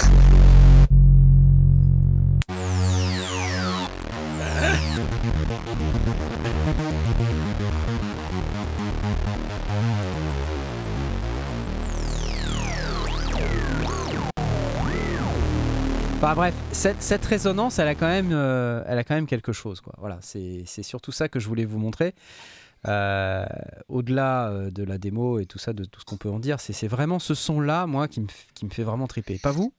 Enfin 16.20 16.34
bref, 16.34 16.56
cette, 16.72 17.04
cette 17.04 17.24
résonance, 17.24 17.78
elle 17.78 17.88
a 17.88 17.94
quand 17.94 18.08
même, 18.08 18.32
euh, 18.32 18.82
elle 18.88 18.98
a 18.98 19.04
quand 19.04 19.14
même 19.14 19.28
quelque 19.28 19.54
chose. 19.54 19.82
Quoi. 19.82 19.94
Voilà, 20.00 20.18
c'est 20.22 20.66
surtout 20.82 21.12
ça 21.12 21.30
que 21.30 21.40
je 21.40 21.48
voulais 21.48 21.64
vous 21.64 21.78
montrer. 21.78 22.16
Euh, 22.88 23.46
Au-delà 23.88 24.50
euh, 24.50 24.72
de 24.72 24.84
la 24.84 24.98
démo 24.98 25.38
et 25.38 25.46
tout 25.46 25.60
ça, 25.60 25.74
de 25.74 25.84
tout 25.86 26.00
ce 26.00 26.06
qu'on 26.06 26.18
peut 26.18 26.30
en 26.30 26.40
dire, 26.40 26.60
c'est 26.60 26.88
vraiment 26.88 27.20
ce 27.20 27.36
son-là, 27.36 27.86
moi, 27.86 28.08
qui 28.08 28.22
me, 28.22 28.26
f- 28.26 28.48
qui 28.56 28.66
me 28.66 28.72
fait 28.72 28.82
vraiment 28.82 29.06
triper. 29.06 29.38
Pas 29.38 29.52
vous? 29.52 29.72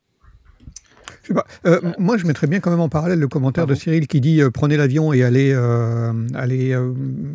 Je 1.22 1.28
sais 1.28 1.34
pas. 1.34 1.45
Euh, 1.66 1.80
moi, 1.99 2.16
je 2.18 2.24
mettrais 2.24 2.47
bien 2.47 2.61
quand 2.61 2.70
même 2.70 2.80
en 2.80 2.89
parallèle 2.89 3.18
le 3.18 3.28
commentaire 3.28 3.66
de 3.66 3.74
Cyril 3.74 4.07
qui 4.07 4.20
dit 4.20 4.41
euh, 4.41 4.51
prenez 4.51 4.76
l'avion 4.76 5.12
et 5.12 5.24
allez, 5.24 5.53
euh, 5.53 6.12
allez 6.34 6.76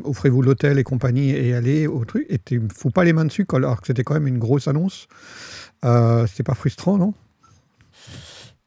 offrez-vous 0.05 0.41
l'hôtel 0.41 0.79
et 0.79 0.83
compagnie 0.83 1.31
et 1.31 1.53
allez 1.53 1.87
au 1.87 2.05
truc. 2.05 2.25
Et 2.29 2.39
tu 2.39 2.61
fous 2.73 2.89
pas 2.89 3.03
les 3.03 3.11
mains 3.11 3.25
dessus 3.25 3.45
alors 3.51 3.81
que 3.81 3.87
c'était 3.87 4.03
quand 4.05 4.13
même 4.13 4.27
une 4.27 4.39
grosse 4.39 4.69
annonce. 4.69 5.07
C'était 5.83 6.43
pas 6.43 6.55
frustrant, 6.55 6.97
non? 6.97 7.13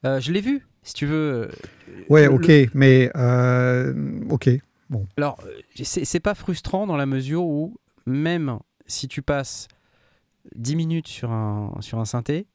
Euh, 0.05 0.21
Je 0.21 0.33
l'ai 0.33 0.41
vu, 0.41 0.65
si 0.83 0.95
tu 0.95 1.07
veux. 1.07 1.51
Ouais, 2.09 2.27
Le- 2.27 2.33
ok, 2.33 2.51
mais 2.75 3.11
euh, 3.17 4.21
ok. 4.31 4.51
Bon. 4.91 5.07
Alors, 5.17 5.39
euh, 5.45 5.83
c'est 5.83 6.21
pas 6.21 6.35
frustrant 6.35 6.87
dans 6.87 6.97
la 6.97 7.07
mesure 7.07 7.45
où, 7.45 7.75
même 8.07 8.59
si 8.87 9.09
tu 9.09 9.23
passes 9.23 9.69
10 10.55 10.77
minutes 10.77 11.09
sur 11.09 11.33
un, 11.33 11.75
sur 11.81 11.99
un 11.99 12.05
synthé, 12.05 12.47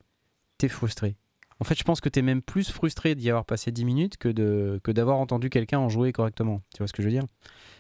t'es 0.58 0.70
frustré. 0.70 1.16
En 1.60 1.64
fait, 1.64 1.78
je 1.78 1.84
pense 1.84 2.02
que 2.02 2.10
t'es 2.10 2.24
même 2.24 2.42
plus 2.42 2.72
frustré 2.72 3.14
d'y 3.14 3.30
avoir 3.30 3.46
passé 3.46 3.72
10 3.72 3.86
minutes 3.86 4.18
que 4.18 4.30
de 4.30 4.80
que 4.84 4.92
d'avoir 4.92 5.18
entendu 5.18 5.50
quelqu'un 5.52 5.78
en 5.78 5.90
jouer 5.90 6.12
correctement. 6.12 6.62
Tu 6.74 6.80
vois 6.80 6.88
ce 6.88 6.94
que 6.94 7.04
je 7.04 7.08
veux 7.08 7.14
dire? 7.14 7.26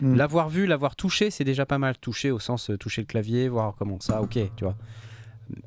Mm. 0.01 0.15
L'avoir 0.15 0.49
vu, 0.49 0.67
l'avoir 0.67 0.95
touché, 0.95 1.31
c'est 1.31 1.43
déjà 1.45 1.65
pas 1.65 1.79
mal. 1.79 1.97
Toucher 1.97 2.29
au 2.29 2.39
sens 2.39 2.69
euh, 2.69 2.77
toucher 2.77 3.01
le 3.01 3.07
clavier, 3.07 3.49
voir 3.49 3.75
comment 3.79 3.99
ça, 3.99 4.21
ok, 4.21 4.37
tu 4.55 4.63
vois. 4.63 4.75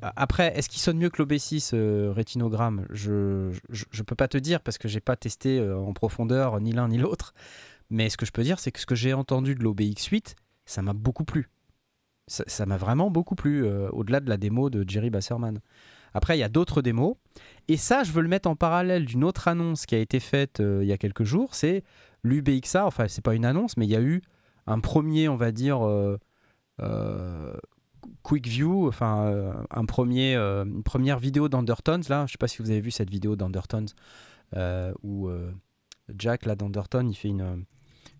Après, 0.01 0.57
est-ce 0.57 0.69
qu'il 0.69 0.79
sonne 0.79 0.97
mieux 0.97 1.09
que 1.09 1.21
l'OB6 1.21 1.71
euh, 1.73 2.11
rétinogramme 2.11 2.85
je, 2.89 3.51
je 3.69 4.03
peux 4.03 4.15
pas 4.15 4.27
te 4.27 4.37
dire 4.37 4.61
parce 4.61 4.77
que 4.77 4.87
j'ai 4.87 4.99
pas 4.99 5.15
testé 5.15 5.59
euh, 5.59 5.77
en 5.77 5.93
profondeur 5.93 6.59
ni 6.59 6.71
l'un 6.71 6.87
ni 6.87 6.97
l'autre. 6.97 7.33
Mais 7.89 8.09
ce 8.09 8.17
que 8.17 8.25
je 8.25 8.31
peux 8.31 8.43
dire, 8.43 8.59
c'est 8.59 8.71
que 8.71 8.79
ce 8.79 8.85
que 8.85 8.95
j'ai 8.95 9.13
entendu 9.13 9.55
de 9.55 9.63
l'OBX8, 9.63 10.35
ça 10.65 10.81
m'a 10.81 10.93
beaucoup 10.93 11.25
plu. 11.25 11.49
Ça 12.27 12.65
m'a 12.65 12.77
vraiment 12.77 13.11
beaucoup 13.11 13.35
plu, 13.35 13.65
euh, 13.65 13.87
au-delà 13.91 14.19
de 14.19 14.29
la 14.29 14.37
démo 14.37 14.71
de 14.71 14.83
Jerry 14.87 15.11
Basserman. 15.11 15.59
Après, 16.15 16.35
il 16.37 16.39
y 16.39 16.43
a 16.43 16.49
d'autres 16.49 16.81
démos. 16.81 17.15
Et 17.67 17.77
ça, 17.77 18.03
je 18.03 18.11
veux 18.11 18.21
le 18.21 18.27
mettre 18.27 18.49
en 18.49 18.55
parallèle 18.55 19.05
d'une 19.05 19.23
autre 19.23 19.47
annonce 19.47 19.85
qui 19.85 19.93
a 19.93 19.99
été 19.99 20.19
faite 20.19 20.59
euh, 20.59 20.79
il 20.81 20.87
y 20.87 20.93
a 20.93 20.97
quelques 20.97 21.23
jours. 21.23 21.53
C'est 21.53 21.83
l'UBXA. 22.23 22.85
Enfin, 22.85 23.07
c'est 23.07 23.23
pas 23.23 23.35
une 23.35 23.45
annonce, 23.45 23.77
mais 23.77 23.85
il 23.85 23.91
y 23.91 23.95
a 23.95 24.01
eu 24.01 24.21
un 24.65 24.79
premier, 24.79 25.29
on 25.29 25.35
va 25.35 25.51
dire, 25.51 25.79
quick 28.23 28.47
view, 28.47 28.87
enfin, 28.87 29.25
euh, 29.25 29.53
un 29.69 29.85
premier, 29.85 30.35
euh, 30.35 30.65
une 30.65 30.83
première 30.83 31.19
vidéo 31.19 31.49
d'Undertones. 31.49 32.03
Là, 32.09 32.25
je 32.25 32.33
sais 32.33 32.37
pas 32.37 32.47
si 32.47 32.61
vous 32.61 32.71
avez 32.71 32.81
vu 32.81 32.91
cette 32.91 33.09
vidéo 33.09 33.35
d'Undertones 33.35 33.89
euh, 34.55 34.93
où 35.03 35.29
Jack, 36.17 36.45
là, 36.45 36.55
d'Undertone, 36.55 37.09
il 37.09 37.15
fait 37.15 37.29
une, 37.29 37.65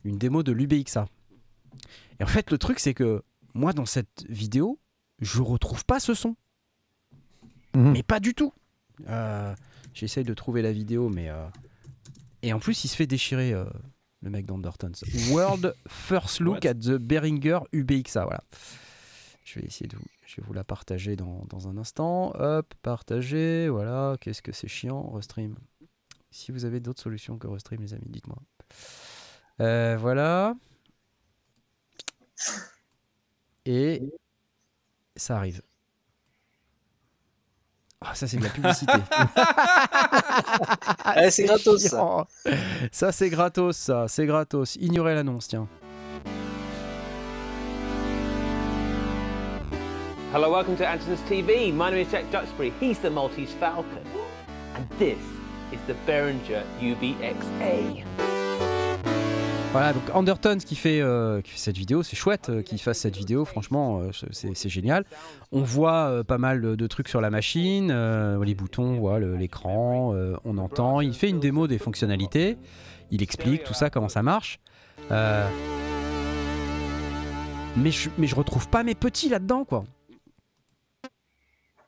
une 0.04 0.18
démo 0.18 0.44
de 0.44 0.52
l'UBXA. 0.52 1.08
Et 2.20 2.24
en 2.24 2.28
fait, 2.28 2.52
le 2.52 2.58
truc, 2.58 2.80
c'est 2.80 2.94
que 2.94 3.24
moi, 3.54 3.74
dans 3.74 3.86
cette 3.86 4.26
vidéo, 4.30 4.80
je 5.20 5.42
retrouve 5.42 5.86
pas 5.86 6.00
ce 6.00 6.14
son. 6.14 6.36
Mhm. 7.76 7.92
Mais 7.92 8.04
pas 8.04 8.20
du 8.20 8.34
tout. 8.34 8.54
J'essaye 9.94 10.24
de 10.24 10.34
trouver 10.34 10.62
la 10.62 10.72
vidéo, 10.72 11.10
mais. 11.10 11.30
Et 12.42 12.54
en 12.54 12.60
plus, 12.60 12.84
il 12.84 12.88
se 12.88 12.96
fait 12.96 13.08
déchirer, 13.08 13.54
le 14.22 14.30
mec 14.30 14.46
d'Undertones. 14.46 14.96
World 15.30 15.76
First 15.88 16.40
Look 16.40 16.64
What? 16.64 16.70
at 16.70 16.76
the 16.76 16.98
Behringer 16.98 17.60
UBXA. 17.72 18.24
Voilà. 18.24 18.42
Je 19.46 19.60
vais 19.60 19.68
essayer 19.68 19.88
de 19.88 19.96
vous, 19.96 20.04
je 20.26 20.42
vais 20.42 20.48
vous 20.48 20.54
la 20.54 20.64
partager 20.64 21.16
dans, 21.16 21.46
dans 21.50 21.68
un 21.68 21.78
instant. 21.78 22.32
Hop, 22.36 22.74
partager. 22.82 23.70
Voilà. 23.70 24.18
Qu'est-ce 24.20 24.42
que 24.42 24.52
c'est 24.52 24.68
chiant, 24.68 25.08
Restream. 25.12 25.56
Si 26.32 26.52
vous 26.52 26.66
avez 26.66 26.80
d'autres 26.80 27.02
solutions 27.02 27.38
que 27.38 27.48
Restream, 27.48 27.80
les 27.80 27.94
amis, 27.94 28.10
dites-moi. 28.10 28.38
Euh, 29.62 29.96
voilà. 29.98 30.56
Et 33.66 34.02
ça 35.16 35.38
arrive. 35.38 35.62
Ah, 38.02 38.14
ça 38.16 38.28
c'est 38.28 38.38
de 38.38 38.44
la 38.44 38.50
publicité. 38.50 38.94
Ouais, 41.16 41.32
c'est 41.32 41.46
gratos, 41.46 41.82
ça. 41.84 42.28
Ça 42.92 43.12
c'est 43.12 43.30
gratos, 43.30 43.78
ça, 43.78 44.08
c'est 44.08 44.26
gratos. 44.26 44.76
Ignorez 44.76 45.16
l'annonce, 45.16 45.48
tiens. 45.48 45.68
Hello, 50.36 50.52
welcome 50.52 50.76
to 50.76 50.84
Anton's 50.86 51.22
TV. 51.30 51.72
My 51.72 51.90
name 51.90 52.06
is 52.06 52.12
Jack 52.12 52.30
Duxbury. 52.30 52.74
He's 52.82 53.00
the 53.00 53.10
Maltese 53.10 53.54
Falcon. 53.58 54.04
And 54.76 54.86
this 55.00 55.18
is 55.72 55.80
the 55.88 55.96
Behringer 56.06 56.62
UBXA. 56.82 58.04
Voilà, 59.72 59.94
donc 59.94 60.10
fait, 60.76 61.00
euh, 61.00 61.40
qui 61.40 61.52
fait 61.52 61.58
cette 61.58 61.78
vidéo, 61.78 62.04
c'est 62.04 62.18
chouette 62.18 62.50
euh, 62.50 62.62
qu'il 62.62 62.82
fasse 62.82 62.98
cette 63.00 63.16
vidéo, 63.16 63.46
franchement, 63.46 64.02
euh, 64.02 64.12
c'est 64.34 64.68
génial. 64.68 65.06
On 65.54 65.62
voit 65.62 66.22
pas 66.26 66.38
mal 66.38 66.60
de, 66.60 66.88
trucs 66.88 67.08
sur 67.08 67.22
la 67.22 67.30
machine, 67.30 67.94
les 68.44 68.56
boutons, 68.56 68.84
on 68.84 69.00
voit 69.00 69.20
le- 69.20 69.38
l'écran, 69.38 70.14
on 70.44 70.58
entend. 70.58 71.00
Il 71.00 71.14
fait 71.14 71.30
une 71.30 71.40
démo 71.40 71.68
des 71.68 71.78
fonctionnalités, 71.78 72.58
il 73.10 73.24
explique 73.24 73.64
tout 73.64 73.74
ça, 73.74 73.90
comment 73.90 74.10
ça 74.10 74.22
marche. 74.22 74.60
Mais, 77.78 77.92
je, 77.92 78.10
mais 78.18 78.28
je 78.28 78.36
retrouve 78.36 78.68
pas 78.68 78.84
mes 78.84 78.96
petits 78.96 79.30
là-dedans, 79.30 79.64
quoi. 79.64 79.86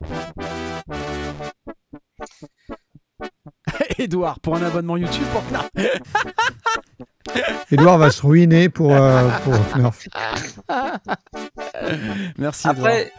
Edouard, 3.98 4.40
pour 4.40 4.56
un 4.56 4.62
abonnement 4.62 4.96
YouTube, 4.96 5.26
pour 5.32 5.42
Edouard 7.70 7.98
va 8.02 8.10
se 8.10 8.24
ruiner 8.24 8.68
pour, 8.68 8.92
euh, 8.94 9.28
pour 9.44 9.54
Nerf. 9.76 9.98
Merci. 12.38 12.68
Après, 12.68 13.12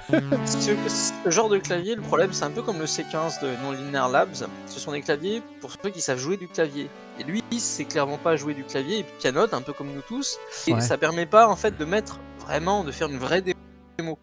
ce, 0.45 0.71
ce 0.87 1.29
genre 1.29 1.49
de 1.49 1.57
clavier, 1.57 1.95
le 1.95 2.01
problème, 2.01 2.31
c'est 2.33 2.45
un 2.45 2.51
peu 2.51 2.61
comme 2.61 2.79
le 2.79 2.85
C15 2.85 3.41
de 3.41 3.49
Non-Linear 3.63 4.09
Labs. 4.09 4.45
Ce 4.67 4.79
sont 4.79 4.91
des 4.93 5.01
claviers 5.01 5.41
pour 5.61 5.71
ceux 5.71 5.89
qui 5.89 6.01
savent 6.01 6.19
jouer 6.19 6.37
du 6.37 6.47
clavier. 6.47 6.89
Et 7.19 7.23
lui, 7.23 7.43
c'est 7.57 7.85
clairement 7.85 8.17
pas 8.17 8.35
jouer 8.35 8.53
du 8.53 8.63
clavier, 8.63 8.99
et 8.99 9.03
puis 9.03 9.13
pianote, 9.19 9.53
un 9.53 9.61
peu 9.61 9.73
comme 9.73 9.91
nous 9.93 10.01
tous. 10.07 10.37
Et 10.67 10.73
Ouais. 10.73 10.81
ça 10.81 10.97
permet 10.97 11.25
pas, 11.25 11.47
en 11.47 11.55
fait, 11.55 11.77
de 11.77 11.85
mettre 11.85 12.19
vraiment, 12.39 12.83
de 12.83 12.91
faire 12.91 13.09
une 13.09 13.17
vraie 13.17 13.41
démo. 13.41 14.17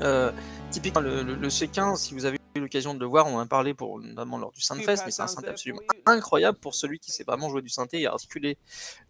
Euh, 0.00 0.32
typiquement, 0.70 1.00
le, 1.00 1.22
le- 1.22 1.36
le 1.36 1.50
C15, 1.50 2.02
si 2.02 2.14
vous 2.14 2.24
avez 2.24 2.38
eu 2.56 2.60
l'occasion 2.60 2.94
de 2.94 3.00
le 3.00 3.06
voir, 3.06 3.26
on 3.26 3.36
en 3.36 3.40
a 3.40 3.46
parlé 3.46 3.74
pour, 3.74 4.00
notamment 4.00 4.38
lors 4.38 4.52
du 4.52 4.60
Soundfest, 4.60 5.02
mais 5.04 5.10
c'est 5.10 5.22
un 5.22 5.26
synthé 5.26 5.48
absolument 5.48 5.80
incroyable 6.06 6.58
pour 6.58 6.74
celui 6.74 6.98
qui 6.98 7.10
sait 7.12 7.24
vraiment 7.24 7.48
jouer 7.50 7.62
du 7.62 7.68
synthé 7.68 8.00
et 8.00 8.06
articuler 8.06 8.58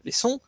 les 0.04 0.12
sons. 0.12 0.40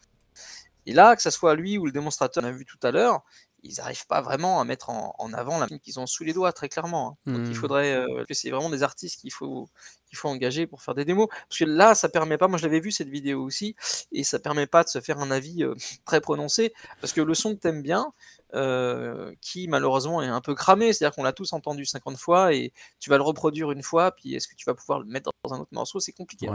Et 0.87 0.93
là, 0.95 1.17
que 1.17 1.23
ce 1.23 1.31
soit 1.31 1.55
lui 1.55 1.77
ou 1.79 1.87
le 1.87 1.93
démonstrateur, 1.93 2.43
on 2.43 2.47
a 2.47 2.51
vu 2.51 2.65
tout 2.65 2.79
à 2.83 2.91
l'heure, 2.91 3.21
ils 3.63 3.75
n'arrivent 3.77 4.07
pas 4.07 4.23
vraiment 4.23 4.61
à 4.61 4.65
mettre 4.65 4.89
en, 4.89 5.15
en 5.19 5.33
avant 5.35 5.55
la 5.55 5.65
machine 5.65 5.81
qu'ils 5.81 5.99
ont 6.01 6.07
sous 6.07 6.25
les 6.25 6.33
doigts, 6.33 6.53
très 6.53 6.69
clairement. 6.69 7.19
hein. 7.27 7.33
Donc 7.33 7.43
Hmm. 7.47 7.51
il 7.51 7.57
faudrait 7.57 7.93
euh, 7.95 8.25
que 8.25 8.33
c'est 8.33 8.51
vraiment 8.51 8.71
des 8.71 8.83
artistes 8.85 9.21
qu'il 9.21 9.33
faut, 9.33 9.69
qu'il 10.09 10.17
faut 10.17 10.29
engager 10.29 10.67
pour 10.67 10.81
faire 10.81 10.95
des 10.95 11.05
démos. 11.05 11.27
Parce 11.49 11.59
que 11.59 11.65
là, 11.65 11.95
ça 11.95 12.09
permet 12.09 12.39
pas, 12.39 12.49
moi 12.49 12.57
je 12.59 12.63
l'avais 12.63 12.81
vu 12.81 12.91
cette 12.93 13.09
vidéo 13.09 13.43
aussi, 13.43 13.75
et 14.13 14.25
ça 14.25 14.39
permet 14.39 14.67
pas 14.67 14.85
de 14.85 14.89
se 14.89 15.01
faire 15.01 15.19
un 15.19 15.31
avis 15.31 15.63
euh, 15.65 15.75
très 16.07 16.21
prononcé, 16.21 16.73
parce 17.01 17.13
que 17.13 17.21
le 17.21 17.35
son 17.35 17.55
que 17.55 17.61
t'aimes 17.61 17.83
bien, 17.83 18.13
euh, 18.55 19.35
qui 19.41 19.69
malheureusement 19.69 20.23
est 20.23 20.27
un 20.29 20.41
peu 20.41 20.55
cramé, 20.55 20.93
c'est-à-dire 20.93 21.15
qu'on 21.15 21.23
l'a 21.23 21.33
tous 21.33 21.53
entendu 21.53 21.85
50 21.85 22.17
fois, 22.17 22.55
et 22.55 22.73
tu 22.99 23.11
vas 23.11 23.17
le 23.17 23.23
reproduire 23.23 23.71
une 23.71 23.83
fois, 23.83 24.13
puis 24.13 24.35
est-ce 24.35 24.49
que 24.49 24.55
tu 24.55 24.65
vas 24.65 24.75
pouvoir 24.75 25.01
le 25.01 25.07
mettre 25.07 25.31
dans 25.45 25.55
un 25.55 25.61
autre 25.61 25.73
morceau, 25.73 26.01
c'est 26.01 26.13
compliqué. 26.13 26.49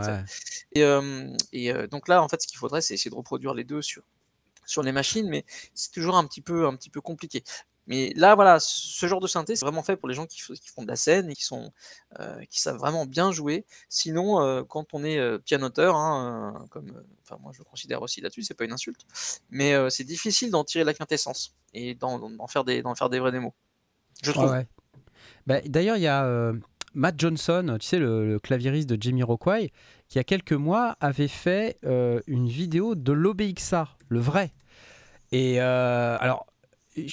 Et, 0.73 0.83
euh, 0.83 1.35
et, 1.51 1.71
euh, 1.71 1.87
donc 1.87 2.07
là, 2.07 2.23
en 2.23 2.27
fait, 2.27 2.41
ce 2.41 2.47
qu'il 2.47 2.57
faudrait, 2.57 2.81
c'est 2.81 2.95
essayer 2.95 3.11
de 3.11 3.15
reproduire 3.15 3.53
les 3.53 3.63
deux 3.63 3.81
sur, 3.81 4.03
sur 4.65 4.81
les 4.81 4.91
machines, 4.91 5.29
mais 5.29 5.45
c'est 5.73 5.91
toujours 5.91 6.15
un 6.15 6.25
petit 6.25 6.41
peu, 6.41 6.65
un 6.65 6.75
petit 6.75 6.89
peu 6.89 7.01
compliqué. 7.01 7.43
Mais 7.87 8.13
là, 8.15 8.35
voilà, 8.35 8.59
ce 8.59 9.05
genre 9.07 9.19
de 9.19 9.27
synthé, 9.27 9.55
c'est 9.55 9.65
vraiment 9.65 9.83
fait 9.83 9.97
pour 9.97 10.07
les 10.07 10.15
gens 10.15 10.25
qui, 10.25 10.39
font 10.41 10.83
de 10.83 10.87
la 10.87 10.95
scène 10.95 11.29
et 11.29 11.35
qui, 11.35 11.43
sont, 11.43 11.71
euh, 12.19 12.43
qui 12.49 12.61
savent 12.61 12.77
vraiment 12.77 13.05
bien 13.05 13.31
jouer. 13.31 13.65
Sinon, 13.89 14.41
euh, 14.41 14.63
quand 14.63 14.93
on 14.93 15.03
est 15.03 15.17
euh, 15.17 15.37
pianoteur, 15.37 15.95
hein, 15.95 16.65
comme, 16.69 17.03
enfin 17.23 17.37
moi 17.41 17.51
je 17.53 17.59
le 17.59 17.65
considère 17.65 18.01
aussi 18.01 18.21
là-dessus, 18.21 18.43
c'est 18.43 18.53
pas 18.53 18.63
une 18.65 18.73
insulte, 18.73 19.05
mais 19.49 19.73
c'est 19.89 20.05
difficile 20.05 20.49
d'en 20.49 20.63
tirer 20.63 20.83
la 20.83 20.93
quintessence 20.93 21.55
et 21.73 21.95
d'en 21.95 22.47
faire, 22.47 22.63
des- 22.63 22.81
d'en 22.81 22.95
faire 22.95 23.09
des 23.09 23.19
vraies 23.19 23.31
démos. 23.31 23.51
Je 24.23 24.31
trouve. 24.31 24.51
Ouais. 24.51 24.67
Bah, 25.45 25.59
D'ailleurs, 25.65 25.97
il 25.97 26.03
y 26.03 26.07
a 26.07 26.53
Matt 26.93 27.19
Johnson, 27.19 27.77
tu 27.81 27.87
sais, 27.87 27.99
le, 27.99 28.25
le 28.25 28.39
claviériste 28.39 28.87
de 28.89 29.01
Jamie 29.01 29.23
Rockway, 29.23 29.69
qui 30.07 30.15
il 30.15 30.17
y 30.17 30.19
a 30.19 30.23
quelques 30.23 30.53
mois 30.53 30.95
avait 31.01 31.27
fait 31.27 31.79
une 32.27 32.47
vidéo 32.47 32.95
de 32.95 33.11
l'OBXA, 33.11 33.89
le 34.07 34.19
vrai. 34.19 34.53
Et 35.33 35.59
euh, 35.59 36.15
alors, 36.19 36.45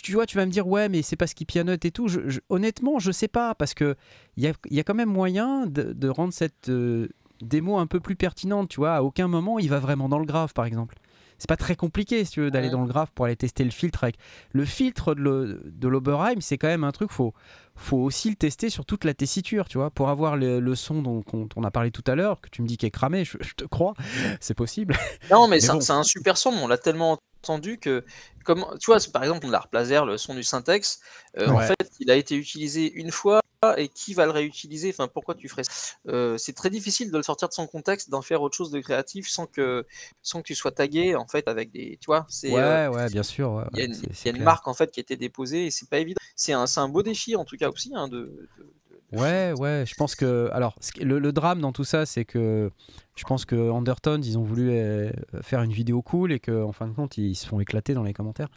tu 0.02 0.12
vois, 0.12 0.27
tu 0.27 0.36
vas 0.36 0.47
me 0.47 0.51
dire, 0.51 0.66
ouais, 0.69 0.89
mais 0.89 1.02
c'est 1.02 1.16
parce 1.16 1.35
qu'il 1.35 1.47
pianote 1.47 1.85
et 1.85 1.90
tout. 1.90 2.09
Je- 2.09 2.28
je- 2.28 2.40
honnêtement, 2.48 2.98
je 2.98 3.12
sais 3.12 3.28
pas, 3.28 3.55
parce 3.55 3.74
que 3.74 3.97
il 4.36 4.44
y 4.44 4.47
a, 4.48 4.52
y 4.70 4.81
a 4.81 4.85
quand 4.85 4.94
même 4.94 5.09
moyen 5.11 5.66
de, 5.66 5.93
de 5.93 6.09
rendre 6.09 6.32
cette 6.32 6.69
euh, 6.69 7.09
démo 7.43 7.78
un 7.78 7.86
peu 7.86 8.01
plus 8.01 8.16
pertinente, 8.16 8.69
tu 8.69 8.77
vois. 8.81 8.94
À 8.97 9.02
aucun 9.02 9.28
moment, 9.28 9.59
il 9.59 9.69
va 9.70 9.78
vraiment 9.78 10.09
dans 10.09 10.19
le 10.19 10.27
grave, 10.27 10.52
par 10.55 10.65
exemple. 10.66 10.97
c'est 11.39 11.48
pas 11.48 11.57
très 11.57 11.74
compliqué 11.77 12.23
si 12.27 12.32
tu 12.32 12.40
veux 12.43 12.51
d'aller 12.51 12.69
Ouais. 12.69 12.70
dans 12.70 12.82
le 12.82 12.86
graphe 12.89 13.11
pour 13.12 13.24
aller 13.24 13.36
tester 13.36 13.65
le 13.65 13.70
filtre 13.70 14.05
avec 14.05 14.16
le 14.52 14.65
filtre 14.66 15.15
de 15.15 15.89
l'Oberheim 15.89 16.40
c'est 16.40 16.59
quand 16.59 16.69
même 16.69 16.85
un 16.85 16.93
truc 16.93 17.11
faut 17.11 17.32
faut 17.77 17.97
aussi 17.97 18.28
le 18.28 18.36
tester 18.36 18.69
sur 18.69 18.85
toute 18.85 19.05
la 19.05 19.15
tessiture 19.15 19.66
tu 19.66 19.78
vois 19.78 19.90
pour 19.90 20.11
avoir 20.11 20.36
le, 20.36 20.61
le 20.61 20.74
son 20.74 21.01
dont, 21.01 21.23
dont 21.32 21.48
on 21.57 21.65
a 21.65 21.70
parlé 21.70 21.90
tout 21.90 22.05
à 22.07 22.15
l'heure 22.15 22.43
que 22.43 22.51
tu 22.51 22.61
me 22.61 22.66
dis 22.66 22.77
qu'il 22.77 22.86
est 22.89 22.90
cramé 22.90 23.24
je, 23.24 23.39
je 23.40 23.55
te 23.55 23.65
crois 23.65 23.94
c'est 24.40 24.52
possible 24.55 24.94
Non, 25.31 25.48
mais, 25.48 25.61
Mais 25.61 25.61
c'est 25.61 25.70
un- 25.70 25.78
bon. 25.78 25.81
c'est 25.81 25.93
un 25.93 26.02
super 26.02 26.36
son, 26.36 26.51
on 26.51 26.66
l'a 26.69 26.78
tellement 26.78 27.19
entendu 27.43 27.79
que, 27.79 28.05
comme, 28.45 28.65
tu 28.81 28.87
vois, 28.91 28.99
par 29.12 29.23
exemple, 29.25 29.47
on 29.47 29.53
a 29.53 29.67
Laser, 29.73 30.07
le 30.07 30.17
son 30.19 30.35
du 30.35 30.43
syntax, 30.45 31.01
euh, 31.39 31.51
en 31.51 31.61
Ouais. 31.61 31.62
fait, 31.62 31.77
il 32.01 32.11
a 32.11 32.17
été 32.17 32.37
utilisé 32.37 32.91
une 32.93 33.11
fois, 33.11 33.41
et 33.77 33.89
qui 33.89 34.15
va 34.15 34.25
le 34.25 34.31
réutiliser? 34.33 34.89
Enfin, 34.91 35.07
pourquoi 35.09 35.35
tu 35.35 35.49
ferais 35.49 35.65
ça? 35.65 35.73
Euh, 36.09 36.39
C'est 36.39 36.55
très 36.55 36.71
difficile 36.71 37.11
de 37.11 37.17
le 37.19 37.23
sortir 37.23 37.49
de 37.49 37.53
son 37.55 37.67
contexte, 37.67 38.09
d'en 38.11 38.23
faire 38.23 38.41
autre 38.43 38.57
chose 38.57 38.71
de 38.71 38.81
créatif 38.81 39.29
sans 39.29 39.47
que, 39.47 39.87
sans 40.23 40.41
que 40.43 40.47
tu 40.47 40.55
sois 40.55 40.73
tagué, 40.73 41.15
en 41.15 41.27
fait, 41.29 41.47
avec 41.49 41.71
des, 41.71 41.99
tu 42.01 42.07
vois, 42.07 42.27
c'est... 42.29 42.59
ouais 42.59 42.89
euh, 42.89 42.89
ouais 42.89 43.11
bien 43.11 43.23
sûr 43.23 43.53
ouais, 43.53 43.65
il 43.71 43.79
y 43.79 43.83
a 43.83 43.85
ouais, 43.85 43.87
une, 43.87 43.95
y 44.25 44.29
a 44.29 44.33
une 44.33 44.43
marque 44.43 44.67
en 44.69 44.75
fait 44.75 44.91
qui 44.91 45.01
a 45.01 45.03
été 45.03 45.17
déposée 45.17 45.67
et 45.67 45.71
c'est 45.71 45.89
pas 45.89 45.99
évident. 45.99 46.19
C'est 46.37 46.53
un, 46.53 46.65
un 46.77 46.89
beau 46.89 47.03
défi 47.03 47.37
en 47.37 47.45
tout 47.45 47.57
cas 47.57 47.71
aussi 47.71 47.93
hein, 47.95 48.09
de, 48.09 48.49
de- 48.57 48.75
Ouais, 49.12 49.53
ouais, 49.59 49.85
je 49.87 49.95
pense 49.97 50.15
que. 50.15 50.49
Alors, 50.53 50.77
le, 51.01 51.19
le 51.19 51.32
drame 51.32 51.61
dans 51.61 51.73
tout 51.73 51.85
ça, 51.85 52.07
c'est 52.07 52.24
que 52.24 52.70
je 53.16 53.24
pense 53.24 53.45
que 53.45 53.70
Undertones, 53.73 54.23
ils 54.24 54.39
ont 54.39 54.43
voulu 54.43 54.70
euh, 54.70 55.11
faire 55.43 55.62
une 55.62 55.73
vidéo 55.73 56.01
cool 56.01 56.31
et 56.32 56.39
qu'en 56.39 56.70
fin 56.73 56.87
de 56.87 56.93
compte, 56.93 57.19
ils 57.19 57.35
se 57.35 57.47
font 57.47 57.59
éclater 57.61 57.93
dans 57.95 58.03
les 58.05 58.12
commentaires. 58.12 58.49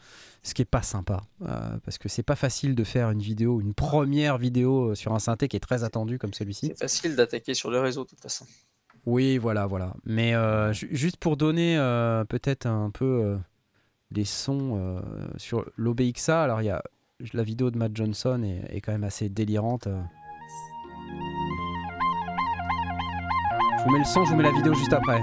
Ce 0.43 0.53
qui 0.53 0.61
est 0.61 0.65
pas 0.65 0.81
sympa. 0.83 1.21
euh, 1.41 1.77
parce 1.83 1.97
que 1.97 2.07
c'est 2.09 2.21
pas 2.23 2.35
facile 2.35 2.75
de 2.75 2.83
faire 2.83 3.09
une 3.09 3.21
vidéo, 3.21 3.61
une 3.61 3.73
première 3.73 4.37
vidéo 4.37 4.91
euh, 4.91 4.95
sur 4.95 5.13
un 5.13 5.19
synthé 5.19 5.47
qui 5.47 5.57
est 5.57 5.59
très 5.61 5.83
attendu 5.83 6.19
comme 6.19 6.33
celui-ci. 6.33 6.67
c'est 6.67 6.77
facile 6.79 7.15
d'attaquer 7.15 7.53
sur 7.55 7.71
le 7.71 7.79
réseau 7.79 8.03
de 8.03 8.09
toute 8.09 8.21
façon. 8.21 8.45
Oui, 9.05 9.37
voilà, 9.37 9.65
voilà. 9.65 9.93
Mais 10.05 10.33
euh, 10.35 10.71
ju- 10.71 10.89
juste 10.91 11.17
pour 11.17 11.35
donner 11.35 11.75
peut-être 12.29 12.67
un 12.67 12.89
peu 12.91 13.37
des 14.11 14.23
sons 14.25 15.01
sur 15.37 15.65
l'OBXA, 15.77 16.43
alors 16.43 16.61
il 16.61 16.65
y 16.65 16.69
a 16.69 16.81
la 17.33 17.43
vidéo 17.43 17.71
de 17.71 17.77
Matt 17.77 17.95
Johnson 17.95 18.43
est, 18.43 18.75
est 18.77 18.81
quand 18.81 18.91
même 18.91 19.03
assez 19.03 19.29
délirante. 19.29 19.87
Je 23.83 23.89
vous 23.89 23.93
mets 23.95 23.99
le 23.99 24.05
son, 24.05 24.23
je 24.23 24.29
vous 24.31 24.37
mets 24.37 24.43
la 24.43 24.51
vidéo 24.51 24.73
juste 24.73 24.93
après. 24.93 25.21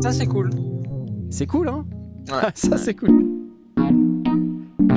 Ça 0.00 0.12
c'est 0.12 0.26
cool. 0.26 0.48
C'est 1.28 1.46
cool, 1.46 1.68
hein? 1.68 1.84
Ouais. 2.30 2.48
Ça, 2.54 2.78
c'est 2.78 2.94
cool. 2.94 3.43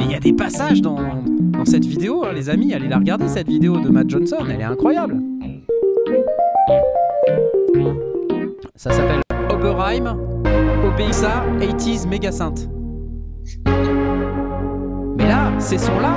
Il 0.07 0.13
y 0.13 0.15
a 0.15 0.21
des 0.21 0.31
passages 0.31 0.81
dans, 0.81 1.21
dans 1.25 1.65
cette 1.65 1.83
vidéo, 1.83 2.23
hein, 2.23 2.31
les 2.33 2.49
amis. 2.49 2.73
Allez 2.73 2.87
la 2.87 2.97
regarder, 2.97 3.27
cette 3.27 3.49
vidéo 3.49 3.77
de 3.77 3.89
Matt 3.89 4.09
Johnson. 4.09 4.37
Elle 4.49 4.61
est 4.61 4.63
incroyable. 4.63 5.21
Ça 8.75 8.91
s'appelle 8.91 9.19
Oberheim 9.49 10.17
OBXA 10.85 11.43
80s 11.59 12.07
Mega 12.07 12.31
Synth. 12.31 12.69
Mais 15.17 15.27
là, 15.27 15.51
ces 15.59 15.77
sons-là, 15.77 16.15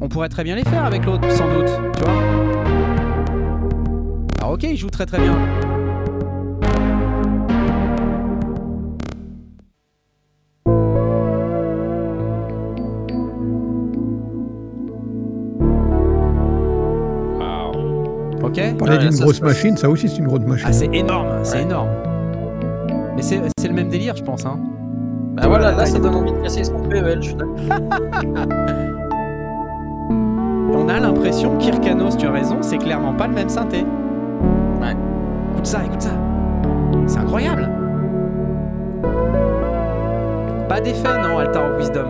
on 0.00 0.08
pourrait 0.08 0.28
très 0.28 0.44
bien 0.44 0.54
les 0.54 0.64
faire 0.64 0.84
avec 0.84 1.04
l'autre, 1.04 1.28
sans 1.32 1.52
doute. 1.52 1.72
Tu 1.96 2.04
vois 2.04 2.22
Alors, 4.38 4.52
ok, 4.52 4.62
il 4.62 4.76
joue 4.76 4.90
très 4.90 5.06
très 5.06 5.18
bien. 5.18 5.36
Ok 18.70 18.76
Parler 18.78 18.96
Ouais, 18.98 19.08
d'une 19.08 19.18
grosse 19.20 19.40
machine, 19.42 19.76
ça 19.76 19.88
aussi 19.88 20.08
c'est 20.08 20.18
une 20.18 20.26
grosse 20.26 20.40
machine. 20.40 20.66
Ah, 20.68 20.72
c'est 20.72 20.88
énorme, 20.92 21.28
c'est 21.42 21.56
Ouais. 21.58 21.62
énorme. 21.62 21.88
Mais 23.16 23.22
c'est 23.22 23.40
c'est 23.58 23.68
le 23.68 23.74
même 23.74 23.88
délire, 23.88 24.16
je 24.16 24.22
pense. 24.22 24.44
Hein. 24.46 24.58
Bah 25.34 25.44
voilà, 25.46 25.72
là 25.72 25.86
ça 25.86 25.98
donne 25.98 26.14
envie 26.14 26.32
de 26.32 26.38
casser 26.42 26.64
son 26.64 26.78
PEL, 26.88 27.18
je 27.20 27.28
suis 27.28 27.34
d'accord. 27.34 27.56
On 30.74 30.88
a 30.88 30.98
l'impression 30.98 31.56
qu'Irkanos, 31.58 32.16
tu 32.16 32.26
as 32.26 32.30
raison, 32.32 32.56
c'est 32.60 32.78
clairement 32.78 33.12
pas 33.14 33.26
le 33.26 33.34
même 33.34 33.48
synthé. 33.48 33.84
Ouais. 34.80 34.96
Écoute 35.52 35.66
ça, 35.66 35.80
écoute 35.84 36.02
ça. 36.02 36.10
C'est 37.06 37.18
incroyable. 37.18 37.68
Pas 40.68 40.80
d'effet, 40.80 41.08
non, 41.22 41.38
Altar 41.38 41.64
of 41.72 41.78
Wisdom. 41.78 42.06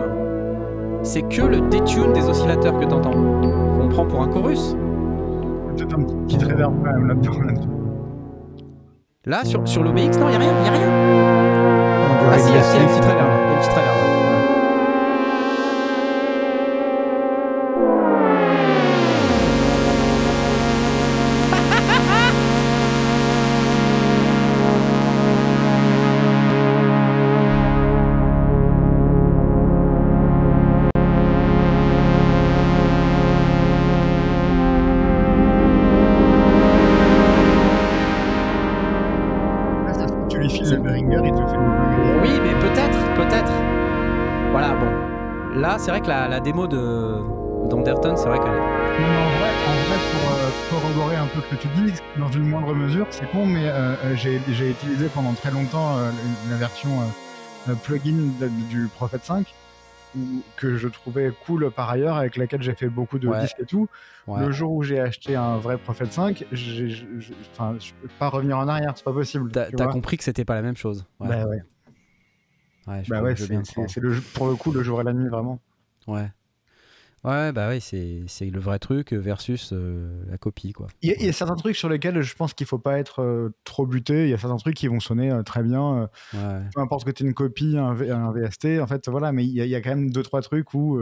C'est 1.03 1.23
que 1.23 1.41
le 1.41 1.59
détune 1.69 2.13
des 2.13 2.27
oscillateurs 2.29 2.79
que 2.79 2.85
t'entends. 2.85 3.11
On 3.81 3.89
prend 3.89 4.05
pour 4.05 4.21
un 4.21 4.27
chorus. 4.27 4.75
Peut-être 5.75 5.95
un 5.95 6.03
petit 6.03 6.37
petit 6.37 6.45
reverb 6.45 6.73
quand 6.83 6.91
même 6.91 7.07
là-dedans. 7.07 7.41
là-dedans. 7.41 7.69
Là, 9.25 9.45
sur, 9.45 9.67
sur 9.67 9.83
l'OBX, 9.83 10.17
non, 10.19 10.29
y 10.29 10.35
a 10.35 10.37
rien, 10.37 10.51
y 10.65 10.67
a 10.67 10.71
rien. 10.71 10.89
Ah 12.31 12.37
si, 12.37 12.49
de 12.49 12.55
y 12.55 12.57
a, 12.57 12.81
une 12.81 12.87
petite 12.87 13.03
réverb, 13.03 14.12
démo 46.43 46.67
de 46.67 47.21
d'Anderton, 47.69 48.15
c'est 48.17 48.27
vrai 48.27 48.37
qu'elle 48.39 48.47
est... 48.53 48.59
En 48.59 49.29
vrai, 49.39 49.51
en 49.67 49.75
vrai, 49.87 49.97
pour 50.11 50.31
euh, 50.31 50.49
corroborer 50.69 51.15
un 51.15 51.27
peu 51.27 51.39
ce 51.41 51.55
que 51.55 51.61
tu 51.61 51.67
dis, 51.69 51.93
dans 52.19 52.29
une 52.29 52.49
moindre 52.49 52.73
mesure, 52.75 53.07
c'est 53.09 53.29
con, 53.31 53.45
mais 53.45 53.65
euh, 53.67 53.95
euh, 54.03 54.15
j'ai 54.15 54.69
utilisé 54.69 55.07
pendant 55.07 55.33
très 55.33 55.49
longtemps 55.51 55.97
euh, 55.97 56.11
la 56.49 56.57
version 56.57 56.89
euh, 57.69 57.73
plugin 57.83 58.17
de- 58.41 58.49
du 58.69 58.89
Prophet 58.93 59.19
5, 59.23 59.51
où- 60.17 60.19
que 60.57 60.75
je 60.75 60.87
trouvais 60.89 61.31
cool 61.47 61.71
par 61.71 61.89
ailleurs, 61.89 62.17
avec 62.17 62.35
laquelle 62.35 62.61
j'ai 62.61 62.75
fait 62.75 62.89
beaucoup 62.89 63.17
de 63.17 63.27
Ouais. 63.29 63.41
disques 63.41 63.61
et 63.61 63.65
tout. 63.65 63.87
Ouais. 64.27 64.41
Le 64.45 64.51
jour 64.51 64.73
où 64.73 64.83
j'ai 64.83 64.99
acheté 64.99 65.35
un 65.37 65.57
vrai 65.57 65.77
Prophet 65.77 66.05
5, 66.05 66.45
j'ai- 66.51 66.89
je 66.89 67.05
je 67.19 67.31
peux 68.01 68.07
pas 68.19 68.27
revenir 68.27 68.57
en 68.57 68.67
arrière, 68.67 68.93
c'est 68.95 69.05
pas 69.05 69.13
possible. 69.13 69.49
T'as 69.51 69.69
vois. 69.71 69.87
compris 69.87 70.17
que 70.17 70.23
c'était 70.25 70.45
pas 70.45 70.55
la 70.55 70.61
même 70.61 70.77
chose. 70.77 71.05
Ouais, 71.21 71.29
Bah 71.29 71.45
ouais, 71.45 71.63
ouais, 72.87 73.03
bah 73.07 73.35
c'est 73.87 74.01
pour 74.33 74.47
le 74.47 74.55
coup 74.55 74.71
le 74.73 74.83
jour 74.83 74.99
et 74.99 75.03
la 75.05 75.13
nuit, 75.13 75.29
vraiment. 75.29 75.59
Ouais. 76.07 76.29
Ouais, 77.23 77.53
bah 77.53 77.69
oui, 77.69 77.79
c'est 77.79 78.49
le 78.49 78.59
vrai 78.59 78.79
truc 78.79 79.13
versus 79.13 79.69
euh, 79.71 80.25
la 80.29 80.37
copie, 80.37 80.73
quoi. 80.73 80.87
Il 81.01 81.09
y, 81.09 81.13
a- 81.13 81.15
il 81.21 81.25
y 81.25 81.29
a 81.29 81.33
certains 81.33 81.55
trucs 81.55 81.77
sur 81.77 81.87
lesquels 81.87 82.21
je 82.21 82.35
pense 82.35 82.53
qu'il 82.53 82.67
faut 82.67 82.79
pas 82.79 82.99
être 82.99 83.21
euh, 83.21 83.55
trop 83.63 83.85
buté. 83.87 84.25
Il 84.25 84.29
y 84.29 84.33
a 84.33 84.37
certains 84.37 84.57
trucs 84.57 84.75
qui 84.75 84.87
vont 84.89 84.99
sonner 84.99 85.31
euh, 85.31 85.41
très 85.41 85.63
bien. 85.63 86.09
Ouais. 86.33 86.61
peu 86.75 86.81
importe 86.81 87.05
que 87.05 87.11
tu 87.11 87.23
aies 87.23 87.27
une 87.27 87.33
copie, 87.33 87.77
un, 87.77 87.93
VST, 87.93 88.81
en 88.81 88.87
fait, 88.87 89.07
voilà, 89.07 89.31
mais 89.31 89.45
il 89.45 89.51
y, 89.51 89.61
a- 89.61 89.65
il 89.65 89.69
y 89.71 89.75
a 89.75 89.79
quand 89.81 89.91
même 89.91 90.11
deux, 90.11 90.21
trois 90.23 90.41
trucs 90.41 90.73
où, 90.73 90.99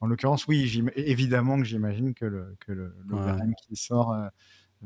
en 0.00 0.06
l'occurrence, 0.06 0.46
oui, 0.46 0.84
évidemment 0.94 1.58
que 1.58 1.64
j'imagine 1.64 2.14
que 2.14 2.26
le, 2.26 2.56
que 2.64 2.70
le, 2.70 2.94
le 3.08 3.14
Ouais. 3.16 3.20
Oberheim 3.22 3.54
qui 3.66 3.74
sort 3.74 4.14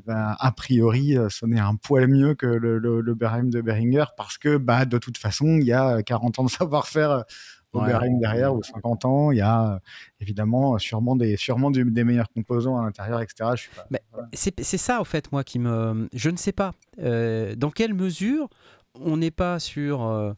va 0.06 0.32
a 0.38 0.52
priori 0.52 1.16
sonner 1.28 1.58
un 1.60 1.74
poil 1.74 2.06
mieux 2.08 2.34
que 2.34 2.46
le, 2.46 2.78
le, 2.78 3.02
de 3.02 3.60
Behringer 3.60 4.04
parce 4.16 4.38
que, 4.38 4.56
bah, 4.56 4.86
de 4.86 4.96
toute 4.96 5.18
façon, 5.18 5.58
il 5.58 5.64
y 5.66 5.72
a 5.72 6.02
40 6.02 6.38
ans 6.38 6.44
de 6.44 6.50
savoir-faire 6.50 7.24
au. 7.72 7.80
Oberheim 7.80 8.18
derrière 8.18 8.54
ou 8.54 8.62
50 8.62 9.04
ans, 9.04 9.30
il 9.30 9.38
y 9.38 9.40
a 9.40 9.74
euh, 9.74 9.78
évidemment 10.20 10.74
euh, 10.74 10.78
sûrement 10.78 11.16
des, 11.16 11.36
sûrement 11.36 11.70
des 11.70 12.04
meilleurs 12.04 12.28
composants 12.30 12.78
à 12.78 12.84
l'intérieur, 12.84 13.20
etc. 13.20 13.50
Je 13.56 13.60
suis 13.62 13.70
pas- 13.74 13.86
Mais 13.90 14.00
c'est 14.32 14.58
c'est 14.64 14.78
ça, 14.78 15.00
au 15.00 15.04
fait, 15.04 15.30
moi, 15.32 15.44
qui 15.44 15.58
me. 15.58 16.08
Je 16.14 16.30
ne 16.30 16.36
sais 16.36 16.52
pas. 16.52 16.72
euh, 17.00 17.54
dans 17.56 17.70
quelle 17.70 17.94
mesure 17.94 18.48
on 18.94 19.16
n'est 19.18 19.30
pas 19.30 19.58
sur. 19.58 20.02
euh, 20.04 20.32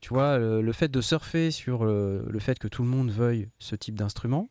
tu 0.00 0.10
vois, 0.10 0.38
le, 0.38 0.60
le 0.60 0.72
fait 0.72 0.88
de 0.90 1.00
surfer 1.00 1.50
sur 1.50 1.84
le 1.86 2.38
fait 2.38 2.58
que 2.58 2.68
tout 2.68 2.82
le 2.82 2.88
monde 2.88 3.10
veuille 3.10 3.48
ce 3.58 3.74
type 3.74 3.94
d'instrument. 3.98 4.50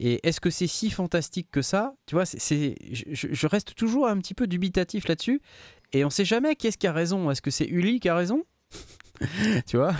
Et 0.00 0.26
est-ce 0.26 0.40
que 0.40 0.50
c'est 0.50 0.66
si 0.66 0.90
fantastique 0.90 1.48
que 1.52 1.62
ça? 1.62 1.94
Tu 2.06 2.16
vois, 2.16 2.26
c'est- 2.26 2.74
je, 2.92 3.28
je 3.30 3.46
reste 3.46 3.76
toujours 3.76 4.08
un 4.08 4.18
petit 4.18 4.34
peu 4.34 4.48
dubitatif 4.48 5.06
là-dessus. 5.06 5.40
Et 5.92 6.04
on 6.04 6.10
sait 6.10 6.24
jamais 6.24 6.56
qui 6.56 6.66
est-ce 6.66 6.76
qui 6.78 6.88
a 6.88 6.92
raison. 6.92 7.30
Est-ce 7.30 7.40
que 7.40 7.52
c'est 7.52 7.66
Uli 7.66 8.00
qui 8.00 8.08
a 8.08 8.16
raison? 8.16 8.42
Tu 9.68 9.76
vois? 9.76 9.94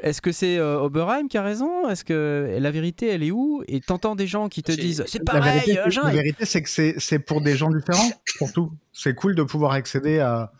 Est-ce 0.00 0.22
que 0.22 0.30
c'est 0.32 0.58
euh, 0.58 0.80
Oberheim 0.80 1.28
qui 1.28 1.36
a 1.38 1.42
raison? 1.42 1.88
Est-ce 1.88 2.04
que 2.04 2.56
la 2.60 2.70
vérité, 2.70 3.08
elle 3.08 3.22
est 3.22 3.30
où? 3.30 3.62
Et 3.68 3.80
t'entends 3.80 4.14
des 4.14 4.26
gens 4.26 4.48
qui 4.48 4.62
te 4.62 4.72
disent 4.72 5.04
c'est 5.06 5.18
La 5.18 5.24
pareil. 5.40 5.60
vérité, 5.60 5.78
euh, 5.80 6.02
la 6.04 6.10
vérité, 6.10 6.44
c'est 6.44 6.62
que 6.62 6.68
c'est 6.68 6.94
c'est 6.98 7.18
pour 7.18 7.40
des 7.40 7.56
gens 7.56 7.70
différents, 7.70 8.10
surtout. 8.26 8.72
C'est 8.92 9.14
cool 9.14 9.34
de 9.34 9.42
pouvoir 9.42 9.72
accéder 9.72 10.20
à. 10.20 10.52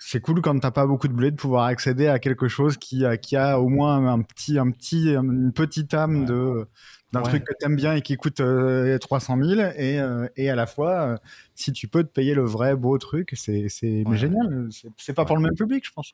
C'est 0.00 0.20
cool 0.20 0.40
quand 0.42 0.56
t'as 0.60 0.70
pas 0.70 0.86
beaucoup 0.86 1.08
de 1.08 1.12
blé 1.12 1.32
de 1.32 1.36
pouvoir 1.36 1.64
accéder 1.64 2.06
à 2.06 2.20
quelque 2.20 2.46
chose 2.46 2.76
qui 2.76 3.04
a, 3.04 3.16
qui 3.16 3.34
a 3.34 3.58
au 3.60 3.68
moins 3.68 4.06
un 4.06 4.22
petit, 4.22 4.56
un 4.56 4.70
petit, 4.70 5.08
une 5.14 5.52
petite 5.52 5.92
âme 5.92 6.24
de 6.24 6.66
d'un 7.12 7.22
Ouais. 7.22 7.28
truc 7.30 7.44
que 7.44 7.54
t'aimes 7.58 7.74
bien 7.74 7.94
et 7.94 8.02
qui 8.02 8.16
coûte 8.16 8.38
euh, 8.40 8.96
300 8.98 9.38
000 9.42 9.60
et, 9.76 9.98
euh, 9.98 10.28
et 10.36 10.50
à 10.50 10.54
la 10.54 10.66
fois 10.66 10.90
euh, 11.00 11.16
si 11.54 11.72
tu 11.72 11.88
peux 11.88 12.04
te 12.04 12.10
payer 12.12 12.34
le 12.34 12.44
vrai 12.44 12.76
beau 12.76 12.98
truc 12.98 13.30
c'est 13.34 13.70
c'est 13.70 14.04
mais 14.04 14.10
Ouais. 14.10 14.16
génial 14.18 14.68
c'est 14.70 14.88
c'est 14.98 15.14
pas 15.14 15.24
pour 15.24 15.34
le 15.36 15.42
même 15.42 15.54
public 15.54 15.84
je 15.86 15.90
pense 15.90 16.12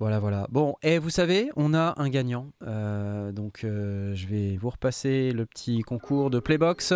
Voilà, 0.00 0.18
voilà. 0.18 0.46
Bon, 0.50 0.74
et 0.82 0.98
vous 0.98 1.10
savez, 1.10 1.50
on 1.56 1.72
a 1.72 1.94
un 1.98 2.08
gagnant. 2.08 2.48
Euh, 2.66 3.30
donc, 3.32 3.60
euh, 3.64 4.12
je 4.14 4.26
vais 4.26 4.56
vous 4.56 4.70
repasser 4.70 5.30
le 5.30 5.46
petit 5.46 5.82
concours 5.82 6.30
de 6.30 6.40
Playbox. 6.40 6.92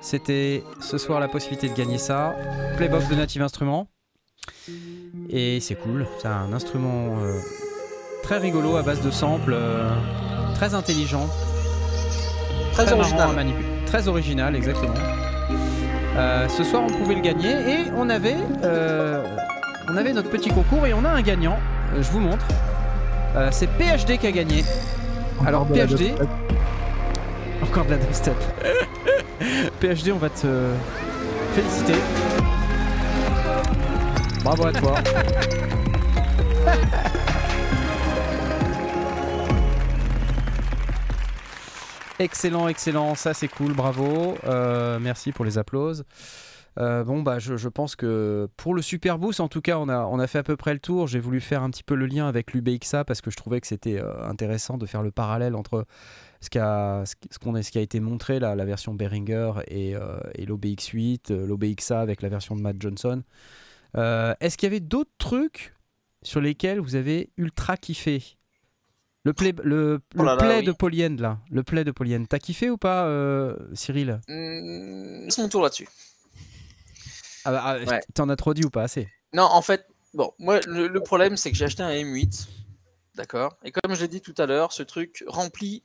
C'était 0.00 0.62
ce 0.80 0.98
soir 0.98 1.18
la 1.18 1.26
possibilité 1.28 1.68
de 1.68 1.74
gagner 1.74 1.98
ça. 1.98 2.34
Playbox 2.76 3.08
de 3.08 3.16
Native 3.16 3.42
Instruments. 3.42 3.88
Et 5.30 5.58
c'est 5.60 5.74
cool. 5.74 6.06
C'est 6.20 6.28
un 6.28 6.52
instrument 6.52 7.18
euh, 7.20 7.38
très 8.22 8.38
rigolo 8.38 8.76
à 8.76 8.82
base 8.82 9.00
de 9.02 9.10
samples, 9.10 9.56
très 10.54 10.74
intelligent, 10.74 11.26
Très, 12.72 12.92
original. 12.92 13.30
à 13.30 13.32
manipuler. 13.32 13.66
Très 13.86 14.06
original, 14.06 14.54
exactement. 14.54 14.94
Ce 16.48 16.64
soir, 16.64 16.84
on 16.84 16.92
pouvait 16.92 17.14
le 17.16 17.20
gagner 17.20 17.50
et 17.50 17.90
on 17.96 18.08
avait, 18.08 18.36
on 19.88 19.96
avait 19.96 20.12
notre 20.12 20.30
petit 20.30 20.50
concours 20.50 20.86
et 20.86 20.94
on 20.94 21.04
a 21.04 21.10
un 21.10 21.22
gagnant. 21.22 21.58
Euh, 21.94 22.02
je 22.02 22.10
vous 22.10 22.20
montre. 22.20 22.46
Euh, 23.36 23.48
c'est 23.52 23.66
PhD 23.66 24.18
qui 24.18 24.26
a 24.26 24.32
gagné. 24.32 24.64
Alors, 25.46 25.62
Encore 25.62 25.76
PhD. 25.76 26.14
Encore 27.62 27.84
de 27.84 27.90
la 27.90 27.96
dubstep. 27.98 28.34
PhD, 29.80 30.12
on 30.12 30.18
va 30.18 30.30
te 30.30 30.70
féliciter. 31.54 31.94
Bravo 34.42 34.66
à 34.66 34.72
toi. 34.72 34.94
Excellent, 42.18 42.66
excellent, 42.68 43.14
ça 43.14 43.34
c'est 43.34 43.48
cool, 43.48 43.74
bravo. 43.74 44.38
Euh, 44.46 44.98
merci 44.98 45.32
pour 45.32 45.44
les 45.44 45.58
applauses. 45.58 46.04
Euh, 46.78 47.04
bon, 47.04 47.22
bah, 47.22 47.38
je, 47.38 47.56
je 47.56 47.68
pense 47.68 47.96
que 47.96 48.48
pour 48.58 48.74
le 48.74 48.82
Super 48.82 49.18
Boost, 49.18 49.40
en 49.40 49.48
tout 49.48 49.62
cas, 49.62 49.78
on 49.78 49.88
a, 49.88 50.04
on 50.04 50.18
a 50.18 50.26
fait 50.26 50.38
à 50.38 50.42
peu 50.42 50.56
près 50.56 50.74
le 50.74 50.78
tour. 50.80 51.06
J'ai 51.06 51.18
voulu 51.20 51.40
faire 51.40 51.62
un 51.62 51.70
petit 51.70 51.82
peu 51.82 51.94
le 51.94 52.04
lien 52.06 52.28
avec 52.28 52.52
l'UBXA 52.52 53.04
parce 53.04 53.20
que 53.22 53.30
je 53.30 53.36
trouvais 53.36 53.60
que 53.60 53.66
c'était 53.66 53.98
euh, 53.98 54.22
intéressant 54.28 54.76
de 54.76 54.84
faire 54.86 55.02
le 55.02 55.10
parallèle 55.10 55.54
entre 55.56 55.86
ce, 56.40 56.50
qui 56.50 56.58
a, 56.58 57.04
ce, 57.06 57.14
qui- 57.16 57.28
qu'on 57.42 57.54
a, 57.54 57.62
ce 57.62 57.70
qui 57.70 57.78
a 57.78 57.80
été 57.80 57.98
montré, 58.00 58.38
là, 58.40 58.54
la 58.54 58.64
version 58.66 58.92
Behringer 58.94 59.52
et, 59.68 59.96
euh, 59.96 60.18
et 60.34 60.44
l'OBX8, 60.44 61.30
euh, 61.32 61.46
l'OBXA 61.46 62.00
avec 62.00 62.20
la 62.20 62.28
version 62.28 62.54
de 62.56 62.60
Matt 62.60 62.76
Johnson. 62.78 63.22
Euh, 63.96 64.34
Est-ce 64.40 64.58
qu'il 64.58 64.66
y 64.66 64.70
avait 64.72 64.80
d'autres 64.80 65.10
trucs 65.18 65.74
sur 66.22 66.40
lesquels 66.42 66.80
vous 66.80 66.94
avez 66.94 67.30
ultra 67.38 67.76
kiffé? 67.78 68.22
Le 69.24 69.32
play, 69.32 69.52
le, 69.64 70.00
Oh 70.18 70.22
là 70.22 70.34
le 70.34 70.36
là, 70.36 70.44
play 70.46 70.58
oui. 70.58 70.64
de 70.66 70.72
Polyend, 70.72 71.16
là. 71.20 71.38
Le 71.50 71.62
play 71.64 71.82
de 71.84 71.90
Polyend. 71.90 72.26
T'as 72.28 72.38
kiffé 72.38 72.70
ou 72.70 72.76
pas, 72.76 73.06
euh, 73.06 73.56
Cyril? 73.72 74.20
Hum, 74.28 75.26
C'est 75.30 75.40
mon 75.42 75.48
tour 75.48 75.62
là-dessus. 75.62 75.88
Ah, 77.46 77.52
bah, 77.52 77.62
ah, 77.64 77.78
Ouais. 77.90 78.00
T'en 78.14 78.28
as 78.28 78.36
trop 78.36 78.54
dit 78.54 78.64
ou 78.64 78.70
pas 78.70 78.82
assez? 78.82 79.08
Non, 79.32 79.44
en 79.44 79.62
fait, 79.62 79.86
bon, 80.14 80.32
moi, 80.38 80.60
le, 80.66 80.88
le 80.88 81.00
problème, 81.00 81.36
c'est 81.36 81.50
que 81.50 81.56
j'ai 81.56 81.64
acheté 81.66 81.82
un 81.82 81.90
M8. 81.90 82.46
D'accord? 83.14 83.56
Et 83.64 83.72
comme 83.72 83.94
je 83.94 84.00
l'ai 84.02 84.08
dit 84.08 84.20
tout 84.20 84.34
à 84.38 84.46
l'heure, 84.46 84.72
ce 84.72 84.82
truc 84.82 85.24
remplit 85.26 85.82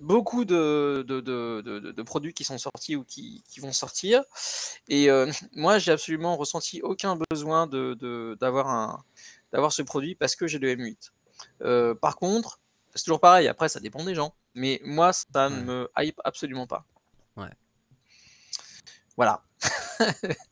beaucoup 0.00 0.44
de, 0.44 1.04
de, 1.06 1.20
de- 1.20 1.62
de- 1.64 1.78
de- 1.80 1.92
de 1.92 2.02
produits 2.02 2.32
qui 2.32 2.44
sont 2.44 2.58
sortis 2.58 2.96
ou 2.96 3.04
qui, 3.04 3.42
qui 3.48 3.60
vont 3.60 3.72
sortir. 3.72 4.22
Et 4.88 5.10
euh, 5.10 5.30
moi, 5.52 5.78
j'ai 5.78 5.92
absolument 5.92 6.36
ressenti 6.36 6.80
aucun 6.82 7.18
besoin 7.30 7.66
un, 8.68 8.98
d'avoir 9.52 9.72
ce 9.72 9.82
produit 9.82 10.14
parce 10.14 10.36
que 10.36 10.46
j'ai 10.46 10.58
le 10.58 10.74
M8. 10.74 11.10
Euh, 11.62 11.94
par 11.94 12.16
contre, 12.16 12.60
c'est 12.94 13.04
toujours 13.04 13.20
pareil, 13.20 13.46
après, 13.48 13.68
ça 13.68 13.80
dépend 13.80 14.04
des 14.04 14.14
gens. 14.14 14.34
Mais 14.54 14.80
moi, 14.84 15.12
ça 15.12 15.48
ne 15.50 15.62
me 15.62 15.90
hype 15.98 16.20
absolument 16.24 16.66
pas. 16.66 16.84
Ouais. 17.36 17.50
Voilà. 19.18 19.42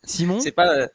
Simon 0.04 0.40
C'est 0.40 0.50
pas. 0.50 0.68
euh, 0.76 0.88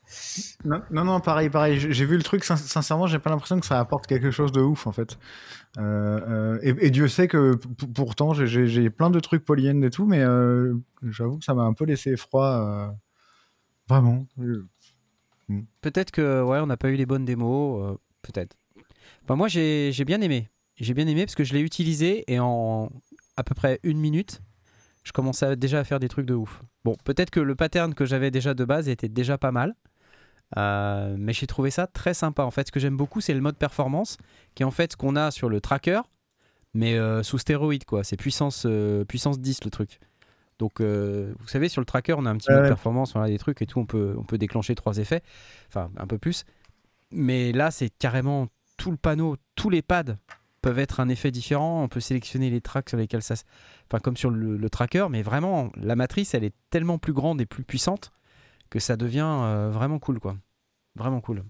non, 0.66 0.82
non 0.92 1.06
non 1.06 1.20
pareil 1.22 1.50
pareil 1.50 1.80
j'ai 1.80 2.06
vu 2.06 2.18
le 2.18 2.24
truc 2.24 2.44
sin- 2.44 2.58
sincèrement 2.58 3.08
j'ai 3.08 3.18
pas 3.18 3.30
l'impression 3.30 3.58
que 3.62 3.66
ça 3.66 3.80
apporte 3.80 4.06
quelque 4.08 4.30
chose 4.30 4.52
de 4.52 4.60
ouf 4.62 4.86
en 4.88 4.92
fait 4.92 5.18
Euh, 5.78 6.20
euh, 6.28 6.60
et, 6.62 6.88
et 6.88 6.90
Dieu 6.92 7.08
sait 7.08 7.30
que 7.30 7.56
pourtant 7.96 8.34
j'ai- 8.34 8.90
plein 8.90 9.10
de 9.10 9.20
trucs 9.22 9.46
polyènes 9.46 9.86
et 9.86 9.90
tout 9.90 10.06
mais 10.06 10.20
euh, 10.20 10.76
j'avoue 11.02 11.38
que 11.40 11.46
ça 11.46 11.54
m'a 11.54 11.64
un 11.64 11.72
peu 11.74 11.86
laissé 11.86 12.18
froid 12.18 12.46
euh, 12.46 12.88
vraiment 13.88 14.26
Euh, 14.42 14.68
Peut-être 15.82 16.12
que 16.12 16.44
ouais, 16.44 16.60
on 16.60 16.68
n'a 16.68 16.78
pas 16.78 16.90
eu 16.90 16.96
les 16.96 17.06
bonnes 17.06 17.26
démos, 17.26 17.84
euh, 17.84 17.98
peut-être. 18.22 18.56
Enfin, 19.24 19.36
moi, 19.36 19.50
j'ai 19.50 19.92
j'ai 19.92 20.06
bien 20.06 20.22
aimé. 20.22 20.50
J'ai 20.78 20.94
bien 20.94 21.06
aimé 21.08 21.26
parce 21.26 21.36
que 21.36 21.44
je 21.44 21.54
l'ai 21.54 21.60
utilisé 21.60 22.24
et 22.32 22.40
en 22.40 22.90
à 23.36 23.44
peu 23.44 23.54
près 23.54 23.80
une 23.84 24.00
minute, 24.00 24.42
je 25.04 25.12
commençais 25.12 25.56
déjà 25.56 25.80
à 25.80 25.84
faire 25.84 26.00
des 26.00 26.08
trucs 26.10 26.26
de 26.26 26.34
ouf. 26.34 26.62
Bon, 26.84 26.96
peut-être 27.04 27.30
que 27.32 27.40
le 27.40 27.56
pattern 27.56 27.94
que 27.94 28.06
j'avais 28.06 28.32
déjà 28.32 28.54
de 28.54 28.66
base 28.66 28.88
était 28.90 29.10
déjà 29.10 29.38
pas 29.38 29.52
mal, 29.52 29.76
euh, 30.58 31.16
mais 31.18 31.34
j'ai 31.34 31.48
trouvé 31.48 31.72
ça 31.72 31.88
très 31.88 32.14
sympa. 32.14 32.44
En 32.44 32.52
fait, 32.52 32.68
ce 32.68 32.72
que 32.72 32.80
j'aime 32.80 32.98
beaucoup, 32.98 33.22
c'est 33.22 33.34
le 33.34 33.42
mode 33.42 33.58
performance, 33.58 34.18
qui 34.56 34.64
est 34.64 34.66
en 34.66 34.72
fait 34.72 34.92
ce 34.94 34.98
qu'on 34.98 35.16
a 35.16 35.32
sur 35.32 35.50
le 35.50 35.62
tracker, 35.62 36.02
mais 36.74 36.98
euh, 36.98 37.24
sous 37.24 37.38
stéroïde, 37.38 37.86
quoi. 37.86 38.04
C'est 38.04 38.18
puissance, 38.18 38.64
euh, 38.66 39.06
puissance 39.06 39.40
10 39.40 39.64
le 39.66 39.72
truc. 39.72 40.00
Donc, 40.60 40.80
vous 40.80 41.48
savez, 41.48 41.70
sur 41.70 41.82
le 41.82 41.86
tracker, 41.88 42.14
on 42.14 42.26
a 42.28 42.30
un 42.30 42.38
petit 42.38 42.50
Ouais, 42.50 42.56
mode 42.56 42.64
ouais. 42.66 42.70
performance, 42.70 43.16
on 43.16 43.22
a 43.22 43.28
des 43.28 43.40
trucs 43.40 43.60
et 43.64 43.66
tout, 43.66 43.80
on 43.80 43.88
peut, 43.88 44.14
on 44.16 44.24
peut 44.24 44.38
déclencher 44.38 44.76
trois 44.76 44.98
effets, 45.00 45.24
enfin 45.68 45.90
un 45.98 46.06
peu 46.06 46.20
plus. 46.20 46.44
Mais 47.12 47.52
là, 47.52 47.72
c'est 47.72 47.90
carrément 47.90 48.48
tout 48.78 48.92
le 48.92 48.98
panneau, 48.98 49.38
tous 49.56 49.72
les 49.72 49.82
pads 49.82 50.18
peuvent 50.62 50.80
être 50.80 51.00
un 51.00 51.10
effet 51.10 51.32
différent. 51.32 51.84
On 51.84 51.88
peut 51.88 52.00
sélectionner 52.00 52.50
les 52.50 52.62
tracks 52.62 52.90
sur 52.90 52.98
lesquels 52.98 53.22
ça, 53.22 53.36
enfin 53.88 54.00
comme 54.00 54.18
sur 54.18 54.30
le, 54.30 54.70
tracker, 54.70 55.08
mais 55.10 55.22
vraiment 55.22 55.72
la 55.76 55.96
matrice, 55.96 56.34
elle 56.34 56.44
est 56.44 56.56
tellement 56.70 56.98
plus 56.98 57.14
grande 57.14 57.42
et 57.42 57.46
plus 57.46 57.64
puissante 57.64 58.12
que 58.70 58.80
ça 58.80 58.96
devient 58.96 59.28
euh, 59.28 59.70
vraiment 59.72 60.00
cool, 60.00 60.20
quoi. 60.20 60.38
Vraiment 60.96 61.22
cool. 61.22 61.44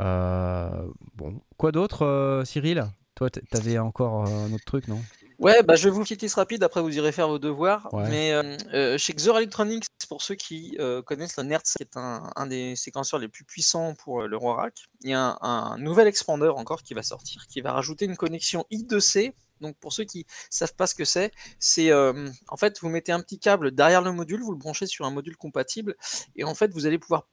Euh, 0.00 0.88
bon, 1.14 1.40
quoi 1.56 1.72
d'autre, 1.72 2.06
euh, 2.06 2.44
Cyril? 2.44 2.86
Toi, 3.14 3.30
t'avais 3.30 3.78
encore 3.78 4.26
un 4.26 4.52
autre 4.52 4.64
truc, 4.64 4.88
non? 4.88 5.00
Ouais, 5.42 5.60
bah, 5.64 5.74
je 5.74 5.84
vais 5.84 5.90
vous 5.90 6.04
petite 6.04 6.32
rapide, 6.34 6.62
après 6.62 6.80
vous 6.80 6.96
irez 6.96 7.10
faire 7.10 7.26
vos 7.26 7.40
devoirs. 7.40 7.88
Ouais. 7.92 8.08
Mais 8.08 8.32
euh, 8.32 8.56
euh, 8.74 8.96
chez 8.96 9.12
Xor 9.12 9.38
Electronics, 9.38 9.86
pour 10.08 10.22
ceux 10.22 10.36
qui 10.36 10.76
euh, 10.78 11.02
connaissent 11.02 11.36
le 11.36 11.42
NERTZ, 11.42 11.74
qui 11.76 11.82
est 11.82 11.96
un, 11.96 12.30
un 12.36 12.46
des 12.46 12.76
séquenceurs 12.76 13.18
les 13.18 13.26
plus 13.26 13.44
puissants 13.44 13.94
pour 13.94 14.22
euh, 14.22 14.28
le 14.28 14.36
Rorac, 14.36 14.84
il 15.02 15.10
y 15.10 15.14
a 15.14 15.20
un, 15.20 15.38
un 15.40 15.78
nouvel 15.78 16.06
expander 16.06 16.46
encore 16.46 16.84
qui 16.84 16.94
va 16.94 17.02
sortir, 17.02 17.46
qui 17.48 17.60
va 17.60 17.72
rajouter 17.72 18.04
une 18.04 18.16
connexion 18.16 18.64
I2C. 18.70 19.32
Donc 19.60 19.76
pour 19.78 19.92
ceux 19.92 20.04
qui 20.04 20.26
savent 20.48 20.74
pas 20.74 20.86
ce 20.86 20.94
que 20.94 21.04
c'est, 21.04 21.30
c'est 21.60 21.92
en 21.92 22.56
fait 22.56 22.80
vous 22.80 22.88
mettez 22.88 23.12
un 23.12 23.20
petit 23.20 23.38
câble 23.38 23.70
derrière 23.70 24.02
le 24.02 24.10
module, 24.10 24.40
vous 24.40 24.50
le 24.50 24.58
branchez 24.58 24.86
sur 24.86 25.06
un 25.06 25.12
module 25.12 25.36
compatible, 25.36 25.94
et 26.34 26.42
en 26.42 26.56
fait 26.56 26.72
vous 26.72 26.84
allez 26.86 26.98
pouvoir 26.98 27.28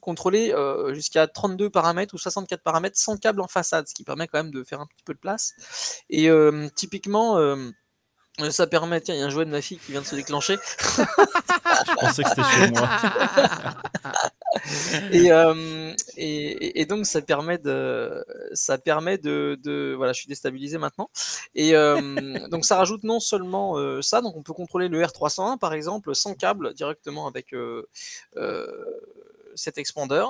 contrôler 0.00 0.52
euh, 0.52 0.94
jusqu'à 0.94 1.26
32 1.26 1.70
paramètres 1.70 2.14
ou 2.14 2.18
64 2.18 2.62
paramètres 2.62 2.98
sans 2.98 3.16
câble 3.16 3.40
en 3.40 3.48
façade, 3.48 3.88
ce 3.88 3.94
qui 3.94 4.04
permet 4.04 4.26
quand 4.28 4.38
même 4.38 4.50
de 4.52 4.62
faire 4.64 4.80
un 4.80 4.86
petit 4.86 5.02
peu 5.04 5.14
de 5.14 5.18
place. 5.18 5.54
Et 6.10 6.28
euh, 6.30 6.68
typiquement, 6.74 7.38
euh, 7.38 7.56
ça 8.50 8.66
permet, 8.66 9.00
tiens, 9.00 9.14
il 9.14 9.20
y 9.20 9.22
a 9.22 9.26
un 9.26 9.30
jouet 9.30 9.44
de 9.44 9.50
ma 9.50 9.62
fille 9.62 9.78
qui 9.78 9.92
vient 9.92 10.00
de 10.02 10.06
se 10.06 10.16
déclencher. 10.16 10.58
Je 11.86 11.94
pensais 11.94 12.22
que 12.22 12.28
c'était 12.28 12.42
chez 12.42 12.70
moi. 12.70 12.88
et, 15.12 15.30
euh, 15.32 15.92
et, 16.16 16.50
et- 16.50 16.80
et 16.80 16.86
donc 16.86 17.06
ça 17.06 17.20
permet 17.22 17.58
de, 17.58 18.24
ça 18.52 18.78
permet 18.78 19.18
de, 19.18 19.58
de- 19.62 19.94
voilà, 19.96 20.12
je 20.12 20.20
suis 20.20 20.28
déstabilisé 20.28 20.78
maintenant. 20.78 21.10
Et 21.54 21.74
euh, 21.74 22.00
donc 22.50 22.64
ça 22.64 22.76
rajoute 22.76 23.04
non 23.04 23.20
seulement 23.20 23.78
euh, 23.78 24.02
ça, 24.02 24.20
donc 24.20 24.36
on 24.36 24.42
peut 24.42 24.52
contrôler 24.52 24.88
le 24.88 25.02
R301 25.02 25.58
par 25.58 25.74
exemple 25.74 26.14
sans 26.14 26.34
câble 26.34 26.74
directement 26.74 27.26
avec 27.26 27.52
euh, 27.54 27.86
euh, 28.36 28.66
cet 29.54 29.78
expander, 29.78 30.24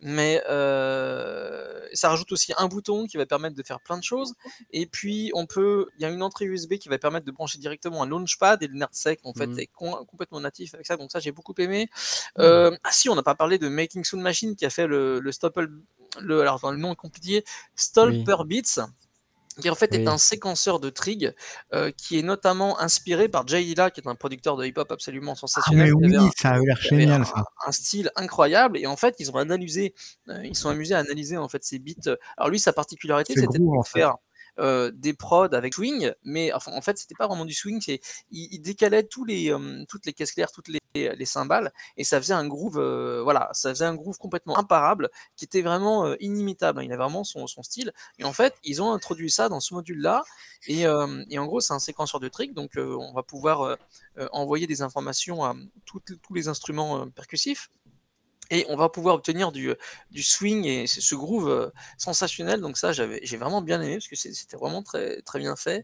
mais 0.00 0.42
euh, 0.48 1.86
ça 1.92 2.08
rajoute 2.08 2.32
aussi 2.32 2.52
un 2.56 2.68
bouton 2.68 3.06
qui 3.06 3.16
va 3.16 3.26
permettre 3.26 3.54
de 3.56 3.62
faire 3.62 3.80
plein 3.80 3.98
de 3.98 4.04
choses. 4.04 4.34
Et 4.70 4.86
puis 4.86 5.30
on 5.34 5.46
peut, 5.46 5.88
il 5.96 6.02
y 6.02 6.04
a 6.04 6.08
une 6.10 6.22
entrée 6.22 6.44
USB 6.46 6.74
qui 6.74 6.88
va 6.88 6.98
permettre 6.98 7.26
de 7.26 7.30
brancher 7.32 7.58
directement 7.58 8.02
un 8.02 8.06
launchpad 8.06 8.62
et 8.62 8.66
le 8.66 8.74
NerdSec 8.74 9.20
en 9.24 9.34
fait 9.34 9.46
Mhm. 9.48 9.58
est 9.60 9.66
com- 9.68 10.04
complètement 10.06 10.40
natif 10.40 10.74
avec 10.74 10.86
ça. 10.86 10.96
Donc 10.96 11.10
ça 11.12 11.20
j'ai 11.20 11.32
beaucoup 11.32 11.54
aimé. 11.58 11.88
Euh, 12.38 12.76
ah 12.84 12.92
si, 12.92 13.08
on 13.08 13.14
n'a 13.14 13.22
pas 13.22 13.34
parlé 13.34 13.58
de 13.58 13.68
Making 13.68 14.04
Sound 14.04 14.22
Machine 14.22 14.56
qui 14.56 14.64
a 14.66 14.70
fait 14.70 14.86
le, 14.86 15.20
le 15.20 15.32
Stopple, 15.32 15.70
le, 16.20 16.40
alors 16.40 16.56
attends, 16.56 16.70
le 16.72 16.78
nom 16.78 16.92
est 16.92 16.96
compliqué, 16.96 17.44
Stolper 17.76 18.36
Beats. 18.46 18.86
Qui 19.60 19.68
en 19.68 19.74
fait 19.74 19.92
est 19.94 20.06
un 20.06 20.16
séquenceur 20.16 20.78
de 20.80 20.90
trig 20.90 21.34
euh, 21.74 21.90
qui 21.90 22.18
est 22.18 22.22
notamment 22.22 22.78
inspiré 22.80 23.28
par 23.28 23.46
Jay 23.46 23.64
Dilla, 23.64 23.90
qui 23.90 24.00
est 24.00 24.06
un 24.08 24.14
producteur 24.14 24.56
de 24.56 24.64
hip-hop 24.64 24.90
absolument 24.92 25.32
Ah, 25.32 25.40
sensationnel. 25.40 25.92
mais 26.00 26.06
oui, 26.08 26.16
un- 26.16 26.30
ça 26.38 26.50
avait 26.50 26.64
l'air 26.64 26.76
génial, 26.80 27.22
un, 27.22 27.24
ça. 27.24 27.44
un 27.66 27.72
style 27.72 28.10
incroyable 28.16 28.78
et 28.78 28.86
en 28.86 28.96
fait 28.96 29.16
ils 29.18 29.30
ont 29.30 29.36
analysé, 29.36 29.94
euh, 30.28 30.40
ils 30.44 30.56
sont 30.56 30.68
amusés 30.68 30.94
à 30.94 30.98
analyser 30.98 31.36
en 31.36 31.48
fait 31.48 31.64
ces 31.64 31.78
beats. 31.78 32.16
Alors 32.36 32.48
lui 32.50 32.58
sa 32.58 32.72
particularité 32.72 33.34
c'était 33.34 33.58
de 33.58 33.64
en 33.64 33.82
fait. 33.82 34.00
Euh, 34.60 34.90
des 34.92 35.14
prods 35.14 35.54
avec 35.54 35.74
swing, 35.74 36.12
mais 36.22 36.52
en 36.52 36.80
fait 36.82 36.98
c'était 36.98 37.14
pas 37.14 37.26
vraiment 37.26 37.44
du 37.44 37.54
swing, 37.54 37.80
c'est 37.80 38.00
il, 38.30 38.60
décalait 38.60 39.04
tous 39.04 39.24
les 39.24 39.50
euh, 39.50 39.84
toutes 39.88 40.04
les 40.06 40.12
caisses 40.12 40.32
claires, 40.32 40.52
toutes 40.52 40.68
les, 40.68 40.80
les 40.94 41.24
cymbales 41.24 41.72
et 41.96 42.04
ça 42.04 42.20
faisait 42.20 42.34
un 42.34 42.46
groove, 42.46 42.78
euh, 42.78 43.22
voilà, 43.22 43.48
ça 43.52 43.70
faisait 43.70 43.86
un 43.86 43.94
groove 43.94 44.18
complètement 44.18 44.58
imparable 44.58 45.08
qui 45.36 45.46
était 45.46 45.62
vraiment 45.62 46.14
inimitable. 46.16 46.80
hein. 46.80 46.82
Il 46.82 46.92
a 46.92 46.96
vraiment 46.96 47.24
son, 47.24 47.46
son 47.46 47.62
style 47.62 47.92
et 48.18 48.24
en 48.24 48.32
fait 48.32 48.54
ils 48.62 48.82
ont 48.82 48.92
introduit 48.92 49.30
ça 49.30 49.48
dans 49.48 49.60
ce 49.60 49.72
module 49.72 50.00
là 50.00 50.24
et, 50.66 50.86
en 50.86 51.46
gros 51.46 51.60
c'est 51.60 51.72
un 51.72 51.78
séquenceur 51.78 52.20
de 52.20 52.28
tricks 52.28 52.52
donc 52.52 52.72
on 52.76 53.12
va 53.12 53.22
pouvoir 53.22 53.78
envoyer 54.32 54.66
des 54.66 54.82
informations 54.82 55.44
à 55.44 55.54
tous 55.86 56.34
les 56.34 56.48
instruments 56.48 57.08
percussifs 57.08 57.70
et 58.50 58.66
on 58.68 58.76
va 58.76 58.88
pouvoir 58.88 59.14
obtenir 59.14 59.52
du, 59.52 59.74
du 60.10 60.22
swing 60.22 60.64
et 60.64 60.86
ce 60.86 61.14
groove 61.14 61.48
euh, 61.48 61.70
sensationnel. 61.98 62.60
Donc 62.60 62.76
ça, 62.76 62.92
j'ai 62.92 63.36
vraiment 63.36 63.62
bien 63.62 63.80
aimé 63.80 63.94
parce 63.94 64.08
que 64.08 64.16
c'était 64.16 64.56
vraiment 64.56 64.82
très, 64.82 65.22
bien 65.36 65.56
fait. 65.56 65.82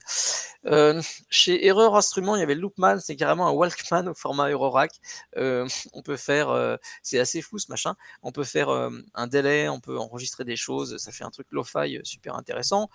Euh, 0.66 1.00
chez 1.30 1.66
Error 1.66 1.96
Instruments, 1.96 2.36
il 2.36 2.40
y 2.40 2.42
avait 2.42 2.54
Loopman, 2.54 2.98
c'est 3.00 3.16
carrément 3.16 3.46
un 3.46 3.52
Walkman 3.52 4.08
au 4.08 4.14
format 4.14 4.50
Eurorack. 4.50 4.92
Euh, 5.36 5.66
on 5.92 6.02
peut 6.02 6.16
faire, 6.16 6.50
euh, 6.50 6.76
c'est 7.02 7.18
assez 7.18 7.40
fou 7.40 7.58
ce 7.58 7.66
machin. 7.70 7.94
On 8.22 8.32
peut 8.32 8.44
faire 8.44 8.68
euh, 8.68 8.90
un 9.14 9.26
délai, 9.26 9.68
on 9.68 9.80
peut 9.80 9.98
enregistrer 9.98 10.44
des 10.44 10.56
choses. 10.56 10.96
Ça 10.98 11.12
fait 11.12 11.24
un 11.24 11.30
truc 11.30 11.46
lo-fi 11.50 11.96
euh, 11.96 12.00
super 12.04 12.36
intéressant. 12.36 12.90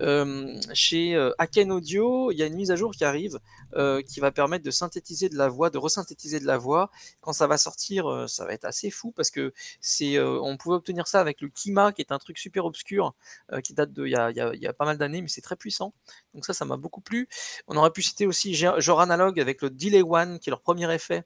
Euh, 0.00 0.58
chez 0.72 1.14
euh, 1.14 1.32
Aken 1.38 1.72
Audio, 1.72 2.30
il 2.30 2.38
y 2.38 2.42
a 2.42 2.46
une 2.46 2.54
mise 2.54 2.70
à 2.70 2.76
jour 2.76 2.92
qui 2.92 3.04
arrive 3.04 3.40
euh, 3.74 4.02
qui 4.02 4.20
va 4.20 4.30
permettre 4.30 4.64
de 4.64 4.70
synthétiser 4.70 5.28
de 5.28 5.36
la 5.36 5.48
voix, 5.48 5.70
de 5.70 5.78
resynthétiser 5.78 6.40
de 6.40 6.46
la 6.46 6.58
voix. 6.58 6.90
Quand 7.20 7.32
ça 7.32 7.46
va 7.46 7.58
sortir, 7.58 8.06
euh, 8.06 8.26
ça 8.26 8.44
va 8.44 8.52
être 8.52 8.64
assez 8.64 8.90
fou 8.90 9.12
parce 9.16 9.30
que 9.30 9.52
c'est, 9.80 10.16
euh, 10.18 10.38
on 10.42 10.56
pouvait 10.56 10.76
obtenir 10.76 11.06
ça 11.08 11.20
avec 11.20 11.40
le 11.40 11.48
Kima, 11.48 11.92
qui 11.92 12.02
est 12.02 12.12
un 12.12 12.18
truc 12.18 12.38
super 12.38 12.64
obscur, 12.66 13.14
euh, 13.52 13.60
qui 13.60 13.74
date 13.74 13.92
de 13.92 14.06
il 14.06 14.10
y 14.12 14.16
a, 14.16 14.30
y 14.30 14.58
y 14.60 14.66
a 14.66 14.72
pas 14.72 14.84
mal 14.84 14.98
d'années, 14.98 15.22
mais 15.22 15.28
c'est 15.28 15.40
très 15.42 15.56
puissant. 15.56 15.94
Donc 16.34 16.44
ça, 16.46 16.54
ça 16.54 16.64
m'a 16.64 16.76
beaucoup 16.76 17.00
plu. 17.00 17.28
On 17.68 17.76
aurait 17.76 17.90
pu 17.92 18.02
citer 18.02 18.26
aussi 18.26 18.52
Ge- 18.54 18.80
Genre 18.80 19.00
Analog 19.00 19.40
avec 19.40 19.62
le 19.62 19.70
Delay 19.70 20.02
One, 20.02 20.38
qui 20.38 20.50
est 20.50 20.52
leur 20.52 20.62
premier 20.62 20.92
effet 20.94 21.24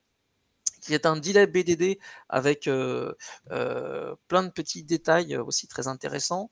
qui 0.81 0.95
est 0.95 1.07
un 1.07 1.17
delay 1.17 1.47
BDD 1.47 1.99
avec 2.29 2.67
euh, 2.67 3.13
euh, 3.51 4.15
plein 4.29 4.43
de 4.43 4.49
petits 4.51 4.83
détails 4.85 5.35
euh, 5.35 5.43
aussi 5.45 5.67
très 5.69 5.89
intéressants. 5.89 6.51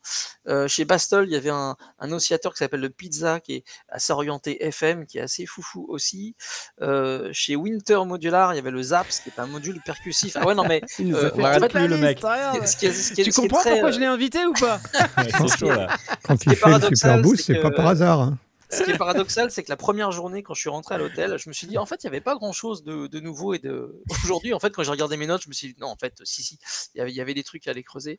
Euh, 0.48 0.68
chez 0.68 0.84
Bastol, 0.84 1.26
il 1.28 1.32
y 1.32 1.36
avait 1.36 1.50
un, 1.50 1.76
un 1.98 2.12
oscillateur 2.12 2.52
qui 2.52 2.58
s'appelle 2.58 2.80
le 2.80 2.90
Pizza, 2.90 3.40
qui 3.40 3.54
est 3.56 3.64
assez 3.88 4.12
orienté 4.12 4.64
FM, 4.66 5.06
qui 5.06 5.18
est 5.18 5.22
assez 5.22 5.46
foufou 5.46 5.86
aussi. 5.88 6.34
Euh, 6.80 7.30
chez 7.32 7.56
Winter 7.56 7.98
Modular, 8.06 8.52
il 8.52 8.56
y 8.56 8.58
avait 8.58 8.70
le 8.70 8.82
Zaps, 8.82 9.20
qui 9.20 9.30
est 9.30 9.38
un 9.40 9.46
module 9.46 9.80
percussif. 9.84 10.36
Ah 10.36 10.46
ouais, 10.46 10.54
non, 10.54 10.64
mais 10.66 10.82
Il 10.98 11.08
nous 11.08 11.16
a 11.16 11.30
fait 11.30 11.44
en 11.44 11.52
toute 11.60 11.72
fait, 11.72 11.78
la 11.78 11.86
le 11.86 11.94
liste, 11.96 12.02
mec. 12.02 12.18
regarde. 12.18 12.66
ce 12.66 12.76
qui 12.76 12.86
est- 12.86 12.92
ce 12.92 13.12
qui 13.12 13.20
est- 13.20 13.24
Tu 13.24 13.32
ce 13.32 13.40
qui 13.40 13.46
est 13.46 13.48
comprends 13.48 13.60
très, 13.62 13.70
pourquoi 13.72 13.88
euh, 13.88 13.92
je 13.92 14.00
l'ai 14.00 14.06
invité 14.06 14.44
ou 14.46 14.52
pas? 14.52 14.80
Ouais, 15.16 15.28
c'est 15.48 15.58
chaud 15.58 15.70
là. 15.70 15.96
Quand 16.22 16.44
il 16.46 16.54
fait 16.56 16.68
le 16.78 16.80
super 16.96 17.20
boost, 17.22 17.44
c'est 17.46 17.60
pas 17.60 17.70
par 17.70 17.86
hasard. 17.88 18.20
hein. 18.20 18.38
Ce 18.70 18.82
qui 18.82 18.90
est 18.90 18.98
paradoxal, 18.98 19.50
c'est 19.50 19.62
que 19.62 19.70
la 19.70 19.76
première 19.76 20.12
journée, 20.12 20.42
quand 20.42 20.54
je 20.54 20.60
suis 20.60 20.68
rentré 20.70 20.94
à 20.94 20.98
l'hôtel, 20.98 21.38
je 21.38 21.48
me 21.48 21.54
suis 21.54 21.66
dit, 21.66 21.78
en 21.78 21.86
fait, 21.86 22.02
il 22.02 22.06
n'y 22.06 22.08
avait 22.08 22.20
pas 22.20 22.34
grand-chose 22.34 22.84
de, 22.84 23.06
de 23.06 23.20
nouveau. 23.20 23.54
Et 23.54 23.58
de... 23.58 24.02
aujourd'hui, 24.24 24.52
en 24.54 24.60
fait, 24.60 24.70
quand 24.74 24.82
j'ai 24.82 24.90
regardé 24.90 25.16
mes 25.16 25.26
notes, 25.26 25.42
je 25.42 25.48
me 25.48 25.54
suis 25.54 25.68
dit, 25.72 25.80
non, 25.80 25.88
en 25.88 25.96
fait, 25.96 26.14
si, 26.24 26.42
si, 26.42 26.58
il 26.94 26.98
y 26.98 27.00
avait, 27.00 27.10
il 27.12 27.16
y 27.16 27.20
avait 27.20 27.34
des 27.34 27.44
trucs 27.44 27.66
à 27.68 27.70
aller 27.72 27.82
creuser. 27.82 28.18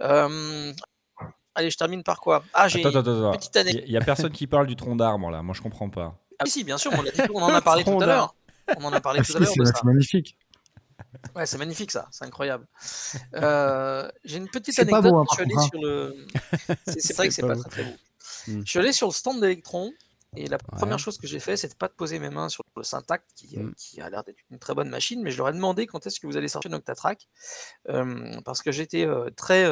Euh, 0.00 0.72
Allez, 1.56 1.70
je 1.70 1.76
termine 1.76 2.02
par 2.02 2.20
quoi? 2.20 2.42
Ah, 2.52 2.66
j'ai 2.66 2.80
Attends, 2.84 2.90
une 2.90 2.96
attends. 3.08 3.30
petite 3.38 3.54
année. 3.56 3.84
Il 3.86 3.92
y 3.92 3.96
a 3.96 4.00
personne 4.00 4.32
qui 4.32 4.48
parle 4.48 4.66
du 4.66 4.74
tronc 4.74 4.96
d'arbre 4.96 5.30
là. 5.30 5.40
Moi, 5.42 5.54
je 5.54 5.62
comprends 5.62 5.88
pas. 5.88 6.18
Ah, 6.40 6.46
si, 6.46 6.64
bien 6.64 6.78
sûr, 6.78 6.90
on, 6.92 7.02
dit- 7.04 7.10
on 7.32 7.40
en 7.42 7.54
a 7.54 7.60
parlé 7.62 7.84
tout 7.84 7.90
Tronc 7.90 8.00
à 8.00 8.06
l'heure. 8.06 8.34
On 8.76 8.84
en 8.84 8.92
a 8.92 9.00
parlé 9.00 9.20
Ah, 9.22 9.24
tout 9.24 9.36
à 9.36 9.38
l'heure 9.40 9.52
c'est 9.54 9.84
magnifique. 9.84 10.36
Ouais, 11.36 11.46
c'est 11.46 11.58
magnifique 11.58 11.90
ça, 11.92 12.08
c'est 12.10 12.24
incroyable. 12.24 12.66
Euh, 13.34 14.10
j'ai 14.24 14.38
une 14.38 14.48
petite 14.48 14.78
anecdote. 14.80 15.12
hein, 15.14 15.24
je 15.30 15.34
suis 15.34 15.36
par 15.36 15.40
allé 15.46 15.54
contre, 15.54 15.68
sur 15.68 15.80
le. 15.82 16.26
C'est 16.86 17.16
vrai 17.16 17.28
que 17.28 17.34
C'est 17.34 17.42
pas 17.42 17.48
pas 17.48 17.56
très 17.56 17.70
très 17.70 17.84
beau. 17.84 17.96
Hmm. 18.48 18.62
Je 18.64 18.70
suis 18.70 18.78
allé 18.78 18.92
sur 18.92 19.06
le 19.08 19.12
stand 19.12 19.40
d'Electron 19.40 19.92
et 20.36 20.46
la 20.48 20.56
Ouais. 20.56 20.78
première 20.78 20.98
chose 20.98 21.16
que 21.18 21.26
j'ai 21.28 21.38
fait, 21.38 21.56
c'était 21.56 21.76
pas 21.76 21.86
de 21.88 21.92
poser 21.94 22.18
mes 22.18 22.30
mains 22.30 22.48
sur 22.48 22.64
le 22.76 22.82
Syntact 22.82 23.24
qui, 23.36 23.56
euh, 23.56 23.62
Hmm. 23.64 23.74
qui 23.76 24.00
a 24.00 24.10
l'air 24.10 24.24
d'être 24.24 24.38
une 24.50 24.58
très 24.58 24.74
bonne 24.74 24.88
machine, 24.88 25.22
mais 25.22 25.30
je 25.30 25.36
leur 25.38 25.48
ai 25.48 25.52
demandé 25.52 25.86
quand 25.86 26.06
est-ce 26.06 26.18
que 26.20 26.26
vous 26.26 26.36
allez 26.36 26.48
sortir 26.48 26.70
une 26.70 26.74
Octatrack 26.76 27.28
euh, 27.88 28.40
parce 28.44 28.60
que 28.62 28.72
j'étais 28.72 29.06
euh, 29.06 29.30
très 29.36 29.68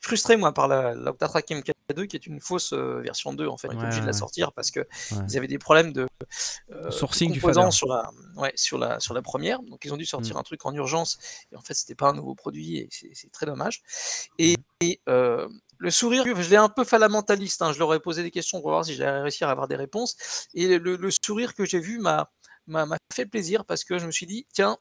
frustré 0.00 0.36
moi 0.36 0.52
par 0.52 0.68
la, 0.68 0.94
la 0.94 1.10
Octatrack 1.10 1.48
MK2 1.50 2.06
qui 2.06 2.16
est 2.16 2.26
une 2.26 2.40
fausse 2.40 2.72
version 2.72 3.32
2 3.32 3.46
en 3.48 3.56
fait. 3.56 3.68
Ouais, 3.68 3.76
obligé 3.76 4.00
de 4.00 4.06
la 4.06 4.12
ouais. 4.12 4.18
sortir 4.18 4.52
parce 4.52 4.70
que 4.70 4.80
Ouais. 4.80 4.86
ils 5.28 5.36
avaient 5.36 5.46
des 5.48 5.58
problèmes 5.58 5.92
de, 5.92 6.06
de 6.70 6.90
Sourcing 6.90 7.32
du 7.32 7.40
sur 7.40 7.88
la, 7.88 8.10
ouais, 8.36 8.52
sur 8.56 8.78
la 8.78 9.00
sur 9.00 9.14
la 9.14 9.22
première, 9.22 9.62
donc 9.62 9.84
ils 9.84 9.92
ont 9.92 9.96
dû 9.96 10.04
sortir 10.04 10.34
Mm. 10.36 10.38
un 10.38 10.42
truc 10.42 10.66
en 10.66 10.74
urgence 10.74 11.18
et 11.52 11.56
en 11.56 11.60
fait 11.60 11.74
c'était 11.74 11.94
pas 11.94 12.08
un 12.10 12.12
nouveau 12.14 12.34
produit 12.34 12.78
et 12.78 12.88
c'est 12.90 13.10
c'est 13.14 13.30
très 13.32 13.46
dommage. 13.46 13.82
Et, 14.38 14.56
et, 14.80 15.00
le 15.78 15.90
sourire, 15.90 16.24
je 16.26 16.50
l'ai 16.50 16.56
un 16.56 16.68
peu 16.68 16.84
fait 16.84 16.96
à 16.96 16.98
la 16.98 17.08
mentaliste. 17.08 17.62
hein, 17.62 17.72
Je 17.72 17.78
leur 17.78 17.92
ai 17.94 18.00
posé 18.00 18.22
des 18.22 18.30
questions 18.30 18.60
pour 18.60 18.70
voir 18.70 18.84
si 18.84 18.94
j'allais 18.94 19.20
réussir 19.22 19.48
à 19.48 19.52
avoir 19.52 19.68
des 19.68 19.76
réponses. 19.76 20.16
Et 20.54 20.78
le, 20.78 20.96
le 20.96 21.10
sourire 21.10 21.54
que 21.54 21.64
j'ai 21.64 21.80
vu 21.80 21.98
m'a 21.98 22.28
fait 23.12 23.26
plaisir 23.26 23.64
parce 23.64 23.84
que 23.84 23.98
je 23.98 24.06
me 24.06 24.10
suis 24.10 24.26
dit, 24.26 24.46
tiens, 24.52 24.78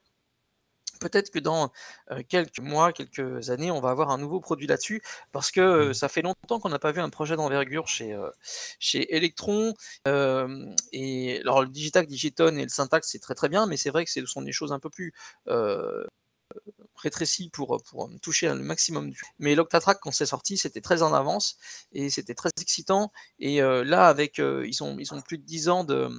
peut-être 1.01 1.29
que 1.29 1.39
dans 1.39 1.71
euh, 2.11 2.21
quelques 2.27 2.59
mois, 2.59 2.93
quelques 2.93 3.49
années, 3.49 3.69
on 3.71 3.81
va 3.81 3.89
avoir 3.89 4.11
un 4.11 4.17
nouveau 4.17 4.39
produit 4.39 4.65
là-dessus 4.67 5.01
parce 5.31 5.51
que 5.51 5.59
euh, 5.61 5.93
ça 5.93 6.07
fait 6.09 6.21
longtemps 6.21 6.59
qu'on 6.59 6.69
n'a 6.69 6.79
pas 6.79 6.91
vu 6.93 7.01
un 7.01 7.09
projet 7.09 7.35
d'envergure 7.35 7.87
chez, 7.87 8.13
euh, 8.13 8.29
chez 8.79 9.13
Electron. 9.15 9.73
Euh, 10.07 10.65
et 10.93 11.39
alors, 11.41 11.61
le 11.63 11.67
Digitac, 11.69 12.07
Digitone 12.07 12.57
et 12.59 12.63
le 12.63 12.69
Syntax, 12.69 13.09
c'est 13.11 13.19
très 13.19 13.35
très 13.35 13.49
bien, 13.49 13.65
mais 13.67 13.77
c'est 13.77 13.89
vrai 13.89 14.05
que 14.05 14.11
ce 14.11 14.25
sont 14.25 14.41
des 14.41 14.53
choses 14.53 14.71
un 14.71 14.79
peu 14.79 14.89
plus. 14.89 15.13
euh, 15.49 16.05
rétrécies 16.95 17.49
pour, 17.49 17.81
pour 17.89 18.09
toucher 18.21 18.47
le 18.47 18.55
maximum 18.55 19.09
du. 19.09 19.21
Mais 19.39 19.55
l'Octatrack, 19.55 19.99
quand 20.01 20.11
c'est 20.11 20.25
sorti, 20.25 20.57
c'était 20.57 20.81
très 20.81 21.03
en 21.03 21.13
avance 21.13 21.57
et 21.91 22.09
c'était 22.09 22.33
très 22.33 22.49
excitant. 22.59 23.11
Et 23.39 23.61
euh, 23.61 23.83
là, 23.83 24.07
avec 24.07 24.39
euh, 24.39 24.65
ils, 24.67 24.83
ont, 24.83 24.97
ils 24.99 25.13
ont 25.13 25.21
plus 25.21 25.37
de 25.37 25.43
10 25.43 25.69
ans 25.69 25.83
de, 25.83 26.09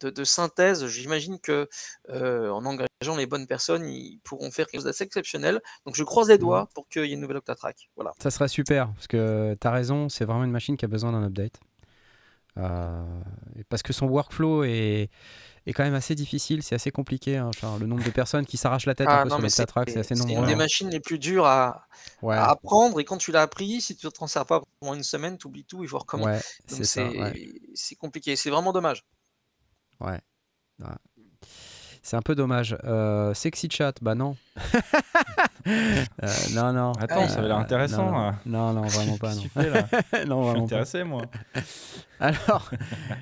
de, 0.00 0.10
de 0.10 0.24
synthèse, 0.24 0.86
j'imagine 0.86 1.38
que 1.38 1.68
euh, 2.08 2.50
en 2.50 2.64
engageant 2.64 3.16
les 3.16 3.26
bonnes 3.26 3.46
personnes, 3.46 3.86
ils 3.86 4.18
pourront 4.24 4.50
faire 4.50 4.66
quelque 4.66 4.80
chose 4.80 4.84
d'assez 4.84 5.04
exceptionnel. 5.04 5.60
Donc 5.86 5.96
je 5.96 6.04
croise 6.04 6.28
les 6.28 6.38
doigts 6.38 6.68
pour 6.74 6.88
qu'il 6.88 7.04
y 7.04 7.10
ait 7.10 7.14
une 7.14 7.20
nouvelle 7.20 7.38
Octatrack. 7.38 7.88
Voilà. 7.96 8.12
Ça 8.22 8.30
serait 8.30 8.48
super, 8.48 8.92
parce 8.94 9.06
que 9.06 9.56
tu 9.60 9.66
as 9.66 9.70
raison, 9.70 10.08
c'est 10.08 10.24
vraiment 10.24 10.44
une 10.44 10.50
machine 10.50 10.76
qui 10.76 10.84
a 10.84 10.88
besoin 10.88 11.12
d'un 11.12 11.24
update. 11.24 11.60
Euh, 12.58 13.20
parce 13.70 13.82
que 13.82 13.92
son 13.92 14.06
workflow 14.06 14.64
est, 14.64 15.10
est 15.66 15.72
quand 15.72 15.84
même 15.84 15.94
assez 15.94 16.14
difficile, 16.14 16.62
c'est 16.62 16.74
assez 16.74 16.90
compliqué. 16.90 17.36
hein, 17.36 17.50
genre, 17.60 17.78
le 17.78 17.86
nombre 17.86 18.02
de 18.04 18.10
personnes 18.10 18.44
qui 18.46 18.56
s'arrachent 18.56 18.86
la 18.86 18.94
tête 18.94 19.08
un 19.08 19.12
Ah 19.12 19.22
peu 19.22 19.28
non, 19.28 19.36
sur 19.38 19.50
c'est 19.50 19.66
c'est 19.88 19.98
assez 19.98 20.14
c'est 20.14 20.14
nombreux. 20.16 20.40
une 20.40 20.46
des 20.46 20.52
hein. 20.52 20.56
machines 20.56 20.90
les 20.90 21.00
plus 21.00 21.18
dures 21.18 21.46
à, 21.46 21.86
Ouais, 22.20 22.34
à 22.36 22.50
apprendre. 22.50 22.98
Et 23.00 23.04
quand 23.04 23.16
tu 23.18 23.30
l'as 23.32 23.42
appris, 23.42 23.80
si 23.80 23.96
tu 23.96 24.06
ne 24.06 24.10
t'en 24.10 24.26
sers 24.26 24.44
pas 24.46 24.60
pendant 24.80 24.94
une 24.94 25.02
semaine, 25.04 25.38
tu 25.38 25.46
oublies 25.46 25.64
tout, 25.64 25.82
il 25.84 25.88
faut 25.88 25.98
recommencer. 25.98 26.30
ouais, 26.32 26.40
c'est 26.66 26.84
c'est 26.84 27.08
Ouais, 27.18 27.48
c'est 27.74 27.94
compliqué. 27.94 28.34
C'est 28.36 28.50
vraiment 28.50 28.72
dommage. 28.72 29.04
ouais, 30.00 30.20
ouais. 30.80 30.86
C'est 32.04 32.16
un 32.16 32.22
peu 32.22 32.34
dommage. 32.34 32.76
Euh, 32.82 33.32
sexy 33.32 33.68
chat, 33.70 33.92
bah 34.02 34.16
non. 34.16 34.36
Euh, 35.66 36.26
non, 36.54 36.72
non. 36.72 36.92
Attends, 36.92 37.28
ça 37.28 37.38
avait 37.38 37.48
l'air 37.48 37.56
Euh, 37.58 37.60
intéressant, 37.60 38.10
Non, 38.10 38.18
hein. 38.18 38.38
non, 38.46 38.72
non, 38.72 38.82
vraiment 38.82 39.16
pas. 39.18 39.34
Non, 39.34 39.42
fais 39.42 39.70
là 39.70 39.86
Je 40.12 40.24
non 40.24 40.42
suis 40.42 40.50
vraiment 40.52 40.52
pas. 40.54 40.60
intéressé 40.64 41.04
moi. 41.04 41.22
Alors, 42.20 42.70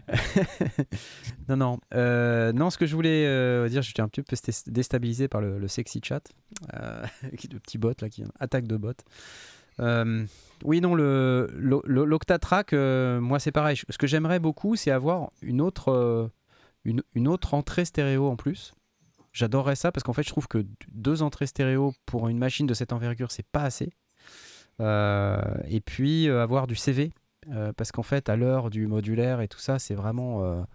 non, 1.49 1.57
non, 1.57 1.79
euh, 1.95 2.53
non, 2.53 2.71
ce 2.71 2.79
que 2.79 2.87
je 2.87 2.95
voulais 2.95 3.27
euh, 3.27 3.69
dire, 3.69 3.83
j'étais 3.83 4.03
un 4.03 4.09
petit 4.09 4.23
peu 4.23 4.37
déstabilisé 4.67 5.29
par 5.29 5.41
le, 5.41 5.59
le 5.59 5.69
sexy 5.69 6.01
chat, 6.05 6.23
le 6.73 7.59
petit 7.59 7.79
bot 7.79 7.93
là 8.01 8.09
qui 8.09 8.25
attaque 8.39 8.67
de 8.67 8.77
bot. 8.77 8.93
Oui, 10.65 10.81
non, 10.83 10.95
le 10.95 11.49
l'o- 11.57 11.83
l'o- 11.87 12.05
l'Octatrack, 12.05 12.73
moi 12.75 13.39
c'est 13.39 13.53
pareil. 13.53 13.81
Ce 13.89 13.97
que 13.99 14.07
j'aimerais 14.07 14.39
beaucoup, 14.39 14.77
c'est 14.77 14.91
avoir 14.91 15.31
une 15.43 15.61
autre, 15.63 16.31
une, 16.85 17.03
une 17.15 17.29
autre 17.29 17.55
entrée 17.55 17.85
stéréo 17.87 18.29
en 18.29 18.37
plus. 18.37 18.75
J'adorerais 19.33 19.77
ça 19.77 19.93
parce 19.93 20.03
qu'en 20.03 20.13
fait, 20.13 20.23
je 20.25 20.31
trouve 20.31 20.49
que 20.49 20.67
deux 20.93 21.23
entrées 21.23 21.47
stéréo 21.47 21.95
pour 22.07 22.29
une 22.29 22.39
machine 22.39 22.67
de 22.67 22.75
cette 22.75 22.93
envergure, 22.93 23.31
c'est 23.31 23.47
pas 23.47 23.63
assez. 23.63 23.91
Euh, 24.81 25.41
et 25.69 25.81
puis 25.81 26.29
euh, 26.29 26.43
avoir 26.43 26.67
du 26.67 26.75
CV 26.75 27.13
euh, 27.53 27.73
parce 27.77 27.93
qu'en 27.93 28.03
fait, 28.03 28.29
à 28.29 28.37
l'heure 28.37 28.71
du 28.71 28.87
modulaire 28.87 29.41
et 29.41 29.49
tout 29.49 29.59
ça, 29.59 29.79
c'est 29.79 29.95
vraiment. 29.95 30.67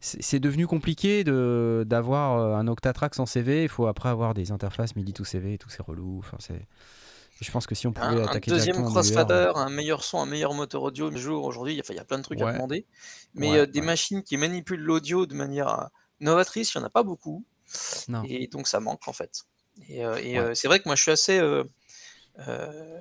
c'est 0.00 0.40
devenu 0.40 0.66
compliqué 0.66 1.24
de- 1.24 1.84
d'avoir 1.86 2.56
un 2.56 2.66
Octatrack 2.68 3.14
sans 3.14 3.26
CV. 3.26 3.64
Il 3.64 3.68
faut 3.68 3.86
après 3.86 4.08
avoir 4.08 4.32
des 4.34 4.50
interfaces 4.50 4.96
MIDI 4.96 5.12
to 5.12 5.24
CV 5.24 5.54
et 5.54 5.58
tout, 5.58 5.68
c'est 5.68 5.82
relou. 5.82 6.18
Enfin, 6.20 6.38
c'est. 6.40 6.66
Je 7.40 7.50
pense 7.50 7.66
que 7.66 7.74
si 7.74 7.86
on 7.86 7.92
pouvait 7.92 8.06
Un, 8.06 8.18
un 8.18 8.24
attaquer 8.24 8.50
deuxième 8.50 8.84
crossfader, 8.84 9.52
un 9.54 9.70
meilleur 9.70 10.04
son, 10.04 10.20
un 10.20 10.26
meilleur 10.26 10.52
moteur 10.54 10.82
audio, 10.82 11.10
jour 11.16 11.44
aujourd'hui, 11.44 11.72
il 11.74 11.76
y 11.94 11.98
a- 11.98 12.04
plein 12.04 12.18
de 12.18 12.22
trucs 12.22 12.40
à 12.40 12.52
demander. 12.52 12.86
Mais 13.34 13.50
Ouais, 13.50 13.66
des 13.66 13.80
ouais. 13.80 13.86
machines 13.86 14.22
qui 14.22 14.36
manipulent 14.36 14.82
l'audio 14.82 15.24
de 15.26 15.34
manière 15.34 15.88
novatrice, 16.20 16.74
il 16.74 16.78
n'y 16.78 16.84
en 16.84 16.86
a 16.86 16.90
pas 16.90 17.02
beaucoup. 17.02 17.44
Non. 18.08 18.22
Et 18.24 18.46
donc 18.46 18.68
ça 18.68 18.80
manque 18.80 19.06
en 19.08 19.12
fait. 19.12 19.44
Et, 19.88 20.04
euh, 20.04 20.16
et, 20.16 20.38
Ouais. 20.38 20.46
euh, 20.46 20.54
c'est 20.54 20.68
vrai 20.68 20.78
que 20.80 20.84
moi 20.88 20.96
je 20.96 21.02
suis 21.02 21.10
assez 21.10 21.38
euh, 21.38 21.64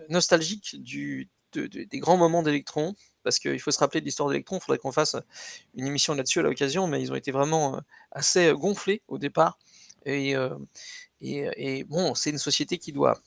nostalgique 0.09 0.81
du, 0.81 1.29
de- 1.53 1.67
de- 1.67 1.83
des 1.83 1.99
grands 1.99 2.17
moments 2.17 2.43
d'Electron 2.43 2.95
parce 3.23 3.39
qu'il 3.39 3.59
faut 3.59 3.71
se 3.71 3.79
rappeler 3.79 4.01
de 4.01 4.05
l'histoire 4.05 4.29
d'Electron. 4.29 4.57
Il 4.57 4.61
faudrait 4.61 4.77
qu'on 4.79 4.91
fasse 4.91 5.15
une 5.75 5.87
émission 5.87 6.13
là-dessus 6.13 6.39
à 6.39 6.43
l'occasion, 6.43 6.87
mais 6.87 7.01
ils 7.01 7.11
ont 7.11 7.15
été 7.15 7.31
vraiment 7.31 7.79
assez 8.11 8.51
gonflés 8.53 9.01
au 9.07 9.17
départ. 9.17 9.59
Et, 10.05 10.35
et, 11.21 11.47
et 11.57 11.83
bon, 11.83 12.15
c'est 12.15 12.29
une 12.29 12.37
société 12.37 12.77
qui 12.77 12.91
doit 12.93 13.19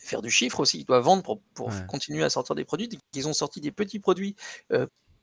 faire 0.00 0.22
du 0.22 0.30
chiffre 0.30 0.60
aussi, 0.60 0.78
qui 0.78 0.84
doit 0.84 1.00
vendre 1.00 1.22
pour, 1.22 1.42
pour 1.54 1.68
Ouais. 1.68 1.86
continuer 1.88 2.22
à 2.24 2.30
sortir 2.30 2.54
des 2.54 2.64
produits. 2.64 2.88
Ils 3.14 3.28
ont 3.28 3.32
sorti 3.34 3.60
des 3.60 3.72
petits 3.72 3.98
produits 3.98 4.36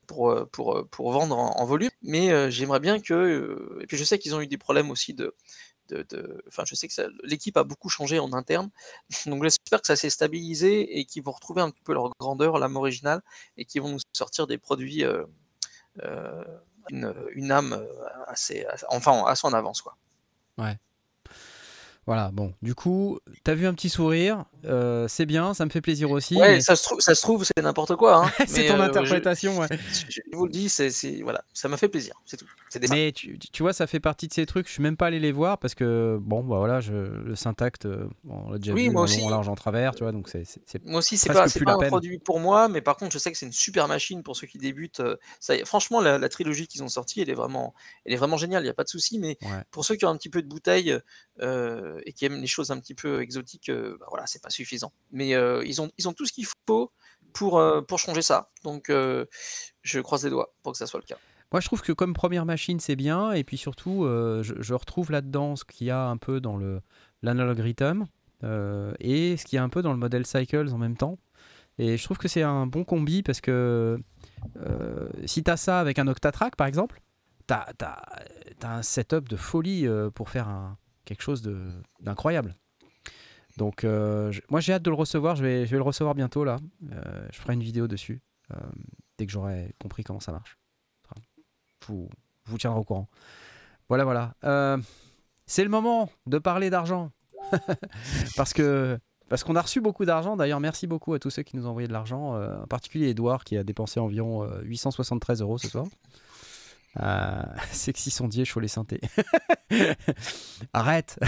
pour, 0.07 0.31
euh, 0.31 0.45
pour, 0.45 0.77
euh, 0.77 0.83
pour 0.89 1.11
vendre 1.11 1.37
en, 1.37 1.65
volume, 1.65 1.91
mais 2.01 2.31
euh, 2.31 2.49
j'aimerais 2.49 2.79
bien 2.79 2.99
que. 2.99 3.79
et 3.81 3.87
puis 3.87 3.97
je 3.97 4.03
sais 4.03 4.19
qu'ils 4.19 4.35
ont 4.35 4.41
eu 4.41 4.47
des 4.47 4.57
problèmes 4.57 4.91
aussi 4.91 5.13
de. 5.13 5.35
de, 5.89 6.43
enfin, 6.47 6.63
je 6.65 6.75
sais 6.75 6.87
que 6.87 6.93
l'équipe 7.23 7.57
a 7.57 7.63
beaucoup 7.63 7.89
changé 7.89 8.19
en 8.19 8.33
interne, 8.33 8.69
donc 9.25 9.43
j'espère 9.43 9.81
que 9.81 9.87
ça 9.87 9.95
s'est 9.95 10.09
stabilisé 10.09 10.99
et 10.99 11.05
qu'ils 11.05 11.23
vont 11.23 11.31
retrouver 11.31 11.61
un 11.61 11.69
petit 11.69 11.83
peu 11.83 11.93
leur 11.93 12.11
grandeur, 12.19 12.57
l'âme 12.57 12.75
originale, 12.75 13.21
et 13.57 13.65
qu'ils 13.65 13.81
vont 13.81 13.89
nous 13.89 13.99
sortir 14.13 14.47
des 14.47 14.57
produits, 14.57 15.03
une, 16.89 17.13
une 17.31 17.51
âme 17.51 17.85
assez, 18.27 18.65
assez- 18.65 18.85
enfin, 18.89 19.23
assez 19.25 19.47
en 19.47 19.53
avance. 19.53 19.81
Quoi. 19.81 19.95
Ouais. 20.57 20.77
Voilà, 22.07 22.29
bon, 22.31 22.53
du 22.61 22.75
coup, 22.75 23.19
t'as 23.43 23.55
vu 23.55 23.65
un 23.65 23.73
petit 23.73 23.89
sourire, 23.89 24.45
euh, 24.65 25.07
c'est 25.07 25.25
bien, 25.25 25.55
ça 25.55 25.65
me 25.65 25.71
fait 25.71 25.81
plaisir 25.81 26.11
aussi. 26.11 26.35
Ouais, 26.35 26.55
mais- 26.55 26.61
ça 26.61 26.75
se 26.75 26.83
trouve, 26.83 26.99
ça 27.01 27.15
se 27.15 27.21
trouve, 27.23 27.43
c'est 27.43 27.63
n'importe 27.63 27.95
quoi. 27.95 28.25
hein, 28.27 28.31
c'est 28.47 28.67
ton 28.67 28.75
euh, 28.75 28.77
je- 28.77 28.81
interprétation, 28.83 29.57
ouais. 29.57 29.67
Je, 29.71 30.05
je 30.11 30.21
vous 30.37 30.45
le 30.45 30.51
dis, 30.51 30.69
c'est, 30.69 30.91
c'est- 30.91 31.21
voilà, 31.23 31.43
ça 31.53 31.67
m'a 31.67 31.77
fait 31.77 31.89
plaisir, 31.89 32.13
c'est 32.25 32.37
tout. 32.37 32.45
Des 32.79 32.87
Mais 32.89 33.11
tu, 33.11 33.39
tu 33.39 33.63
vois, 33.63 33.73
ça 33.73 33.87
fait 33.87 33.99
partie 33.99 34.27
de 34.27 34.33
ces 34.33 34.45
trucs. 34.45 34.67
Je 34.67 34.73
suis 34.73 34.83
même 34.83 34.97
pas 34.97 35.07
allé 35.07 35.19
les 35.19 35.31
voir 35.31 35.57
parce 35.57 35.75
que, 35.75 36.17
bon, 36.21 36.43
bah 36.43 36.57
voilà, 36.57 36.81
je, 36.81 36.93
le 36.93 37.35
syntact, 37.35 37.85
euh, 37.85 38.07
on 38.27 38.49
l'a 38.51 38.57
déjà 38.57 38.73
Oui, 38.73 38.85
vu, 38.87 38.91
moi 38.91 39.03
aussi. 39.03 39.21
large, 39.29 39.47
en 39.49 39.55
travers, 39.55 39.95
tu 39.95 40.03
vois, 40.03 40.11
donc 40.11 40.27
c'est. 40.29 40.43
Moi 40.83 40.99
aussi, 40.99 41.17
c'est 41.17 41.31
pas, 41.31 41.45
pas 41.45 41.71
un 41.73 41.77
peine. 41.77 41.87
produit 41.89 42.19
pour 42.19 42.39
moi, 42.39 42.67
mais 42.67 42.81
par 42.81 42.97
contre, 42.97 43.13
je 43.13 43.17
sais 43.17 43.31
que 43.31 43.37
c'est 43.37 43.45
une 43.45 43.51
super 43.51 43.87
machine 43.87 44.23
pour 44.23 44.35
ceux 44.35 44.47
qui 44.47 44.57
débutent. 44.57 44.99
euh, 44.99 45.15
Ça, 45.39 45.53
franchement, 45.65 46.01
la, 46.01 46.17
la 46.17 46.29
trilogie 46.29 46.67
qu'ils 46.67 46.83
ont 46.83 46.89
sortie, 46.89 47.21
elle 47.21 47.29
est 47.29 47.33
vraiment, 47.35 47.73
elle 48.05 48.13
est 48.13 48.17
vraiment 48.17 48.37
géniale. 48.37 48.61
Il 48.63 48.65
n'y 48.65 48.71
a 48.71 48.73
pas 48.73 48.83
de 48.83 48.89
souci. 48.89 49.19
Mais 49.19 49.37
Ouais. 49.41 49.63
pour 49.71 49.85
ceux 49.85 49.95
qui 49.95 50.05
ont 50.05 50.09
un 50.09 50.17
petit 50.17 50.29
peu 50.29 50.41
de 50.41 50.47
bouteille 50.47 50.97
euh, 51.41 51.99
et 52.05 52.13
qui 52.13 52.25
aiment 52.25 52.41
les 52.41 52.47
choses 52.47 52.71
un 52.71 52.79
petit 52.79 52.95
peu 52.95 53.21
exotiques, 53.21 53.69
euh, 53.69 53.97
bah 53.99 54.07
voilà, 54.09 54.27
c'est 54.27 54.41
pas 54.41 54.49
suffisant. 54.49 54.91
Mais 55.11 55.35
euh, 55.35 55.63
ils 55.65 55.81
ont, 55.81 55.91
ils 55.97 56.07
ont 56.09 56.13
tout 56.13 56.25
ce 56.25 56.33
qu'il 56.33 56.45
faut 56.67 56.91
pour, 57.33 57.61
pour 57.87 57.99
changer 57.99 58.21
ça. 58.21 58.49
Donc, 58.63 58.89
je 58.89 59.99
croise 59.99 60.23
les 60.23 60.29
doigts 60.29 60.53
pour 60.63 60.71
que 60.71 60.77
ça 60.77 60.87
soit 60.87 60.99
le 60.99 61.05
cas. 61.05 61.17
Moi, 61.55 61.61
je 61.61 61.67
trouve 61.67 61.81
que 61.81 61.93
comme 61.93 62.13
première 62.13 62.45
machine, 62.45 62.81
c'est 62.81 62.97
bien. 62.97 63.31
Et 63.31 63.45
puis 63.45 63.55
surtout, 63.55 64.03
euh, 64.03 64.43
je, 64.43 64.73
retrouve 64.73 65.09
là-dedans 65.09 65.55
ce 65.55 65.63
qu'il 65.63 65.87
y 65.87 65.89
a 65.89 66.05
un 66.09 66.17
peu 66.17 66.41
dans 66.41 66.57
le 66.57 66.81
l'analog 67.21 67.57
rhythm 67.59 68.03
euh, 68.43 68.93
et 68.99 69.37
ce 69.37 69.45
qu'il 69.45 69.55
y 69.55 69.59
a 69.59 69.63
un 69.63 69.69
peu 69.69 69.81
dans 69.81 69.93
le 69.93 69.97
modèle 69.97 70.25
cycles 70.25 70.67
en 70.73 70.77
même 70.77 70.97
temps. 70.97 71.17
Et 71.77 71.95
je 71.95 72.03
trouve 72.03 72.17
que 72.17 72.27
c'est 72.27 72.41
un 72.41 72.67
bon 72.67 72.83
combi 72.83 73.23
parce 73.23 73.39
que 73.39 73.97
euh, 74.57 75.07
si 75.23 75.45
tu 75.45 75.49
as 75.49 75.55
ça 75.55 75.79
avec 75.79 75.97
un 75.97 76.07
Octatrack, 76.07 76.57
par 76.57 76.67
exemple, 76.67 76.99
tu 77.47 77.53
as, 77.53 78.01
un 78.63 78.81
setup 78.81 79.29
de 79.29 79.37
folie 79.37 79.87
pour 80.13 80.29
faire 80.29 80.75
quelque 81.05 81.21
chose 81.21 81.41
d'incroyable. 82.01 82.53
Donc, 83.55 83.85
moi, 84.49 84.59
j'ai 84.59 84.73
hâte 84.73 84.83
de 84.83 84.89
le 84.89 84.97
recevoir. 84.97 85.37
Je 85.37 85.43
vais, 85.43 85.65
je 85.65 85.71
vais 85.71 85.77
le 85.77 85.83
recevoir 85.83 86.15
bientôt, 86.15 86.43
là. 86.43 86.57
Je 87.31 87.39
ferai 87.39 87.53
une 87.53 87.63
vidéo 87.63 87.87
dessus 87.87 88.21
dès 89.17 89.25
que 89.25 89.31
j'aurai 89.31 89.73
compris 89.79 90.03
comment 90.03 90.19
ça 90.19 90.33
marche. 90.33 90.57
Vous, 91.87 92.09
je 92.45 92.51
vous 92.51 92.57
tiendrai 92.57 92.79
au 92.79 92.83
courant. 92.83 93.07
Voilà, 93.89 94.03
voilà. 94.03 94.33
Euh, 94.43 94.77
c'est 95.45 95.63
le 95.63 95.69
moment 95.69 96.09
de 96.25 96.37
parler 96.39 96.69
d'argent. 96.69 97.11
parce 98.35 98.53
que 98.53 98.97
parce 99.29 99.43
qu'on 99.43 99.55
a 99.55 99.61
reçu 99.61 99.81
beaucoup 99.81 100.05
d'argent. 100.05 100.35
D'ailleurs, 100.37 100.59
merci 100.59 100.87
beaucoup 100.87 101.13
à 101.13 101.19
tous 101.19 101.29
ceux 101.29 101.43
qui 101.43 101.55
nous 101.55 101.65
ont 101.65 101.71
envoyé 101.71 101.87
de 101.87 101.93
l'argent. 101.93 102.35
euh, 102.35 102.63
en 102.63 102.67
particulier 102.67 103.09
Edouard 103.09 103.43
qui 103.43 103.57
a 103.57 103.63
dépensé 103.63 103.99
environ 103.99 104.43
euh, 104.43 104.61
873 104.63 105.41
euros 105.41 105.57
ce 105.57 105.67
soir. 105.67 105.85
Euh, 107.01 107.43
sexy 107.71 108.11
sondier, 108.11 108.45
chaud 108.45 108.59
les 108.59 108.67
synthés. 108.67 109.01
Arrête. 110.73 111.19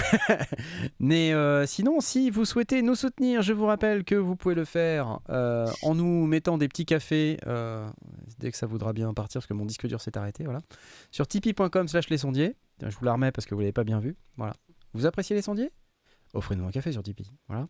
Mais 1.00 1.34
euh, 1.34 1.66
sinon, 1.66 2.00
si 2.00 2.30
vous 2.30 2.46
souhaitez 2.46 2.82
nous 2.82 2.96
soutenir, 2.96 3.42
je 3.42 3.54
vous 3.54 3.66
rappelle 3.66 4.04
que 4.04 4.16
vous 4.16 4.36
pouvez 4.36 4.56
le 4.56 4.66
faire 4.66 5.20
euh, 5.30 5.68
en 5.82 5.96
nous 5.96 6.26
mettant 6.26 6.58
des 6.58 6.68
petits 6.68 6.86
cafés 6.86 7.38
euh, 7.48 7.88
dès 8.40 8.52
que 8.52 8.58
ça 8.58 8.68
voudra 8.68 8.94
bien 8.94 9.14
partir, 9.14 9.40
parce 9.40 9.48
que 9.48 9.54
mon 9.54 9.66
disque 9.66 9.88
dur 9.88 10.02
s'est 10.02 10.18
arrêté. 10.18 10.44
Voilà. 10.44 10.62
Sur 11.12 11.28
tipeee.com 11.28 11.88
slash 11.88 12.10
les 12.10 12.18
sondiers. 12.18 12.56
Je 12.82 12.96
vous 12.96 13.06
la 13.06 13.14
remets 13.14 13.32
parce 13.32 13.46
que 13.46 13.56
vous 13.56 13.62
l'avez 13.62 13.74
pas 13.74 13.84
bien 13.84 14.00
vu. 14.00 14.16
Voilà. 14.38 14.56
Vous 14.94 15.06
appréciez 15.06 15.36
les 15.36 15.42
sondiers? 15.42 15.72
Offrez-nous 16.34 16.66
un 16.66 16.72
café 16.72 16.92
sur 16.92 17.02
Tipeee. 17.04 17.32
Voilà. 17.48 17.68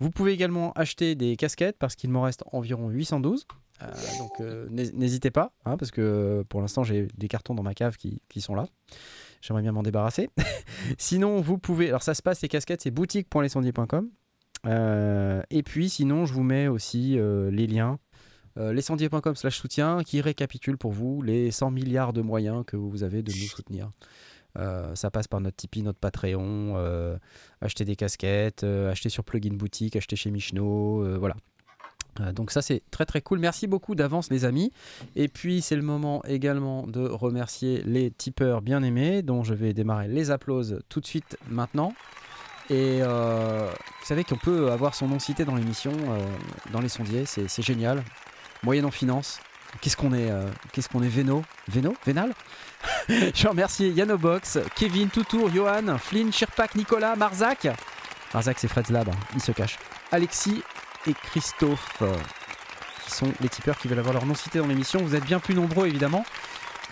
Vous 0.00 0.10
pouvez 0.10 0.32
également 0.32 0.72
acheter 0.72 1.14
des 1.14 1.36
casquettes 1.36 1.76
parce 1.78 1.94
qu'il 1.94 2.10
m'en 2.10 2.22
reste 2.22 2.42
environ 2.52 2.88
812. 2.88 3.46
Euh, 3.80 3.86
donc 4.18 4.30
euh, 4.40 4.66
n'hés- 4.70 4.90
n'hésitez 4.92 5.30
pas, 5.30 5.52
hein, 5.64 5.76
parce 5.76 5.92
que 5.92 6.00
euh, 6.00 6.42
pour 6.48 6.60
l'instant 6.60 6.82
j'ai 6.82 7.06
des 7.16 7.28
cartons 7.28 7.54
dans 7.54 7.62
ma 7.62 7.74
cave 7.74 7.96
qui, 7.96 8.20
qui 8.28 8.40
sont 8.40 8.54
là. 8.56 8.66
J'aimerais 9.40 9.62
bien 9.62 9.70
m'en 9.72 9.84
débarrasser. 9.84 10.30
sinon, 10.98 11.40
vous 11.40 11.58
pouvez. 11.58 11.88
Alors 11.88 12.02
ça 12.02 12.14
se 12.14 12.22
passe, 12.22 12.42
les 12.42 12.48
casquettes, 12.48 12.80
c'est 12.82 12.90
boutique.lescendiers.com. 12.90 14.08
Euh, 14.66 15.42
et 15.50 15.62
puis 15.62 15.88
sinon, 15.88 16.26
je 16.26 16.32
vous 16.32 16.42
mets 16.42 16.66
aussi 16.66 17.18
les 17.52 17.66
liens. 17.68 17.98
Lescendiers.com 18.56 19.36
slash 19.36 19.56
soutien 19.56 20.02
qui 20.04 20.20
récapitule 20.20 20.76
pour 20.76 20.90
vous 20.90 21.22
les 21.22 21.52
100 21.52 21.70
milliards 21.70 22.12
de 22.12 22.22
moyens 22.22 22.64
que 22.66 22.76
vous 22.76 23.04
avez 23.04 23.22
de 23.22 23.30
nous 23.30 23.46
soutenir. 23.46 23.92
Euh, 24.56 24.94
ça 24.94 25.10
passe 25.10 25.28
par 25.28 25.40
notre 25.40 25.56
Tipeee, 25.56 25.82
notre 25.82 25.98
Patreon, 25.98 26.74
euh, 26.76 27.16
acheter 27.60 27.84
des 27.84 27.96
casquettes, 27.96 28.64
euh, 28.64 28.90
acheter 28.90 29.08
sur 29.08 29.24
Plugin 29.24 29.54
Boutique, 29.54 29.96
acheter 29.96 30.16
chez 30.16 30.30
Michno, 30.30 31.18
voilà. 31.18 31.36
Donc 32.34 32.50
ça 32.50 32.62
c'est 32.62 32.82
très 32.90 33.06
très 33.06 33.20
cool. 33.20 33.38
Merci 33.38 33.68
beaucoup 33.68 33.94
d'avance 33.94 34.28
les 34.28 34.44
amis. 34.44 34.72
Et 35.14 35.28
puis 35.28 35.62
c'est 35.62 35.76
le 35.76 35.82
moment 35.82 36.24
également 36.24 36.84
de 36.84 37.06
remercier 37.06 37.80
les 37.84 38.10
tipeurs 38.10 38.60
bien 38.60 38.82
aimés 38.82 39.22
dont 39.22 39.44
je 39.44 39.54
vais 39.54 39.72
démarrer 39.72 40.08
les 40.08 40.32
applauses 40.32 40.80
tout 40.88 41.00
de 41.00 41.06
suite 41.06 41.36
maintenant. 41.48 41.94
Et 42.70 43.02
vous 43.02 44.04
savez 44.04 44.24
qu'on 44.24 44.36
peut 44.36 44.72
avoir 44.72 44.96
son 44.96 45.06
nom 45.06 45.20
cité 45.20 45.44
dans 45.44 45.54
l'émission, 45.54 45.92
dans 46.72 46.80
les 46.80 46.88
sondiers, 46.88 47.24
c'est 47.24 47.62
génial. 47.62 48.02
Moyennant 48.64 48.90
finance. 48.90 49.38
Qu'est-ce 49.80 49.96
qu'on 49.96 50.12
est, 50.12 50.30
euh, 50.30 50.48
qu'est-ce 50.72 50.88
qu'on 50.88 51.02
est 51.02 51.08
Véno 51.08 51.42
Véno 51.68 51.94
Vénal 52.04 52.32
Je 53.08 53.48
remercie 53.48 53.90
Yanobox, 53.90 54.58
Kevin, 54.74 55.08
Toutour, 55.08 55.50
Johan, 55.50 55.98
Flynn, 55.98 56.32
Chirpac, 56.32 56.74
Nicolas, 56.74 57.16
Marzac. 57.16 57.68
Marzac, 58.34 58.58
c'est 58.58 58.68
Fred's 58.68 58.90
Lab, 58.90 59.08
hein, 59.08 59.16
il 59.34 59.40
se 59.40 59.52
cache. 59.52 59.78
Alexis 60.12 60.62
et 61.06 61.14
Christophe, 61.14 61.98
euh, 62.02 62.14
qui 63.04 63.10
sont 63.12 63.32
les 63.40 63.48
tipeurs 63.48 63.78
qui 63.78 63.88
veulent 63.88 63.98
avoir 63.98 64.14
leur 64.14 64.26
nom 64.26 64.34
cité 64.34 64.58
dans 64.58 64.66
l'émission. 64.66 65.00
Vous 65.02 65.14
êtes 65.14 65.24
bien 65.24 65.38
plus 65.38 65.54
nombreux, 65.54 65.86
évidemment. 65.86 66.24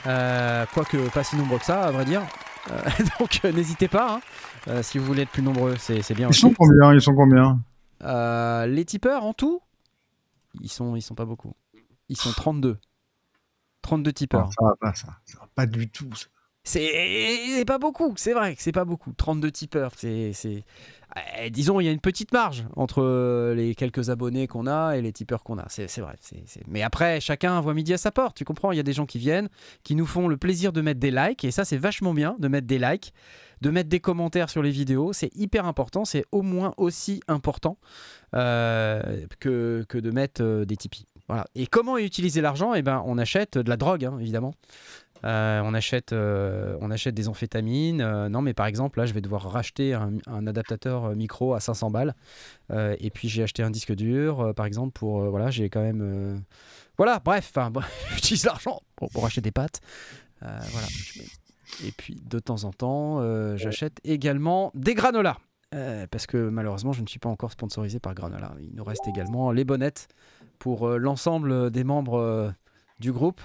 Euh, 0.06 0.64
quoique 0.72 0.96
pas 1.10 1.24
si 1.24 1.36
nombreux 1.36 1.58
que 1.58 1.64
ça, 1.64 1.82
à 1.82 1.90
vrai 1.90 2.04
dire. 2.04 2.22
Euh, 2.70 2.80
donc 3.20 3.42
n'hésitez 3.44 3.88
pas, 3.88 4.14
hein. 4.14 4.20
Euh, 4.68 4.82
si 4.82 4.98
vous 4.98 5.04
voulez 5.06 5.22
être 5.22 5.30
plus 5.30 5.42
nombreux, 5.42 5.76
c'est 5.78 6.02
c'est 6.02 6.14
bien 6.14 6.26
Ils 6.26 6.30
aussi. 6.30 6.40
sont 6.40 6.54
combien? 6.56 6.92
Ils 6.92 7.00
sont 7.00 7.14
combien? 7.14 7.58
Les 8.66 8.84
tipeurs 8.84 9.24
en 9.24 9.32
tout, 9.32 9.60
ils 10.60 10.70
sont, 10.70 10.96
ils 10.96 11.02
sont 11.02 11.14
pas 11.14 11.24
beaucoup. 11.24 11.54
Ils 12.08 12.16
sont 12.16 12.32
32. 12.32 12.78
32 13.82 14.12
tipeurs. 14.12 14.48
Ah, 14.48 14.52
Ça 14.58 14.64
va 14.66 14.76
pas, 14.80 14.94
ça. 14.94 15.08
Ça 15.24 15.38
va 15.40 15.48
pas 15.54 15.66
du 15.66 15.88
tout. 15.88 16.12
ça. 16.14 16.26
C'est 16.64 17.64
pas 17.64 17.78
beaucoup, 17.78 18.12
c'est 18.16 18.32
vrai 18.32 18.56
que 18.56 18.60
c'est 18.62 18.72
pas 18.72 18.84
beaucoup. 18.84 19.12
32 19.12 19.52
tipeurs, 19.52 19.92
c'est. 19.96 20.32
eh, 21.38 21.50
disons, 21.50 21.78
il 21.78 21.84
y 21.84 21.88
a 21.88 21.92
une 21.92 22.00
petite 22.00 22.32
marge 22.32 22.66
entre 22.74 23.04
euh, 23.04 23.54
les 23.54 23.76
quelques 23.76 24.10
abonnés 24.10 24.48
qu'on 24.48 24.66
a 24.66 24.96
et 24.96 25.00
les 25.00 25.12
tipeurs 25.12 25.44
qu'on 25.44 25.58
a. 25.58 25.66
C'est 25.68 26.00
vrai. 26.00 26.16
Mais 26.66 26.82
après, 26.82 27.20
chacun 27.20 27.60
voit 27.60 27.72
midi 27.72 27.92
à 27.94 27.98
sa 27.98 28.10
porte. 28.10 28.36
Tu 28.36 28.44
comprends? 28.44 28.72
Il 28.72 28.76
y 28.76 28.80
a 28.80 28.82
des 28.82 28.92
gens 28.92 29.06
qui 29.06 29.20
viennent, 29.20 29.48
qui 29.84 29.94
nous 29.94 30.06
font 30.06 30.26
le 30.26 30.36
plaisir 30.36 30.72
de 30.72 30.80
mettre 30.80 30.98
des 30.98 31.12
likes. 31.12 31.44
Et 31.44 31.52
ça, 31.52 31.64
c'est 31.64 31.76
vachement 31.76 32.14
bien 32.14 32.34
de 32.40 32.48
mettre 32.48 32.66
des 32.66 32.80
likes, 32.80 33.14
de 33.60 33.70
mettre 33.70 33.88
des 33.88 34.00
commentaires 34.00 34.50
sur 34.50 34.60
les 34.64 34.72
vidéos. 34.72 35.12
C'est 35.12 35.30
hyper 35.36 35.66
important. 35.66 36.04
C'est 36.04 36.24
au 36.32 36.42
moins 36.42 36.74
aussi 36.78 37.20
important 37.28 37.78
euh, 38.34 39.24
que, 39.38 39.84
que 39.88 39.98
de 39.98 40.10
mettre 40.10 40.42
euh, 40.42 40.64
des 40.64 40.76
Tipeee. 40.76 41.06
Et 41.54 41.66
comment 41.66 41.98
utiliser 41.98 42.40
l'argent? 42.40 42.74
Eh 42.74 42.82
ben, 42.82 43.02
on 43.06 43.18
achète 43.18 43.58
de 43.58 43.68
la 43.68 43.76
drogue, 43.76 44.04
hein, 44.04 44.16
évidemment. 44.20 44.54
Euh, 45.24 45.60
on, 45.64 45.74
achète, 45.74 46.12
euh, 46.12 46.76
on 46.80 46.90
achète 46.90 47.14
des 47.14 47.28
amphétamines. 47.28 48.00
Euh, 48.00 48.28
non, 48.28 48.42
mais 48.42 48.54
par 48.54 48.66
exemple, 48.66 48.98
là, 49.00 49.06
je 49.06 49.12
vais 49.14 49.20
devoir 49.20 49.50
racheter 49.50 49.94
un, 49.94 50.46
adaptateur 50.46 51.06
euh, 51.06 51.14
micro 51.14 51.54
à 51.54 51.60
500 51.60 51.90
balles. 51.90 52.14
Euh, 52.70 52.94
et 53.00 53.10
puis, 53.10 53.28
j'ai 53.28 53.42
acheté 53.42 53.62
un 53.62 53.70
disque 53.70 53.94
dur, 53.94 54.40
euh, 54.40 54.52
par 54.52 54.66
exemple, 54.66 54.92
pour. 54.92 55.22
euh, 55.22 55.28
voilà, 55.30 55.50
j'ai 55.50 55.68
quand 55.68 55.82
même. 55.82 56.00
euh, 56.02 56.38
Voilà, 56.96 57.20
bref, 57.24 57.54
bon, 57.70 57.82
j'utilise 58.14 58.44
l'argent 58.44 58.80
pour, 58.94 59.24
acheter 59.26 59.40
des 59.40 59.52
pâtes. 59.52 59.80
Euh, 60.42 60.58
voilà. 60.70 60.86
Et 61.84 61.92
puis, 61.92 62.16
de 62.24 62.38
temps 62.38 62.64
en 62.64 62.72
temps, 62.72 63.18
euh, 63.20 63.56
j'achète 63.56 63.98
également 64.04 64.70
des 64.74 64.94
granolas. 64.94 65.38
Euh, 65.74 66.06
parce 66.08 66.26
que 66.28 66.48
malheureusement, 66.48 66.92
je 66.92 67.02
ne 67.02 67.08
suis 67.08 67.18
pas 67.18 67.28
encore 67.28 67.50
sponsorisé 67.50 67.98
par 67.98 68.14
Granola. 68.14 68.54
Il 68.60 68.76
nous 68.76 68.84
reste 68.84 69.08
également 69.08 69.50
les 69.50 69.64
bonnettes 69.64 70.06
pour 70.58 70.88
euh, 70.88 70.98
l'ensemble 70.98 71.70
des 71.70 71.84
membres 71.84 72.18
euh, 72.18 72.50
du 72.98 73.12
groupe. 73.12 73.40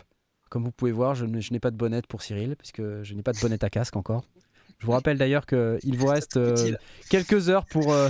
Comme 0.49 0.63
vous 0.63 0.71
pouvez 0.71 0.91
voir, 0.91 1.15
je, 1.15 1.25
n'ai 1.25 1.59
pas 1.59 1.71
de 1.71 1.77
bonnette 1.77 2.07
pour 2.07 2.21
Cyril, 2.21 2.55
puisque 2.57 2.81
je 2.81 3.13
n'ai 3.13 3.23
pas 3.23 3.31
de 3.31 3.39
bonnette 3.39 3.63
à 3.63 3.69
casque 3.69 3.95
encore. 3.95 4.25
Je 4.81 4.87
vous 4.87 4.93
rappelle 4.93 5.19
d'ailleurs 5.19 5.45
qu'il 5.45 5.95
vous 5.95 6.07
reste 6.07 6.37
euh, 6.37 6.75
quelques 7.07 7.49
heures 7.49 7.65
pour, 7.67 7.93
euh, 7.93 8.09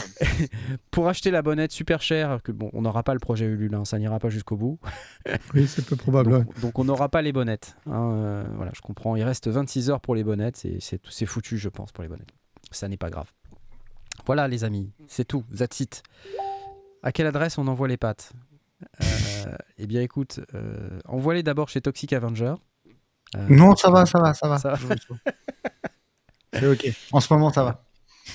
pour 0.90 1.08
acheter 1.08 1.30
la 1.30 1.42
bonnette 1.42 1.70
super 1.70 2.02
chère, 2.02 2.42
que 2.42 2.50
bon, 2.50 2.70
on 2.72 2.82
n'aura 2.82 3.04
pas 3.04 3.14
le 3.14 3.20
projet 3.20 3.44
Ulule, 3.44 3.72
hein, 3.76 3.84
ça 3.84 4.00
n'ira 4.00 4.18
pas 4.18 4.28
jusqu'au 4.28 4.56
bout. 4.56 4.80
Oui, 5.54 5.68
c'est 5.68 5.86
peu 5.86 5.94
probable. 5.94 6.32
ouais. 6.32 6.38
Donc, 6.40 6.60
donc 6.60 6.78
on 6.80 6.84
n'aura 6.84 7.08
pas 7.08 7.22
les 7.22 7.32
bonnettes. 7.32 7.76
hein, 7.86 8.10
euh, 8.14 8.44
voilà, 8.56 8.72
je 8.74 8.80
comprends. 8.80 9.14
Il 9.14 9.22
reste 9.22 9.46
26 9.46 9.90
heures 9.90 10.00
pour 10.00 10.16
les 10.16 10.24
bonnettes. 10.24 10.66
C'est, 10.80 11.26
foutu, 11.26 11.56
je 11.56 11.68
pense, 11.68 11.92
pour 11.92 12.02
les 12.02 12.08
bonnettes. 12.08 12.32
Ça 12.72 12.88
n'est 12.88 12.96
pas 12.96 13.10
grave. 13.10 13.30
Voilà, 14.26 14.48
les 14.48 14.64
amis. 14.64 14.90
C'est 15.06 15.24
tout. 15.24 15.44
That's 15.56 15.78
it. 15.78 16.02
À 17.02 17.12
quelle 17.12 17.26
adresse 17.26 17.58
on 17.58 17.66
envoie 17.68 17.88
les 17.88 17.96
pâtes 17.96 18.32
Euh, 19.02 19.56
Eh 19.78 19.86
bien, 19.86 20.00
écoute, 20.02 20.40
euh, 20.54 20.98
envoie-les 21.06 21.42
d'abord 21.42 21.68
chez 21.68 21.80
Toxic 21.80 22.12
Avenger. 22.12 22.54
Euh, 23.36 23.46
Non, 23.48 23.74
ça 23.76 23.90
va, 23.90 24.06
ça 24.06 24.18
va, 24.20 24.34
ça 24.34 24.48
va. 24.48 24.58
Ça 24.58 24.74
va. 24.74 24.76
C'est 26.54 26.66
ok. 26.66 26.86
En 27.12 27.20
ce 27.20 27.32
moment, 27.32 27.50
ça 27.52 27.64
va. 27.64 27.84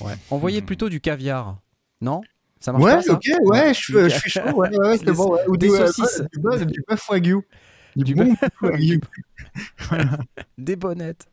Ouais. 0.02 0.14
Envoyez 0.31 0.61
plutôt 0.61 0.89
du 0.89 0.99
caviar. 1.02 1.60
Non? 2.02 2.22
Ça 2.60 2.72
marche 2.72 2.84
Ouais, 2.84 2.95
pas, 2.95 3.02
ça? 3.03 3.14
ok, 3.14 3.23
ouais, 3.41 3.73
je 3.73 3.80
suis, 3.80 3.94
Du 3.94 4.10
je 4.10 4.15
suis 4.18 4.31
chaud. 4.31 4.41
Ouais, 4.56 4.69
ouais, 4.69 4.77
ouais, 4.80 4.98
c'est 4.98 5.06
Des- 5.06 5.11
bon. 5.11 5.34
Ouais. 5.35 5.41
Ou 5.48 5.57
des 5.57 5.68
du, 5.68 5.73
euh, 5.76 5.88
saucisses. 5.88 6.23
Du 6.34 6.39
bœuf, 6.39 6.65
du 6.65 6.84
bœuf 6.88 7.07
wagyu. 7.10 7.41
Du, 7.95 8.03
Du 8.03 8.15
bon 8.15 8.35
wagyu. 8.61 8.99
Des 10.57 10.76
bonnettes. 10.76 11.27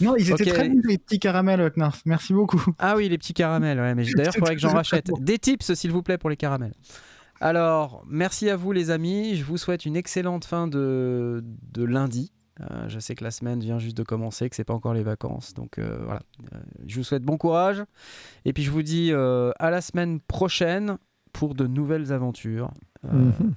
Non, 0.00 0.16
ils 0.16 0.30
étaient 0.30 0.44
très 0.44 0.68
bons, 0.68 0.80
les 0.88 0.98
petits 0.98 1.18
caramels, 1.20 1.70
Knarf. 1.76 2.02
Merci 2.04 2.32
beaucoup. 2.32 2.64
Ah 2.78 2.96
oui, 2.96 3.08
les 3.08 3.18
petits 3.18 3.34
caramels. 3.34 3.78
Ouais, 3.78 3.94
mais 3.94 4.04
d'ailleurs, 4.16 4.32
il 4.34 4.38
faudrait 4.40 4.54
que 4.56 4.60
j'en 4.60 4.72
rachète. 4.72 5.08
Des 5.20 5.38
tips, 5.38 5.72
s'il 5.74 5.92
vous 5.92 6.02
plaît, 6.02 6.18
pour 6.18 6.30
les 6.30 6.36
caramels. 6.36 6.74
Alors, 7.40 8.04
merci 8.08 8.48
à 8.50 8.56
vous, 8.56 8.72
les 8.72 8.90
amis. 8.90 9.36
Je 9.36 9.44
vous 9.44 9.56
souhaite 9.56 9.86
une 9.86 9.96
excellente 9.96 10.44
fin 10.44 10.66
de, 10.66 11.44
de 11.72 11.84
lundi. 11.84 12.32
Euh, 12.60 12.88
je 12.88 13.00
sais 13.00 13.14
que 13.16 13.24
la 13.24 13.32
semaine 13.32 13.58
vient 13.60 13.78
juste 13.80 13.96
de 13.96 14.04
commencer, 14.04 14.48
que 14.48 14.54
c'est 14.56 14.64
pas 14.64 14.74
encore 14.74 14.94
les 14.94 15.02
vacances. 15.02 15.54
Donc 15.54 15.78
euh, 15.78 15.98
voilà. 16.04 16.22
Euh, 16.52 16.58
je 16.86 16.96
vous 16.96 17.02
souhaite 17.04 17.24
bon 17.24 17.36
courage. 17.36 17.82
Et 18.44 18.52
puis 18.52 18.62
je 18.62 18.70
vous 18.70 18.82
dis 18.82 19.12
à 19.12 19.70
la 19.70 19.80
semaine 19.80 20.20
prochaine 20.20 20.98
pour 21.32 21.54
de 21.56 21.66
nouvelles 21.66 22.12
aventures. 22.12 22.70
Euh, 23.04 23.30
Mhm. 23.40 23.54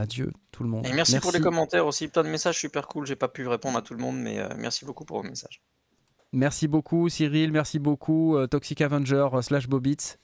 Adieu, 0.00 0.30
tout 0.52 0.62
le 0.62 0.68
monde. 0.68 0.86
Et 0.86 0.92
merci, 0.92 1.18
pour 1.18 1.32
les 1.32 1.40
commentaires 1.40 1.84
aussi, 1.84 2.06
plein 2.06 2.22
de 2.22 2.28
messages 2.28 2.56
super 2.56 2.86
cool. 2.86 3.04
J'ai 3.04 3.16
pas 3.16 3.26
pu 3.26 3.48
répondre 3.48 3.76
à 3.76 3.82
tout 3.82 3.94
le 3.94 4.00
monde, 4.00 4.16
mais 4.16 4.38
euh, 4.38 4.46
merci 4.56 4.84
beaucoup 4.84 5.04
pour 5.04 5.20
vos 5.20 5.28
messages. 5.28 5.60
Merci 6.32 6.68
beaucoup 6.68 7.08
Cyril, 7.08 7.50
merci 7.52 7.78
beaucoup 7.78 8.36
euh, 8.36 8.46
Toxic 8.46 8.80
Avenger 8.82 9.26
euh, 9.32 9.40
slash 9.42 9.66
Bobitz 9.66 10.18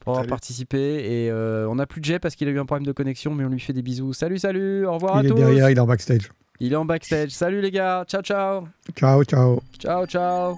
pour 0.00 0.14
avoir 0.14 0.22
Salut. 0.24 0.30
participé. 0.30 0.78
Et 1.24 1.30
euh, 1.30 1.68
on 1.68 1.76
n'a 1.76 1.86
plus 1.86 2.00
de 2.00 2.06
Jay 2.06 2.18
parce 2.18 2.34
qu'il 2.34 2.48
a 2.48 2.50
eu 2.50 2.58
un 2.58 2.64
problème 2.66 2.86
de 2.86 2.92
connexion, 2.92 3.34
mais 3.34 3.44
on 3.44 3.50
lui 3.50 3.60
fait 3.60 3.72
des 3.74 3.82
bisous. 3.82 4.12
Salut, 4.14 4.38
salut, 4.38 4.84
au 4.86 4.94
revoir 4.94 5.16
Il 5.16 5.18
à 5.18 5.22
est 5.26 5.28
tous. 5.28 5.34
derrière, 5.36 5.70
il 5.70 5.76
est 5.76 5.80
en 5.80 5.86
backstage. 5.86 6.30
Il 6.58 6.72
est 6.72 6.76
en 6.76 6.84
backstage. 6.84 7.30
Salut 7.30 7.60
les 7.60 7.70
gars, 7.70 8.04
ciao 8.08 8.22
ciao. 8.22 8.64
Ciao, 8.96 9.22
ciao. 9.24 9.60
Ciao 9.78 10.06
ciao. 10.06 10.56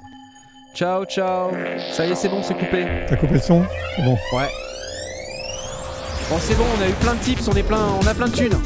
Ciao 0.75 1.05
ciao. 1.05 1.51
Ça 1.93 2.07
y 2.07 2.13
est, 2.13 2.15
c'est 2.15 2.29
bon, 2.31 2.43
c'est 2.43 2.55
coupé. 2.55 2.87
T'as 3.07 3.17
coupé 3.17 3.35
le 3.35 3.41
son? 3.41 3.65
C'est 3.97 4.03
bon. 4.05 4.17
Ouais. 4.35 4.49
Bon, 6.33 6.39
c'est 6.41 6.55
bon, 6.55 6.65
on 6.79 6.81
a 6.81 6.89
eu 6.89 6.95
plein 6.95 7.13
de 7.13 7.19
tips, 7.19 7.47
on 7.47 7.53
est 7.53 7.63
plein, 7.63 7.89
on 8.01 8.07
a 8.07 8.15
plein 8.15 8.27
de 8.27 8.35
thunes. 8.35 8.59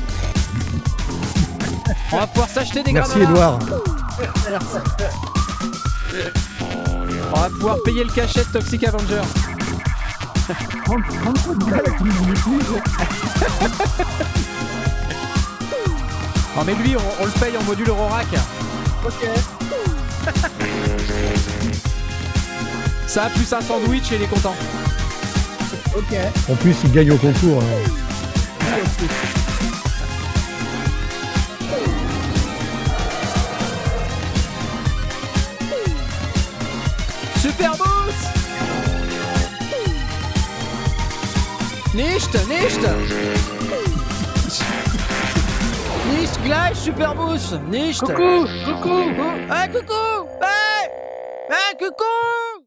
On 2.12 2.16
va 2.16 2.28
pouvoir 2.28 2.48
s'acheter 2.48 2.84
des 2.84 2.92
Merci. 2.92 3.20
Edouard. 3.20 3.58
On 7.32 7.40
va 7.40 7.48
pouvoir 7.48 7.78
payer 7.84 8.04
le 8.04 8.10
cachet 8.12 8.44
de 8.44 8.52
Toxic 8.52 8.84
Avenger. 8.86 9.22
Non 16.56 16.64
mais 16.64 16.74
lui, 16.74 16.96
on, 16.96 17.00
on 17.20 17.26
le 17.26 17.32
paye 17.32 17.56
en 17.56 17.64
module 17.64 17.88
Eurorack. 17.88 18.28
Ok. 19.04 19.28
Ça, 23.08 23.28
plus 23.34 23.52
un 23.52 23.60
sandwich 23.60 24.12
et 24.12 24.14
il 24.14 24.22
est 24.22 24.28
content. 24.28 24.54
Ok. 25.96 26.16
En 26.50 26.54
plus, 26.54 26.76
il 26.84 26.92
gagne 26.92 27.10
au 27.12 27.16
concours. 27.16 27.62
alors. 27.62 27.96
Super 37.36 37.76
Boost 37.76 38.26
Nicht, 41.94 42.34
nicht 42.48 42.80
Nicht 46.18 46.44
gleich, 46.44 46.76
Super 46.76 47.14
Boost 47.14 47.60
Nicht 47.70 48.00
Coucou, 48.00 48.46
coucou. 48.64 49.12
Ah, 49.48 49.68
coucou 49.68 50.28
Hey 50.40 50.88
Ah, 51.50 51.72
coucou 51.78 52.64